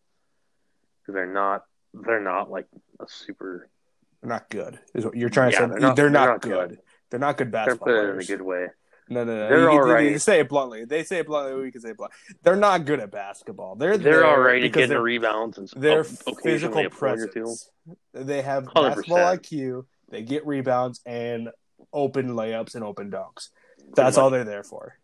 Because 1.01 1.15
they're 1.15 1.33
not, 1.33 1.65
they're 1.93 2.21
not 2.21 2.49
like 2.51 2.67
a 2.99 3.05
super. 3.07 3.67
They're 4.21 4.29
not 4.29 4.49
good. 4.49 4.79
Is 4.93 5.05
what 5.05 5.15
you're 5.15 5.29
trying 5.29 5.51
Yeah, 5.51 5.67
to 5.67 5.73
say? 5.73 5.79
they're 5.79 5.93
They're 5.95 6.09
not- 6.09 6.27
not, 6.27 6.41
they're 6.41 6.51
not 6.55 6.67
good. 6.67 6.69
good. 6.69 6.79
They're 7.09 7.19
not 7.19 7.37
good 7.37 7.47
They're 7.47 7.65
basketball 7.65 7.87
put 7.87 8.09
in 8.13 8.19
a 8.19 8.23
good 8.23 8.41
way. 8.41 8.67
No, 9.09 9.23
no, 9.25 9.35
no. 9.35 9.49
They're 9.49 9.59
you, 9.63 9.67
all 9.69 10.01
you- 10.01 10.09
you 10.11 10.19
say 10.19 10.39
it 10.39 10.47
bluntly. 10.49 10.85
They 10.85 11.03
say 11.03 11.19
it 11.19 11.27
bluntly. 11.27 11.61
We 11.61 11.71
can 11.71 11.81
say 11.81 11.89
it 11.89 11.97
bluntly. 11.97 12.15
They're 12.43 12.55
not 12.55 12.85
good 12.85 12.99
at 13.01 13.11
basketball. 13.11 13.75
They're 13.75 13.97
They're 13.97 14.23
all 14.25 14.39
right 14.39 14.63
at 14.63 14.71
getting 14.71 14.97
rebounds 14.97 15.57
and 15.57 15.67
they're 15.75 16.01
occasionally 16.01 16.41
physical 16.43 16.79
a 16.85 16.89
point 16.89 17.19
or 17.19 17.27
two. 17.27 17.31
presence. 17.43 17.69
They 18.13 18.41
have 18.41 18.65
100%. 18.65 18.73
basketball 18.73 19.17
IQ. 19.37 19.85
They 20.09 20.21
get 20.21 20.45
rebounds 20.45 21.01
and 21.05 21.49
open 21.91 22.29
layups 22.35 22.75
and 22.75 22.83
open 22.85 23.11
dunks. 23.11 23.49
That's 23.95 24.17
all 24.17 24.29
they're 24.29 24.43
there 24.45 24.63
for. 24.63 24.97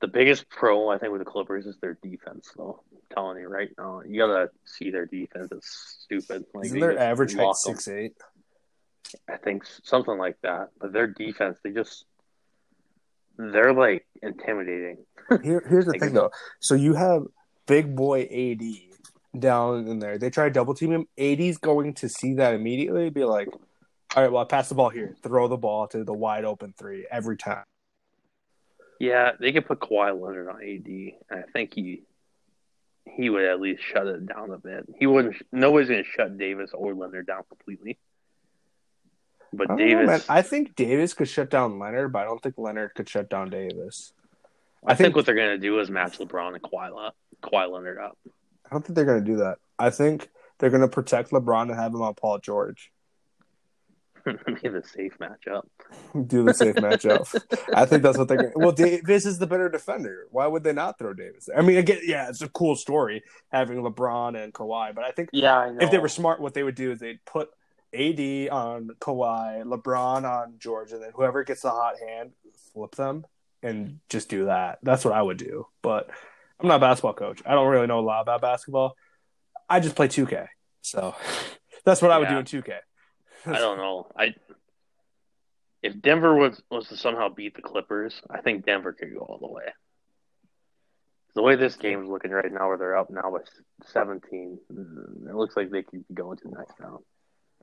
The 0.00 0.06
biggest 0.08 0.48
pro 0.48 0.88
I 0.90 0.98
think 0.98 1.10
with 1.10 1.20
the 1.20 1.24
Clippers 1.24 1.66
is 1.66 1.76
their 1.80 1.98
defense, 2.00 2.52
though. 2.56 2.82
telling 3.12 3.40
you 3.40 3.48
right 3.48 3.70
now, 3.76 4.02
you 4.06 4.20
gotta 4.20 4.50
see 4.64 4.90
their 4.90 5.06
defense. 5.06 5.48
It's 5.50 5.98
stupid. 6.04 6.44
Like 6.54 6.66
Isn't 6.66 6.78
their 6.78 6.96
average 6.96 7.34
height 7.34 7.56
six 7.56 7.88
eight? 7.88 8.12
I 9.28 9.36
think 9.36 9.64
something 9.84 10.18
like 10.18 10.36
that. 10.42 10.68
But 10.80 10.92
their 10.92 11.06
defense, 11.06 11.58
they 11.62 11.70
just 11.70 12.04
they're 13.36 13.72
like 13.72 14.06
intimidating. 14.22 14.98
Here, 15.42 15.64
here's 15.68 15.84
the 15.84 15.92
Like 15.92 16.00
thing 16.00 16.14
though. 16.14 16.30
So 16.60 16.74
you 16.74 16.94
have 16.94 17.22
big 17.66 17.94
boy 17.94 18.22
AD 18.22 19.40
down 19.40 19.86
in 19.86 19.98
there. 19.98 20.18
They 20.18 20.30
try 20.30 20.44
to 20.44 20.50
double 20.50 20.74
team 20.74 20.92
him. 20.92 21.06
AD's 21.18 21.58
going 21.58 21.94
to 21.94 22.08
see 22.08 22.34
that 22.34 22.54
immediately. 22.54 23.10
Be 23.10 23.24
like, 23.24 23.48
all 24.16 24.22
right, 24.22 24.32
well, 24.32 24.42
I 24.42 24.46
pass 24.46 24.68
the 24.68 24.74
ball 24.74 24.88
here. 24.88 25.14
Throw 25.22 25.48
the 25.48 25.56
ball 25.56 25.86
to 25.88 26.02
the 26.02 26.14
wide 26.14 26.44
open 26.44 26.74
three 26.76 27.06
every 27.10 27.36
time. 27.36 27.64
Yeah, 28.98 29.32
they 29.38 29.52
could 29.52 29.66
put 29.66 29.80
Kawhi 29.80 30.20
Leonard 30.20 30.48
on 30.48 30.56
AD, 30.56 30.86
and 31.30 31.44
I 31.44 31.50
think 31.52 31.74
he 31.74 32.02
he 33.06 33.30
would 33.30 33.44
at 33.44 33.60
least 33.60 33.82
shut 33.82 34.06
it 34.06 34.26
down 34.26 34.50
a 34.50 34.58
bit. 34.58 34.86
He 34.98 35.06
wouldn't. 35.06 35.36
Nobody's 35.52 35.88
gonna 35.88 36.04
shut 36.04 36.36
Davis 36.36 36.70
or 36.74 36.94
Leonard 36.94 37.26
down 37.26 37.42
completely. 37.48 37.98
But 39.52 39.70
I 39.70 39.76
don't 39.76 39.78
know. 39.78 40.06
Davis, 40.06 40.26
I 40.28 40.42
think 40.42 40.74
Davis 40.76 41.14
could 41.14 41.28
shut 41.28 41.50
down 41.50 41.78
Leonard, 41.78 42.12
but 42.12 42.20
I 42.20 42.24
don't 42.24 42.42
think 42.42 42.56
Leonard 42.58 42.94
could 42.94 43.08
shut 43.08 43.30
down 43.30 43.50
Davis. 43.50 44.12
I, 44.86 44.92
I 44.92 44.94
think, 44.94 45.06
think- 45.06 45.16
what 45.16 45.26
they're 45.26 45.34
gonna 45.34 45.58
do 45.58 45.78
is 45.80 45.90
match 45.90 46.18
LeBron 46.18 46.54
and 46.54 46.62
Kawhi, 46.62 46.92
Le- 46.94 47.12
Kawhi 47.42 47.70
Leonard 47.70 47.98
up. 47.98 48.18
I 48.70 48.74
don't 48.74 48.84
think 48.84 48.96
they're 48.96 49.06
going 49.06 49.24
to 49.24 49.30
do 49.30 49.38
that. 49.38 49.56
I 49.78 49.88
think 49.88 50.28
they're 50.58 50.68
going 50.68 50.82
to 50.82 50.88
protect 50.88 51.30
LeBron 51.30 51.70
and 51.70 51.74
have 51.80 51.94
him 51.94 52.02
on 52.02 52.12
Paul 52.12 52.38
George. 52.38 52.92
Be 54.26 54.68
the 54.68 54.82
safe 54.84 55.16
matchup. 55.18 55.62
Do 56.26 56.44
the 56.44 56.52
safe 56.52 56.74
matchup. 56.76 57.34
I 57.74 57.86
think 57.86 58.02
that's 58.02 58.18
what 58.18 58.28
they're 58.28 58.36
going. 58.36 58.52
to 58.52 58.58
Well, 58.58 58.72
Davis 58.72 59.24
is 59.24 59.38
the 59.38 59.46
better 59.46 59.70
defender. 59.70 60.26
Why 60.30 60.46
would 60.46 60.64
they 60.64 60.74
not 60.74 60.98
throw 60.98 61.14
Davis? 61.14 61.48
I 61.56 61.62
mean, 61.62 61.78
again, 61.78 62.00
yeah, 62.04 62.28
it's 62.28 62.42
a 62.42 62.48
cool 62.50 62.76
story 62.76 63.22
having 63.50 63.78
LeBron 63.78 64.36
and 64.42 64.52
Kawhi, 64.52 64.94
but 64.94 65.02
I 65.04 65.12
think 65.12 65.30
Yeah, 65.32 65.56
I 65.56 65.70
know. 65.70 65.78
if 65.80 65.90
they 65.90 65.98
were 65.98 66.08
smart, 66.08 66.38
what 66.40 66.52
they 66.52 66.62
would 66.62 66.74
do 66.74 66.90
is 66.90 66.98
they'd 66.98 67.24
put 67.24 67.48
AD 67.94 68.50
on 68.50 68.90
Kawhi, 69.00 69.64
LeBron 69.64 70.24
on 70.24 70.54
George, 70.58 70.92
and 70.92 71.02
then 71.02 71.10
whoever 71.14 71.44
gets 71.44 71.62
the 71.62 71.70
hot 71.70 71.94
hand, 71.98 72.32
flip 72.72 72.94
them 72.94 73.24
and 73.62 74.00
just 74.08 74.28
do 74.28 74.46
that. 74.46 74.78
That's 74.82 75.04
what 75.04 75.14
I 75.14 75.22
would 75.22 75.38
do. 75.38 75.66
But 75.82 76.10
I'm 76.60 76.68
not 76.68 76.76
a 76.76 76.80
basketball 76.80 77.14
coach. 77.14 77.42
I 77.46 77.52
don't 77.52 77.68
really 77.68 77.86
know 77.86 78.00
a 78.00 78.00
lot 78.00 78.22
about 78.22 78.40
basketball. 78.40 78.94
I 79.68 79.80
just 79.80 79.96
play 79.96 80.08
2K. 80.08 80.46
So 80.82 81.14
that's 81.84 82.02
what 82.02 82.10
I 82.10 82.18
would 82.18 82.28
do 82.28 82.38
in 82.38 82.44
2K. 82.44 82.74
I 83.46 83.58
don't 83.58 83.78
know. 83.78 84.10
I 84.16 84.34
if 85.82 86.00
Denver 86.00 86.34
was 86.34 86.60
was 86.70 86.88
to 86.88 86.96
somehow 86.96 87.28
beat 87.28 87.54
the 87.54 87.62
Clippers, 87.62 88.20
I 88.28 88.40
think 88.40 88.66
Denver 88.66 88.92
could 88.92 89.12
go 89.14 89.20
all 89.20 89.38
the 89.38 89.48
way. 89.48 89.64
The 91.34 91.42
way 91.42 91.54
this 91.54 91.76
game 91.76 92.02
is 92.02 92.08
looking 92.08 92.32
right 92.32 92.50
now, 92.50 92.66
where 92.66 92.78
they're 92.78 92.96
up 92.96 93.10
now 93.10 93.30
by 93.30 93.44
17, 93.86 94.58
mm, 94.72 95.28
it 95.28 95.34
looks 95.36 95.56
like 95.56 95.70
they 95.70 95.84
could 95.84 96.04
go 96.12 96.32
into 96.32 96.48
the 96.48 96.56
next 96.56 96.80
round. 96.80 97.04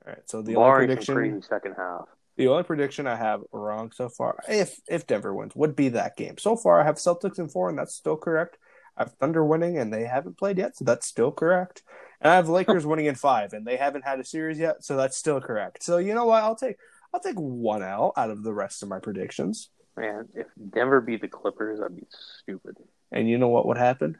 All 0.06 0.12
right. 0.12 0.22
So 0.28 0.42
the 0.42 0.56
only 0.56 0.68
Barring 0.68 0.88
some 0.88 0.96
prediction, 0.96 1.14
crazy 1.14 1.42
second 1.42 1.74
half. 1.76 2.04
the 2.36 2.48
only 2.48 2.62
prediction 2.62 3.06
I 3.06 3.16
have 3.16 3.42
wrong 3.52 3.90
so 3.92 4.08
far, 4.08 4.38
if 4.48 4.80
if 4.88 5.06
Denver 5.06 5.34
wins, 5.34 5.56
would 5.56 5.74
be 5.74 5.88
that 5.90 6.16
game. 6.16 6.38
So 6.38 6.56
far, 6.56 6.80
I 6.80 6.84
have 6.84 6.96
Celtics 6.96 7.38
in 7.38 7.48
four, 7.48 7.68
and 7.68 7.78
that's 7.78 7.94
still 7.94 8.16
correct. 8.16 8.58
I 8.96 9.02
have 9.02 9.12
Thunder 9.14 9.44
winning, 9.44 9.76
and 9.78 9.92
they 9.92 10.04
haven't 10.04 10.38
played 10.38 10.58
yet, 10.58 10.76
so 10.76 10.84
that's 10.84 11.06
still 11.06 11.30
correct. 11.30 11.82
And 12.20 12.32
I 12.32 12.36
have 12.36 12.48
Lakers 12.48 12.86
winning 12.86 13.06
in 13.06 13.14
five, 13.14 13.52
and 13.52 13.66
they 13.66 13.76
haven't 13.76 14.04
had 14.06 14.18
a 14.20 14.24
series 14.24 14.58
yet, 14.58 14.82
so 14.84 14.96
that's 14.96 15.16
still 15.18 15.40
correct. 15.40 15.82
So 15.82 15.98
you 15.98 16.14
know 16.14 16.24
what? 16.26 16.42
I'll 16.42 16.56
take 16.56 16.76
I'll 17.12 17.20
take 17.20 17.36
one 17.36 17.82
L 17.82 18.12
out 18.16 18.30
of 18.30 18.42
the 18.42 18.54
rest 18.54 18.82
of 18.82 18.88
my 18.88 18.98
predictions. 19.00 19.70
Man, 19.96 20.28
if 20.34 20.46
Denver 20.74 21.00
beat 21.00 21.22
the 21.22 21.28
Clippers, 21.28 21.80
that'd 21.80 21.96
be 21.96 22.06
stupid. 22.42 22.76
And 23.12 23.28
you 23.28 23.38
know 23.38 23.48
what 23.48 23.66
would 23.66 23.78
happen? 23.78 24.18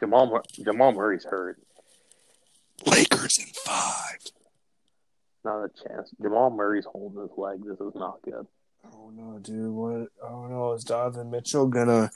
Jamal 0.00 0.26
Mur- 0.26 0.42
Jamal 0.64 0.92
Murray's 0.92 1.24
hurt. 1.24 1.60
Lakers 2.84 3.38
in 3.38 3.46
five. 3.64 4.18
Not 5.46 5.64
a 5.64 5.68
chance. 5.88 6.10
Jamal 6.20 6.50
Murray's 6.50 6.86
holding 6.86 7.22
his 7.22 7.30
leg. 7.36 7.60
This 7.64 7.78
is 7.80 7.94
not 7.94 8.20
good. 8.22 8.46
Oh 8.92 9.10
no, 9.14 9.38
dude! 9.38 9.70
What? 9.70 10.08
Oh 10.22 10.46
no! 10.48 10.72
Is 10.72 10.82
Donovan 10.82 11.30
Mitchell 11.30 11.68
gonna 11.68 12.10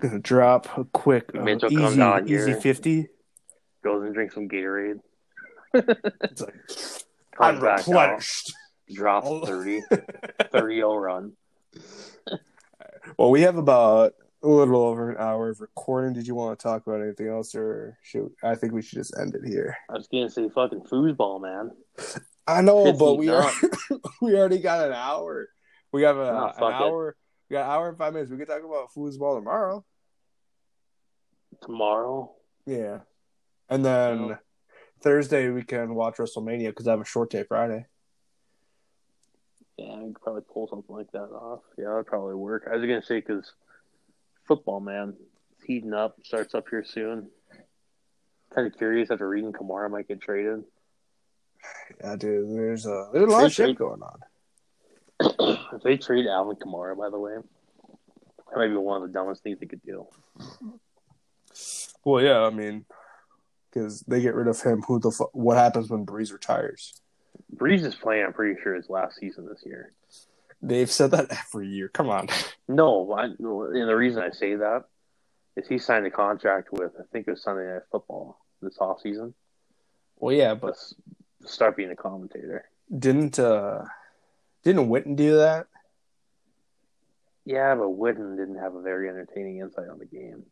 gonna 0.00 0.18
drop 0.20 0.78
a 0.78 0.84
quick 0.84 1.30
uh, 1.34 1.40
Mitchell 1.42 1.68
comes 1.70 1.92
easy 1.92 2.00
out 2.02 2.28
easy 2.30 2.54
fifty? 2.54 3.08
Goes 3.84 4.04
and 4.04 4.14
drinks 4.14 4.34
some 4.34 4.48
Gatorade. 4.48 5.00
It's 5.74 6.40
like 6.40 6.54
I'm 7.38 7.60
Comes 7.60 7.62
back 7.62 7.78
out. 7.80 7.86
replenished. 7.86 8.52
Drops 8.92 9.26
Oh. 9.28 9.44
30. 9.44 9.82
30 10.52 10.74
0 10.76 10.96
run. 10.96 11.32
Well, 13.18 13.30
we 13.30 13.42
have 13.42 13.56
about 13.56 14.14
a 14.44 14.48
little 14.48 14.80
over 14.82 15.10
an 15.10 15.16
hour 15.18 15.50
of 15.50 15.60
recording. 15.60 16.12
Did 16.12 16.26
you 16.26 16.34
want 16.36 16.58
to 16.58 16.62
talk 16.62 16.86
about 16.86 17.00
anything 17.02 17.28
else, 17.28 17.54
or 17.54 17.98
should 18.02 18.30
I 18.44 18.54
think 18.54 18.72
we 18.72 18.80
should 18.80 18.98
just 18.98 19.16
end 19.18 19.34
it 19.34 19.44
here? 19.44 19.76
I 19.90 19.94
was 19.94 20.06
gonna 20.08 20.30
say 20.30 20.48
fucking 20.48 20.82
foosball, 20.82 21.40
man. 21.42 21.72
I 22.46 22.60
know, 22.60 22.92
but 22.92 23.14
we 23.14 23.28
are 23.28 23.50
we 24.20 24.36
already 24.36 24.58
got 24.58 24.86
an 24.86 24.92
hour. 24.92 25.48
We 25.92 26.02
have 26.02 26.16
a, 26.16 26.46
an 26.46 26.52
fuck 26.58 26.70
it. 26.70 26.74
hour. 26.74 27.16
We 27.48 27.54
got 27.54 27.66
an 27.66 27.70
hour 27.70 27.88
and 27.88 27.98
five 27.98 28.12
minutes. 28.12 28.30
We 28.30 28.38
can 28.38 28.46
talk 28.46 28.64
about 28.64 28.88
foosball 28.96 29.38
tomorrow. 29.38 29.84
Tomorrow. 31.62 32.32
Yeah, 32.66 33.00
and 33.68 33.84
then. 33.84 34.38
Thursday 35.02 35.50
we 35.50 35.62
can 35.62 35.94
watch 35.94 36.16
WrestleMania 36.16 36.68
because 36.68 36.86
I 36.86 36.92
have 36.92 37.00
a 37.00 37.04
short 37.04 37.30
day 37.30 37.42
Friday. 37.42 37.86
Yeah, 39.76 39.94
I 39.94 40.02
could 40.02 40.20
probably 40.20 40.42
pull 40.42 40.68
something 40.68 40.94
like 40.94 41.10
that 41.12 41.18
off. 41.18 41.60
Yeah, 41.76 41.88
that'd 41.88 42.06
probably 42.06 42.36
work. 42.36 42.68
I 42.70 42.76
was 42.76 42.82
gonna 42.82 43.02
say 43.02 43.16
because 43.16 43.52
football, 44.46 44.80
man, 44.80 45.14
it's 45.56 45.64
heating 45.64 45.92
up. 45.92 46.16
Starts 46.22 46.54
up 46.54 46.66
here 46.70 46.84
soon. 46.84 47.28
Kind 48.54 48.66
of 48.66 48.76
curious 48.76 49.10
after 49.10 49.28
reading 49.28 49.52
Kamara 49.52 49.90
might 49.90 50.08
get 50.08 50.20
traded. 50.20 50.62
Yeah, 52.02 52.16
dude. 52.16 52.56
There's 52.56 52.86
a 52.86 53.08
there's 53.12 53.24
a 53.28 53.30
lot 53.30 53.44
of 53.44 53.54
They- 53.56 53.66
shit 53.66 53.76
going 53.78 54.02
on. 54.02 54.20
if 55.74 55.82
they 55.84 55.96
trade 55.96 56.26
Alvin 56.26 56.56
Kamara, 56.56 56.96
by 56.96 57.10
the 57.10 57.18
way, 57.18 57.34
that 57.36 58.56
might 58.56 58.68
be 58.68 58.76
one 58.76 59.02
of 59.02 59.08
the 59.08 59.12
dumbest 59.12 59.42
things 59.42 59.58
they 59.60 59.66
could 59.66 59.82
do. 59.84 60.06
Well, 62.04 62.22
yeah, 62.24 62.40
I 62.40 62.50
mean, 62.50 62.84
because 63.70 64.00
they 64.00 64.20
get 64.20 64.34
rid 64.34 64.48
of 64.48 64.60
him. 64.60 64.82
Who 64.82 64.98
the 64.98 65.10
fu- 65.10 65.28
what 65.32 65.56
happens 65.56 65.90
when 65.90 66.04
Brees 66.06 66.32
retires? 66.32 67.00
Brees 67.54 67.84
is 67.84 67.94
playing. 67.94 68.24
I'm 68.24 68.32
pretty 68.32 68.60
sure 68.62 68.74
his 68.74 68.88
last 68.88 69.16
season 69.18 69.46
this 69.46 69.62
year. 69.64 69.92
They've 70.60 70.90
said 70.90 71.10
that 71.12 71.30
every 71.30 71.68
year. 71.68 71.88
Come 71.88 72.08
on. 72.08 72.28
No, 72.68 73.12
I, 73.12 73.24
and 73.24 73.36
the 73.38 73.94
reason 73.96 74.22
I 74.22 74.30
say 74.30 74.54
that 74.54 74.84
is 75.56 75.68
he 75.68 75.76
signed 75.78 76.06
a 76.06 76.10
contract 76.10 76.68
with 76.72 76.92
I 76.98 77.02
think 77.12 77.26
it 77.28 77.32
was 77.32 77.42
Sunday 77.42 77.70
Night 77.70 77.82
Football 77.90 78.38
this 78.62 78.78
off 78.80 79.00
season. 79.02 79.34
Well, 80.16 80.34
yeah, 80.34 80.54
but 80.54 80.76
start 81.44 81.76
being 81.76 81.90
a 81.90 81.96
commentator. 81.96 82.64
didn't 82.96 83.38
uh 83.38 83.84
didn't 84.64 84.88
Witten 84.88 85.16
do 85.16 85.38
that? 85.38 85.66
Yeah, 87.44 87.74
but 87.74 87.88
Witten 87.88 88.36
didn't 88.36 88.58
have 88.58 88.74
a 88.74 88.82
very 88.82 89.08
entertaining 89.08 89.58
insight 89.58 89.88
on 89.88 89.98
the 89.98 90.06
game. 90.06 90.44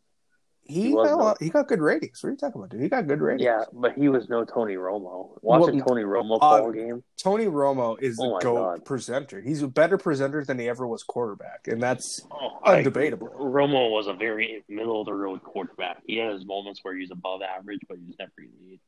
He, 0.63 0.83
He 0.83 0.93
got 0.93 1.17
lot, 1.17 1.41
he 1.41 1.49
got 1.49 1.67
good 1.67 1.81
ratings. 1.81 2.21
What 2.21 2.29
are 2.29 2.31
you 2.33 2.37
talking 2.37 2.61
about, 2.61 2.69
dude? 2.69 2.81
He 2.81 2.87
got 2.87 3.07
good 3.07 3.19
ratings. 3.19 3.43
Yeah, 3.43 3.63
but 3.73 3.93
he 3.93 4.09
was 4.09 4.29
no 4.29 4.45
Tony 4.45 4.75
Romo. 4.75 5.37
Watching 5.41 5.77
Well, 5.77 5.85
Tony 5.85 6.03
Romo 6.03 6.39
call 6.39 6.69
uh, 6.69 6.71
game, 6.71 7.03
Tony 7.17 7.45
Romo 7.45 7.99
is 7.99 8.17
the 8.17 8.23
Oh 8.23 8.33
my 8.33 8.39
GOAT 8.39 8.55
God. 8.55 8.85
presenter. 8.85 9.41
He's 9.41 9.63
a 9.63 9.67
better 9.67 9.97
presenter 9.97 10.45
than 10.45 10.59
he 10.59 10.69
ever 10.69 10.87
was 10.87 11.03
quarterback, 11.03 11.67
and 11.67 11.81
that's 11.81 12.21
oh, 12.31 12.59
I 12.63 12.83
undebatable. 12.83 13.35
Romo 13.37 13.91
was 13.91 14.07
a 14.07 14.13
very 14.13 14.63
middle 14.69 15.01
of 15.01 15.07
the 15.07 15.13
road 15.13 15.41
quarterback. 15.43 16.03
He 16.05 16.17
had 16.17 16.33
his 16.33 16.45
moments 16.45 16.79
where 16.83 16.95
he's 16.95 17.11
above 17.11 17.41
average, 17.41 17.81
but 17.89 17.97
he 17.97 18.05
was 18.05 18.15
never 18.19 18.31
elite. 18.37 18.81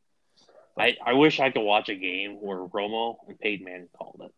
I, 0.78 0.98
I 1.06 1.14
wish 1.14 1.40
I 1.40 1.52
could 1.52 1.62
watch 1.62 1.90
a 1.90 1.95
game 1.95 2.38
where 2.41 2.58
Romo 2.58 3.16
and 3.28 3.40
Peyton 3.40 3.66
Manning 3.66 3.90
called 3.98 4.22
it. 4.26 4.32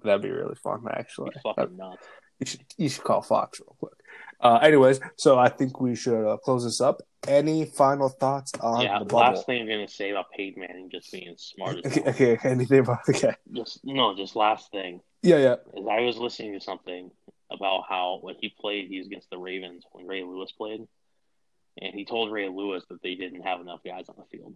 that'd 0.04 0.22
be 0.22 0.30
really 0.30 0.56
fun, 0.56 0.84
actually. 0.90 1.30
He's 1.34 1.42
fucking 1.42 1.76
nuts. 1.76 2.06
You 2.40 2.46
should 2.46 2.60
you 2.76 2.88
should 2.88 3.04
call 3.04 3.22
Fox 3.22 3.60
real 3.60 3.76
quick. 3.78 3.92
Uh, 4.40 4.58
anyways, 4.60 5.00
so 5.16 5.38
I 5.38 5.48
think 5.48 5.80
we 5.80 5.94
should 5.94 6.26
uh, 6.28 6.36
close 6.38 6.64
this 6.64 6.80
up. 6.80 7.00
Any 7.26 7.64
final 7.64 8.08
thoughts 8.08 8.52
on 8.60 8.82
yeah, 8.82 8.98
the 8.98 9.04
bubble? 9.04 9.18
last 9.20 9.46
thing 9.46 9.62
I'm 9.62 9.68
gonna 9.68 9.88
say 9.88 10.10
about 10.10 10.26
Peyton 10.36 10.60
Manning 10.60 10.90
just 10.90 11.10
being 11.12 11.34
smart 11.38 11.78
as 11.84 11.92
Okay, 11.96 12.02
hell. 12.02 12.12
okay, 12.34 12.38
anything 12.48 12.80
about 12.80 12.98
okay? 13.08 13.34
Just 13.52 13.80
no, 13.84 14.14
just 14.16 14.36
last 14.36 14.70
thing 14.72 15.00
Yeah, 15.22 15.36
yeah. 15.38 15.54
is 15.74 15.86
I 15.90 16.00
was 16.00 16.18
listening 16.18 16.52
to 16.54 16.60
something 16.60 17.10
about 17.50 17.84
how 17.88 18.18
when 18.20 18.34
he 18.38 18.52
played, 18.60 18.88
he 18.88 18.98
was 18.98 19.06
against 19.06 19.30
the 19.30 19.38
Ravens 19.38 19.84
when 19.92 20.06
Ray 20.06 20.24
Lewis 20.24 20.50
played, 20.52 20.80
and 21.80 21.94
he 21.94 22.04
told 22.04 22.32
Ray 22.32 22.48
Lewis 22.48 22.84
that 22.90 23.00
they 23.02 23.14
didn't 23.14 23.42
have 23.42 23.60
enough 23.60 23.80
guys 23.86 24.06
on 24.08 24.16
the 24.18 24.36
field. 24.36 24.54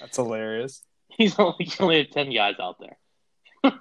That's 0.00 0.16
hilarious. 0.16 0.82
He's 1.16 1.38
only, 1.38 1.70
only 1.78 2.04
ten 2.06 2.32
guys 2.32 2.56
out 2.60 2.76
there. 2.80 2.96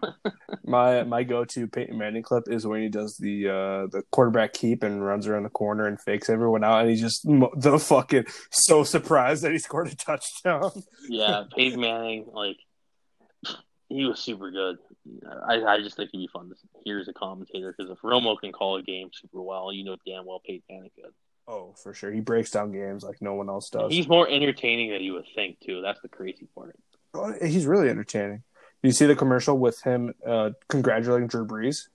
My 0.63 1.03
my 1.03 1.23
go 1.23 1.43
to 1.43 1.67
Peyton 1.67 1.97
Manning 1.97 2.21
clip 2.21 2.43
is 2.47 2.67
when 2.67 2.81
he 2.81 2.87
does 2.87 3.17
the 3.17 3.47
uh, 3.47 3.87
the 3.87 4.03
quarterback 4.11 4.53
keep 4.53 4.83
and 4.83 5.03
runs 5.03 5.27
around 5.27 5.43
the 5.43 5.49
corner 5.49 5.87
and 5.87 5.99
fakes 5.99 6.29
everyone 6.29 6.63
out, 6.63 6.81
and 6.81 6.89
he's 6.89 7.01
just 7.01 7.23
the 7.57 7.79
fucking 7.79 8.25
so 8.51 8.83
surprised 8.83 9.43
that 9.43 9.51
he 9.51 9.57
scored 9.57 9.87
a 9.87 9.95
touchdown. 9.95 10.71
Yeah, 11.09 11.43
Peyton 11.55 11.81
Manning, 11.81 12.27
like 12.31 12.57
he 13.89 14.05
was 14.05 14.19
super 14.19 14.51
good. 14.51 14.77
I, 15.47 15.63
I 15.63 15.77
just 15.79 15.97
think 15.97 16.11
he'd 16.11 16.19
be 16.19 16.29
fun 16.31 16.49
to 16.49 16.55
hear 16.85 16.99
as 16.99 17.07
a 17.07 17.13
commentator 17.13 17.73
because 17.75 17.91
if 17.91 17.99
Romo 18.01 18.39
can 18.39 18.51
call 18.51 18.77
a 18.77 18.83
game 18.83 19.09
super 19.13 19.41
well, 19.41 19.73
you 19.73 19.83
know 19.83 19.97
damn 20.05 20.25
well 20.25 20.41
Peyton 20.45 20.63
Manning 20.69 20.91
could. 20.95 21.11
Oh, 21.47 21.73
for 21.81 21.93
sure. 21.93 22.11
He 22.11 22.19
breaks 22.21 22.51
down 22.51 22.71
games 22.71 23.03
like 23.03 23.21
no 23.21 23.33
one 23.33 23.49
else 23.49 23.69
does. 23.69 23.91
He's 23.91 24.07
more 24.07 24.27
entertaining 24.29 24.91
than 24.91 25.01
you 25.01 25.13
would 25.13 25.25
think 25.35 25.59
too. 25.59 25.81
That's 25.81 25.99
the 26.01 26.07
crazy 26.07 26.47
part. 26.55 26.77
Oh, 27.13 27.33
He's 27.41 27.65
really 27.65 27.89
entertaining. 27.89 28.43
Do 28.81 28.87
you 28.87 28.93
see 28.93 29.05
the 29.05 29.15
commercial 29.15 29.57
with 29.57 29.81
him 29.81 30.13
uh, 30.25 30.51
congratulating 30.69 31.27
Drew 31.27 31.45
Brees? 31.45 31.87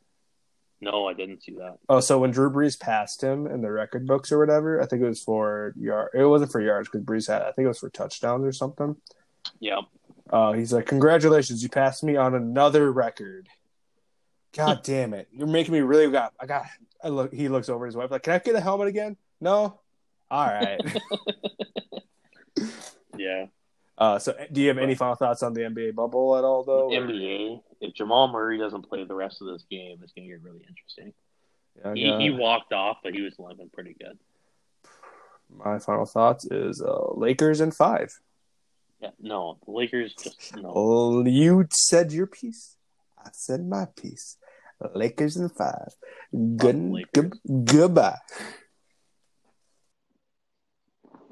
No, 0.81 1.09
I 1.09 1.15
didn't 1.15 1.43
see 1.43 1.55
that. 1.55 1.79
Oh, 1.89 2.01
so 2.01 2.19
when 2.19 2.31
Drew 2.33 2.51
Brees 2.51 2.79
passed 2.79 3.23
him 3.23 3.47
in 3.47 3.63
the 3.63 3.71
record 3.73 4.07
books 4.07 4.31
or 4.31 4.39
whatever, 4.39 4.81
I 4.81 4.87
think 4.87 5.03
it 5.03 5.09
was 5.09 5.23
for 5.23 5.73
yard. 5.77 6.11
It 6.15 6.25
wasn't 6.25 6.53
for 6.53 6.61
yards 6.61 6.89
because 6.89 7.05
Brees 7.05 7.29
had. 7.29 7.43
I 7.43 7.53
think 7.53 7.65
it 7.65 7.69
was 7.69 7.79
for 7.79 7.89
touchdowns 7.89 8.45
or 8.45 8.53
something. 8.53 8.97
Yeah. 9.59 9.81
Uh, 10.29 10.53
he's 10.53 10.73
like, 10.73 10.87
"Congratulations, 10.87 11.63
you 11.63 11.69
passed 11.71 12.05
me 12.05 12.17
on 12.17 12.35
another 12.35 12.93
record." 12.93 13.49
God 14.55 14.81
damn 14.85 15.15
it! 15.15 15.29
You're 15.33 15.47
making 15.47 15.73
me 15.73 15.81
really 15.81 16.11
got. 16.11 16.35
I 16.39 16.47
got. 16.47 16.67
I 17.03 17.09
look. 17.09 17.33
He 17.33 17.49
looks 17.49 17.69
over 17.69 17.87
his 17.87 17.97
wife 17.97 18.11
like, 18.11 18.25
"Can 18.25 18.35
I 18.35 18.39
get 18.39 18.55
a 18.55 18.61
helmet 18.61 18.89
again?" 18.89 19.17
No. 19.41 19.81
All 20.31 20.47
right. 20.47 20.81
Yeah. 23.19 23.47
uh, 23.97 24.19
so, 24.19 24.35
do 24.53 24.61
you 24.61 24.69
have 24.69 24.77
any 24.79 24.95
final 24.95 25.15
thoughts 25.15 25.43
on 25.43 25.55
the 25.55 25.63
NBA 25.63 25.95
bubble 25.95 26.37
at 26.37 26.45
all, 26.45 26.65
though? 26.65 26.91
or- 26.91 26.91
NBA. 26.91 27.63
If 27.81 27.95
Jamal 27.95 28.29
Murray 28.29 28.59
doesn't 28.59 28.83
play 28.89 29.05
the 29.05 29.15
rest 29.15 29.41
of 29.41 29.49
this 29.49 29.65
game, 29.71 29.99
it's 30.03 30.13
gonna 30.13 30.29
get 30.29 30.43
really 30.43 30.65
interesting. 30.69 31.13
Yeah, 31.83 32.19
He, 32.19 32.25
he 32.25 32.31
walked 32.31 32.73
off, 32.73 32.99
but 33.03 33.15
he 33.15 33.21
was 33.23 33.35
limping 33.39 33.71
pretty 33.73 33.95
good. 33.99 34.19
My 35.51 35.79
final 35.79 36.07
thoughts 36.07 36.47
is 36.51 36.81
uh, 36.83 37.13
Lakers 37.15 37.61
in 37.61 37.71
five. 37.71 38.13
Yeah. 39.01 39.11
No, 39.21 39.59
the 39.65 39.73
Lakers 39.73 40.15
just 40.15 40.57
no. 40.57 40.73
Oh, 40.75 41.25
you 41.25 41.67
said 41.71 42.13
your 42.13 42.27
piece. 42.27 42.77
I 43.19 43.29
said 43.33 43.67
my 43.67 43.87
piece. 43.97 44.39
Lakers 44.95 45.37
in 45.37 45.49
five. 45.51 45.95
Good, 46.33 46.77
Lakers. 46.77 47.11
good, 47.15 47.65
goodbye. 47.65 48.19